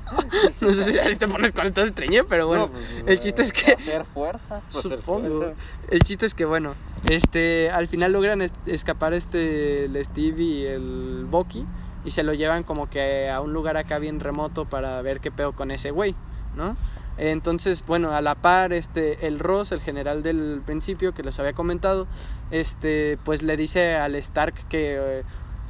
no 0.62 0.74
sé 0.74 0.92
si 0.92 0.98
ahí 1.00 1.16
te 1.16 1.28
pones 1.28 1.52
cuando 1.52 1.70
estás 1.70 1.86
estreñido, 1.90 2.26
pero 2.28 2.48
bueno. 2.48 2.68
No, 2.68 2.72
pues, 2.72 3.04
el 3.08 3.20
chiste 3.20 3.42
es 3.44 3.54
que- 3.54 3.74
Hacer 3.74 4.06
fuerza. 4.06 4.62
pues, 4.72 4.86
hacer 4.86 5.00
Supongo. 5.00 5.38
fuerza. 5.40 5.62
El 5.92 6.04
chiste 6.04 6.26
es 6.26 6.34
que, 6.34 6.46
bueno, 6.46 6.74
este, 7.10 7.70
al 7.70 7.86
final 7.88 8.14
logran 8.14 8.42
es- 8.42 8.54
escapar 8.66 9.14
este, 9.14 9.86
el 9.86 10.04
Steve 10.06 10.42
y 10.42 10.66
el 10.66 11.28
Bucky 11.30 11.66
y 12.06 12.12
se 12.12 12.24
lo 12.24 12.34
llevan 12.34 12.64
como 12.64 12.90
que 12.90 13.30
a 13.30 13.42
un 13.42 13.52
lugar 13.52 13.76
acá 13.76 14.00
bien 14.00 14.22
remoto 14.22 14.64
para 14.64 15.02
ver 15.02 15.20
qué 15.20 15.32
pedo 15.32 15.52
con 15.52 15.70
ese 15.70 15.92
güey, 15.92 16.16
¿no? 16.56 16.78
Entonces, 17.18 17.84
bueno, 17.86 18.12
a 18.12 18.22
la 18.22 18.36
par, 18.36 18.72
este, 18.72 19.28
el 19.28 19.38
Ross, 19.38 19.74
el 19.74 19.82
general 19.82 20.24
del 20.24 20.62
principio 20.66 21.14
que 21.14 21.24
les 21.24 21.38
había 21.40 21.52
comentado, 21.52 22.08
este, 22.52 23.20
pues 23.26 23.44
le 23.44 23.58
dice 23.58 23.96
al 23.98 24.16
Stark 24.16 24.56
que, 24.70 24.96
eh, 24.98 25.24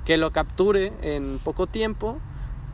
que 0.06 0.18
lo 0.18 0.32
capture 0.32 0.94
en 1.02 1.40
poco 1.40 1.66
tiempo 1.66 2.20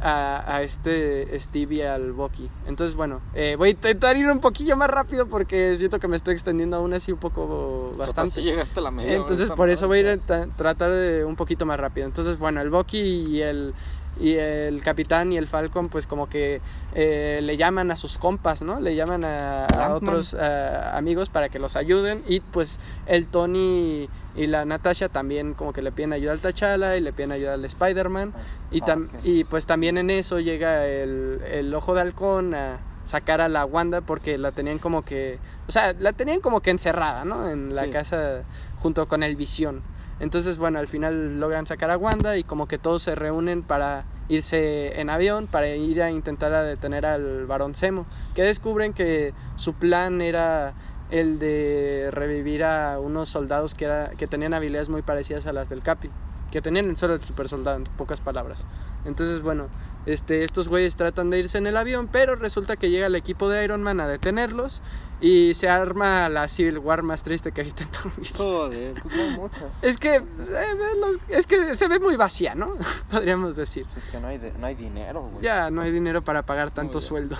a, 0.02 0.56
a 0.56 0.62
este 0.62 1.40
Steve 1.40 1.76
y 1.76 1.82
al 1.82 2.14
Bucky. 2.14 2.50
Entonces, 2.68 2.96
bueno, 2.96 3.22
eh, 3.34 3.56
voy 3.58 3.70
a 3.70 3.72
intentar 3.72 4.16
ir 4.16 4.28
un 4.28 4.40
poquillo 4.40 4.76
más 4.78 4.90
rápido 4.90 5.28
porque 5.28 5.76
siento 5.76 6.00
que 6.00 6.08
me 6.08 6.16
estoy 6.16 6.34
extendiendo 6.34 6.78
aún 6.78 6.94
así 6.94 7.12
un 7.12 7.18
poco 7.20 7.94
bastante. 7.98 8.36
si 8.36 8.42
llegaste 8.44 8.80
a 8.80 8.84
la 8.84 8.92
media 8.92 9.12
hora 9.14 9.22
Entonces 9.22 9.50
por 9.52 9.70
eso 9.70 9.88
voy 9.88 9.98
a 10.00 10.02
ir 10.02 10.08
a 10.10 10.18
ta- 10.18 10.48
tratar 10.56 10.92
de 10.92 11.26
un 11.26 11.36
poquito 11.36 11.66
más 11.66 11.80
rápido. 11.80 12.06
Entonces, 12.08 12.38
bueno, 12.38 12.62
el 12.62 12.70
Bucky 12.70 13.00
y 13.00 13.42
el, 13.42 13.74
y 14.20 14.36
el 14.36 14.82
capitán 14.82 15.32
y 15.32 15.38
el 15.38 15.48
Falcon 15.48 15.90
pues 15.90 16.08
como 16.08 16.28
que 16.28 16.62
eh, 16.96 17.40
le 17.44 17.58
llaman 17.58 17.92
a 17.92 17.96
sus 17.96 18.18
compas, 18.18 18.64
¿no? 18.64 18.80
Le 18.80 18.96
llaman 18.96 19.24
a, 19.26 19.68
otros 19.94 20.36
eh, 20.40 20.82
amigos 20.94 21.30
para 21.30 21.50
que 21.50 21.60
los 21.60 21.76
ayuden 21.76 22.24
y 22.28 22.40
pues 22.40 22.80
el 23.06 23.28
Tony 23.28 24.10
y 24.36 24.46
la 24.48 24.66
Natasha 24.66 25.10
también 25.10 25.54
como 25.54 25.74
que 25.74 25.82
le 25.82 25.92
piden 25.92 26.14
ayuda 26.14 26.32
al 26.34 26.42
T'Challa 26.42 26.96
y 26.98 27.02
le 27.02 27.14
piden 27.14 27.32
ayuda 27.32 27.54
al 27.56 27.66
Spider-Man 27.66 28.34
y, 28.72 28.82
tam- 28.82 29.08
Ah, 29.14 29.18
y 29.24 29.44
pues 29.44 29.66
también 29.66 29.98
en 29.98 30.10
eso 30.10 30.40
llega 30.40 30.86
el, 30.86 31.40
el 31.52 31.74
ojo 31.74 31.94
de 31.94 32.02
halcón 32.02 32.54
a 32.56 32.80
sacar 33.06 33.40
a 33.42 33.48
la 33.48 33.66
Wanda 33.66 34.02
porque 34.02 34.38
la 34.38 34.52
tenían 34.52 34.80
como 34.80 35.04
que, 35.06 35.40
o 35.68 35.72
sea, 35.72 35.94
la 35.94 36.12
tenían 36.14 36.42
como 36.42 36.60
que 36.62 36.72
encerrada, 36.72 37.24
¿no? 37.24 37.50
En 37.50 37.74
la 37.74 37.86
Sí. 37.86 37.92
casa 37.92 38.42
junto 38.82 39.08
con 39.08 39.24
el 39.24 39.36
Visión. 39.38 39.82
Entonces, 40.20 40.58
bueno, 40.58 40.80
al 40.80 40.88
final 40.88 41.40
logran 41.40 41.68
sacar 41.68 41.92
a 41.92 41.98
Wanda 41.98 42.38
y 42.38 42.44
como 42.44 42.68
que 42.68 42.78
todos 42.78 43.04
se 43.04 43.16
reúnen 43.16 43.62
para 43.62 44.06
irse 44.30 45.00
en 45.00 45.10
avión, 45.10 45.48
para 45.48 45.68
ir 45.70 46.02
a 46.02 46.12
intentar 46.12 46.66
detener 46.66 47.06
al 47.06 47.46
varón 47.46 47.76
Zemo, 47.76 48.06
que 48.34 48.44
descubren 48.44 48.94
que 48.94 49.34
su 49.56 49.74
plan 49.74 50.22
era 50.22 50.74
el 51.12 51.40
de 51.40 52.10
revivir 52.12 52.64
a 52.64 53.00
unos 53.00 53.30
soldados 53.30 53.76
que, 53.76 53.86
era, 53.86 54.10
que 54.18 54.28
tenían 54.28 54.54
habilidades 54.54 54.90
muy 54.90 55.02
parecidas 55.02 55.48
a 55.48 55.54
las 55.54 55.70
del 55.70 55.82
Capi, 55.82 56.10
que 56.52 56.62
tenían 56.62 56.90
el 56.90 56.98
solo 56.98 57.14
el 57.14 57.22
super 57.22 57.48
soldado, 57.48 57.78
en 57.78 57.84
pocas 57.84 58.20
palabras. 58.20 58.66
Entonces, 59.06 59.42
bueno, 59.42 59.68
este, 60.06 60.44
estos 60.44 60.68
güeyes 60.68 60.96
tratan 60.96 61.30
de 61.30 61.40
irse 61.40 61.58
en 61.58 61.68
el 61.68 61.78
avión, 61.78 62.10
pero 62.12 62.36
resulta 62.36 62.76
que 62.76 62.90
llega 62.90 63.08
el 63.08 63.16
equipo 63.16 63.50
de 63.50 63.64
Iron 63.64 63.84
Man 63.84 64.00
a 64.00 64.08
detenerlos 64.08 64.82
y 65.20 65.54
se 65.56 65.68
arma 65.68 66.30
la 66.30 66.48
Civil 66.48 66.78
War 66.80 67.02
más 67.02 67.24
triste 67.24 67.52
que 67.52 67.62
he 67.62 67.64
visto 67.64 67.84
en 67.84 67.90
toda 67.90 68.06
mi 68.18 68.24
vida. 68.24 68.36
Joder, 68.38 68.94
pues 69.02 69.16
no 69.16 69.24
hay 69.24 69.30
muchas. 69.32 69.64
Es 69.82 69.98
que, 69.98 70.16
eh, 70.18 70.24
es 71.30 71.48
que 71.48 71.76
se 71.76 71.88
ve 71.88 72.00
muy 72.00 72.16
vacía, 72.18 72.54
¿no? 72.56 72.74
Podríamos 73.12 73.56
decir. 73.56 73.86
Es 73.98 74.04
que 74.12 74.20
no 74.20 74.28
hay, 74.28 74.38
de- 74.38 74.54
no 74.60 74.68
hay 74.68 74.76
dinero, 74.76 75.22
güey. 75.22 75.44
Ya 75.44 75.72
no 75.72 75.82
hay 75.82 75.92
dinero 75.92 76.22
para 76.22 76.44
pagar 76.44 76.70
tantos 76.72 77.04
sueldos. 77.06 77.40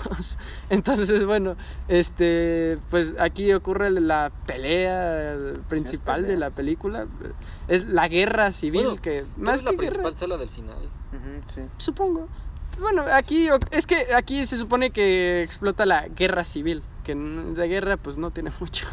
Entonces, 0.70 1.24
bueno, 1.24 1.56
este, 1.86 2.78
pues 2.90 3.14
aquí 3.18 3.52
ocurre 3.52 3.90
la 3.90 4.32
pelea 4.46 5.36
principal 5.68 6.22
de 6.22 6.28
pelea? 6.28 6.48
la 6.48 6.50
película. 6.50 7.06
Es 7.68 7.84
la 7.86 8.08
guerra 8.08 8.50
civil, 8.52 8.84
Bueno, 8.86 9.02
que 9.02 9.24
Más 9.36 9.62
la 9.62 9.70
que 9.70 9.76
principal 9.76 10.04
guerra, 10.04 10.18
sea 10.18 10.28
la 10.28 10.36
del 10.36 10.48
final. 10.48 10.76
supongo. 11.76 12.28
Bueno, 12.80 13.02
aquí 13.12 13.48
es 13.72 13.86
que 13.86 14.06
aquí 14.14 14.46
se 14.46 14.56
supone 14.56 14.90
que 14.90 15.42
explota 15.42 15.84
la 15.84 16.06
guerra 16.06 16.44
civil, 16.44 16.82
de 17.14 17.68
guerra 17.68 17.96
pues 17.96 18.18
no 18.18 18.30
tiene 18.30 18.50
mucho 18.60 18.86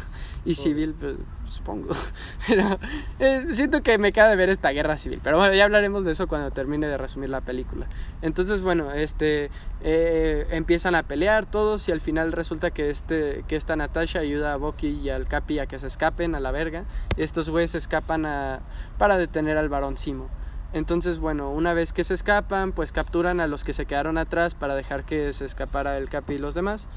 y 0.44 0.54
civil 0.54 0.94
pues 0.98 1.16
supongo. 1.48 1.88
Pero 2.46 2.78
eh, 3.18 3.46
siento 3.52 3.82
que 3.82 3.98
me 3.98 4.12
queda 4.12 4.28
de 4.28 4.36
ver 4.36 4.48
esta 4.48 4.70
guerra 4.70 4.98
civil, 4.98 5.20
pero 5.22 5.38
bueno, 5.38 5.54
ya 5.54 5.64
hablaremos 5.64 6.04
de 6.04 6.12
eso 6.12 6.26
cuando 6.26 6.50
termine 6.50 6.86
de 6.86 6.98
resumir 6.98 7.30
la 7.30 7.40
película. 7.40 7.86
Entonces, 8.22 8.62
bueno, 8.62 8.90
este 8.92 9.50
eh, 9.82 10.46
empiezan 10.50 10.94
a 10.94 11.02
pelear 11.02 11.46
todos 11.46 11.88
y 11.88 11.92
al 11.92 12.00
final 12.00 12.32
resulta 12.32 12.70
que 12.70 12.90
este 12.90 13.44
que 13.48 13.56
esta 13.56 13.76
Natasha 13.76 14.20
ayuda 14.20 14.52
a 14.52 14.56
Bucky 14.56 14.88
y 14.88 15.10
al 15.10 15.26
Capi 15.26 15.58
a 15.58 15.66
que 15.66 15.78
se 15.78 15.86
escapen 15.86 16.34
a 16.34 16.40
la 16.40 16.50
verga 16.50 16.84
y 17.16 17.22
estos 17.22 17.50
güeyes 17.50 17.74
escapan 17.74 18.26
a 18.26 18.60
para 18.98 19.18
detener 19.18 19.56
al 19.56 19.68
varón 19.68 19.96
Simo. 19.96 20.28
Entonces, 20.72 21.18
bueno, 21.18 21.50
una 21.50 21.72
vez 21.72 21.92
que 21.92 22.04
se 22.04 22.14
escapan, 22.14 22.72
pues 22.72 22.92
capturan 22.92 23.40
a 23.40 23.46
los 23.46 23.64
que 23.64 23.72
se 23.72 23.86
quedaron 23.86 24.18
atrás 24.18 24.54
para 24.54 24.74
dejar 24.74 25.04
que 25.04 25.32
se 25.32 25.44
escapara 25.44 25.96
el 25.96 26.08
Capi 26.08 26.34
y 26.34 26.38
los 26.38 26.54
demás. 26.54 26.88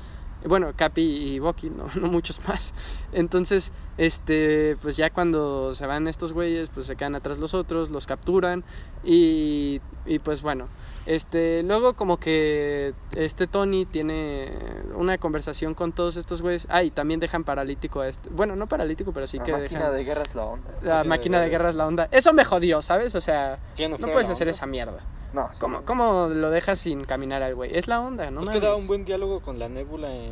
Bueno, 0.46 0.72
Capi 0.76 1.02
y 1.02 1.40
Bucky, 1.40 1.70
no, 1.70 1.86
no 2.00 2.08
muchos 2.08 2.40
más. 2.48 2.74
Entonces, 3.14 3.72
este, 3.98 4.76
pues 4.82 4.98
ya 4.98 5.10
cuando 5.10 5.74
se 5.76 5.86
van 5.86 6.08
estos 6.08 6.34
güeyes, 6.34 6.70
pues 6.74 6.86
se 6.86 6.96
quedan 6.96 7.16
atrás 7.16 7.40
los 7.40 7.54
otros, 7.54 7.90
los 7.90 8.06
capturan 8.08 8.64
y, 9.04 9.82
y 10.06 10.20
pues 10.20 10.42
bueno, 10.42 10.68
este, 11.06 11.64
luego 11.64 11.94
como 11.94 12.18
que 12.18 12.94
este 13.16 13.48
Tony 13.48 13.86
tiene 13.86 14.52
una 14.96 15.18
conversación 15.18 15.74
con 15.74 15.92
todos 15.92 16.18
estos 16.18 16.42
güeyes. 16.42 16.68
Ah, 16.70 16.84
y 16.84 16.92
también 16.92 17.20
dejan 17.20 17.44
paralítico 17.44 18.02
a 18.02 18.08
este. 18.08 18.30
Bueno, 18.30 18.56
no 18.56 18.68
paralítico, 18.68 19.12
pero 19.12 19.26
sí 19.26 19.38
La 19.40 19.44
que 19.46 19.52
máquina 19.54 19.80
dejan. 19.80 19.96
de 19.96 20.04
guerra 20.04 20.22
es 20.24 20.36
la 20.36 20.44
onda. 20.46 20.70
La 20.84 21.04
máquina 21.04 21.40
de 21.42 21.50
guerra 21.50 21.70
es 21.70 21.76
la 21.76 21.88
onda. 21.88 22.08
Eso 22.12 22.34
me 22.34 22.46
jodió, 22.46 22.82
¿sabes? 22.82 23.16
O 23.16 23.22
sea, 23.22 23.58
¿Qué 23.76 23.90
no 23.90 23.98
puedes 23.98 24.28
la 24.28 24.34
hacer 24.34 24.48
onda? 24.48 24.56
esa 24.58 24.66
mierda. 24.68 25.00
No, 25.34 25.48
¿Cómo, 25.60 25.84
¿Cómo 25.84 26.28
lo 26.28 26.50
dejas 26.50 26.80
sin 26.80 27.02
caminar 27.02 27.44
al 27.44 27.54
güey? 27.54 27.76
Es 27.78 27.88
la 27.88 28.02
onda, 28.02 28.32
¿no? 28.32 28.42
es 28.44 28.50
que 28.50 28.60
da 28.60 28.76
un 28.76 28.88
buen 28.88 29.06
diálogo 29.06 29.42
con 29.42 29.60
la 29.60 29.70
nébula 29.70 30.12
en 30.12 30.32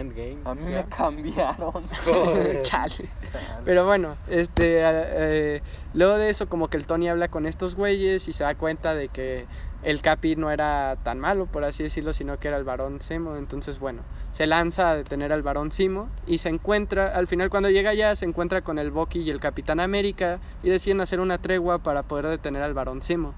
Endgame. 0.00 0.38
A 0.44 0.54
mí 0.54 0.70
Ya. 0.70 0.82
me 0.82 0.88
cambiaron. 0.88 1.84
Chale. 2.62 3.08
Pero 3.64 3.84
bueno, 3.86 4.16
este, 4.28 4.78
eh, 4.82 5.62
luego 5.94 6.16
de 6.16 6.30
eso 6.30 6.48
como 6.48 6.68
que 6.68 6.76
el 6.76 6.86
Tony 6.86 7.08
habla 7.08 7.28
con 7.28 7.46
estos 7.46 7.76
güeyes 7.76 8.26
y 8.28 8.32
se 8.32 8.44
da 8.44 8.54
cuenta 8.54 8.94
de 8.94 9.08
que 9.08 9.46
el 9.82 10.02
Capi 10.02 10.36
no 10.36 10.50
era 10.50 10.96
tan 11.02 11.18
malo, 11.18 11.46
por 11.46 11.64
así 11.64 11.82
decirlo, 11.82 12.12
sino 12.12 12.38
que 12.38 12.48
era 12.48 12.58
el 12.58 12.64
varón 12.64 13.00
Simo. 13.00 13.36
Entonces, 13.36 13.78
bueno, 13.78 14.02
se 14.32 14.46
lanza 14.46 14.90
a 14.90 14.96
detener 14.96 15.32
al 15.32 15.42
varón 15.42 15.72
Simo 15.72 16.08
y 16.26 16.38
se 16.38 16.50
encuentra, 16.50 17.14
al 17.16 17.26
final 17.26 17.48
cuando 17.48 17.70
llega 17.70 17.90
allá, 17.90 18.14
se 18.14 18.26
encuentra 18.26 18.60
con 18.60 18.78
el 18.78 18.90
Bucky 18.90 19.20
y 19.20 19.30
el 19.30 19.40
Capitán 19.40 19.80
América 19.80 20.38
y 20.62 20.68
deciden 20.68 21.00
hacer 21.00 21.20
una 21.20 21.38
tregua 21.38 21.78
para 21.78 22.02
poder 22.02 22.26
detener 22.26 22.62
al 22.62 22.74
varón 22.74 23.00
Simo. 23.00 23.32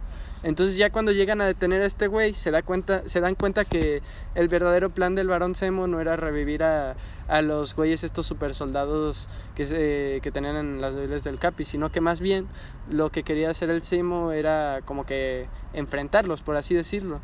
Entonces 0.45 0.77
ya 0.77 0.91
cuando 0.91 1.13
llegan 1.13 1.41
a 1.41 1.47
detener 1.47 1.83
a 1.83 1.87
este 1.87 2.09
güey, 2.09 2.35
se, 2.35 2.51
da 2.51 2.63
cuenta, 2.63 3.09
se 3.09 3.21
dan 3.21 3.37
cuenta 3.37 3.65
que 3.65 4.03
el 4.35 4.49
verdadero 4.49 4.91
plan 4.91 5.15
del 5.15 5.29
varón 5.29 5.55
Semo 5.55 5.87
no 5.87 6.01
era 6.01 6.17
revivir 6.17 6.65
a, 6.65 6.97
a 7.29 7.43
los 7.43 7.77
güeyes 7.77 8.03
estos 8.03 8.27
super 8.27 8.53
soldados 8.53 9.29
que, 9.55 9.65
se- 9.65 10.19
que 10.21 10.33
tenían 10.33 10.57
en 10.57 10.81
las 10.81 10.97
islas 10.97 11.23
del 11.23 11.39
Capi, 11.39 11.65
sino 11.65 11.93
que 11.93 12.01
más 12.01 12.21
bien 12.21 12.49
lo 12.91 13.11
que 13.11 13.23
quería 13.23 13.51
hacer 13.51 13.71
el 13.71 13.83
Simo 13.83 14.33
era 14.33 14.81
como 14.85 15.07
que 15.07 15.47
enfrentarlos, 15.75 16.43
por 16.43 16.57
así 16.57 16.75
decirlo. 16.75 17.21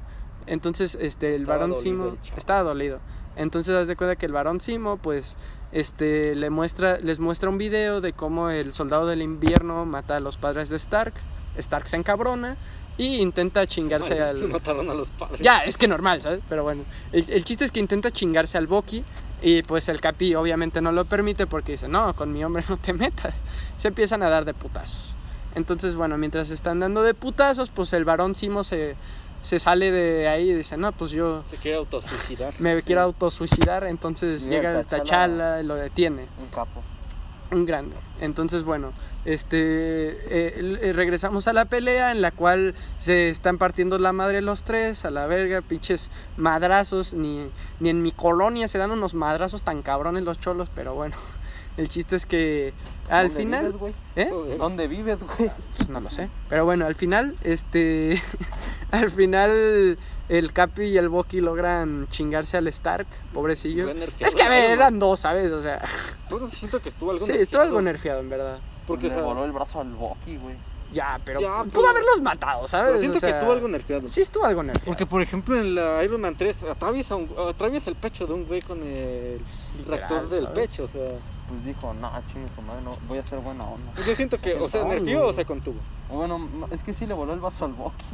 Entonces, 0.47 0.97
este, 1.01 1.35
el 1.35 1.45
varón 1.45 1.71
chavo. 1.75 2.17
estaba 2.37 2.63
dolido. 2.63 3.01
Entonces, 3.37 3.75
haz 3.75 3.87
de 3.89 3.97
cuenta 3.97 4.17
que 4.17 4.27
el 4.27 4.33
varón 4.33 4.61
Simo, 4.61 4.97
pues, 4.97 5.37
este, 5.73 6.35
le 6.35 6.51
muestra, 6.51 6.99
les 7.01 7.19
muestra 7.19 7.51
un 7.51 7.59
video 7.59 8.01
de 8.01 8.13
cómo 8.13 8.49
el 8.51 8.73
soldado 8.73 9.07
del 9.07 9.23
invierno 9.23 9.85
mata 9.87 10.17
a 10.17 10.21
los 10.21 10.37
padres 10.39 10.71
de 10.71 10.77
Stark. 10.77 11.13
Stark 11.59 11.89
se 11.89 11.97
encabrona 11.97 12.57
y 12.99 13.21
intenta 13.23 13.67
chingarse 13.67 14.21
al, 14.21 14.49
Mataron 14.49 14.91
a 14.91 14.95
los 14.95 15.09
padres. 15.09 15.41
ya, 15.41 15.59
es 15.61 15.79
que 15.79 15.89
normal, 15.89 16.21
¿sabes? 16.21 16.41
Pero 16.49 16.63
bueno, 16.65 16.83
el, 17.13 17.25
el 17.31 17.45
chiste 17.45 17.65
es 17.65 17.71
que 17.73 17.81
intenta 17.81 18.11
chingarse 18.11 18.59
al 18.59 18.67
Bucky 18.67 19.03
y 19.41 19.63
pues 19.63 19.89
el 19.89 20.01
Capi 20.01 20.35
obviamente 20.35 20.81
no 20.81 20.91
lo 20.93 21.05
permite 21.05 21.47
porque 21.47 21.73
dice, 21.73 21.87
no, 21.89 22.13
con 22.15 22.33
mi 22.33 22.43
hombre 22.45 22.65
no 22.69 22.77
te 22.77 22.93
metas. 22.93 23.35
Se 23.79 23.89
empiezan 23.89 24.23
a 24.23 24.29
dar 24.29 24.45
de 24.45 24.53
putazos. 24.53 25.15
Entonces, 25.55 25.95
bueno, 25.97 26.19
mientras 26.19 26.51
están 26.51 26.81
dando 26.81 27.03
de 27.03 27.15
putazos, 27.15 27.71
pues 27.71 27.93
el 27.93 28.05
varón 28.05 28.35
Simo 28.35 28.65
se, 28.65 28.97
se 29.41 29.59
sale 29.59 29.91
de 29.91 30.29
ahí 30.29 30.51
y 30.51 30.55
dice, 30.55 30.77
no, 30.77 30.93
pues 30.93 31.11
yo 31.13 31.43
Se 31.51 31.57
quiere 31.57 31.79
autosuicidar. 31.79 32.53
me 32.59 32.83
quiero 32.83 33.03
autosuicidar. 33.03 33.85
Entonces 33.85 34.43
Llega 34.45 34.57
llega 34.71 34.81
el. 34.81 34.87
Tachala 34.87 35.61
y 35.63 35.65
lo 35.65 35.75
detiene 35.77 36.27
Un 36.41 36.49
capo. 36.49 36.83
un 37.53 37.65
grande. 37.65 37.97
Entonces, 38.21 38.65
bueno, 38.65 38.93
este 39.33 39.59
eh, 40.31 40.79
eh, 40.81 40.93
regresamos 40.95 41.49
a 41.49 41.53
la 41.53 41.67
pelea 41.67 42.13
en 42.13 42.23
la 42.23 42.31
cual 42.31 42.75
se 42.99 43.29
están 43.29 43.59
partiendo 43.59 43.99
la 43.99 44.13
madre 44.13 44.41
los 44.41 44.63
tres, 44.63 45.05
a 45.05 45.11
la 45.11 45.27
verga, 45.27 45.61
pinches 45.61 46.11
madrazos, 46.39 47.13
ni, 47.13 47.45
ni 47.81 47.91
en 47.91 48.03
mi 48.03 48.11
colonia 48.11 48.69
se 48.69 48.79
dan 48.79 48.91
unos 48.91 49.13
madrazos 49.13 49.63
tan 49.63 49.83
cabrones 49.83 50.25
los 50.25 50.41
cholos, 50.41 50.69
pero 50.75 50.95
bueno, 50.95 51.15
el 51.77 51.89
chiste 51.91 52.17
es 52.17 52.25
que 52.25 52.73
al 53.11 53.29
¿Dónde 53.29 53.43
final, 53.43 53.73
vives? 53.73 53.95
¿eh? 54.17 54.31
¿Dónde 54.57 54.87
vives, 54.89 55.19
güey? 55.21 55.51
Pues 55.77 55.91
no 55.91 56.01
lo 56.01 56.09
sé, 56.09 56.29
pero 56.49 56.65
bueno, 56.65 56.87
al 56.87 56.95
final, 56.95 57.35
este, 57.45 58.23
al 58.91 59.11
final 59.11 59.99
el 60.31 60.53
Capi 60.55 60.85
y 60.85 60.97
el 60.97 61.11
Bucky 61.11 61.43
logran 61.43 62.07
chingarse 62.09 62.57
al 62.57 62.67
Stark, 62.69 63.07
pobrecillo. 63.35 63.91
Es 64.21 64.35
que 64.35 64.43
a 64.43 64.49
ver, 64.49 64.71
eran 64.71 64.99
dos, 64.99 65.21
¿sabes? 65.21 65.53
O 65.53 65.61
sea, 65.61 65.83
siento 66.51 66.81
que 66.81 66.89
estuvo 66.89 67.11
algo 67.11 67.27
sí, 67.27 67.33
estuvo 67.33 67.61
algo 67.61 67.83
nerfeado 67.83 68.21
en 68.21 68.31
verdad. 68.31 68.59
Porque, 68.89 69.07
le 69.09 69.13
o 69.15 69.17
sea, 69.19 69.23
voló 69.25 69.45
el 69.45 69.53
brazo 69.53 69.81
al 69.81 69.89
Bucky, 69.93 70.37
güey. 70.39 70.57
Ya, 70.91 71.21
pero 71.23 71.39
Ya, 71.41 71.59
pudo 71.65 71.71
pero- 71.73 71.89
haberlos 71.91 72.23
matado, 72.23 72.67
¿sabes? 72.67 72.87
pero 72.89 72.99
siento 73.01 73.19
O 73.19 73.21
sea, 73.21 73.29
que 73.31 73.35
estuvo 73.37 73.53
algo 73.53 73.69
nerfeado. 73.69 74.09
Sí, 74.09 74.23
estuvo 74.23 74.45
algo 74.47 74.63
nerfeado. 74.63 74.87
Porque, 74.87 75.05
por 75.05 75.21
ejemplo, 75.21 75.61
en 75.61 75.75
la 75.75 76.03
Iron 76.03 76.21
Man 76.23 76.35
3 76.35 76.63
atraviesa, 76.63 77.15
un- 77.17 77.29
atraviesa 77.49 77.91
el 77.91 77.97
pecho 77.97 78.27
de 78.27 78.33
un 78.33 78.47
güey 78.47 78.63
con 78.63 78.83
el 78.83 79.39
tractor 79.87 80.29
del 80.31 80.45
¿sabes? 80.47 80.69
pecho. 80.69 80.85
O 80.85 80.89
sea, 80.89 81.11
Pues 81.49 81.65
dijo, 81.65 81.95
no, 81.95 82.11
chingue 82.33 82.49
su 82.55 82.63
madre, 82.63 82.83
no, 82.83 82.97
voy 83.07 83.19
a 83.19 83.21
hacer 83.23 83.39
buena 83.41 83.65
onda. 83.65 83.93
yo 84.07 84.15
siento 84.15 84.39
que, 84.39 84.55
o 84.55 84.69
sea, 84.69 84.83
No, 84.83 84.89
nerfeó 84.89 85.21
no. 85.21 85.27
o 85.27 85.33
se 85.33 85.45
contuvo. 85.45 85.77
Bueno, 86.11 86.47
es 86.71 86.83
que 86.83 86.93
sí 86.95 87.07
le 87.07 87.15
voló 87.15 87.33
el 87.35 87.41
vaso 87.41 87.65
al 87.67 87.73
Bucky. 87.73 88.05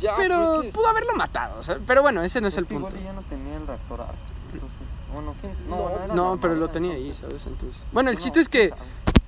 Ya, 0.00 0.14
pero 0.16 0.58
pues, 0.62 0.72
pudo 0.72 0.86
haberlo 0.88 1.12
matado, 1.14 1.62
¿sabes? 1.62 1.82
Pero 1.86 2.02
bueno, 2.02 2.22
ese 2.22 2.40
no 2.40 2.48
es 2.48 2.56
el 2.56 2.66
que 2.66 2.74
punto. 2.74 2.88
Igual 2.90 3.04
ya 3.04 3.12
no 3.12 3.22
tenía 3.22 3.56
el 3.56 3.66
reactor 3.66 4.00
arco. 4.00 4.14
Entonces, 4.52 4.78
bueno, 5.12 5.34
¿quién? 5.40 5.52
No, 5.68 5.76
No, 5.76 5.90
No, 5.90 6.14
normal, 6.14 6.38
pero 6.40 6.54
lo 6.54 6.68
tenía 6.68 6.94
ahí. 6.94 7.12
¿sabes? 7.12 7.44
Entonces. 7.46 7.82
Bueno, 7.92 8.10
el 8.10 8.16
No, 8.16 8.22
chiste 8.22 8.40
es 8.40 8.48
que 8.48 8.68
sabe. 8.70 8.80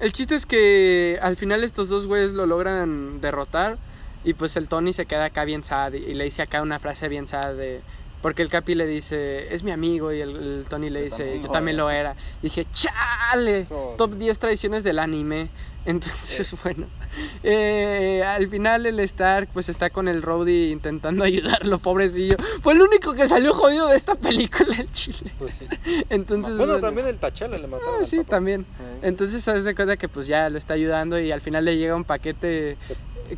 El 0.02 0.12
chiste 0.12 0.34
es 0.34 0.46
que 0.46 1.16
al 1.22 1.36
final 1.36 1.62
estos 1.62 1.88
dos 1.88 2.08
güeyes 2.08 2.32
lo 2.32 2.44
logran 2.44 3.20
derrotar 3.20 3.78
y 4.24 4.34
pues 4.34 4.56
el 4.56 4.66
Tony 4.66 4.92
se 4.92 5.06
queda 5.06 5.26
acá 5.26 5.44
bien 5.44 5.62
sad 5.62 5.92
y, 5.92 6.14
le 6.14 6.24
dice 6.24 6.42
acá 6.42 6.60
una 6.60 6.80
frase 6.80 7.08
bien 7.08 7.28
sad 7.28 7.54
de 7.54 7.80
porque 8.20 8.42
el 8.42 8.48
Capi 8.48 8.74
le 8.74 8.86
dice, 8.86 9.52
"Es 9.52 9.64
mi 9.64 9.70
amigo" 9.72 10.12
y 10.12 10.20
el, 10.20 10.30
el 10.36 10.66
Tony 10.68 10.90
le 10.90 11.02
dice, 11.02 11.24
también 11.24 11.42
"Yo 11.42 11.50
también 11.50 11.74
era". 11.76 11.84
lo 11.84 11.90
era." 11.90 12.16
Y 12.40 12.42
dije, 12.42 12.66
"Chale, 12.72 13.66
Joder. 13.68 13.96
top 13.96 14.14
10 14.14 14.38
traiciones 14.38 14.84
del 14.84 14.98
anime." 14.98 15.48
Entonces, 15.86 16.54
bueno, 16.62 16.86
eh, 17.42 18.22
al 18.24 18.48
final 18.48 18.86
el 18.86 18.98
Stark 19.00 19.48
pues 19.52 19.68
está 19.68 19.90
con 19.90 20.08
el 20.08 20.22
Rhodey 20.22 20.70
intentando 20.72 21.24
ayudarlo, 21.24 21.78
pobrecillo. 21.78 22.36
Fue 22.62 22.72
el 22.74 22.82
único 22.82 23.12
que 23.14 23.28
salió 23.28 23.52
jodido 23.52 23.88
de 23.88 23.96
esta 23.96 24.14
película, 24.14 24.76
el 24.78 24.90
chile. 24.92 25.30
pues 25.38 25.54
sí. 25.58 25.66
Entonces, 26.10 26.56
bueno, 26.56 26.74
bueno. 26.74 26.86
también 26.86 27.06
el 27.06 27.18
Tachala 27.18 27.58
le 27.58 27.66
mataron. 27.66 27.94
Ah, 28.00 28.04
sí, 28.04 28.18
papá. 28.18 28.30
también. 28.30 28.62
Sí. 28.62 28.84
Entonces, 29.02 29.42
sabes 29.42 29.64
de 29.64 29.74
cuenta 29.74 29.96
que 29.96 30.08
pues 30.08 30.26
ya 30.26 30.48
lo 30.50 30.58
está 30.58 30.74
ayudando 30.74 31.18
y 31.20 31.32
al 31.32 31.40
final 31.40 31.64
le 31.64 31.76
llega 31.76 31.94
un 31.96 32.04
paquete 32.04 32.76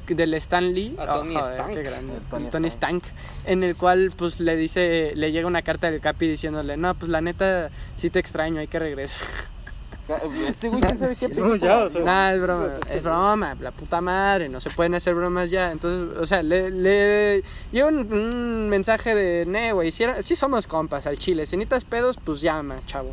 del 0.09 0.35
Stan 0.35 0.75
Lee. 0.75 0.95
A 0.99 1.07
Tony 1.07 1.37
Oh, 1.37 1.41
joder, 1.41 1.55
Stank. 1.61 1.75
qué 1.75 1.83
grande. 1.83 2.15
El 2.15 2.23
Tony 2.31 2.51
Tony 2.51 2.69
Stank. 2.71 3.05
En 3.47 3.63
el 3.63 3.77
cual 3.77 4.13
pues 4.17 4.41
le 4.41 4.57
dice, 4.57 5.13
le 5.15 5.31
llega 5.33 5.47
una 5.47 5.63
carta 5.63 5.91
del 5.91 6.01
Capi 6.01 6.27
diciéndole, 6.27 6.77
no, 6.77 6.95
pues 6.95 7.11
la 7.11 7.21
neta 7.21 7.71
sí 7.97 8.11
te 8.11 8.19
extraño, 8.19 8.61
hay 8.61 8.67
que 8.67 8.79
regresar. 8.79 9.29
Este 10.49 10.69
güey, 10.69 10.81
¿quién 10.83 10.99
sabe 10.99 11.17
qué 11.19 11.29
No, 11.29 11.57
ya, 11.57 11.85
o 11.85 11.91
sea. 11.91 12.01
Nah, 12.05 12.33
es 12.35 12.41
broma, 12.41 12.69
es 12.91 13.03
broma, 13.03 13.55
la 13.61 13.71
puta 13.71 14.01
madre, 14.01 14.49
no 14.49 14.61
se 14.61 14.71
pueden 14.71 14.95
hacer 14.95 15.15
bromas 15.15 15.51
ya. 15.51 15.71
Entonces, 15.73 16.17
o 16.19 16.27
sea, 16.27 16.43
le, 16.43 16.71
le 16.71 17.43
llega 17.73 17.87
un, 17.89 18.13
un 18.13 18.69
mensaje 18.69 19.15
de, 19.15 19.47
ne, 19.47 19.73
güey, 19.73 19.91
si, 19.91 20.03
era- 20.05 20.21
si 20.23 20.37
somos 20.37 20.67
compas 20.67 21.07
al 21.07 21.19
chile, 21.19 21.47
si 21.47 21.57
necesitas 21.57 21.85
pedos, 21.85 22.19
pues 22.23 22.41
llama, 22.41 22.77
chavo. 22.87 23.13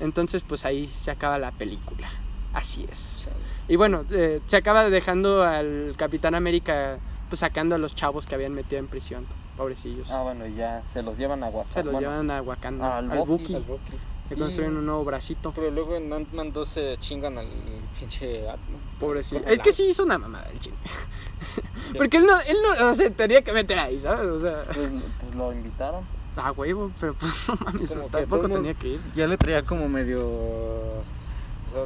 Entonces, 0.00 0.42
pues 0.46 0.64
ahí 0.66 0.86
se 0.86 1.10
acaba 1.10 1.38
la 1.38 1.50
película. 1.52 2.08
Así 2.52 2.86
es. 2.90 3.28
Y 3.68 3.76
bueno, 3.76 4.04
eh, 4.10 4.40
se 4.46 4.56
acaba 4.56 4.88
dejando 4.90 5.42
al 5.42 5.94
Capitán 5.96 6.34
América, 6.34 6.98
pues 7.30 7.40
sacando 7.40 7.74
a 7.74 7.78
los 7.78 7.94
chavos 7.94 8.26
que 8.26 8.34
habían 8.34 8.52
metido 8.54 8.78
en 8.78 8.86
prisión, 8.88 9.26
pobrecillos. 9.56 10.10
Ah, 10.12 10.20
bueno, 10.22 10.46
ya 10.46 10.82
se 10.92 11.02
los 11.02 11.16
llevan 11.18 11.42
a 11.42 11.46
Wakanda. 11.48 11.72
se 11.72 11.82
los 11.82 11.92
Bueno, 11.94 12.08
llevan 12.10 12.30
a 12.30 12.42
Wakanda, 12.42 12.98
al 12.98 13.10
al 13.10 13.18
Buki. 13.24 13.56
Le 14.30 14.36
construyen 14.36 14.76
un 14.76 14.86
nuevo 14.86 15.04
bracito. 15.04 15.52
Pero 15.54 15.70
luego 15.70 15.96
en 15.96 16.12
Ant-Man 16.12 16.52
2 16.52 16.68
se 16.68 16.96
chingan 17.00 17.38
al 17.38 17.46
pinche 17.98 18.48
Atman. 18.48 18.80
Pobrecito. 19.00 19.48
Es 19.48 19.60
que 19.60 19.72
sí 19.72 19.84
hizo 19.86 20.04
una 20.04 20.18
mamada 20.18 20.48
el 20.52 20.58
chile. 20.60 20.76
Porque 21.98 22.16
él 22.16 22.26
no, 22.26 22.38
él 22.40 22.56
no, 22.78 22.88
o 22.90 22.94
sea, 22.94 23.10
tenía 23.10 23.42
que 23.42 23.52
meter 23.52 23.78
ahí, 23.78 23.98
¿sabes? 24.00 24.26
O 24.28 24.40
sea, 24.40 24.62
Pues, 24.64 24.76
pues 25.20 25.34
lo 25.36 25.52
invitaron. 25.52 26.02
a 26.36 26.52
huevo, 26.52 26.90
pero 27.00 27.14
pues 27.14 27.32
no 27.48 27.54
mames, 27.64 27.90
Como 27.90 28.08
tampoco 28.08 28.48
tenía 28.48 28.74
que 28.74 28.88
ir. 28.88 29.00
Ya 29.14 29.26
le 29.26 29.36
traía 29.36 29.62
como 29.62 29.88
medio. 29.88 30.20
O 30.26 31.02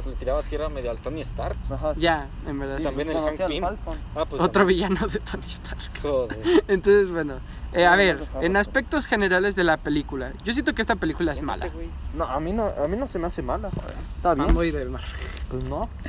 sea, 0.01 0.09
le 0.09 0.15
tiraba 0.15 0.41
tierra 0.43 0.69
medio 0.69 0.89
al 0.91 0.97
Tony 0.97 1.21
Stark. 1.21 1.55
Ajá. 1.69 1.93
Ya, 1.97 2.27
en 2.47 2.59
verdad. 2.59 2.75
Y 2.79 2.81
sí. 2.81 2.87
también 2.87 3.09
el 3.11 3.17
Hank 3.17 3.47
Pym. 3.47 3.63
Ah, 4.15 4.25
pues. 4.25 4.41
Otro 4.41 4.65
villano 4.65 5.05
de 5.07 5.19
Tony 5.19 5.45
Stark. 5.47 5.79
Joder. 6.01 6.37
Entonces, 6.67 7.09
bueno, 7.11 7.35
Eh, 7.73 7.85
a 7.85 7.95
ver, 7.95 8.25
en 8.41 8.57
aspectos 8.57 9.05
generales 9.05 9.55
de 9.55 9.63
la 9.63 9.77
película, 9.77 10.31
yo 10.43 10.51
siento 10.51 10.73
que 10.75 10.81
esta 10.81 10.95
película 10.95 11.33
es 11.33 11.41
mala. 11.41 11.69
No, 12.15 12.25
a 12.25 12.39
mí 12.39 12.51
no, 12.51 12.65
a 12.65 12.87
mí 12.87 12.97
no 12.97 13.07
se 13.07 13.17
me 13.17 13.27
hace 13.27 13.41
mala. 13.41 13.69
Está 14.17 14.33
bien. 14.33 14.47
Fanboy 14.47 14.71
del 14.71 14.89
mar. 14.89 15.03
Pues 15.49 15.63
no. 15.63 15.89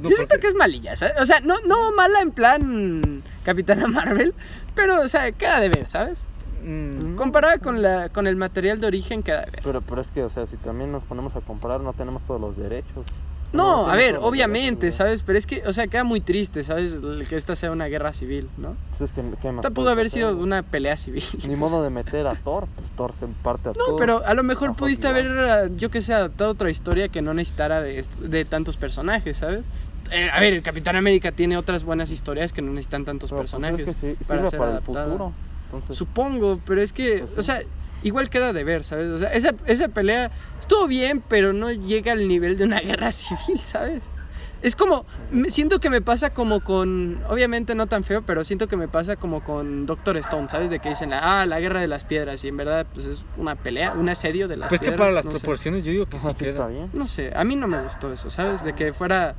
No, 0.00 0.10
Yo 0.10 0.16
siento 0.16 0.38
que 0.40 0.48
es 0.48 0.54
malilla, 0.56 0.96
¿sabes? 0.96 1.14
O 1.20 1.24
sea, 1.24 1.38
no, 1.40 1.54
no 1.64 1.92
mala 1.92 2.20
en 2.20 2.32
plan 2.32 3.22
Capitana 3.44 3.86
Marvel, 3.86 4.34
pero, 4.74 5.00
o 5.00 5.06
sea, 5.06 5.30
queda 5.30 5.60
de 5.60 5.68
ver, 5.68 5.86
¿sabes? 5.86 6.26
Mm, 6.64 7.14
Comparada 7.14 7.58
con, 7.58 7.80
la, 7.80 8.08
con 8.08 8.26
el 8.26 8.34
material 8.34 8.80
de 8.80 8.88
origen, 8.88 9.22
queda 9.22 9.44
de 9.44 9.50
ver. 9.52 9.60
Pero, 9.62 9.80
pero 9.80 10.00
es 10.00 10.10
que, 10.10 10.24
o 10.24 10.30
sea, 10.30 10.46
si 10.46 10.56
también 10.56 10.90
nos 10.90 11.04
ponemos 11.04 11.36
a 11.36 11.40
comparar, 11.40 11.80
no 11.80 11.92
tenemos 11.92 12.22
todos 12.22 12.40
los 12.40 12.56
derechos. 12.56 13.06
No, 13.52 13.86
a 13.86 13.96
ver, 13.96 14.18
obviamente. 14.20 14.92
¿sabes? 14.92 15.22
Pero 15.22 15.38
es 15.38 15.46
que, 15.46 15.62
o 15.66 15.72
sea, 15.72 15.86
queda 15.86 16.04
muy 16.04 16.20
triste, 16.20 16.64
¿sabes? 16.64 16.98
Que 17.28 17.36
esta 17.36 17.54
sea 17.56 17.70
una 17.70 17.86
guerra 17.86 18.12
civil, 18.12 18.48
¿no? 18.56 18.74
Pues 18.98 19.10
es 19.10 19.14
que, 19.14 19.22
¿qué 19.40 19.48
más 19.52 19.64
Esta 19.64 19.70
pudo 19.70 19.90
haber 19.90 20.06
hacer, 20.06 20.22
sido 20.22 20.36
una 20.36 20.62
pelea 20.62 20.96
civil. 20.96 21.22
Ni 21.48 21.56
modo 21.56 21.82
de 21.82 21.90
meter 21.90 22.26
a 22.26 22.34
Thor, 22.34 22.66
pues 22.74 22.88
Thor 22.96 23.12
se 23.18 23.26
parte 23.42 23.70
a 23.70 23.72
No, 23.72 23.96
pero 23.96 24.24
a 24.24 24.34
lo 24.34 24.42
mejor 24.42 24.74
pudiste 24.74 25.08
haber, 25.08 25.26
eh, 25.26 25.70
yo 25.76 25.90
que 25.90 26.00
sé, 26.00 26.14
adaptado 26.14 26.50
otra 26.50 26.70
historia 26.70 27.08
que 27.08 27.22
no 27.22 27.34
necesitara 27.34 27.80
de, 27.80 28.04
de 28.20 28.44
tantos 28.44 28.76
personajes, 28.76 29.38
¿sabes? 29.38 29.66
Eh, 30.10 30.28
a 30.32 30.40
ver, 30.40 30.52
el 30.52 30.62
Capitán 30.62 30.96
América 30.96 31.32
tiene 31.32 31.56
otras 31.56 31.84
buenas 31.84 32.10
historias 32.10 32.52
que 32.52 32.60
no 32.60 32.72
necesitan 32.72 33.04
tantos 33.04 33.30
Pero, 33.30 33.42
pues, 33.42 33.52
es 33.52 33.60
personajes 33.60 33.96
que 33.96 34.14
sí, 34.14 34.24
para 34.24 34.46
ser 34.48 34.58
para 34.58 34.70
adaptada. 34.72 35.32
Entonces, 35.66 35.96
Supongo, 35.96 36.60
pero 36.66 36.82
es 36.82 36.92
que, 36.92 37.20
Pues 37.20 37.30
sí. 37.30 37.36
o 37.38 37.42
sea, 37.42 37.62
igual 38.02 38.28
queda 38.30 38.52
de 38.52 38.64
ver, 38.64 38.84
¿sabes? 38.84 39.10
O 39.10 39.18
sea, 39.18 39.32
esa, 39.32 39.52
esa 39.66 39.88
pelea 39.88 40.30
estuvo 40.60 40.86
bien, 40.86 41.22
pero 41.28 41.52
no 41.52 41.70
llega 41.70 42.12
al 42.12 42.26
nivel 42.28 42.56
de 42.58 42.64
una 42.64 42.80
guerra 42.82 43.12
civil, 43.12 43.58
¿sabes? 43.58 44.02
Es 44.62 44.76
como, 44.76 45.04
me- 45.32 45.50
siento 45.50 45.80
que 45.80 45.90
me 45.90 46.00
pasa 46.02 46.30
como 46.30 46.60
con, 46.60 47.18
obviamente 47.28 47.74
no 47.74 47.88
tan 47.88 48.04
feo, 48.04 48.22
pero 48.22 48.44
siento 48.44 48.68
que 48.68 48.76
me 48.76 48.86
pasa 48.86 49.16
como 49.16 49.42
con 49.42 49.86
Doctor 49.86 50.16
Stone, 50.18 50.48
¿sabes? 50.48 50.70
De 50.70 50.78
que 50.78 50.90
dicen, 50.90 51.12
ah, 51.12 51.44
la 51.46 51.58
guerra 51.58 51.80
de 51.80 51.88
las 51.88 52.04
piedras, 52.04 52.44
y 52.44 52.48
en 52.48 52.56
verdad, 52.58 52.86
pues 52.94 53.06
es 53.06 53.24
una 53.36 53.56
pelea, 53.56 53.92
un 53.94 54.08
asedio 54.08 54.46
de 54.46 54.56
las 54.56 54.68
Pues 54.68 54.80
que 54.80 54.84
piedras. 54.86 55.00
para 55.00 55.12
las 55.12 55.24
no 55.24 55.32
sé. 55.34 55.40
proporciones 55.40 55.84
yo 55.84 55.90
digo 55.90 56.06
que 56.06 56.16
ajá, 56.16 56.28
sí 56.34 56.44
está 56.44 56.58
queda. 56.58 56.66
bien. 56.68 56.90
No 56.92 57.08
sé, 57.08 57.32
a 57.34 57.42
mí 57.42 57.56
no 57.56 57.66
me 57.66 57.82
gustó 57.82 58.12
eso, 58.12 58.30
¿sabes? 58.30 58.62
De 58.62 58.72
que 58.72 58.92
fuera 58.92 59.34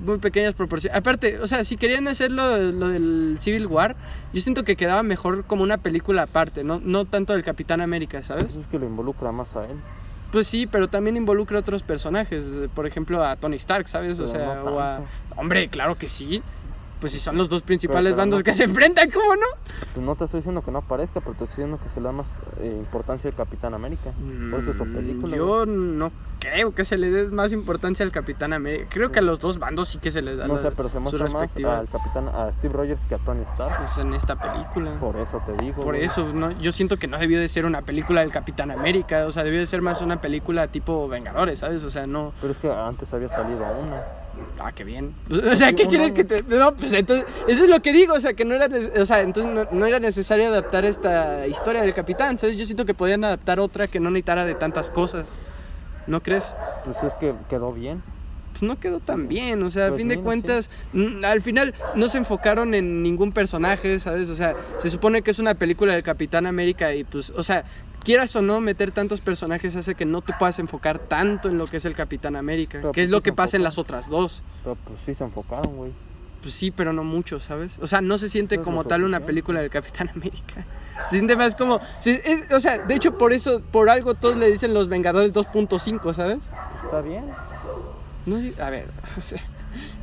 muy 0.00 0.18
pequeñas 0.18 0.54
proporciones. 0.54 0.98
Aparte, 0.98 1.38
o 1.38 1.46
sea, 1.46 1.64
si 1.64 1.76
querían 1.76 2.08
hacerlo 2.08 2.56
lo 2.58 2.88
del 2.88 3.36
Civil 3.38 3.66
War, 3.66 3.96
yo 4.32 4.40
siento 4.40 4.64
que 4.64 4.76
quedaba 4.76 5.02
mejor 5.02 5.44
como 5.44 5.62
una 5.62 5.78
película 5.78 6.22
aparte, 6.22 6.64
no, 6.64 6.80
no 6.82 7.04
tanto 7.04 7.32
del 7.32 7.44
Capitán 7.44 7.80
América, 7.80 8.22
¿sabes? 8.22 8.44
Pues 8.44 8.56
es 8.56 8.66
que 8.66 8.78
lo 8.78 8.86
involucra 8.86 9.32
más 9.32 9.54
a 9.56 9.64
él. 9.64 9.76
Pues 10.32 10.46
sí, 10.46 10.66
pero 10.66 10.88
también 10.88 11.16
involucra 11.16 11.56
a 11.58 11.60
otros 11.60 11.82
personajes, 11.82 12.44
por 12.74 12.86
ejemplo 12.86 13.24
a 13.24 13.36
Tony 13.36 13.56
Stark, 13.56 13.88
¿sabes? 13.88 14.20
O 14.20 14.26
sea, 14.26 14.56
no 14.56 14.74
o 14.76 14.80
a... 14.80 15.00
Hombre, 15.36 15.68
claro 15.68 15.98
que 15.98 16.08
sí. 16.08 16.42
Pues 17.00 17.12
si 17.12 17.18
son 17.18 17.36
los 17.36 17.48
dos 17.48 17.62
principales 17.62 18.14
bandos 18.14 18.42
que 18.42 18.52
se 18.54 18.64
enfrentan, 18.64 19.10
¿cómo 19.10 19.34
no? 19.34 19.46
Pues 19.94 20.04
no 20.04 20.14
te 20.16 20.24
estoy 20.24 20.40
diciendo 20.40 20.62
que 20.62 20.70
no 20.70 20.78
aparezca, 20.78 21.20
pero 21.20 21.34
te 21.34 21.44
estoy 21.44 21.64
diciendo 21.64 21.78
que 21.82 21.88
se 21.94 22.00
le 22.00 22.06
da 22.06 22.12
más 22.12 22.26
eh, 22.60 22.76
importancia 22.78 23.28
al 23.30 23.34
Capitán 23.36 23.74
América. 23.74 24.10
Por 24.50 24.60
eso 24.60 24.70
es 24.72 24.76
su 24.76 24.84
Mm, 24.84 24.94
película. 24.94 25.36
Yo 25.36 25.64
no 25.66 26.12
creo 26.40 26.74
que 26.74 26.84
se 26.84 26.96
le 26.98 27.10
dé 27.10 27.24
más 27.30 27.52
importancia 27.52 28.04
al 28.04 28.12
Capitán 28.12 28.52
América. 28.52 28.86
Creo 28.90 29.10
que 29.10 29.18
a 29.18 29.22
los 29.22 29.40
dos 29.40 29.58
bandos 29.58 29.88
sí 29.88 29.98
que 29.98 30.10
se 30.10 30.20
les 30.22 30.36
da 30.38 30.46
No 30.46 30.56
la- 30.56 30.62
sé, 30.62 30.70
pero 30.76 30.88
se 30.88 30.94
su 30.94 31.00
más 31.00 31.12
respectiva 31.12 31.78
al 31.78 31.88
Capitán, 31.88 32.28
a 32.28 32.52
Steve 32.52 32.74
Rogers 32.74 33.00
que 33.08 33.14
a 33.14 33.18
Tony 33.18 33.42
Stark. 33.52 33.76
pues, 33.78 33.98
en 33.98 34.14
esta 34.14 34.36
película. 34.36 34.92
Por 35.00 35.16
eso 35.18 35.40
te 35.46 35.52
digo. 35.64 35.76
Por 35.82 35.94
güey. 35.94 36.04
eso, 36.04 36.26
no, 36.34 36.50
yo 36.60 36.70
siento 36.72 36.96
que 36.98 37.06
no 37.08 37.16
debió 37.18 37.40
de 37.40 37.48
ser 37.48 37.64
una 37.66 37.82
película 37.82 38.20
del 38.20 38.30
Capitán 38.30 38.70
América, 38.70 39.24
o 39.26 39.30
sea, 39.30 39.42
debió 39.44 39.58
de 39.60 39.66
ser 39.66 39.80
más 39.82 40.02
una 40.02 40.20
película 40.20 40.66
tipo 40.68 41.08
Vengadores, 41.08 41.60
¿sabes? 41.60 41.82
O 41.84 41.90
sea, 41.90 42.06
no... 42.06 42.32
Pero 42.40 42.52
es 42.52 42.58
que 42.58 42.70
antes 42.70 43.12
había 43.14 43.28
salido 43.28 43.64
una. 43.82 44.02
Ah, 44.58 44.72
qué 44.72 44.84
bien. 44.84 45.16
O 45.30 45.56
sea, 45.56 45.72
¿qué 45.72 45.84
Sí, 45.84 45.88
quieres 45.88 46.12
no, 46.12 46.14
que 46.14 46.24
te...? 46.24 46.42
No, 46.42 46.74
pues 46.76 46.92
entonces, 46.92 47.26
eso 47.46 47.64
es 47.64 47.70
lo 47.70 47.80
que 47.80 47.92
digo, 47.92 48.14
o 48.14 48.20
sea, 48.20 48.34
que 48.34 48.44
no 48.44 48.54
era, 48.54 48.68
o 49.00 49.06
sea, 49.06 49.22
entonces 49.22 49.52
no, 49.52 49.66
no 49.70 49.86
era 49.86 49.98
necesario 50.00 50.48
adaptar 50.48 50.84
esta 50.84 51.46
historia 51.46 51.82
del 51.82 51.94
Capitán, 51.94 52.38
¿sabes? 52.38 52.56
Yo 52.56 52.66
siento 52.66 52.84
que 52.84 52.94
podían 52.94 53.24
adaptar 53.24 53.60
otra 53.60 53.88
que 53.88 54.00
no 54.00 54.10
necesitara 54.10 54.44
de 54.44 54.54
tantas 54.56 54.90
cosas, 54.90 55.40
¿no 56.06 56.22
crees? 56.22 56.56
Pues 56.82 57.02
es 57.02 57.14
que 57.14 57.34
quedó 57.48 57.72
bien. 57.72 58.02
pues 58.52 58.62
no 58.62 58.78
quedó 58.78 59.00
tan 59.00 59.28
bien, 59.28 59.62
o 59.62 59.70
sea, 59.70 59.88
a 59.88 59.92
Pues 59.92 59.98
fin 59.98 60.08
de 60.08 60.18
mira, 60.18 60.24
cuentas, 60.24 60.70
mm, 60.92 61.24
al 61.24 61.40
final 61.40 61.74
no 61.94 62.08
se 62.08 62.18
enfocaron 62.18 62.74
en 62.74 63.02
ningún 63.02 63.32
personaje, 63.32 63.98
¿sabes? 64.00 64.28
O 64.28 64.34
sea, 64.34 64.56
se 64.76 64.90
supone 64.90 65.22
que 65.22 65.30
es 65.30 65.38
una 65.38 65.54
película 65.54 65.92
del 65.94 66.02
Capitán 66.02 66.46
América 66.46 66.94
y 66.94 67.04
pues, 67.04 67.30
o 67.30 67.42
sea, 67.44 67.64
quieras 68.00 68.34
o 68.36 68.42
no, 68.42 68.60
meter 68.60 68.90
tantos 68.90 69.20
personajes 69.20 69.76
hace 69.76 69.94
que 69.94 70.04
no 70.04 70.20
te 70.22 70.32
puedas 70.32 70.58
enfocar 70.58 70.98
tanto 70.98 71.48
en 71.48 71.58
lo 71.58 71.66
que 71.66 71.76
es 71.78 71.84
el 71.84 71.94
Capitán 71.94 72.36
América, 72.36 72.78
Pero, 72.80 72.92
que 72.92 73.02
es 73.02 73.06
pues, 73.08 73.10
lo 73.12 73.20
que 73.22 73.32
pasa 73.32 73.56
en 73.56 73.62
las 73.62 73.78
otras 73.78 74.08
dos. 74.08 74.42
Pero 74.62 74.76
pues 74.76 74.98
sí 75.06 75.14
se 75.14 75.24
enfocaron, 75.24 75.76
güey. 75.76 75.92
Pues 76.42 76.54
sí, 76.54 76.70
pero 76.70 76.92
no 76.94 77.04
mucho, 77.04 77.38
¿sabes? 77.38 77.78
O 77.80 77.86
sea, 77.86 78.00
no 78.00 78.16
se 78.16 78.30
siente 78.30 78.56
Pues, 78.56 78.64
como 78.64 78.84
tal 78.84 79.04
una 79.04 79.20
película 79.20 79.60
del 79.60 79.68
Capitán 79.70 80.08
América. 80.14 80.64
Se 81.04 81.16
siente 81.16 81.36
más 81.36 81.54
como... 81.54 81.80
se- 82.00 82.22
es- 82.24 82.50
o 82.52 82.60
sea, 82.60 82.78
de 82.78 82.94
hecho, 82.94 83.16
por 83.18 83.32
eso, 83.32 83.60
por 83.70 83.90
algo 83.90 84.14
todos 84.14 84.36
le 84.36 84.50
dicen 84.50 84.72
los 84.72 84.88
Vengadores 84.88 85.32
2.5, 85.34 86.14
¿sabes? 86.14 86.38
Está 86.82 87.00
bien. 87.02 87.24
No, 88.26 88.36
a 88.64 88.70
ver, 88.70 88.86
o 89.18 89.20
sea, 89.20 89.40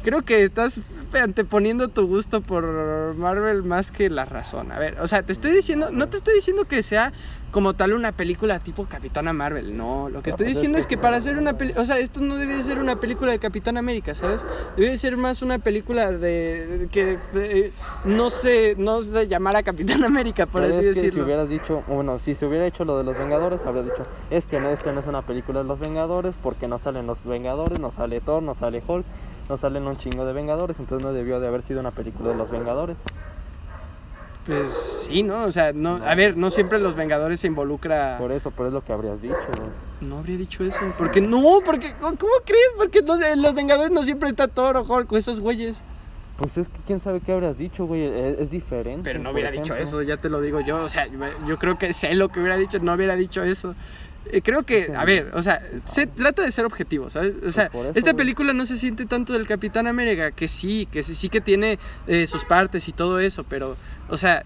creo 0.03 0.21
que 0.21 0.43
estás 0.43 0.79
anteponiendo 1.21 1.87
tu 1.87 2.05
gusto 2.07 2.41
por 2.41 3.15
Marvel 3.15 3.63
más 3.63 3.91
que 3.91 4.09
la 4.09 4.25
razón. 4.25 4.71
A 4.71 4.79
ver, 4.79 4.99
o 5.01 5.07
sea, 5.07 5.23
te 5.23 5.31
estoy 5.33 5.51
diciendo, 5.51 5.89
no 5.91 6.07
te 6.07 6.17
estoy 6.17 6.35
diciendo 6.35 6.65
que 6.65 6.83
sea 6.83 7.13
como 7.51 7.73
tal 7.73 7.93
una 7.93 8.11
película 8.11 8.59
tipo 8.59 8.85
Capitana 8.85 9.33
Marvel, 9.33 9.75
no. 9.77 10.09
Lo 10.09 10.21
que 10.21 10.29
No, 10.29 10.35
estoy 10.35 10.45
pues 10.45 10.47
es 10.49 10.53
diciendo 10.55 10.77
es 10.77 10.87
que 10.87 10.97
para 10.97 11.17
hacer 11.17 11.37
una 11.37 11.53
película, 11.53 11.81
o 11.81 11.85
sea, 11.85 11.97
esto 11.97 12.19
no 12.21 12.35
debe 12.35 12.55
de 12.55 12.63
ser 12.63 12.79
una 12.79 12.95
película 12.95 13.31
de 13.31 13.39
Capitán 13.39 13.77
América, 13.77 14.13
¿sabes? 14.15 14.45
Debe 14.75 14.89
de 14.91 14.97
ser 14.97 15.17
más 15.17 15.41
una 15.41 15.57
película 15.59 16.11
de, 16.11 16.67
de- 16.77 16.87
que 16.87 17.17
de- 17.31 17.71
no 18.03 18.29
se 18.29 18.75
no 18.77 19.01
se 19.01 19.27
llamara 19.27 19.63
Capitán 19.63 20.03
América, 20.03 20.45
por 20.45 20.61
Pero 20.61 20.73
así 20.75 20.85
es 20.85 20.95
que 20.95 21.01
decirlo. 21.01 21.23
Si 21.23 21.25
hubieras 21.25 21.49
dicho, 21.49 21.83
bueno, 21.87 22.19
si 22.19 22.35
se 22.35 22.45
hubiera 22.45 22.65
hecho 22.67 22.83
lo 22.85 22.97
de 22.97 23.03
los 23.03 23.17
Vengadores, 23.17 23.65
habría 23.65 23.83
dicho, 23.83 24.05
es 24.29 24.45
que 24.45 24.59
no, 24.59 24.69
esta 24.69 24.91
no 24.91 24.99
es 24.99 25.07
una 25.07 25.21
película 25.21 25.61
de 25.61 25.65
los 25.67 25.79
Vengadores, 25.79 26.35
porque 26.43 26.67
no 26.67 26.77
salen 26.79 27.07
los 27.07 27.23
Vengadores, 27.23 27.79
no 27.79 27.91
sale 27.91 28.19
Thor, 28.21 28.43
no 28.43 28.55
sale 28.55 28.81
Hulk, 28.85 29.05
no 29.49 29.57
salen 29.57 29.87
un 29.87 29.97
chingo 29.97 30.25
de 30.25 30.33
Vengadores, 30.33 30.77
entonces 30.79 31.05
no 31.05 31.13
debió 31.13 31.39
de 31.39 31.47
haber 31.47 31.63
sido 31.63 31.79
una 31.79 31.91
película 31.91 32.29
de 32.29 32.35
los 32.35 32.49
Vengadores. 32.51 32.97
Pues 34.47 35.07
sí, 35.09 35.23
¿no? 35.23 35.43
O 35.43 35.51
sea, 35.51 35.73
no, 35.73 35.95
a 35.95 36.15
ver, 36.15 36.37
no 36.37 36.49
siempre 36.49 36.79
los 36.79 36.95
Vengadores 36.95 37.41
se 37.41 37.47
involucra 37.47 38.17
Por 38.17 38.31
eso, 38.31 38.51
pero 38.51 38.69
es 38.69 38.73
lo 38.73 38.83
que 38.83 38.93
habrías 38.93 39.21
dicho, 39.21 39.35
güey. 39.57 39.69
No 40.09 40.19
habría 40.19 40.37
dicho 40.37 40.63
eso. 40.63 40.79
Porque 40.97 41.19
no, 41.19 41.59
porque 41.65 41.93
¿cómo 41.99 42.15
crees? 42.45 42.71
Porque 42.77 43.01
no, 43.01 43.17
los 43.35 43.53
Vengadores 43.53 43.91
no 43.91 44.03
siempre 44.03 44.29
está 44.29 44.47
Thor 44.47 44.77
o 44.77 44.83
Hulk 44.83 45.11
esos 45.13 45.41
güeyes. 45.41 45.83
Pues 46.37 46.55
es 46.57 46.67
que 46.67 46.77
quién 46.85 46.99
sabe 46.99 47.19
qué 47.19 47.33
habrías 47.33 47.57
dicho, 47.57 47.85
güey, 47.85 48.03
es, 48.03 48.39
es 48.39 48.51
diferente. 48.51 49.01
Pero 49.03 49.19
no 49.19 49.31
hubiera 49.31 49.49
dicho 49.49 49.73
ejemplo. 49.73 49.83
eso, 49.83 50.01
ya 50.03 50.17
te 50.17 50.29
lo 50.29 50.39
digo 50.39 50.61
yo. 50.61 50.83
O 50.83 50.89
sea, 50.89 51.07
yo, 51.47 51.57
creo 51.57 51.77
que 51.77 51.93
sé 51.93 52.13
lo 52.13 52.29
que 52.29 52.39
hubiera 52.39 52.55
dicho, 52.55 52.77
no 52.79 52.93
hubiera 52.93 53.15
dicho 53.15 53.43
eso. 53.43 53.75
Eh, 54.31 54.41
creo 54.41 54.63
que, 54.63 54.93
a 54.95 55.03
ver, 55.03 55.31
o 55.33 55.41
sea, 55.41 55.61
se 55.85 56.05
trata 56.05 56.43
de 56.43 56.51
ser 56.51 56.65
objetivo, 56.65 57.09
¿sabes? 57.09 57.35
O 57.43 57.49
sea, 57.49 57.69
por 57.69 57.87
eso, 57.87 57.93
esta 57.95 58.13
película 58.13 58.53
no 58.53 58.65
se 58.65 58.77
siente 58.77 59.05
tanto 59.05 59.33
del 59.33 59.47
Capitán 59.47 59.87
América, 59.87 60.31
que 60.31 60.47
sí, 60.47 60.85
que 60.91 61.01
sí, 61.01 61.15
sí 61.15 61.29
que 61.29 61.41
tiene 61.41 61.79
eh, 62.07 62.27
sus 62.27 62.45
partes 62.45 62.87
y 62.87 62.93
todo 62.93 63.19
eso, 63.19 63.43
pero, 63.45 63.75
o 64.09 64.17
sea, 64.17 64.43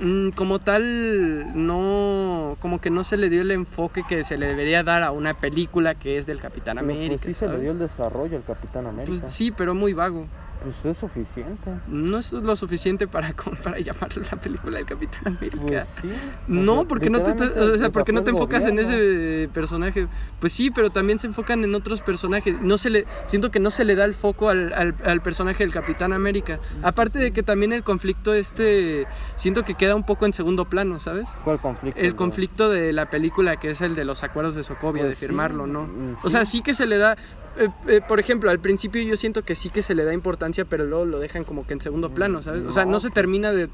mm, 0.00 0.30
como 0.30 0.58
tal, 0.58 1.52
no, 1.66 2.56
como 2.60 2.80
que 2.80 2.90
no 2.90 3.04
se 3.04 3.16
le 3.16 3.28
dio 3.28 3.42
el 3.42 3.50
enfoque 3.50 4.02
que 4.08 4.24
se 4.24 4.36
le 4.38 4.46
debería 4.46 4.82
dar 4.82 5.02
a 5.02 5.10
una 5.12 5.34
película 5.34 5.94
que 5.94 6.18
es 6.18 6.26
del 6.26 6.40
Capitán 6.40 6.76
Pero, 6.76 6.86
pues, 6.86 6.96
América. 6.98 7.24
sí 7.26 7.34
se 7.34 7.48
le 7.48 7.60
dio 7.60 7.70
el 7.72 7.78
desarrollo 7.78 8.36
al 8.36 8.44
Capitán 8.44 8.86
América. 8.86 9.18
Pues 9.20 9.32
sí, 9.32 9.50
pero 9.50 9.74
muy 9.74 9.92
vago. 9.92 10.26
Pues 10.64 10.84
es 10.84 10.96
suficiente. 10.98 11.70
No 11.88 12.18
es 12.18 12.32
lo 12.32 12.56
suficiente 12.56 13.06
para, 13.06 13.32
para 13.62 13.78
llamarlo 13.78 14.22
la 14.30 14.40
película 14.40 14.78
del 14.78 14.86
Capitán 14.86 15.36
Pues 15.38 15.52
América. 15.54 15.86
sí. 16.00 16.08
No, 16.48 16.86
porque 16.88 17.10
no 17.10 17.22
te 17.22 17.32
o 17.44 17.76
sea, 17.76 17.90
porque 17.90 18.12
no 18.12 18.22
te 18.24 18.30
enfocas 18.30 18.64
en 18.64 18.78
ese 18.78 19.48
personaje. 19.52 20.08
Pues 20.40 20.52
sí, 20.52 20.70
pero 20.70 20.90
también 20.90 21.18
se 21.18 21.26
enfocan 21.26 21.62
en 21.64 21.74
otros 21.74 22.00
personajes. 22.00 22.60
No 22.62 22.78
se 22.78 22.90
le, 22.90 23.06
siento 23.26 23.50
que 23.50 23.60
no 23.60 23.70
se 23.70 23.84
le 23.84 23.94
da 23.94 24.04
el 24.04 24.14
foco 24.14 24.48
al, 24.48 24.72
al- 24.72 24.94
al 25.04 25.20
personaje 25.20 25.64
del 25.64 25.72
Capitán 25.72 26.12
América. 26.12 26.58
Aparte 26.82 27.18
de 27.18 27.30
que 27.30 27.42
también 27.42 27.72
el 27.72 27.82
conflicto 27.82 28.32
este, 28.34 29.06
siento 29.36 29.64
que 29.64 29.74
queda 29.74 29.94
un 29.94 30.04
poco 30.04 30.24
en 30.26 30.32
segundo 30.32 30.64
plano, 30.64 30.98
¿sabes? 30.98 31.28
¿Cuál 31.44 31.58
conflicto? 31.60 32.00
El 32.00 32.14
conflicto 32.16 32.70
de 32.70 32.92
la 32.92 33.06
película 33.10 33.56
que 33.56 33.70
es 33.70 33.80
el 33.82 33.94
de 33.94 34.04
los 34.04 34.22
acuerdos 34.22 34.54
de 34.54 34.64
Sokovia, 34.64 35.02
Pues 35.02 35.10
de 35.10 35.16
sí, 35.16 35.26
firmarlo, 35.26 35.66
¿no? 35.66 35.82
mm, 35.82 36.16
O 36.22 36.30
sea, 36.30 36.44
sí 36.44 36.62
que 36.62 36.74
se 36.74 36.86
le 36.86 36.98
da, 36.98 37.16
eh, 37.58 37.68
eh, 37.88 38.00
por 38.06 38.20
ejemplo, 38.20 38.50
al 38.50 38.58
principio 38.60 39.02
yo 39.02 39.16
siento 39.16 39.42
que 39.42 39.54
sí 39.54 39.70
que 39.70 39.82
se 39.82 39.94
le 39.94 40.04
da 40.04 40.12
importancia, 40.12 40.64
pero 40.64 40.84
luego 40.86 41.04
lo 41.04 41.18
dejan 41.18 41.44
como 41.44 41.66
que 41.66 41.74
en 41.74 41.80
segundo 41.80 42.10
plano, 42.10 42.42
¿sabes? 42.42 42.64
O 42.66 42.70
sea, 42.70 42.84
no 42.84 42.92
No. 42.92 43.00
se 43.00 43.10
termina 43.10 43.52
de, 43.52 43.68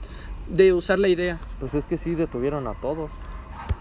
de 0.48 0.72
usar 0.72 0.98
la 0.98 1.08
idea. 1.08 1.38
Pues 1.60 1.74
es 1.74 1.86
que 1.86 1.96
sí 1.96 2.14
detuvieron 2.14 2.66
a 2.66 2.74
todos. 2.74 3.10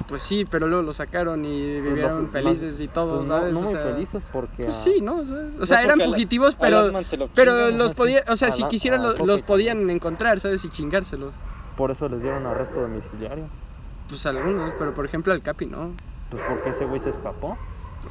Pues 0.07 0.21
sí, 0.23 0.45
pero 0.49 0.67
luego 0.67 0.81
lo 0.83 0.93
sacaron 0.93 1.45
y 1.45 1.73
Pues 1.79 1.83
vivieron 1.83 2.23
los- 2.23 2.31
felices 2.31 2.81
y 2.81 2.87
todo, 2.87 3.17
Pues 3.17 3.27
no, 3.27 3.37
¿sabes? 3.37 3.53
no 3.53 3.59
o 3.59 3.63
muy 3.63 3.71
sea, 3.71 3.83
felices 3.83 4.23
porque... 4.33 4.63
Pues 4.63 4.77
sí, 4.77 5.01
¿no? 5.01 5.25
Sea, 5.25 5.37
o 5.59 5.65
sea, 5.65 5.77
No, 5.79 5.83
eran 5.85 5.99
la- 5.99 6.05
fugitivos, 6.05 6.55
pero, 6.55 6.91
pero 7.35 7.69
los 7.71 7.91
podían, 7.93 8.23
o 8.27 8.35
sea, 8.35 8.49
si 8.51 8.63
la- 8.63 8.69
quisieran 8.69 9.03
lo- 9.03 9.13
los 9.25 9.41
podían 9.43 9.87
encontrar, 9.89 10.39
¿sabes? 10.39 10.65
Y 10.65 10.69
chingárselos. 10.69 11.33
Por 11.77 11.91
eso 11.91 12.07
les 12.09 12.21
dieron 12.21 12.45
arresto 12.47 12.81
domiciliario. 12.81 13.45
Pues 14.07 14.25
algunos, 14.25 14.73
pero 14.79 14.95
por 14.95 15.05
ejemplo 15.05 15.31
al 15.31 15.41
Capi, 15.43 15.67
¿no? 15.67 15.91
Pues 16.31 16.41
porque 16.49 16.69
ese 16.71 16.85
güey 16.85 16.99
se 17.01 17.09
escapó. 17.11 17.55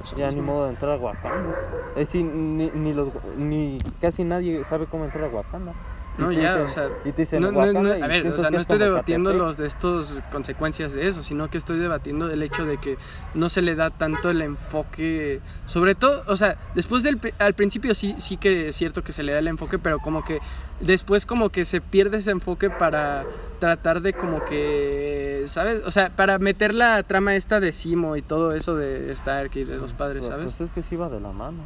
Eso 0.02 0.16
Ya 0.16 0.30
ni 0.30 0.40
modo 0.40 0.64
de 0.64 0.70
entrar 0.70 0.92
a 0.92 1.00
Wakanda. 1.00 1.54
Es 1.90 2.06
decir, 2.06 2.24
ni, 2.24 2.70
ni 2.70 2.92
los, 2.92 3.08
ni 3.36 3.78
casi 4.00 4.24
nadie 4.24 4.64
sabe 4.64 4.86
cómo 4.86 5.04
entrar 5.04 5.24
a 5.24 5.28
Wakanda. 5.28 5.72
No, 6.18 6.32
ya, 6.32 6.56
dicen- 6.56 6.66
o 6.66 6.68
sea, 6.68 6.88
y 7.04 7.12
te 7.12 7.22
dicen 7.22 7.40
no, 7.42 7.52
no, 7.52 7.72
no, 7.72 7.88
a 7.92 8.08
ver, 8.08 8.26
o 8.26 8.36
sea, 8.36 8.50
no 8.50 8.56
es 8.56 8.62
estoy 8.62 8.78
debatiendo 8.78 9.32
los 9.32 9.56
de 9.56 9.66
estos 9.68 10.20
consecuencias 10.32 10.92
de 10.92 11.06
eso, 11.06 11.22
sino 11.22 11.48
que 11.48 11.58
estoy 11.58 11.78
debatiendo 11.78 12.26
del 12.26 12.42
hecho 12.42 12.64
de 12.66 12.76
que 12.78 12.98
no 13.34 13.48
se 13.48 13.62
le 13.62 13.76
da 13.76 13.90
tanto 13.90 14.28
el 14.30 14.42
enfoque, 14.42 15.40
sobre 15.66 15.94
todo, 15.94 16.22
o 16.26 16.36
sea, 16.36 16.56
después 16.74 17.02
del, 17.04 17.20
al 17.38 17.54
principio 17.54 17.94
sí, 17.94 18.16
sí 18.18 18.36
que 18.36 18.68
es 18.68 18.76
cierto 18.76 19.02
que 19.04 19.12
se 19.12 19.22
le 19.22 19.32
da 19.32 19.38
el 19.38 19.46
enfoque, 19.48 19.78
pero 19.78 20.00
como 20.00 20.24
que 20.24 20.40
después 20.80 21.24
como 21.24 21.50
que 21.50 21.64
se 21.64 21.80
pierde 21.80 22.18
ese 22.18 22.32
enfoque 22.32 22.68
para 22.68 23.24
tratar 23.60 24.00
de 24.02 24.12
como 24.12 24.44
que, 24.44 25.44
¿sabes? 25.46 25.82
O 25.86 25.90
sea, 25.92 26.10
para 26.10 26.38
meter 26.38 26.74
la 26.74 27.02
trama 27.04 27.36
esta 27.36 27.60
de 27.60 27.70
Simo 27.72 28.16
y 28.16 28.22
todo 28.22 28.52
eso 28.54 28.74
de 28.74 29.12
Stark 29.12 29.52
y 29.54 29.64
de 29.64 29.76
los 29.76 29.94
padres, 29.94 30.20
Pues, 30.22 30.30
¿sabes? 30.32 30.54
Pues 30.56 30.68
es 30.68 30.74
que 30.74 30.82
sí 30.82 30.96
va 30.96 31.08
de 31.08 31.20
la 31.20 31.30
mano. 31.30 31.58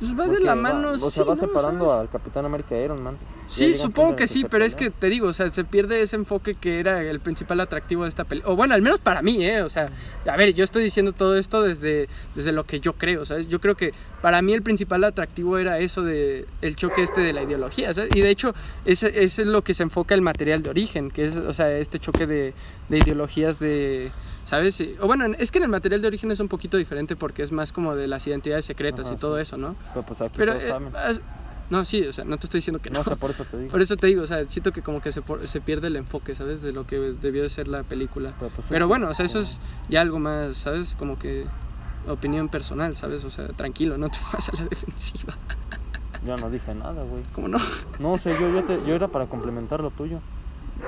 Pues 0.00 0.18
va 0.18 0.26
de 0.26 0.40
la 0.40 0.54
mano, 0.56 0.90
o 0.90 0.96
sí, 0.98 1.10
sea, 1.10 1.24
va 1.24 1.36
separando 1.36 1.88
¿Sabes? 1.88 2.00
al 2.02 2.08
Capitán 2.10 2.44
América 2.44 2.76
Iron 2.76 3.00
Man. 3.02 3.16
Sí, 3.52 3.74
supongo 3.74 4.16
que 4.16 4.26
sí, 4.26 4.46
pero 4.48 4.64
es 4.64 4.74
que 4.74 4.88
te 4.88 5.10
digo, 5.10 5.28
o 5.28 5.32
sea, 5.34 5.48
se 5.50 5.64
pierde 5.64 6.00
ese 6.00 6.16
enfoque 6.16 6.54
que 6.54 6.80
era 6.80 7.02
el 7.02 7.20
principal 7.20 7.60
atractivo 7.60 8.04
de 8.04 8.08
esta 8.08 8.24
película. 8.24 8.50
O 8.50 8.56
bueno, 8.56 8.74
al 8.74 8.80
menos 8.80 8.98
para 8.98 9.20
mí, 9.20 9.44
¿eh? 9.44 9.60
O 9.60 9.68
sea, 9.68 9.90
a 10.26 10.36
ver, 10.38 10.54
yo 10.54 10.64
estoy 10.64 10.82
diciendo 10.82 11.12
todo 11.12 11.36
esto 11.36 11.60
desde, 11.60 12.08
desde 12.34 12.52
lo 12.52 12.64
que 12.64 12.80
yo 12.80 12.94
creo, 12.94 13.26
¿sabes? 13.26 13.48
Yo 13.48 13.60
creo 13.60 13.74
que 13.74 13.92
para 14.22 14.40
mí 14.40 14.54
el 14.54 14.62
principal 14.62 15.04
atractivo 15.04 15.58
era 15.58 15.78
eso 15.80 16.02
de 16.02 16.46
el 16.62 16.76
choque 16.76 17.02
este 17.02 17.20
de 17.20 17.34
la 17.34 17.42
ideología, 17.42 17.92
¿sabes? 17.92 18.10
Y 18.14 18.22
de 18.22 18.30
hecho, 18.30 18.54
ese, 18.86 19.22
ese 19.22 19.42
es 19.42 19.48
lo 19.48 19.60
que 19.60 19.74
se 19.74 19.82
enfoca 19.82 20.14
el 20.14 20.22
material 20.22 20.62
de 20.62 20.70
origen, 20.70 21.10
que 21.10 21.26
es, 21.26 21.36
o 21.36 21.52
sea, 21.52 21.70
este 21.76 21.98
choque 21.98 22.26
de, 22.26 22.54
de 22.88 22.98
ideologías 22.98 23.58
de... 23.58 24.10
¿Sabes? 24.44 24.82
O 25.00 25.06
bueno, 25.06 25.26
es 25.38 25.52
que 25.52 25.58
en 25.58 25.64
el 25.64 25.70
material 25.70 26.02
de 26.02 26.08
origen 26.08 26.30
es 26.30 26.40
un 26.40 26.48
poquito 26.48 26.76
diferente 26.76 27.16
porque 27.16 27.42
es 27.42 27.52
más 27.52 27.72
como 27.72 27.94
de 27.94 28.06
las 28.08 28.26
identidades 28.26 28.64
secretas 28.64 29.06
Ajá, 29.06 29.14
y 29.14 29.18
todo 29.18 29.36
sí. 29.36 29.42
eso, 29.42 29.56
¿no? 29.56 29.76
Pero 29.94 30.04
pues 30.04 30.20
aquí 30.20 30.34
Pero... 30.36 30.52
todos 30.52 30.64
eh, 30.64 30.68
saben. 30.68 30.92
No, 31.72 31.84
sí, 31.84 32.02
o 32.06 32.12
sea, 32.12 32.24
no 32.24 32.36
te 32.38 32.46
estoy 32.46 32.58
diciendo 32.58 32.80
que 32.80 32.90
No, 32.90 32.98
no. 32.98 33.00
o 33.00 33.04
sea, 33.04 33.16
por 33.16 33.30
eso 33.30 33.44
te 33.44 33.56
digo. 33.58 33.70
Por 33.70 33.80
eso 33.82 33.96
te 33.96 34.06
digo, 34.06 34.22
o 34.22 34.26
sea, 34.26 34.48
siento 34.48 34.70
que 34.72 34.82
como 34.82 35.00
que 35.00 35.10
se, 35.10 35.22
por- 35.22 35.46
se 35.46 35.60
pierde 35.60 35.88
el 35.88 35.96
enfoque, 35.96 36.34
¿sabes? 36.34 36.62
De 36.62 36.72
lo 36.72 36.86
que 36.86 36.98
debió 36.98 37.42
de 37.42 37.50
ser 37.50 37.66
la 37.68 37.82
película. 37.82 38.32
Pero, 38.38 38.50
pues, 38.54 38.66
Pero 38.70 38.86
bueno, 38.88 39.08
o 39.08 39.14
sea, 39.14 39.24
eso 39.26 39.40
es 39.40 39.60
ya 39.88 40.00
algo 40.02 40.18
más, 40.18 40.56
¿sabes? 40.56 40.94
Como 40.94 41.18
que 41.18 41.46
opinión 42.08 42.48
personal, 42.48 42.94
¿sabes? 42.96 43.24
O 43.24 43.30
sea, 43.30 43.48
tranquilo, 43.48 43.96
no 43.98 44.08
te 44.08 44.18
vas 44.32 44.48
a 44.50 44.56
la 44.56 44.64
defensiva. 44.64 45.34
Yo 46.26 46.36
no 46.36 46.50
dije 46.50 46.74
nada, 46.74 47.02
güey. 47.02 47.22
¿Cómo 47.34 47.48
no? 47.48 47.58
No, 47.98 48.12
o 48.12 48.18
sea, 48.18 48.38
yo, 48.38 48.48
yo, 48.52 48.62
te- 48.64 48.86
yo 48.86 48.94
era 48.94 49.08
para 49.08 49.26
complementar 49.26 49.80
lo 49.80 49.90
tuyo. 49.90 50.20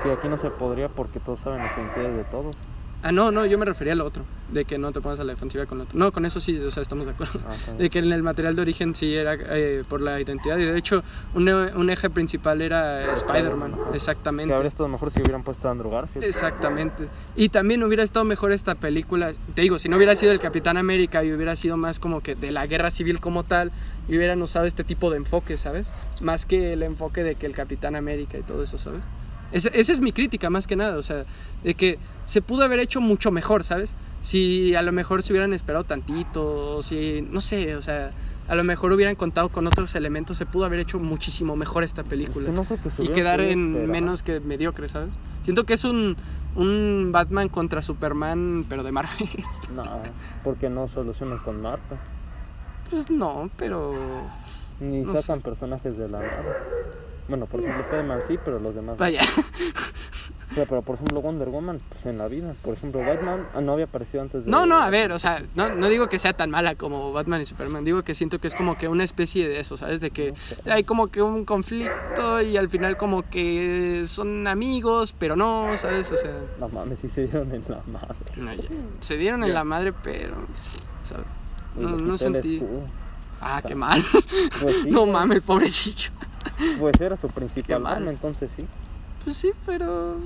Que 0.03 0.11
aquí 0.11 0.27
no 0.27 0.37
se 0.37 0.49
podría 0.49 0.87
porque 0.89 1.19
todos 1.19 1.39
saben 1.41 1.59
las 1.59 1.75
identidades 1.77 2.15
de 2.17 2.23
todos. 2.25 2.55
Ah, 3.01 3.11
no, 3.11 3.31
no, 3.31 3.45
yo 3.45 3.57
me 3.57 3.65
refería 3.65 3.93
a 3.93 3.95
lo 3.95 4.05
otro, 4.05 4.23
de 4.51 4.65
que 4.65 4.77
no 4.77 4.91
te 4.91 5.01
pongas 5.01 5.19
a 5.19 5.23
la 5.23 5.33
defensiva 5.33 5.65
con 5.65 5.79
lo 5.79 5.83
otro. 5.85 5.97
No, 5.97 6.11
con 6.11 6.25
eso 6.25 6.39
sí, 6.39 6.57
o 6.59 6.71
sea, 6.71 6.81
estamos 6.81 7.05
de 7.05 7.13
acuerdo. 7.13 7.39
Ah. 7.47 7.53
De 7.77 7.89
que 7.89 7.99
en 7.99 8.11
el 8.11 8.23
material 8.23 8.55
de 8.55 8.61
origen 8.61 8.95
sí 8.95 9.13
era 9.13 9.35
eh, 9.35 9.83
por 9.87 10.01
la 10.01 10.19
identidad 10.19 10.57
y 10.57 10.65
de 10.65 10.77
hecho 10.77 11.03
un, 11.33 11.47
un 11.49 11.89
eje 11.89 12.09
principal 12.09 12.61
era 12.61 13.13
Spider-Man, 13.13 13.75
exactamente. 13.93 14.49
Que 14.49 14.55
habría 14.55 14.69
estado 14.69 14.87
mejor 14.87 15.11
si 15.11 15.21
hubieran 15.21 15.43
puesto 15.43 15.67
a 15.67 15.71
Andrew 15.71 15.91
Garfield. 15.91 16.25
Exactamente. 16.25 17.07
Y 17.35 17.49
también 17.49 17.83
hubiera 17.83 18.03
estado 18.03 18.25
mejor 18.25 18.51
esta 18.51 18.75
película. 18.75 19.31
Te 19.53 19.61
digo, 19.61 19.79
si 19.79 19.89
no 19.89 19.97
hubiera 19.97 20.15
sido 20.15 20.31
el 20.31 20.39
Capitán 20.39 20.77
América 20.77 21.23
y 21.23 21.33
hubiera 21.33 21.55
sido 21.55 21.77
más 21.77 21.99
como 21.99 22.21
que 22.21 22.35
de 22.35 22.51
la 22.51 22.65
guerra 22.67 22.91
civil 22.91 23.19
como 23.19 23.43
tal, 23.43 23.71
y 24.07 24.17
hubieran 24.17 24.41
usado 24.41 24.65
este 24.65 24.83
tipo 24.83 25.09
de 25.09 25.17
enfoque, 25.17 25.57
¿sabes? 25.57 25.91
Más 26.21 26.45
que 26.45 26.73
el 26.73 26.83
enfoque 26.83 27.23
de 27.23 27.35
que 27.35 27.45
el 27.45 27.53
Capitán 27.53 27.95
América 27.95 28.37
y 28.37 28.43
todo 28.43 28.63
eso, 28.63 28.77
¿sabes? 28.77 29.01
Esa 29.55 29.69
es 29.93 30.01
mi 30.01 30.11
crítica 30.11 30.49
más 30.49 30.67
que 30.67 30.75
nada, 30.75 30.97
o 30.97 31.03
sea, 31.03 31.23
de 31.63 31.73
que 31.75 31.97
se 32.25 32.41
pudo 32.41 32.65
haber 32.65 32.79
hecho 32.79 32.99
mucho 32.99 33.31
mejor, 33.31 33.63
¿sabes? 33.63 33.95
Si 34.19 34.75
a 34.75 34.81
lo 34.81 34.91
mejor 34.91 35.23
se 35.23 35.31
hubieran 35.31 35.53
esperado 35.53 35.85
tantito, 35.85 36.75
o 36.75 36.81
si, 36.81 37.21
no 37.31 37.39
sé, 37.39 37.73
o 37.75 37.81
sea, 37.81 38.11
a 38.49 38.55
lo 38.55 38.65
mejor 38.65 38.91
hubieran 38.91 39.15
contado 39.15 39.47
con 39.47 39.65
otros 39.65 39.95
elementos, 39.95 40.37
se 40.37 40.45
pudo 40.45 40.65
haber 40.65 40.81
hecho 40.81 40.99
muchísimo 40.99 41.55
mejor 41.55 41.83
esta 41.85 42.01
Es 42.01 42.07
película 42.07 42.47
que 42.47 42.51
no 42.51 42.65
creo 42.65 42.83
que 42.83 42.89
se 42.89 43.03
y 43.05 43.07
quedar 43.07 43.39
en 43.39 43.89
menos 43.89 44.23
que 44.23 44.41
mediocre, 44.41 44.89
¿sabes? 44.89 45.11
Siento 45.41 45.63
que 45.63 45.75
es 45.75 45.85
un, 45.85 46.17
un 46.55 47.11
Batman 47.13 47.47
contra 47.47 47.81
Superman, 47.81 48.65
pero 48.67 48.83
de 48.83 48.91
Marvel. 48.91 49.29
No, 49.73 50.01
porque 50.43 50.69
no 50.69 50.89
solucionan 50.89 51.37
con 51.39 51.61
Marta. 51.61 51.97
Pues 52.89 53.09
no, 53.09 53.49
pero... 53.57 53.93
Ni 54.81 54.99
No 54.99 55.13
sacan 55.17 55.39
personajes 55.39 55.97
de 55.97 56.09
la 56.09 56.19
nada. 56.19 56.57
Bueno, 57.27 57.45
por 57.45 57.59
ejemplo, 57.59 57.81
Spider-Man 57.83 58.19
sí, 58.27 58.37
pero 58.43 58.59
los 58.59 58.75
demás. 58.75 58.95
no. 58.95 58.99
Vaya. 58.99 59.21
O 60.51 60.55
sea, 60.55 60.65
pero 60.67 60.81
por 60.83 60.95
ejemplo, 60.95 61.21
Wonder 61.21 61.49
Woman, 61.49 61.81
pues 61.89 62.05
en 62.05 62.17
la 62.17 62.29
vida. 62.29 62.53
Por 62.61 62.75
ejemplo, 62.75 63.01
Batman 63.01 63.45
ah, 63.53 63.59
no 63.59 63.73
había 63.73 63.85
aparecido 63.85 64.21
antes 64.21 64.45
de. 64.45 64.49
No, 64.51 64.65
no, 64.65 64.79
a 64.79 64.89
ver, 64.89 65.11
o 65.11 65.19
sea, 65.19 65.43
no, 65.53 65.75
no 65.75 65.89
digo 65.89 66.07
que 66.07 66.17
sea 66.17 66.31
tan 66.31 66.49
mala 66.49 66.75
como 66.75 67.11
Batman 67.11 67.41
y 67.41 67.45
Superman, 67.45 67.83
digo 67.83 68.03
que 68.03 68.15
siento 68.15 68.39
que 68.39 68.47
es 68.47 68.55
como 68.55 68.77
que 68.77 68.87
una 68.87 69.03
especie 69.03 69.49
de 69.49 69.59
eso, 69.59 69.75
¿sabes? 69.75 69.99
De 69.99 70.11
que 70.11 70.33
hay 70.65 70.85
como 70.85 71.07
que 71.07 71.21
un 71.21 71.43
conflicto 71.43 72.41
y 72.41 72.55
al 72.55 72.69
final 72.69 72.95
como 72.95 73.29
que 73.29 74.03
son 74.07 74.47
amigos, 74.47 75.13
pero 75.17 75.35
no, 75.35 75.75
¿sabes? 75.77 76.09
O 76.11 76.15
sea, 76.17 76.39
No 76.57 76.69
mames, 76.69 76.99
sí 77.01 77.09
se 77.09 77.27
dieron 77.27 77.53
en 77.53 77.63
la 77.67 77.81
madre. 77.91 78.15
no, 78.37 78.53
ya. 78.53 78.69
se 79.01 79.17
dieron 79.17 79.43
en 79.43 79.53
la 79.53 79.65
madre, 79.65 79.91
pero... 79.91 80.35
No, 81.75 81.97
no 81.97 82.17
sentí... 82.17 82.63
Ah, 83.41 83.61
qué 83.65 83.75
mal. 83.75 84.01
Pues 84.61 84.75
sí, 84.83 84.89
No 84.89 85.05
mames, 85.05 85.41
pobrecillo. 85.41 86.11
Pues 86.79 86.99
era 86.99 87.17
su 87.17 87.27
principal 87.29 87.85
arma, 87.85 88.11
entonces 88.11 88.49
sí. 88.55 88.65
Pues 89.23 89.37
sí, 89.37 89.51
pero. 89.65 90.17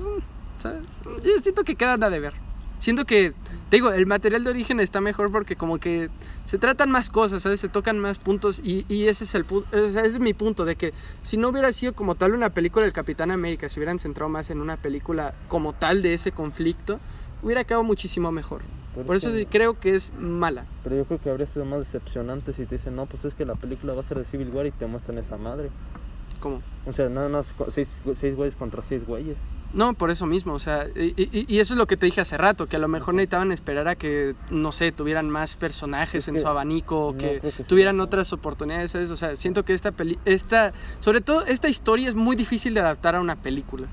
¿sabes? 0.62 0.82
Yo 1.24 1.30
siento 1.40 1.64
que 1.64 1.74
quedan 1.74 2.02
a 2.02 2.10
deber. 2.10 2.32
Siento 2.78 3.04
que, 3.04 3.34
te 3.68 3.76
digo, 3.76 3.92
el 3.92 4.06
material 4.06 4.42
de 4.42 4.50
origen 4.50 4.80
está 4.80 5.02
mejor 5.02 5.30
porque 5.30 5.54
como 5.54 5.76
que 5.78 6.08
se 6.46 6.56
tratan 6.58 6.90
más 6.90 7.10
cosas, 7.10 7.42
¿sabes? 7.42 7.60
Se 7.60 7.68
tocan 7.68 7.98
más 7.98 8.18
puntos 8.18 8.58
y, 8.64 8.86
y 8.88 9.06
ese 9.08 9.24
es 9.24 9.34
el 9.34 9.44
ese 9.72 10.06
es 10.06 10.18
mi 10.18 10.32
punto, 10.32 10.64
de 10.64 10.76
que 10.76 10.94
si 11.22 11.36
no 11.36 11.48
hubiera 11.50 11.70
sido 11.74 11.92
como 11.92 12.14
tal 12.14 12.32
una 12.32 12.48
película 12.50 12.84
del 12.84 12.94
Capitán 12.94 13.30
América, 13.30 13.68
si 13.68 13.78
hubieran 13.80 13.98
centrado 13.98 14.30
más 14.30 14.48
en 14.48 14.62
una 14.62 14.78
película 14.78 15.34
como 15.48 15.74
tal 15.74 16.00
de 16.00 16.14
ese 16.14 16.32
conflicto, 16.32 16.98
hubiera 17.42 17.64
quedado 17.64 17.84
muchísimo 17.84 18.32
mejor. 18.32 18.62
Pero 18.94 19.06
Por 19.06 19.16
es 19.16 19.24
eso 19.24 19.32
que- 19.34 19.46
creo 19.46 19.78
que 19.78 19.94
es 19.94 20.14
mala. 20.18 20.64
Pero 20.82 20.96
yo 20.96 21.04
creo 21.04 21.20
que 21.20 21.28
habría 21.30 21.46
sido 21.46 21.66
más 21.66 21.80
decepcionante 21.80 22.54
si 22.54 22.64
te 22.64 22.76
dicen, 22.78 22.96
no, 22.96 23.04
pues 23.04 23.26
es 23.26 23.34
que 23.34 23.44
la 23.44 23.56
película 23.56 23.92
va 23.92 24.00
a 24.00 24.04
ser 24.04 24.18
de 24.18 24.24
Civil 24.24 24.48
War 24.54 24.64
y 24.66 24.70
te 24.70 24.86
muestran 24.86 25.18
esa 25.18 25.36
madre. 25.36 25.68
¿Cómo? 26.40 26.62
O 26.86 26.92
sea, 26.92 27.08
nada 27.08 27.28
más 27.28 27.46
seis, 27.74 27.88
seis 28.20 28.34
güeyes 28.34 28.54
contra 28.56 28.82
seis 28.82 29.06
güeyes. 29.06 29.36
No, 29.72 29.94
por 29.94 30.10
eso 30.10 30.26
mismo, 30.26 30.54
o 30.54 30.58
sea, 30.58 30.86
y, 30.96 31.14
y- 31.16 31.44
y 31.46 31.58
eso 31.60 31.74
es 31.74 31.78
lo 31.78 31.86
que 31.86 31.96
te 31.96 32.06
dije 32.06 32.20
hace 32.20 32.36
rato, 32.36 32.66
que 32.66 32.74
a 32.74 32.80
lo 32.80 32.88
mejor 32.88 33.14
necesitaban 33.14 33.52
esperar 33.52 33.86
a 33.86 33.94
que, 33.94 34.34
no 34.50 34.72
sé, 34.72 34.90
tuvieran 34.90 35.30
más 35.30 35.54
personajes 35.54 36.24
Es 36.24 36.28
en 36.28 36.40
su 36.40 36.48
abanico, 36.48 37.14
que 37.16 37.40
tuvieran 37.68 38.00
otras 38.00 38.32
oportunidades, 38.32 38.90
¿sabes? 38.90 39.12
O 39.12 39.16
sea, 39.16 39.36
siento 39.36 39.64
que 39.64 39.72
esta 39.72 39.92
peli, 39.92 40.18
esta, 40.24 40.72
sobre 40.98 41.20
todo 41.20 41.46
esta 41.46 41.68
historia 41.68 42.08
es 42.08 42.16
muy 42.16 42.34
difícil 42.34 42.74
de 42.74 42.80
adaptar 42.80 43.14
a 43.14 43.20
una 43.20 43.36
película. 43.36 43.86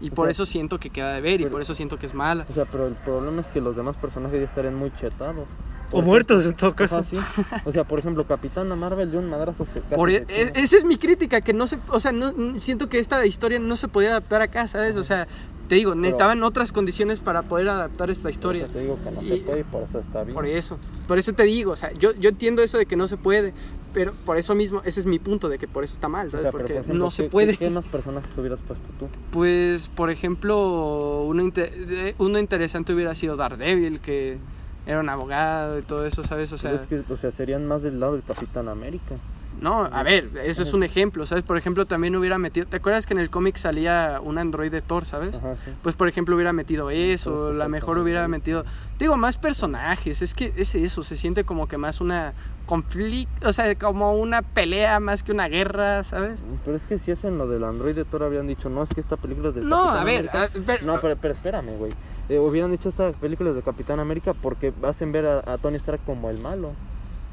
Y 0.00 0.10
O 0.10 0.14
por 0.14 0.26
sea, 0.26 0.30
eso 0.32 0.46
siento 0.46 0.78
que 0.78 0.90
queda 0.90 1.12
de 1.14 1.20
ver 1.22 1.40
y 1.40 1.46
por 1.46 1.60
eso 1.60 1.74
siento 1.74 1.98
que 1.98 2.06
es 2.06 2.14
mala. 2.14 2.46
O 2.48 2.54
sea, 2.54 2.64
pero 2.66 2.86
el 2.86 2.94
problema 2.94 3.40
es 3.40 3.48
que 3.48 3.60
los 3.60 3.74
demás 3.74 3.96
personajes 3.96 4.38
ya 4.38 4.46
estarían 4.46 4.76
muy 4.76 4.92
chetados. 5.00 5.48
O 5.92 6.02
muertos 6.02 6.44
en 6.46 6.54
todo 6.54 6.70
Ajá, 6.70 6.76
caso. 6.88 7.02
sí. 7.04 7.16
O 7.64 7.72
sea, 7.72 7.84
por 7.84 7.98
ejemplo, 7.98 8.26
Capitana 8.26 8.74
Marvel 8.76 9.10
de 9.10 9.18
un 9.18 9.28
madrazo 9.30 9.64
Por 9.94 10.10
se 10.10 10.16
e- 10.16 10.26
e- 10.28 10.52
esa 10.54 10.76
es 10.76 10.84
mi 10.84 10.96
crítica, 10.96 11.40
que 11.40 11.52
no 11.52 11.66
se, 11.66 11.78
o 11.88 12.00
sea, 12.00 12.12
no, 12.12 12.58
siento 12.58 12.88
que 12.88 12.98
esta 12.98 13.24
historia 13.24 13.58
no 13.58 13.76
se 13.76 13.88
podía 13.88 14.10
adaptar 14.10 14.42
acá, 14.42 14.66
¿sabes? 14.68 14.96
O 14.96 15.02
sea, 15.02 15.26
te 15.68 15.74
digo, 15.76 15.94
necesitaban 15.94 16.42
otras 16.44 16.72
condiciones 16.72 17.20
para 17.20 17.42
poder 17.42 17.68
adaptar 17.68 18.10
esta 18.10 18.24
Por 18.24 18.30
historia. 18.30 18.64
eso 18.64 18.72
te 18.72 18.80
digo 18.80 18.98
que 19.02 19.10
no 19.10 19.22
Y- 19.22 19.28
se 19.28 19.36
puede 19.44 19.60
y 19.60 19.64
por 19.64 19.82
eso 19.82 19.98
está 20.00 20.22
bien. 20.22 20.34
Por 20.34 20.46
eso, 20.46 20.78
por 21.08 21.18
eso 21.18 21.32
te 21.32 21.42
digo, 21.44 21.72
o 21.72 21.76
sea, 21.76 21.92
yo, 21.94 22.12
yo 22.14 22.28
entiendo 22.30 22.62
eso 22.62 22.78
de 22.78 22.86
que 22.86 22.96
no 22.96 23.08
se 23.08 23.16
puede, 23.16 23.52
pero 23.94 24.12
por 24.24 24.36
eso 24.36 24.54
mismo, 24.54 24.82
ese 24.84 25.00
es 25.00 25.06
mi 25.06 25.18
punto 25.18 25.48
de 25.48 25.58
que 25.58 25.66
por 25.66 25.82
eso 25.82 25.94
está 25.94 26.08
mal, 26.08 26.28
O 26.28 26.30
¿sabes? 26.30 26.42
sea, 26.44 26.50
pero, 26.52 26.62
Porque 26.64 26.74
por 26.74 26.82
ejemplo, 26.84 27.04
no 27.04 27.10
se 27.10 27.24
¿qué- 27.24 27.30
puede. 27.30 27.52
¿qué, 27.52 27.58
qué 27.66 27.70
más 27.70 27.84
personajes 27.86 28.30
hubieras 28.36 28.58
puesto 28.66 28.84
tú? 28.98 29.08
Pues, 29.32 29.86
por 29.88 30.10
ejemplo, 30.10 31.22
uno, 31.24 31.42
inte- 31.42 31.70
de- 31.70 32.14
uno 32.18 32.38
interesante 32.38 32.92
hubiera 32.92 33.14
sido 33.14 33.36
Daredevil, 33.36 34.00
que 34.00 34.38
era 34.86 35.00
un 35.00 35.08
abogado 35.08 35.78
y 35.78 35.82
todo 35.82 36.06
eso, 36.06 36.22
¿sabes? 36.24 36.52
O 36.52 36.58
sea, 36.58 36.70
Pero 36.70 36.82
es 36.82 36.88
que, 37.06 37.12
o 37.12 37.16
sea, 37.16 37.32
serían 37.32 37.66
más 37.66 37.82
del 37.82 37.98
lado 38.00 38.12
del 38.14 38.22
Capitán 38.22 38.68
América. 38.68 39.16
no, 39.60 39.84
a 39.84 40.02
ver, 40.02 40.28
eso 40.44 40.62
es 40.62 40.72
un 40.74 40.82
ejemplo, 40.82 41.24
¿sabes? 41.26 41.42
Por 41.42 41.56
ejemplo, 41.56 41.86
también 41.86 42.14
hubiera 42.14 42.36
metido, 42.38 42.66
¿te 42.66 42.76
acuerdas 42.76 43.06
que 43.06 43.14
en 43.14 43.20
el 43.20 43.30
cómic 43.30 43.56
salía 43.56 44.20
un 44.22 44.38
androide 44.38 44.82
Thor, 44.82 45.04
¿sabes? 45.06 45.36
Ajá, 45.38 45.54
sí. 45.64 45.70
Pues 45.82 45.94
por 45.96 46.08
ejemplo 46.08 46.34
hubiera 46.36 46.52
metido 46.52 46.90
eso, 46.90 47.52
la 47.52 47.66
mejor 47.68 47.98
hubiera 47.98 48.28
metido, 48.28 48.64
digo, 48.98 49.16
más 49.16 49.36
personajes, 49.38 50.20
es 50.22 50.34
que 50.34 50.52
es 50.56 50.74
eso, 50.74 51.02
se 51.02 51.16
siente 51.16 51.44
como 51.44 51.66
que 51.66 51.78
más 51.78 52.00
una 52.00 52.32
conflicto, 52.66 53.48
o 53.48 53.52
sea, 53.52 53.74
como 53.76 54.14
una 54.16 54.42
pelea 54.42 54.98
más 55.00 55.22
que 55.22 55.32
una 55.32 55.48
guerra, 55.48 56.02
¿sabes? 56.04 56.42
Pero 56.64 56.76
es 56.76 56.82
que 56.82 56.98
si 56.98 57.12
hacen 57.12 57.38
lo 57.38 57.46
del 57.48 57.62
Android 57.64 57.94
de 57.94 58.04
Thor 58.04 58.24
habrían 58.24 58.46
dicho, 58.48 58.68
no, 58.68 58.82
es 58.82 58.90
que 58.90 59.00
esta 59.00 59.16
película 59.16 59.48
es 59.50 59.54
del 59.54 59.68
No, 59.68 59.76
Capitán 59.84 60.00
a 60.00 60.04
ver, 60.04 60.18
América". 60.30 60.42
a- 60.42 60.48
pero- 60.66 60.84
No, 60.86 61.00
pero, 61.00 61.16
pero 61.16 61.32
espérame, 61.34 61.76
güey. 61.78 61.92
Eh, 62.28 62.38
hubieran 62.38 62.70
dicho 62.72 62.88
esta 62.88 63.12
película 63.12 63.50
es 63.50 63.56
de 63.56 63.62
Capitán 63.62 64.00
América 64.00 64.34
porque 64.34 64.72
hacen 64.82 65.12
ver 65.12 65.26
a, 65.26 65.52
a 65.52 65.58
Tony 65.58 65.76
Stark 65.76 66.00
como 66.04 66.28
el 66.30 66.38
malo. 66.38 66.72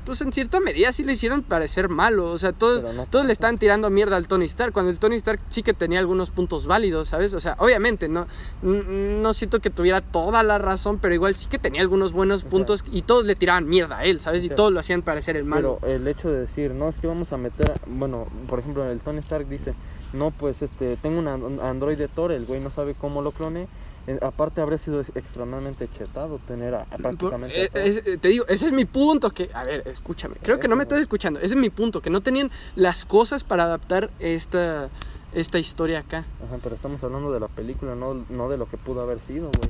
pues 0.06 0.20
en 0.22 0.34
cierta 0.34 0.60
medida 0.60 0.92
sí 0.92 1.04
le 1.06 1.14
hicieron 1.14 1.42
parecer 1.44 1.88
malo, 1.90 2.26
o 2.26 2.38
sea, 2.38 2.52
todos, 2.52 2.84
no 2.94 3.06
todos 3.06 3.26
le 3.26 3.32
están 3.32 3.58
tirando 3.58 3.90
mierda 3.90 4.18
al 4.18 4.28
Tony 4.28 4.44
Stark, 4.46 4.74
cuando 4.74 4.92
el 4.92 5.00
Tony 5.00 5.16
Stark 5.16 5.40
sí 5.50 5.64
que 5.64 5.74
tenía 5.74 6.00
algunos 6.00 6.30
puntos 6.30 6.68
válidos, 6.68 7.08
¿sabes? 7.08 7.34
O 7.34 7.40
sea, 7.40 7.56
obviamente, 7.58 8.10
no, 8.10 8.28
no 8.62 9.34
siento 9.34 9.60
que 9.62 9.70
tuviera 9.70 10.02
toda 10.02 10.44
la 10.44 10.58
razón, 10.58 11.00
pero 11.00 11.14
igual 11.14 11.36
sí 11.36 11.48
que 11.50 11.58
tenía 11.58 11.80
algunos 11.82 12.12
buenos 12.12 12.42
sea, 12.42 12.50
puntos 12.50 12.84
y 12.92 13.02
todos 13.04 13.26
le 13.26 13.36
tiraban 13.36 13.68
mierda 13.68 14.00
a 14.00 14.04
él, 14.06 14.20
¿sabes? 14.20 14.44
Y 14.44 14.48
sea, 14.48 14.58
todos 14.58 14.72
lo 14.74 14.80
hacían 14.82 15.02
parecer 15.04 15.38
el 15.38 15.46
malo. 15.46 15.78
Pero 15.82 15.94
el 15.96 16.08
hecho 16.08 16.30
de 16.30 16.42
decir, 16.42 16.72
no, 16.72 16.90
es 16.90 16.98
que 16.98 17.08
vamos 17.08 17.32
a 17.34 17.38
meter, 17.38 17.72
a- 17.72 17.76
bueno, 17.88 18.28
por 18.50 18.60
ejemplo, 18.60 18.86
el 18.90 19.00
Tony 19.00 19.20
Stark 19.20 19.48
dice, 19.48 19.74
no, 20.12 20.32
pues 20.32 20.62
este, 20.62 20.98
tengo 20.98 21.18
un 21.20 21.28
an- 21.30 21.60
Android 21.62 21.98
de 21.98 22.10
Thor, 22.10 22.32
el 22.34 22.46
güey 22.46 22.60
no 22.60 22.70
sabe 22.72 22.94
cómo 22.94 23.22
lo 23.22 23.32
clone. 23.32 23.68
Aparte 24.22 24.60
habría 24.60 24.78
sido 24.78 25.00
extremadamente 25.02 25.88
chetado 25.98 26.38
tener 26.40 26.76
a, 26.76 26.82
a 26.82 26.86
Por- 26.86 27.02
prácticamente 27.02 27.56
a 27.62 27.64
eh, 27.64 27.70
es- 27.90 27.98
eh, 28.06 28.18
te 28.18 28.28
digo, 28.28 28.46
ese 28.50 28.68
es 28.68 28.74
mi 28.74 28.84
punto. 28.86 29.30
Que, 29.32 29.50
a 29.54 29.64
ver, 29.64 29.88
escúchame. 29.88 30.36
Creo 30.42 30.60
que 30.60 30.68
no 30.68 30.76
me 30.76 30.84
estás 30.84 31.00
escuchando. 31.00 31.40
Ese 31.40 31.56
es 31.56 31.56
mi 31.56 31.70
punto. 31.70 32.02
Que 32.02 32.10
no 32.10 32.20
tenían 32.22 32.52
las 32.76 33.06
cosas 33.06 33.44
para 33.46 33.64
adaptar 33.64 34.10
esta, 34.20 34.90
esta 35.34 35.58
historia 35.58 36.00
acá. 36.00 36.26
Ajá, 36.46 36.58
pero 36.62 36.76
estamos 36.76 37.02
hablando 37.04 37.32
de 37.32 37.40
la 37.40 37.48
película, 37.48 37.96
no, 37.96 38.16
no 38.30 38.50
de 38.50 38.58
lo 38.58 38.66
que 38.66 38.76
pudo 38.78 39.02
haber 39.02 39.20
sido, 39.20 39.50
güey. 39.58 39.70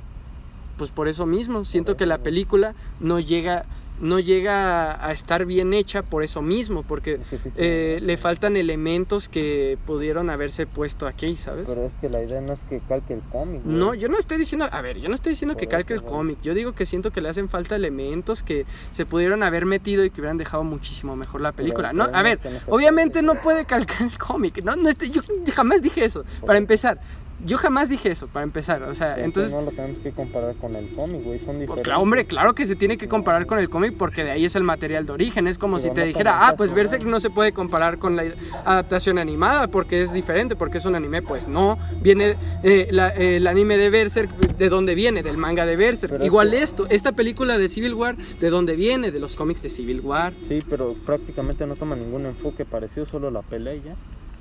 Pues 0.78 0.90
por 0.90 1.08
eso 1.08 1.28
mismo. 1.28 1.64
Siento 1.66 1.96
que 1.96 2.08
la 2.08 2.18
película 2.18 2.74
no 3.00 3.20
llega, 3.20 3.66
no 4.04 4.20
llega 4.20 5.04
a 5.06 5.12
estar 5.12 5.46
bien 5.46 5.74
hecha 5.74 6.02
por 6.04 6.24
eso 6.24 6.42
mismo. 6.42 6.84
Porque 6.84 7.20
eh, 7.56 8.00
le 8.04 8.18
faltan 8.18 8.56
elementos 8.58 9.30
que 9.30 9.78
pudieron 9.88 10.30
haberse 10.30 10.68
puesto 10.68 11.08
aquí, 11.08 11.36
¿sabes? 11.38 11.66
Pero 11.68 11.86
es 11.86 11.94
que 12.00 12.10
la 12.10 12.22
idea 12.22 12.42
no 12.42 12.54
es 12.54 12.60
que 12.70 12.80
calque 12.88 13.14
el 13.16 13.22
cómic. 13.32 13.64
güey. 13.64 13.76
No, 13.76 13.94
yo 13.94 14.10
no 14.10 14.18
estoy 14.20 14.38
diciendo, 14.38 14.68
a 14.72 14.82
ver, 14.82 15.00
yo 15.00 15.10
no 15.10 15.16
estoy 15.16 15.32
diciendo 15.32 15.58
que 15.58 15.68
calque 15.68 15.94
el 15.94 16.00
eso, 16.02 16.08
cómic. 16.10 16.38
Yo 16.44 16.54
digo 16.54 16.74
que 16.74 16.86
siento 16.86 17.12
que 17.12 17.22
le 17.22 17.30
hacen 17.30 17.50
falta 17.50 17.76
elementos 17.76 18.44
que 18.44 18.66
se 18.92 19.06
pudieron 19.06 19.42
haber 19.44 19.66
metido 19.66 20.04
y 20.06 20.10
que 20.10 20.22
hubieran 20.22 20.38
dejado 20.38 20.64
muchísimo 20.64 21.16
mejor 21.16 21.42
la 21.42 21.52
película. 21.54 21.94
No, 21.94 22.04
a 22.04 22.08
no 22.08 22.24
ver, 22.24 22.40
no 22.44 22.76
obviamente 22.76 23.22
no 23.22 23.36
puede 23.42 23.66
calcar 23.66 24.04
el 24.04 24.18
cómic. 24.18 24.64
No, 24.64 24.76
no 24.76 24.90
estoy- 24.90 25.10
yo 25.12 25.22
jamás 25.54 25.82
dije 25.82 26.04
eso. 26.06 26.24
Para 26.46 26.58
empezar, 26.58 27.00
yo 27.46 27.58
jamás 27.58 27.90
dije 27.90 28.12
eso. 28.12 28.28
Para 28.28 28.44
empezar, 28.44 28.84
o 28.84 28.96
sea, 28.96 29.14
Pero 29.16 29.26
entonces, 29.26 29.54
no 29.54 29.62
lo 29.62 29.72
tenemos 29.72 29.98
que 30.00 30.12
comparar 30.12 30.56
con 30.56 30.76
el 30.76 30.88
cómic, 30.90 31.24
güey. 31.24 31.40
Son 31.40 31.48
pues, 31.48 31.60
diferentes. 31.60 31.84
claro, 31.84 32.02
hombre, 32.02 32.26
claro 32.26 32.54
que 32.54 32.66
se 32.66 32.76
tiene 32.76 32.98
que 32.98 33.08
comparar 33.08 33.46
con 33.46 33.60
el 33.60 33.70
cómic 33.70 33.96
porque 33.98 34.24
de 34.24 34.32
ahí 34.32 34.46
es 34.46 34.56
el 34.56 34.64
material 34.64 35.06
de 35.06 35.12
origen. 35.12 35.48
Es 35.48 35.58
como 35.58 35.78
Pero 35.78 35.90
si 35.90 35.94
te 35.94 36.06
dijera, 36.06 36.48
ah, 36.48 36.56
pues 36.56 36.74
Berserk 36.74 37.04
no 37.04 37.20
se 37.20 37.30
puede 37.30 37.52
comparar 37.52 37.98
con 37.98 38.16
la 38.16 38.24
adaptación 38.66 39.18
animada 39.18 39.68
porque 39.68 40.02
es 40.02 40.14
diferente, 40.14 40.56
porque 40.56 40.78
es 40.78 40.86
un 40.86 40.96
anime. 40.96 41.22
Pues 41.22 41.48
no, 41.48 41.78
viene 42.02 42.36
eh, 42.64 42.88
la- 42.92 43.10
el 43.10 43.46
anime 43.48 43.78
de 43.78 43.90
Berserk, 43.90 44.30
¿de 44.58 44.70
dónde 44.70 44.96
viene? 44.96 45.24
Del 45.24 45.38
manga 45.38 45.66
de 45.66 45.76
Berserk. 45.76 46.14
Pero 46.14 46.26
Igual 46.26 46.54
esto, 46.54 46.88
esta 46.90 47.12
película 47.12 47.58
de 47.58 47.70
Civil 47.70 47.94
War, 47.94 48.16
¿de 48.16 48.50
dónde 48.50 48.76
viene? 48.76 49.12
De 49.12 49.20
los 49.20 49.36
cómics 49.36 49.62
de 49.62 49.70
Civil 49.70 50.02
War. 50.02 50.34
Sí, 50.48 50.60
pero 50.70 50.96
prácticamente 51.06 51.66
no 51.68 51.76
toma 51.76 51.96
ningún 51.96 52.26
enfoque 52.26 52.66
parecido, 52.66 53.06
solo 53.06 53.32
la 53.32 53.42
pelea 53.42 53.76
ya. 53.76 53.96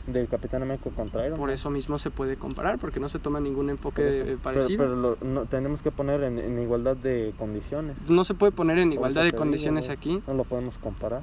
Del 0.07 0.27
Capitán 0.29 0.63
América 0.63 0.91
contra 0.97 1.25
Iron 1.27 1.39
Por 1.39 1.51
eso 1.51 1.71
mismo 1.71 1.97
se 1.99 2.11
puede 2.11 2.37
comparar, 2.37 2.79
porque 2.79 2.99
no 2.99 3.09
se 3.09 3.19
toma 3.21 3.39
ningún 3.41 3.71
enfoque 3.71 4.03
eh, 4.03 4.23
Pero, 4.25 4.39
parecido. 4.39 4.79
pero 4.85 4.97
lo- 4.97 5.17
no, 5.23 5.43
tenemos 5.47 5.81
que 5.81 5.91
poner 5.93 6.23
en, 6.25 6.39
en 6.39 6.61
igualdad 6.61 6.97
de 6.97 7.33
condiciones. 7.39 7.97
no 8.09 8.25
se 8.25 8.35
puede 8.35 8.51
poner 8.53 8.79
en 8.79 8.93
igualdad 8.93 9.21
de 9.23 9.27
digo, 9.27 9.39
condiciones 9.39 9.89
aquí. 9.89 10.21
No 10.27 10.35
lo 10.35 10.45
podemos 10.45 10.75
comparar. 10.77 11.23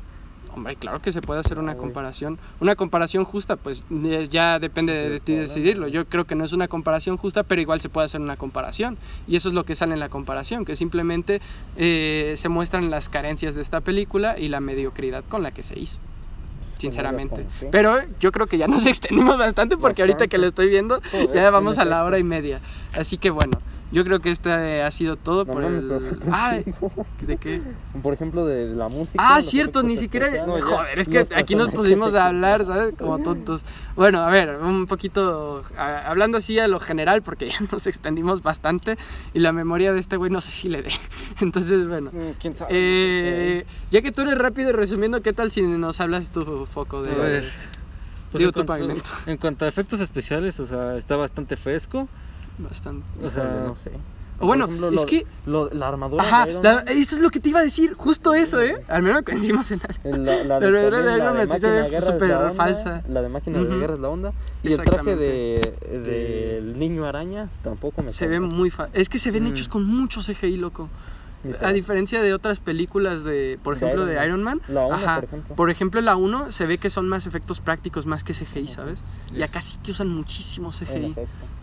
Hombre, 0.56 0.76
claro 0.76 0.99
que 0.99 1.11
se 1.11 1.22
puede 1.22 1.41
hacer 1.41 1.60
una 1.60 1.76
comparación. 1.77 2.39
Una 2.60 2.76
comparación 2.76 3.23
justa, 3.23 3.56
pues 3.56 3.84
eh, 3.91 4.27
ya 4.31 4.57
depende 4.57 4.93
de, 4.93 5.10
de 5.11 5.19
ti 5.19 5.35
decidirlo. 5.35 5.88
Yo 5.88 6.06
creo 6.06 6.26
que 6.26 6.34
no 6.34 6.43
es 6.43 6.53
una 6.53 6.68
comparación 6.68 7.18
justa, 7.18 7.43
pero 7.43 7.61
igual 7.61 7.81
se 7.81 7.89
puede 7.89 8.06
hacer 8.06 8.19
una 8.19 8.35
comparación. 8.35 8.97
Y 9.27 9.35
eso 9.35 9.49
es 9.49 9.53
lo 9.56 9.64
que 9.64 9.76
sale 9.76 9.93
en 9.93 9.99
la 9.99 10.10
comparación, 10.10 10.65
que 10.65 10.76
simplemente 10.76 11.39
eh, 11.77 12.34
se 12.35 12.49
muestran 12.49 12.89
las 12.89 13.10
carencias 13.10 13.53
de 13.53 13.61
esta 13.61 13.80
película 13.81 14.39
y 14.39 14.47
la 14.47 14.60
mediocridad 14.60 15.23
con 15.30 15.43
la 15.43 15.51
que 15.51 15.61
se 15.64 15.77
hizo. 15.80 15.99
Sinceramente. 16.80 17.35
con 17.35 17.45
qué. 17.60 17.68
Pero 17.72 17.95
yo 18.19 18.31
creo 18.31 18.47
que 18.47 18.57
ya 18.57 18.68
nos 18.68 18.85
extendimos 18.88 19.38
bastante 19.38 19.77
porque 19.77 20.01
ahorita 20.01 20.27
que 20.27 20.38
lo 20.38 20.47
estoy 20.47 20.69
viendo 20.69 21.01
ya 21.34 21.49
vamos 21.51 21.77
a 21.77 21.85
la 21.85 22.03
hora 22.03 22.18
y 22.18 22.23
media. 22.23 22.60
Así 22.93 23.18
que 23.18 23.30
bueno, 23.30 23.57
yo 23.91 24.03
creo 24.03 24.20
que 24.20 24.30
este 24.32 24.82
ha 24.84 24.91
sido 24.91 25.16
todo 25.16 25.45
No 25.45 25.53
por 25.53 25.64
mames, 25.64 25.84
el... 25.84 26.20
Ah. 26.32 26.57
¿de 27.22 27.38
qué? 27.38 27.61
Por 28.03 28.14
ejemplo, 28.14 28.45
de 28.45 28.68
la 28.76 28.88
música. 28.88 29.18
Ah, 29.18 29.41
cierto, 29.41 29.82
ni 29.84 29.98
siquiera. 29.98 30.28
especiales, 30.28 30.64
Joder, 30.66 30.99
es 30.99 31.07
que 31.10 31.28
aquí 31.36 31.56
nos 31.56 31.72
pusimos 31.72 32.14
a 32.16 32.28
hablar. 32.28 32.64
¿sabes? 32.66 32.94
Como 32.98 33.20
tontos. 33.20 33.66
Bueno, 33.95 34.20
a 34.22 34.30
ver, 34.30 34.57
un 34.61 34.86
poquito. 34.86 35.64
a- 35.78 36.07
hablando 36.10 36.38
así 36.38 36.57
a 36.60 36.68
lo 36.68 36.80
general, 36.80 37.22
porque 37.22 37.49
ya 37.49 37.57
nos 37.72 37.88
extendimos 37.88 38.41
bastante. 38.41 38.98
Y 39.34 39.40
la 39.40 39.52
memoria 39.53 39.91
de 39.94 39.99
este 39.99 40.18
güey 40.18 40.32
no 40.32 40.40
sé 40.41 40.52
si 40.52 40.68
le 40.68 40.82
dé. 40.84 40.91
Entonces, 41.41 41.88
bueno. 41.88 42.11
Mm, 42.14 42.32
¿Quién 42.40 42.56
sabe? 42.56 42.70
Eh, 42.74 43.66
ya 43.91 44.02
que 44.02 44.11
tú 44.11 44.22
eres 44.22 44.38
rápido 44.38 44.70
y 44.70 44.74
resumiendo, 44.74 45.22
¿qué 45.22 45.34
tal 45.34 45.52
si 45.52 45.61
nos 45.64 45.99
hablas 45.99 46.30
tu 46.30 46.66
foco 46.66 47.02
de. 47.02 47.11
A 47.11 47.16
ver. 47.16 47.52
Pues 48.32 48.40
Digo, 48.40 48.49
en 48.49 48.53
tu 48.53 48.66
cuanto- 48.66 48.66
pavimento. 48.88 49.10
En 49.26 49.38
cuanto 49.38 49.66
a 49.66 49.68
efectos 49.68 49.99
especiales, 49.99 50.60
o 50.60 50.68
sea, 50.68 50.95
está 50.98 51.16
bastante 51.16 51.57
fresco. 51.57 52.07
Bastante. 52.60 53.06
O 53.23 53.30
sea, 53.30 53.64
no 53.65 53.76
sé. 53.76 53.91
O 54.41 54.48
bueno, 54.48 54.65
ejemplo, 54.65 54.88
es 54.88 54.94
lo- 54.95 55.06
que. 55.06 55.26
lo- 55.48 55.69
la 55.72 55.90
armadura 55.90 56.23
Ajá, 56.23 56.45
de 56.45 56.52
Iron 56.52 56.64
la- 56.64 56.76
Man, 56.76 56.86
eso 56.88 57.15
es 57.15 57.22
lo 57.22 57.30
que 57.30 57.41
te 57.41 57.49
iba 57.49 57.60
a 57.60 57.64
decir, 57.64 57.94
justo 57.94 58.34
eso, 58.34 58.61
¿eh? 58.61 58.81
Al 58.88 59.03
menos 59.03 59.23
coincidimos 59.23 59.69
en 59.72 59.81
algo. 59.81 59.99
el- 60.15 60.23
la, 60.26 60.44
la, 60.45 60.60
de 60.61 60.72
de 60.72 60.88
Iron 60.88 61.18
la 61.19 61.34
Man 61.34 61.49
sí 61.52 61.60
se 61.60 61.68
máquina 61.68 61.69
ve 61.72 61.76
de 61.76 61.84
guerra 61.90 61.98
es 61.98 62.06
súper 62.06 62.52
falsa. 62.52 63.03
La 63.10 63.22
de 63.22 63.27
máquina 63.30 63.60
de 63.60 63.76
guerra 63.77 63.94
es 63.95 63.99
la 63.99 64.07
onda. 64.10 64.31
Y 64.64 64.72
el 64.72 64.81
traje 64.81 65.15
de, 65.18 65.73
del 66.06 66.80
niño 66.80 67.06
araña 67.06 67.49
tampoco 67.64 68.02
me 68.02 68.14
Se 68.14 68.27
ve 68.27 68.40
muy 68.40 68.69
fa 68.69 68.88
Es 68.94 69.10
que 69.10 69.18
se 69.19 69.31
ven 69.31 69.44
Mm. 69.44 69.48
hechos 69.48 69.68
con 69.68 69.84
mucho 69.86 70.22
CGI, 70.22 70.56
loco. 70.57 70.88
A 71.61 71.72
diferencia 71.72 72.22
de 72.22 72.34
otras 72.34 72.60
películas 72.60 73.24
de, 73.24 73.57
por 73.64 73.78
De 73.80 73.86
ejemplo, 73.86 74.03
Iron 74.03 74.10
de 74.10 74.16
Man. 74.16 74.28
Iron 74.28 74.44
Man. 74.44 74.61
La 74.68 74.86
uno, 74.86 74.95
ajá, 74.95 75.16
por 75.16 75.24
ejemplo. 75.26 75.56
por 75.56 75.70
ejemplo, 75.70 76.02
la 76.02 76.16
1 76.18 76.52
se 76.52 76.66
ve 76.66 76.78
que 76.78 76.90
son 76.90 77.07
más 77.07 77.28
efectos 77.28 77.61
prácticos 77.61 78.06
más 78.06 78.24
que 78.24 78.34
CGI, 78.34 78.68
¿sabes? 78.68 79.03
Y 79.34 79.41
acá 79.41 79.61
sí 79.61 79.78
que 79.84 79.91
usan 79.91 80.10
muchísimo 80.10 80.72
CGI, 80.72 81.16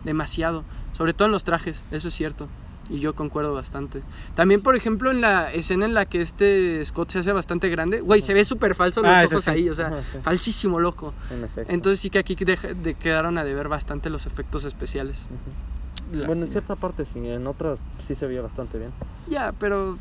demasiado, 0.05 0.65
sobre 0.93 1.13
todo 1.13 1.27
en 1.27 1.33
los 1.33 1.45
trajes, 1.45 1.85
eso 1.91 2.09
es 2.09 2.15
cierto. 2.15 2.49
Y 2.89 3.01
yo 3.01 3.17
concuerdo 3.17 3.53
bastante. 3.53 4.01
También, 4.37 4.63
por 4.63 4.77
ejemplo, 4.77 5.11
en 5.11 5.21
la 5.21 5.53
escena 5.53 5.87
en 5.87 5.93
la 5.95 6.07
que 6.07 6.21
este 6.21 6.85
Scott 6.85 7.11
se 7.11 7.19
hace 7.19 7.33
bastante 7.33 7.69
grande, 7.69 8.01
güey, 8.01 8.21
se 8.21 8.33
ve 8.33 8.45
súper 8.45 8.77
falso 8.77 9.03
los 9.03 9.11
Ah, 9.11 9.25
ojos 9.27 9.43
sí. 9.43 9.51
ahí, 9.51 9.69
o 9.69 9.75
sea, 9.75 9.91
falsísimo, 10.23 10.79
loco. 10.79 11.13
En. 11.57 11.67
Entonces 11.69 11.99
sí 11.99 12.11
que 12.11 12.21
aquí 12.21 12.37
deja- 12.37 12.75
de- 12.75 12.95
quedaron 12.95 13.39
a 13.39 13.45
deber 13.45 13.67
bastante 13.69 14.09
los 14.09 14.25
efectos 14.27 14.65
especiales. 14.65 15.27
Bueno, 16.27 16.45
en 16.45 16.51
cierta 16.51 16.77
parte 16.77 17.05
sí, 17.05 17.29
en 17.29 17.47
otras 17.47 17.79
sí 18.07 18.15
se 18.15 18.27
veía 18.27 18.43
bastante 18.43 18.79
bien. 18.79 18.91
Ya, 19.27 19.53
pero 19.59 19.99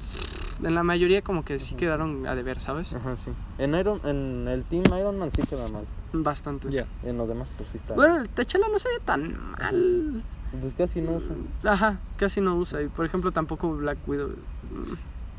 en 0.64 0.76
la 0.76 0.84
mayoría 0.84 1.22
como 1.22 1.44
que 1.44 1.60
sí 1.60 1.76
quedaron 1.76 2.27
a 2.27 2.36
deber, 2.36 2.60
¿sabes? 2.60 2.94
Ajá, 2.95 3.15
sí. 3.23 3.32
En, 3.57 3.73
Iron, 3.76 3.99
en 4.06 4.48
el 4.48 4.64
Team 4.64 4.84
Iron 4.98 5.18
Man 5.19 5.32
sí 5.36 5.41
queda 5.44 5.68
mal. 5.68 5.84
Bastante. 6.14 6.69
ya. 6.72 6.86
En 7.03 7.18
los 7.18 7.27
demás 7.27 7.48
pues 7.57 7.69
sí 7.72 7.77
está. 7.80 7.95
Bueno, 7.95 8.18
el 8.18 8.30
T'Challa 8.30 8.68
no 8.72 8.80
se 8.80 8.88
ve 8.90 8.95
tan 9.03 9.36
mal. 9.52 10.23
Pues 10.61 10.73
casi 10.77 11.02
no 11.02 11.14
usan. 11.14 11.38
Ajá, 11.65 11.99
casi 12.18 12.40
no 12.40 12.56
usa. 12.56 12.82
Y 12.82 12.88
por 12.88 13.06
ejemplo, 13.06 13.32
tampoco 13.32 13.76
Black 13.76 13.98
Widow. 14.07 14.32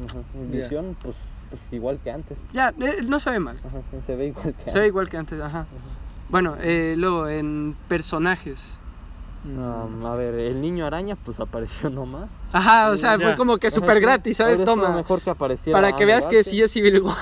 Ajá. 0.05 0.19
Visión, 0.51 0.97
pues, 1.03 1.17
pues 1.49 1.63
igual 1.73 1.99
que 2.03 2.11
antes. 2.11 2.37
Ya, 2.53 2.75
eh, 2.81 3.03
no 3.09 3.19
se 3.21 3.31
ve 3.31 3.39
mal. 3.41 3.59
Ajá, 3.65 3.79
sí, 3.91 3.97
se 4.05 4.17
ve 4.17 4.27
igual 4.27 4.53
que 4.55 4.71
Se 4.71 4.79
ve 4.79 4.85
antes. 4.85 4.87
igual 4.89 5.09
que 5.09 5.17
antes, 5.17 5.41
ajá. 5.41 5.67
Bueno, 6.29 6.57
eh, 6.61 6.95
luego 6.99 7.29
en 7.29 7.75
personajes. 7.89 8.81
Um, 9.47 10.05
a 10.07 10.17
ver, 10.17 10.35
el 10.35 10.61
niño 10.61 10.87
araña 10.87 11.17
pues 11.25 11.39
apareció 11.39 11.89
nomás. 11.91 12.29
Ajá, 12.53 12.91
o 12.91 12.97
sea, 12.97 13.17
Ya. 13.17 13.25
fue 13.27 13.37
como 13.37 13.59
que 13.59 13.71
súper 13.71 14.01
gratis, 14.01 14.39
¿sabes? 14.39 14.63
Toma. 14.65 14.89
mejor 14.91 15.21
que 15.21 15.31
apareciera 15.31 15.77
Para 15.79 15.95
que 15.95 16.05
veas 16.05 16.27
que 16.27 16.43
sí 16.43 16.61
es 16.63 16.71
Civil 16.73 17.01
War. 17.03 17.17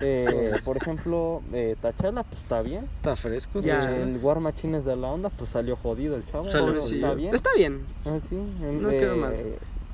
Eh, 0.00 0.52
por 0.64 0.76
ejemplo, 0.76 1.42
eh, 1.52 1.76
T'Challa 1.82 2.22
pues 2.22 2.42
está 2.42 2.62
bien. 2.62 2.84
Está 2.96 3.16
fresco. 3.16 3.60
Ya. 3.60 3.94
El 3.96 4.16
War 4.22 4.40
Machines 4.40 4.84
de 4.84 4.96
la 4.96 5.08
onda 5.08 5.28
pues 5.28 5.50
salió 5.50 5.76
jodido 5.76 6.16
el 6.16 6.24
chavo. 6.30 6.50
Salió. 6.50 6.74
Está 6.80 7.14
bien. 7.14 7.34
Está 7.34 7.50
bien. 7.54 7.80
Ah, 8.06 8.18
sí, 8.28 8.36
en- 8.36 8.82
No 8.82 8.88
quedó 8.90 9.16
mal. 9.16 9.34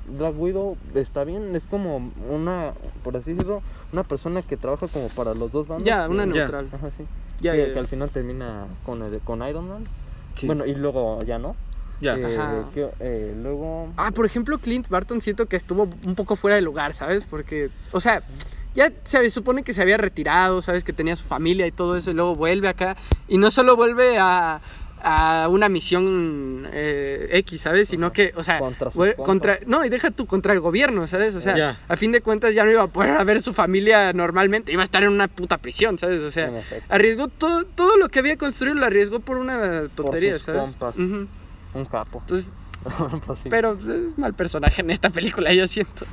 Black 0.07 0.35
Widow 0.39 0.77
está 0.95 1.25
bien, 1.25 1.57
es 1.57 1.65
como 1.67 2.11
una, 2.31 2.73
por 3.03 3.17
así 3.17 3.33
decirlo, 3.33 3.63
una 3.91 4.03
persona 4.03 4.43
que 4.43 4.59
trabaja 4.59 4.87
como 4.89 5.09
para 5.09 5.33
los 5.33 5.51
dos 5.51 5.67
bandos. 5.67 5.87
Ya, 5.87 6.07
una 6.09 6.27
neutral. 6.27 6.69
Ajá, 6.73 6.89
sí. 6.97 7.05
Ya, 7.41 7.53
que, 7.53 7.59
ya, 7.59 7.65
que 7.69 7.75
ya. 7.75 7.81
al 7.81 7.89
final 7.89 8.11
termina 8.11 8.67
con, 8.85 9.01
el- 9.03 9.19
con 9.21 9.43
Iron 9.49 9.67
Man. 9.69 9.85
Sí. 10.37 10.47
Bueno, 10.47 10.67
y 10.67 10.75
luego 10.75 11.23
ya 11.25 11.39
no. 11.39 11.55
ya. 12.01 12.17
Eh, 12.17 12.37
Ajá. 12.39 12.65
que- 12.75 12.89
eh, 13.01 13.35
luego. 13.43 13.89
Ah, 13.97 14.11
por 14.11 14.27
ejemplo, 14.27 14.59
Clint 14.59 14.89
Barton 14.89 15.21
siento 15.21 15.47
que 15.47 15.57
estuvo 15.57 15.87
un 16.05 16.15
poco 16.15 16.37
fuera 16.37 16.57
de 16.57 16.63
lugar, 16.63 16.93
¿sabes? 16.95 17.25
Porque, 17.29 17.71
o 17.93 18.01
sea, 18.01 18.23
ya 18.75 18.91
se 19.05 19.31
supone 19.31 19.63
que 19.63 19.73
se 19.73 19.81
había 19.81 19.97
retirado, 19.97 20.61
¿sabes? 20.61 20.83
Que 20.85 20.93
tenía 20.93 21.15
su 21.17 21.25
familia 21.25 21.67
y 21.67 21.71
todo 21.73 21.97
eso, 21.97 22.11
y 22.11 22.15
luego 22.15 22.35
vuelve 22.37 22.69
acá. 22.69 22.97
Y 23.29 23.39
no 23.39 23.51
solo 23.51 23.77
vuelve 23.77 24.19
a, 24.19 24.61
a 25.07 25.49
una 25.51 25.69
misión 25.69 26.67
eh, 26.73 27.29
X, 27.33 27.61
¿sabes? 27.61 27.89
Sino 27.91 28.11
que, 28.13 28.33
o 28.37 28.43
sea, 28.43 28.59
Contra 29.17 29.59
no, 29.67 29.85
y 29.85 29.91
deja 29.91 30.11
tú 30.11 30.25
contra 30.27 30.55
el 30.55 30.61
gobierno, 30.61 31.07
¿sabes? 31.07 31.35
O 31.35 31.41
sea, 31.41 31.57
Ya. 31.57 31.79
a 31.89 31.97
fin 31.97 32.11
de 32.11 32.23
cuentas 32.23 32.55
ya 32.55 32.65
no 32.65 32.71
iba 32.71 32.83
a 32.83 32.87
poder 32.87 33.23
ver 33.25 33.43
su 33.43 33.53
familia 33.53 34.13
normalmente, 34.15 34.73
iba 34.73 34.81
a 34.83 34.85
estar 34.85 35.03
en 35.03 35.11
una 35.11 35.29
puta 35.29 35.59
prisión, 35.59 35.99
¿sabes? 35.99 36.23
O 36.23 36.31
sea, 36.31 36.51
arriesgó 36.89 37.29
todo, 37.29 37.65
todo 37.65 37.97
lo 37.99 38.09
que 38.09 38.19
había 38.21 38.37
construido, 38.39 38.77
lo 38.77 38.87
arriesgó 38.87 39.21
por 39.21 39.37
una 39.37 39.89
tontería, 39.95 40.35
sus 40.39 40.45
¿sabes? 40.47 40.75
un 40.97 41.85
capo. 41.91 42.21
Entonces, 42.23 42.49
Pues 43.27 43.39
sí. 43.43 43.49
pero 43.51 43.73
es 43.73 44.19
mal 44.19 44.35
personaje 44.35 44.81
en 44.83 44.91
esta 44.91 45.11
película, 45.11 45.53
yo 45.53 45.67
siento. 45.67 46.07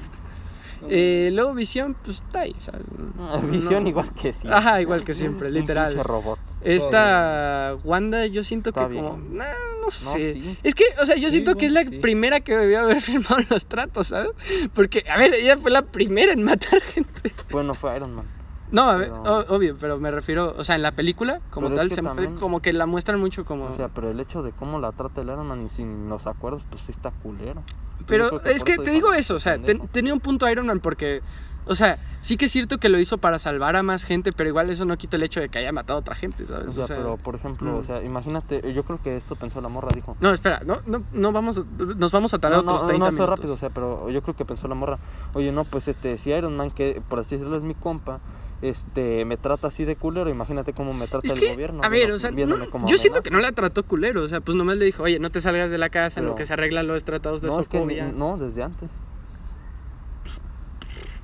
Eh, 0.89 1.29
luego 1.33 1.53
Visión, 1.53 1.95
pues 2.03 2.17
está 2.17 2.41
ahí. 2.41 2.55
o 2.57 2.61
sea, 2.61 2.73
Ah, 3.19 3.39
Visión 3.43 3.83
no- 3.83 3.89
igual 3.89 4.09
que 4.13 4.33
sí. 4.33 4.47
Ajá, 4.49 4.81
igual 4.81 5.03
que 5.03 5.13
siempre, 5.13 5.47
Un 5.49 5.53
literal. 5.53 5.93
pinche 5.93 6.07
robot. 6.07 6.39
Esta 6.63 7.75
Wanda, 7.83 8.25
yo 8.27 8.43
siento 8.43 8.71
que 8.73 8.79
Está 8.81 8.93
como. 8.93 9.15
bien. 9.17 9.37
nah, 9.37 9.45
no 9.79 9.85
No, 9.85 9.91
sé. 9.91 10.33
sí. 10.33 10.57
Es 10.63 10.75
que, 10.75 10.85
o 11.01 11.05
sea, 11.05 11.15
yo 11.15 11.29
Sí, 11.29 11.33
siento 11.33 11.55
que 11.55 11.65
es 11.67 11.71
la 11.71 11.81
bueno, 11.81 11.95
sí. 11.95 12.01
primera 12.01 12.39
que 12.41 12.55
debió 12.55 12.81
haber 12.81 13.01
firmado 13.01 13.37
los 13.49 13.65
tratos, 13.65 14.07
¿sabes? 14.07 14.31
Porque, 14.73 15.03
a 15.09 15.17
ver, 15.17 15.33
ella 15.33 15.57
fue 15.57 15.71
la 15.71 15.81
primera 15.83 16.33
en 16.33 16.43
matar 16.43 16.81
gente. 16.93 17.33
Bueno, 17.51 17.73
fue 17.75 17.95
Iron 17.95 18.15
Man. 18.15 18.25
No, 18.71 18.83
a 18.83 18.95
ver, 18.95 19.11
Pero- 19.23 19.45
obvio, 19.49 19.75
pero 19.79 19.99
me 19.99 20.11
refiero, 20.11 20.55
o 20.57 20.63
sea, 20.63 20.75
en 20.75 20.81
la 20.81 20.93
película, 20.93 21.41
como 21.49 21.67
Pero 21.67 21.75
es 21.75 21.79
tal, 21.79 21.89
que 21.89 21.95
se- 21.95 22.01
también- 22.01 22.35
como 22.37 22.61
que 22.61 22.71
la 22.71 22.85
muestran 22.85 23.19
mucho 23.19 23.43
como... 23.43 23.65
O 23.65 23.75
sea, 23.75 23.89
pero 23.89 24.09
el 24.11 24.19
hecho 24.19 24.43
de 24.43 24.51
cómo 24.51 24.79
la 24.79 24.93
trata 24.93 25.21
el 25.21 25.27
Iron 25.27 25.45
Man 25.47 25.69
sin 25.75 26.07
los 26.09 26.25
acuerdos, 26.25 26.61
pues 26.69 26.81
sí 26.85 26.91
está 26.93 27.11
culero. 27.11 27.61
Pero 28.07 28.41
es 28.44 28.64
que 28.64 28.78
te 28.78 28.91
digo 28.91 29.14
eso, 29.14 29.36
o 29.36 29.40
sea, 29.40 29.57
ten- 29.57 29.88
tenía 29.90 30.14
un 30.14 30.19
punto 30.19 30.49
Iron 30.49 30.65
Man 30.68 30.80
porque, 30.80 31.22
o 31.65 31.76
sea, 31.76 31.98
sí 32.22 32.38
que 32.38 32.45
es 32.45 32.52
cierto 32.52 32.78
que 32.78 32.90
lo 32.90 32.99
hizo 32.99 33.18
para 33.18 33.40
salvar 33.40 33.76
a 33.76 33.84
más 33.84 34.03
gente, 34.03 34.32
pero 34.32 34.49
igual 34.49 34.69
eso 34.69 34.86
no 34.86 34.98
quita 34.98 35.18
el 35.18 35.23
hecho 35.23 35.40
de 35.40 35.49
que 35.49 35.60
haya 35.60 35.72
matado 35.72 35.98
a 35.98 36.02
otra 36.02 36.15
gente, 36.15 36.45
¿sabes? 36.45 36.76
O 36.78 36.86
sea, 36.86 36.95
pero 36.95 37.18
por 37.18 37.36
ejemplo, 37.36 37.78
o 37.78 37.82
mm. 37.82 37.88
sea, 37.88 38.03
imagínate, 38.03 38.73
yo 38.73 38.84
creo 38.84 38.99
que 39.02 39.18
esto 39.18 39.36
pensó 39.36 39.61
la 39.61 39.69
morra, 39.69 39.90
dijo. 39.94 40.15
No, 40.19 40.32
espera, 40.32 40.61
no, 40.65 40.78
no, 40.86 41.02
no 41.14 41.32
vamos, 41.32 41.64
nos 41.98 42.11
vamos 42.11 42.34
a 42.34 42.40
tardar 42.40 42.60
No, 42.60 42.64
no, 42.65 42.72
otros 42.72 42.84
no, 42.84 42.88
30 42.90 43.06
no, 43.06 43.11
minutos. 43.11 43.30
rápido, 43.38 43.53
o 43.53 43.57
sea, 43.57 43.69
pero 43.69 44.10
yo 44.10 44.22
creo 44.22 44.36
que 44.36 44.45
pensó 44.45 44.68
la 44.68 44.76
morra, 44.76 44.99
oye, 45.34 45.52
no, 45.52 45.64
pues 45.64 45.88
este, 45.88 46.18
si 46.18 46.32
Iron 46.32 46.56
Man, 46.57 46.72
que 46.72 47.02
por 47.10 47.19
así 47.19 47.36
decirlo 47.36 47.57
es 47.57 47.64
mi 47.64 47.73
compa, 47.73 48.19
este, 48.61 49.25
me 49.25 49.38
trata 49.38 49.67
así 49.67 49.85
de 49.85 49.95
culero, 49.95 50.29
imagínate 50.29 50.73
cómo 50.73 50.93
me 50.93 51.07
trata 51.07 51.27
Es 51.33 51.41
el 51.41 51.49
gobierno. 51.53 51.81
a 51.83 51.89
ver, 51.89 52.11
o 52.11 52.19
sea, 52.19 52.31
no- 52.31 52.69
como 52.69 52.88
yo 52.88 52.97
siento 52.97 53.21
que 53.23 53.31
no 53.31 53.39
la 53.39 53.51
trató 53.53 53.83
culero, 53.83 54.21
o 54.23 54.27
sea, 54.27 54.39
pues 54.41 54.55
nomás 54.55 54.77
le 54.77 54.85
dijo, 54.85 55.03
oye, 55.03 55.17
no 55.19 55.29
te 55.31 55.41
salgas 55.41 55.71
de 55.71 55.77
la 55.77 55.89
casa, 55.89 56.19
en 56.19 56.27
lo 56.27 56.31
Pero- 56.33 56.38
que 56.39 56.45
se 56.45 56.53
arreglan 56.53 56.88
los 56.88 57.03
tratados 57.03 57.41
de 57.41 57.47
No, 57.47 57.59
es 57.59 57.67
que 57.67 57.79
no, 58.13 58.38
desde 58.38 58.63
antes. 58.63 58.89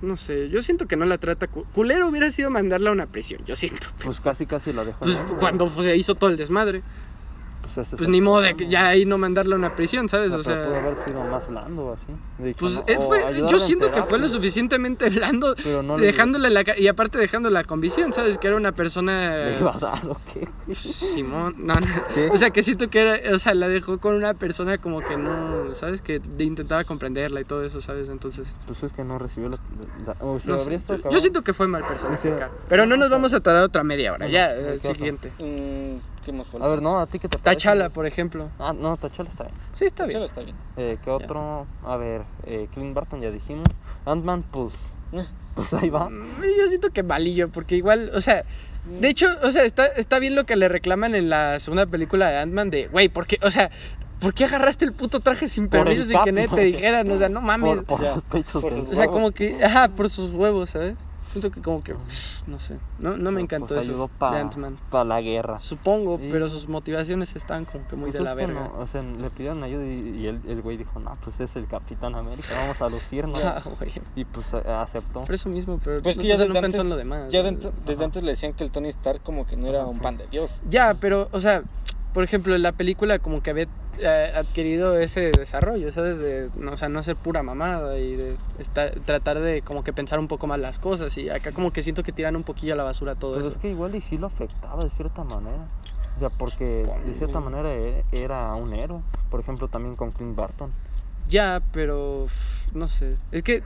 No 0.02 0.16
sé, 0.16 0.50
yo 0.50 0.62
siento 0.62 0.86
que 0.88 0.96
no 0.96 1.06
la 1.06 1.18
trata 1.18 1.48
cu- 1.48 1.66
culero, 1.74 2.08
hubiera 2.08 2.30
sido 2.30 2.52
mandarla 2.52 2.92
a 2.92 2.94
una 2.94 3.08
prisión, 3.08 3.42
yo 3.46 3.56
siento. 3.56 3.88
Pues 4.04 4.20
casi 4.20 4.46
casi 4.46 4.72
la 4.72 4.84
dejó. 4.86 5.00
Pues 5.00 5.18
cuando 5.40 5.68
se 5.82 5.96
hizo 5.98 6.14
todo 6.14 6.30
el 6.30 6.38
desmadre, 6.38 6.84
Pues, 7.86 7.90
pues 7.96 8.10
ni 8.10 8.22
modo 8.22 8.42
de 8.42 8.56
que 8.56 8.68
ya 8.68 8.88
ahí 8.88 9.06
no 9.06 9.20
mandarla 9.20 9.56
a 9.56 9.60
una 9.60 9.76
prisión, 9.76 10.10
¿sabes? 10.10 10.32
No, 10.32 10.38
O 10.40 10.44
pero 10.44 10.56
pudo 10.64 10.72
sea, 10.72 10.80
haber 10.82 10.96
sido 11.06 11.24
más 11.26 11.48
blando 11.48 11.86
o 11.86 11.94
así. 11.94 12.44
De 12.44 12.54
pues 12.56 12.74
no, 12.76 12.84
eh, 12.88 12.98
fue- 13.00 13.36
yo 13.50 13.60
siento 13.60 13.92
que 13.92 14.02
fue 14.04 14.18
lo 14.20 14.28
suficientemente 14.28 15.10
blando 15.10 15.56
Pero 15.64 15.84
no 15.84 15.98
le- 15.98 16.08
dejándola 16.08 16.48
en 16.48 16.54
la 16.56 16.64
y 16.78 16.88
aparte 16.88 17.20
dejándola 17.20 17.64
con 17.66 17.80
visión, 17.82 18.14
¿sabes? 18.14 18.38
Que 18.40 18.48
era 18.48 18.56
una 18.58 18.72
persona 18.72 19.46
¿Le 19.46 19.60
iba 19.60 19.76
a 19.76 19.80
dar 19.80 20.08
o 20.08 20.18
qué? 20.34 20.48
Simón, 20.76 21.56
no, 21.60 21.74
no. 21.76 21.82
¿Qué? 22.16 22.30
O 22.32 22.38
sea, 22.38 22.50
que 22.50 22.64
siento 22.64 22.90
que 22.90 23.02
era, 23.02 23.36
o 23.36 23.40
sea, 23.40 23.54
la 23.54 23.68
dejó 23.68 24.00
con 24.00 24.16
una 24.16 24.34
persona 24.34 24.78
como 24.80 25.02
que 25.02 25.18
no, 25.18 25.76
¿sabes? 25.76 26.02
Que 26.02 26.20
de- 26.20 26.44
intentaba 26.44 26.84
comprenderla 26.84 27.42
y 27.42 27.44
todo 27.46 27.64
eso, 27.64 27.82
¿sabes? 27.82 28.10
Entonces, 28.10 28.48
Pues 28.66 28.82
es 28.84 28.92
que 28.92 29.04
no 29.04 29.18
recibió 29.20 29.50
la. 29.50 29.58
la- 30.06 30.16
o 30.26 30.40
sea, 30.40 30.52
no 30.54 30.58
sé. 30.58 30.64
habría 30.64 30.78
estado 30.80 31.10
Yo 31.12 31.20
siento 31.20 31.44
que 31.44 31.54
fue 31.54 31.68
mal 31.68 31.84
acá. 31.84 32.50
Pero 32.70 32.86
no 32.86 32.98
nos 32.98 33.10
vamos 33.10 33.34
a 33.34 33.40
tardar 33.40 33.64
otra 33.64 33.84
media 33.84 34.14
hora, 34.14 34.28
ya, 34.28 34.52
el 34.54 34.82
siguiente. 34.82 35.32
Mm, 35.40 35.98
¿Qué 36.28 36.32
más 36.34 36.46
falta? 36.48 36.66
A 36.66 36.70
ver, 36.70 36.82
no, 36.82 37.00
a 37.00 37.08
ti 37.08 37.18
que 37.20 37.28
te 37.30 37.38
parece? 37.40 37.62
Tachala, 37.62 37.90
por 37.90 38.06
ejemplo. 38.06 38.50
Ah, 38.60 38.74
no, 38.78 38.98
Tachala 38.98 39.30
está 39.30 39.46
bien. 39.46 39.56
Sí, 39.76 39.86
está 39.86 40.04
Chalo 40.04 40.10
bien. 40.10 40.24
está 40.24 40.42
bien. 40.42 40.56
Eh, 40.76 40.98
¿Qué 41.04 41.10
otro? 41.10 41.66
A 41.86 41.96
ver, 41.98 42.22
eh, 42.46 42.68
Clint 42.74 42.94
Barton 42.94 43.22
ya 43.22 43.32
dijimos. 43.32 43.66
Ant-Man, 44.06 44.44
pues. 44.52 44.74
Eh. 45.14 45.26
Pues 45.56 45.74
ahí 45.74 45.90
va. 45.90 46.10
Mm, 46.10 46.42
Yo 46.60 46.68
siento 46.68 46.90
que 46.92 47.02
malillo, 47.02 47.50
porque 47.50 47.76
igual, 47.78 48.12
o 48.14 48.20
sea, 48.22 48.44
de 49.00 49.08
hecho, 49.10 49.28
o 49.42 49.50
sea, 49.52 49.64
está, 49.64 49.86
está 49.86 50.20
bien 50.20 50.36
lo 50.36 50.46
que 50.46 50.56
le 50.58 50.68
reclaman 50.68 51.16
en 51.16 51.30
la 51.30 51.60
segunda 51.62 51.86
película 51.86 52.30
de 52.30 52.38
Ant-Man 52.40 52.70
de, 52.70 52.88
güey, 52.90 53.08
¿por 53.10 53.26
qué, 53.26 53.40
o 53.42 53.50
sea, 53.50 53.72
¿por 54.20 54.34
qué 54.34 54.46
agarraste 54.46 54.84
el 54.86 54.94
puto 54.94 55.20
traje 55.22 55.48
sin 55.48 55.70
permiso 55.70 56.04
sin 56.04 56.22
que 56.24 56.32
nadie 56.34 56.50
te 56.50 56.62
dijeran? 56.62 57.10
O 57.10 57.18
sea, 57.18 57.30
no 57.30 57.40
mames. 57.42 57.80
Por, 57.84 57.98
por 58.24 58.44
por 58.44 58.74
O 58.74 58.76
sea, 58.94 59.06
huevos. 59.06 59.08
como 59.08 59.32
que, 59.32 59.64
ajá, 59.64 59.88
por 59.90 60.10
sus 60.10 60.32
huevos, 60.32 60.72
¿sabes? 60.72 60.96
Siento 61.40 61.52
que 61.54 61.62
como 61.62 61.84
que, 61.84 61.94
no 62.48 62.60
sé, 62.60 62.78
no, 62.98 63.12
no 63.16 63.30
me 63.30 63.36
Pues 63.42 63.44
encantó 63.44 63.80
ayudó 63.80 64.06
eso 64.06 64.14
pa- 64.18 64.34
de 64.34 64.42
Ant-Man. 64.42 64.76
Para 64.90 65.04
la 65.04 65.22
guerra. 65.22 65.60
Supongo, 65.60 66.18
Sí. 66.18 66.30
pero 66.32 66.50
sus 66.50 66.68
motivaciones 66.68 67.36
están 67.36 67.66
como 67.66 67.88
que 67.88 67.96
muy 67.96 68.06
Pues 68.10 68.18
de 68.18 68.24
la 68.24 68.34
verga. 68.34 68.54
no, 68.74 68.80
o 68.80 68.88
sea, 68.88 69.04
le 69.04 69.30
pidieron 69.30 69.64
ayuda 69.64 69.86
y, 69.86 70.18
y 70.22 70.26
el, 70.28 70.40
el 70.48 70.62
güey 70.64 70.78
dijo, 70.78 71.00
no, 71.00 71.16
pues 71.24 71.40
es 71.40 71.56
el 71.56 71.68
Capitán 71.68 72.16
América, 72.16 72.48
vamos 72.60 72.82
a 72.82 72.90
lucirnos. 72.90 73.40
Ah, 73.44 73.62
güey, 73.80 73.92
y 74.16 74.26
pues 74.26 74.52
a- 74.54 74.82
aceptó. 74.82 75.22
por 75.26 75.36
eso 75.36 75.48
mismo, 75.50 75.80
pero 75.84 76.02
Pues 76.02 76.18
no, 76.18 76.24
que 76.24 76.28
ya 76.28 76.38
no 76.44 76.60
pensó 76.60 76.82
en 76.82 76.90
lo 76.90 76.96
demás. 76.96 77.32
Ya 77.32 77.44
dentro- 77.44 77.72
desde 77.86 77.94
Ajá. 77.98 78.06
antes 78.06 78.24
le 78.24 78.32
decían 78.32 78.54
que 78.54 78.64
el 78.64 78.72
Tony 78.72 78.90
Stark 78.90 79.22
como 79.22 79.46
que 79.46 79.56
no 79.58 79.68
era 79.68 79.82
Ajá, 79.82 79.88
un 79.90 80.00
pan 80.00 80.18
de 80.18 80.26
Dios. 80.28 80.50
Ya, 80.70 80.96
pero, 81.00 81.30
o 81.32 81.40
sea, 81.40 81.62
por 82.16 82.24
ejemplo, 82.24 82.56
en 82.56 82.64
la 82.64 82.72
película 82.72 83.20
como 83.20 83.44
que 83.44 83.52
había 83.52 83.64
eh, 83.64 83.68
adquirido 84.06 84.98
ese 84.98 85.32
desarrollo, 85.32 85.92
¿sabes? 85.92 86.18
De, 86.20 86.50
no, 86.58 86.72
o 86.74 86.78
sea, 86.78 86.90
no 86.90 87.02
ser 87.04 87.16
pura 87.16 87.44
mamada 87.44 87.98
y 88.00 88.16
de 88.16 88.36
estar- 88.60 88.94
tratar 89.06 89.40
de 89.40 89.62
como 89.62 89.84
que 89.84 89.94
pensar 89.94 90.20
un 90.20 90.28
poco 90.28 90.48
más 90.48 90.60
las 90.60 90.80
cosas 90.80 91.18
y 91.18 91.30
acá 91.30 91.52
como 91.52 91.72
que 91.72 91.84
siento 91.84 92.04
que 92.04 92.12
tiran 92.12 92.36
un 92.36 92.44
poquillo 92.44 92.74
a 92.74 92.76
la 92.76 92.84
basura 92.84 93.16
todo 93.16 93.36
Pero 93.36 93.48
eso. 93.48 93.56
es 93.56 93.62
que 93.62 93.70
igual 93.70 93.96
y 93.96 94.02
sí 94.02 94.18
lo 94.18 94.28
afectaba 94.28 94.84
de 94.84 94.90
cierta 94.92 95.24
manera. 95.24 95.66
O 96.16 96.20
sea, 96.20 96.30
porque 96.30 96.86
de 97.06 97.14
cierta 97.18 97.40
manera 97.40 97.72
e- 97.74 98.04
era 98.12 98.54
un 98.56 98.74
héroe. 98.74 99.02
Por 99.30 99.40
ejemplo, 99.40 99.68
también 99.68 99.96
con 99.96 100.12
Clint 100.12 100.36
Barton. 100.36 100.72
Ya, 101.30 101.62
pero 101.74 102.26
no 102.74 102.90
sé. 102.90 103.18
Es 103.32 103.44
que, 103.44 103.62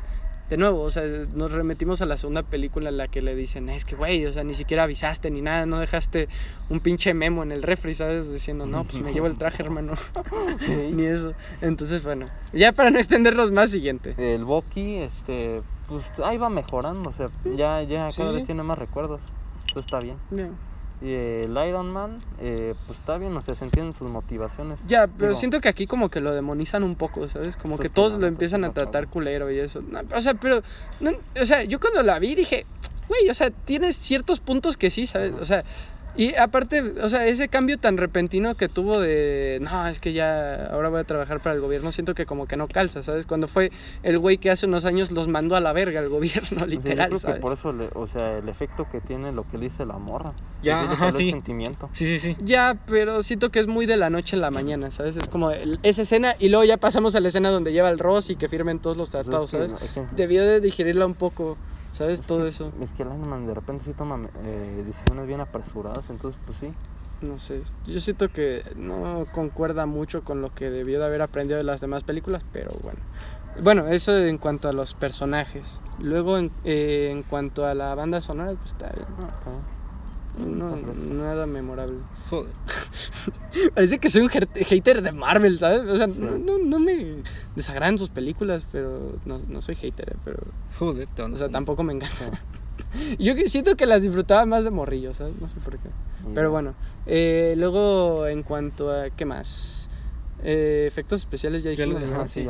de 0.51 0.57
nuevo, 0.57 0.81
o 0.81 0.91
sea, 0.91 1.03
nos 1.33 1.49
remetimos 1.53 2.01
a 2.01 2.05
la 2.05 2.17
segunda 2.17 2.43
película 2.43 2.89
en 2.89 2.97
la 2.97 3.07
que 3.07 3.21
le 3.21 3.33
dicen, 3.35 3.69
es 3.69 3.85
que, 3.85 3.95
güey, 3.95 4.25
o 4.25 4.33
sea, 4.33 4.43
ni 4.43 4.53
siquiera 4.53 4.83
avisaste 4.83 5.31
ni 5.31 5.41
nada, 5.41 5.65
no 5.65 5.79
dejaste 5.79 6.27
un 6.69 6.81
pinche 6.81 7.13
memo 7.13 7.41
en 7.41 7.53
el 7.53 7.63
refri, 7.63 7.95
¿sabes? 7.95 8.29
Diciendo, 8.33 8.65
no, 8.65 8.83
pues 8.83 9.01
me 9.01 9.13
llevo 9.13 9.27
el 9.27 9.37
traje, 9.37 9.63
hermano. 9.63 9.93
ni 10.91 11.05
eso. 11.05 11.33
Entonces, 11.61 12.03
bueno, 12.03 12.25
ya 12.51 12.73
para 12.73 12.89
no 12.89 12.99
extendernos 12.99 13.49
más, 13.49 13.71
siguiente. 13.71 14.13
El 14.17 14.43
Bucky, 14.43 14.97
este, 14.97 15.61
pues 15.87 16.03
ahí 16.21 16.37
va 16.37 16.49
mejorando. 16.49 17.11
O 17.11 17.13
sea, 17.13 17.29
ya, 17.55 17.81
ya 17.83 18.11
cada 18.13 18.31
Sí. 18.31 18.35
vez 18.35 18.45
tiene 18.45 18.63
más 18.63 18.77
recuerdos. 18.77 19.21
Eso 19.69 19.79
está 19.79 19.99
bien. 20.01 20.17
Ya. 20.31 20.49
Y 21.01 21.13
el 21.13 21.57
Iron 21.67 21.91
Man, 21.91 22.17
eh, 22.39 22.75
pues 22.85 22.99
está 22.99 23.17
bien, 23.17 23.35
o 23.35 23.41
sea, 23.41 23.55
se 23.55 23.63
entienden 23.63 23.93
sus 23.95 24.09
motivaciones. 24.09 24.79
Ya, 24.87 25.07
pero 25.07 25.29
Digo, 25.29 25.39
siento 25.39 25.59
que 25.59 25.67
aquí 25.67 25.87
como 25.87 26.09
que 26.09 26.21
lo 26.21 26.31
demonizan 26.31 26.83
un 26.83 26.95
poco, 26.95 27.27
¿sabes? 27.27 27.57
Como 27.57 27.79
que 27.79 27.89
todos 27.89 28.13
lo 28.19 28.27
empiezan 28.27 28.63
a 28.63 28.71
tratar 28.71 29.07
culero 29.07 29.49
y 29.51 29.59
eso. 29.59 29.81
No, 29.81 30.01
o 30.15 30.21
sea, 30.21 30.35
pero, 30.35 30.61
no, 30.99 31.11
o 31.39 31.45
sea, 31.45 31.63
yo 31.63 31.79
cuando 31.79 32.03
la 32.03 32.19
vi 32.19 32.35
dije, 32.35 32.67
güey, 33.07 33.29
o 33.29 33.33
sea, 33.33 33.49
tienes 33.49 33.97
ciertos 33.97 34.39
puntos 34.39 34.77
que 34.77 34.91
sí, 34.91 35.07
¿sabes? 35.07 35.33
O 35.39 35.45
sea, 35.45 35.63
y 36.15 36.35
aparte, 36.35 36.81
o 37.01 37.09
sea, 37.09 37.25
ese 37.25 37.47
cambio 37.47 37.77
tan 37.77 37.97
repentino 37.97 38.55
que 38.55 38.67
tuvo 38.69 38.99
de, 38.99 39.59
no, 39.61 39.87
es 39.87 39.99
que 39.99 40.13
ya 40.13 40.67
ahora 40.67 40.89
voy 40.89 40.99
a 40.99 41.03
trabajar 41.03 41.39
para 41.41 41.55
el 41.55 41.61
gobierno, 41.61 41.91
siento 41.91 42.13
que 42.15 42.25
como 42.25 42.47
que 42.47 42.57
no 42.57 42.67
calza, 42.67 43.01
¿sabes? 43.03 43.25
Cuando 43.25 43.47
fue 43.47 43.71
el 44.03 44.19
güey 44.19 44.37
que 44.37 44.51
hace 44.51 44.65
unos 44.65 44.85
años 44.85 45.11
los 45.11 45.27
mandó 45.27 45.55
a 45.55 45.59
la 45.61 45.73
verga 45.73 45.99
al 45.99 46.09
gobierno, 46.09 46.49
sea, 46.59 46.67
literal, 46.67 47.11
yo 47.11 47.17
creo 47.17 47.19
¿sabes? 47.19 47.35
que 47.37 47.41
por 47.41 47.53
eso, 47.57 47.71
le- 47.71 47.89
o 47.93 48.07
sea, 48.07 48.37
el 48.37 48.49
efecto 48.49 48.85
que 48.91 48.99
tiene 49.01 49.31
lo 49.31 49.43
que 49.49 49.57
le 49.57 49.65
dice 49.69 49.85
la 49.85 49.97
morra. 49.97 50.33
Ya, 50.63 50.81
ajá, 50.91 51.09
el 51.09 51.15
sí. 51.15 51.31
sentimiento. 51.31 51.89
Sí, 51.93 52.19
sí, 52.19 52.35
sí. 52.35 52.37
Ya, 52.43 52.75
pero 52.87 53.23
siento 53.23 53.49
que 53.49 53.59
es 53.59 53.67
muy 53.67 53.85
de 53.85 53.97
la 53.97 54.09
noche 54.09 54.35
en 54.35 54.41
la 54.41 54.51
mañana, 54.51 54.91
¿sabes? 54.91 55.17
Es 55.17 55.27
como 55.29 55.49
el- 55.51 55.79
esa 55.83 56.03
escena 56.03 56.35
y 56.39 56.49
luego 56.49 56.63
ya 56.65 56.77
pasamos 56.77 57.15
a 57.15 57.19
la 57.19 57.29
escena 57.29 57.49
donde 57.49 57.71
lleva 57.73 57.89
el 57.89 57.97
Ross 57.99 58.29
y 58.29 58.35
que 58.35 58.47
firmen 58.49 58.79
todos 58.79 58.97
los 58.97 59.09
Pues 59.09 59.21
es 59.21 59.25
tratados, 59.27 59.51
que- 59.51 59.57
¿sabes? 59.57 59.73
es 59.81 59.89
que- 59.91 60.03
Debió 60.15 60.43
de 60.45 60.59
digerirla 60.61 61.05
un 61.05 61.15
poco, 61.15 61.57
¿sabes? 61.93 62.21
Todo 62.21 62.47
eso. 62.47 62.71
Es 62.81 62.89
que 62.91 63.03
el 63.03 63.09
Iron 63.09 63.27
Man 63.29 63.47
de 63.47 63.53
repente 63.53 63.85
sí 63.85 63.93
toma 63.93 64.19
eh, 64.43 64.83
decisiones 64.85 65.27
bien 65.27 65.41
apresuradas, 65.41 66.09
entonces 66.09 66.39
pues 66.45 66.57
sí. 66.59 66.71
No 67.21 67.39
sé. 67.39 67.61
Yo 67.85 67.99
siento 67.99 68.29
que 68.29 68.63
no 68.75 69.27
concuerda 69.31 69.85
mucho 69.85 70.23
con 70.23 70.41
lo 70.41 70.51
que 70.53 70.71
debió 70.71 70.99
de 70.99 71.05
haber 71.05 71.21
aprendido 71.21 71.57
de 71.57 71.63
las 71.63 71.79
demás 71.79 72.03
películas, 72.03 72.43
pero 72.51 72.71
bueno. 72.81 72.99
Bueno, 73.61 73.87
eso 73.87 74.17
en 74.17 74.37
cuanto 74.37 74.69
a 74.69 74.73
los 74.73 74.93
personajes. 74.93 75.79
Luego, 75.99 76.37
en, 76.37 76.51
eh, 76.63 77.09
en 77.11 77.21
cuanto 77.23 77.65
a 77.65 77.75
la 77.75 77.93
banda 77.93 78.21
sonora, 78.21 78.53
pues 78.53 78.71
está 78.71 78.89
bien. 78.89 79.05
No, 80.37 80.75
nada 80.77 81.45
memorable. 81.45 81.97
Joder. 82.29 82.51
Parece 83.75 83.99
que 83.99 84.09
soy 84.09 84.21
un 84.21 84.29
hater 84.29 85.01
de 85.01 85.11
Marvel, 85.11 85.57
¿sabes? 85.57 85.83
O 85.87 85.97
sea, 85.97 86.07
no, 86.07 86.37
no, 86.37 86.57
no 86.57 86.79
me 86.79 87.17
desagradan 87.55 87.97
sus 87.97 88.09
películas, 88.09 88.63
pero 88.71 89.17
no, 89.25 89.39
no 89.49 89.61
soy 89.61 89.75
hater, 89.75 90.09
eh, 90.09 90.17
pero... 90.23 90.39
Joder, 90.79 91.07
te 91.15 91.21
O 91.21 91.37
sea, 91.37 91.49
tampoco 91.49 91.83
me 91.83 91.93
encanta. 91.93 92.29
Yo 93.19 93.35
siento 93.47 93.75
que 93.75 93.85
las 93.85 94.01
disfrutaba 94.01 94.45
más 94.45 94.63
de 94.63 94.71
morrillo, 94.71 95.13
¿sabes? 95.13 95.39
No 95.39 95.49
sé 95.49 95.59
por 95.63 95.77
qué. 95.77 95.89
Pero 96.33 96.51
bueno, 96.51 96.73
eh, 97.05 97.55
luego 97.57 98.27
en 98.27 98.43
cuanto 98.43 98.91
a... 98.91 99.09
¿Qué 99.09 99.25
más? 99.25 99.89
Eh, 100.43 100.85
efectos 100.87 101.19
especiales 101.19 101.63
ya 101.63 101.71
dijimos, 101.71 102.01
sí, 102.31 102.47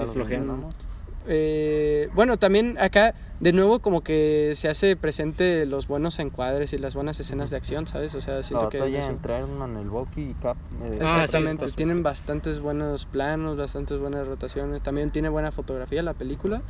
Eh, 1.28 2.10
bueno, 2.14 2.38
también 2.38 2.78
acá, 2.80 3.14
de 3.40 3.54
nuevo, 3.54 3.80
como 3.80 4.02
que 4.02 4.54
se 4.56 4.70
hace 4.70 4.96
presente 4.96 5.66
los 5.66 5.88
buenos 5.88 6.20
encuadres 6.20 6.74
y 6.74 6.78
las 6.78 6.96
buenas 6.96 7.20
escenas 7.20 7.50
de 7.50 7.58
acción, 7.58 7.88
¿sabes? 7.88 8.16
O 8.16 8.22
sea, 8.22 8.36
La 8.38 8.44
siento 8.44 8.70
que... 8.70 8.80
batalla 8.80 9.00
eso- 9.00 9.10
entre 9.12 9.38
Iron 9.38 9.78
el 9.78 9.90
Bucky 9.90 10.22
y 10.22 10.34
Cap. 10.42 10.58
eh, 10.58 10.80
Ah, 10.82 10.88
sí, 10.88 11.04
Exactamente, 11.04 11.72
tienen 11.72 12.04
bastantes 12.04 12.60
buenos 12.60 13.06
planos, 13.06 13.58
bastantes 13.58 14.00
buenas 14.00 14.28
rotaciones, 14.28 14.82
también 14.82 15.12
tiene 15.12 15.30
buena 15.30 15.52
fotografía 15.52 16.02
la 16.04 16.14
película, 16.14 16.62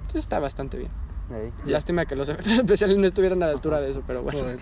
entonces 0.00 0.20
está 0.20 0.38
bastante 0.38 0.78
bien. 0.78 0.90
ahí. 1.30 1.52
Lástima 1.70 2.06
que 2.06 2.16
los 2.16 2.28
efectos 2.30 2.52
especiales 2.52 2.96
no 2.96 3.06
estuvieran 3.06 3.42
a 3.42 3.46
la 3.46 3.52
altura 3.52 3.80
de 3.80 3.90
eso, 3.90 4.02
pero 4.06 4.22
bueno. 4.22 4.40
Joder. 4.40 4.58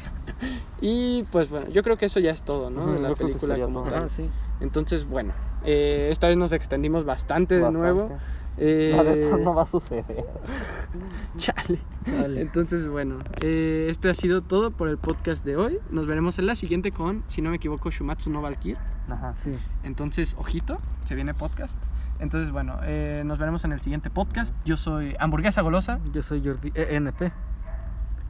Y 0.81 1.23
pues 1.33 1.49
bueno, 1.49 1.69
yo 1.71 1.83
creo 1.83 1.97
que 1.97 2.07
eso 2.07 2.21
ya 2.21 2.31
es 2.33 2.43
todo, 2.43 2.71
¿no? 2.71 2.93
De 2.93 3.01
la 3.01 3.09
yo 3.11 3.15
que 3.17 3.25
película 3.25 3.57
como 3.59 3.83
todo. 3.83 3.91
tal. 3.93 4.03
Ah, 4.05 4.09
sí. 4.15 4.29
Entonces, 4.61 5.05
bueno, 5.09 5.33
eh, 5.65 6.09
esta 6.11 6.29
vez 6.29 6.37
nos 6.37 6.53
extendimos 6.53 7.05
bastante 7.05 7.57
de 7.59 7.71
nuevo. 7.71 8.11
Eh, 8.59 8.93
neta 9.31 9.37
no 9.39 9.55
va 9.55 9.63
a 9.63 9.67
suceder. 9.67 10.05
chale. 11.39 11.79
Dale. 12.07 12.41
Entonces, 12.41 12.87
bueno, 12.89 13.19
eh, 13.41 13.89
este 13.91 14.09
ha 14.09 14.15
sido 14.15 14.41
todo 14.43 14.71
por 14.71 14.89
el 14.89 14.99
podcast 14.99 15.45
de 15.45 15.57
hoy. 15.57 15.79
Nos 15.91 16.07
veremos 16.07 16.39
en 16.39 16.47
la 16.47 16.55
siguiente 16.55 16.91
con, 16.93 17.23
si 17.29 17.43
no 17.43 17.51
me 17.51 17.57
equivoco, 17.57 17.91
Shumatsu 17.91 18.31
no 18.31 18.41
Valkyrie. 18.41 18.77
Ajá. 19.11 19.35
Sí. 19.39 19.53
Entonces, 19.83 20.37
ojito, 20.39 20.77
se 21.05 21.15
viene 21.15 21.35
podcast. 21.35 21.79
Entonces, 22.19 22.51
bueno, 22.51 22.79
eh, 22.85 23.23
nos 23.27 23.39
veremos 23.39 23.65
en 23.65 23.73
el 23.73 23.81
siguiente 23.81 24.09
podcast. 24.09 24.57
Yo 24.65 24.77
soy 24.77 25.15
Hamburguesa 25.19 25.61
Golosa. 25.63 26.01
Yo 26.13 26.23
soy 26.23 26.43
Jordi 26.45 26.73
ENP. 26.75 27.31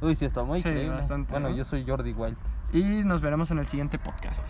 Uy, 0.03 0.15
sí, 0.17 0.25
está 0.25 0.43
muy 0.43 0.61
Sí, 0.61 0.71
bastante, 0.89 1.33
Bueno, 1.33 1.51
¿no? 1.51 1.57
yo 1.57 1.65
soy 1.65 1.85
Jordi 1.87 2.13
Wild. 2.13 2.37
Y 2.73 2.83
nos 3.05 3.21
veremos 3.21 3.51
en 3.53 3.59
el 3.59 3.67
siguiente 3.67 3.99
podcast. 3.99 4.45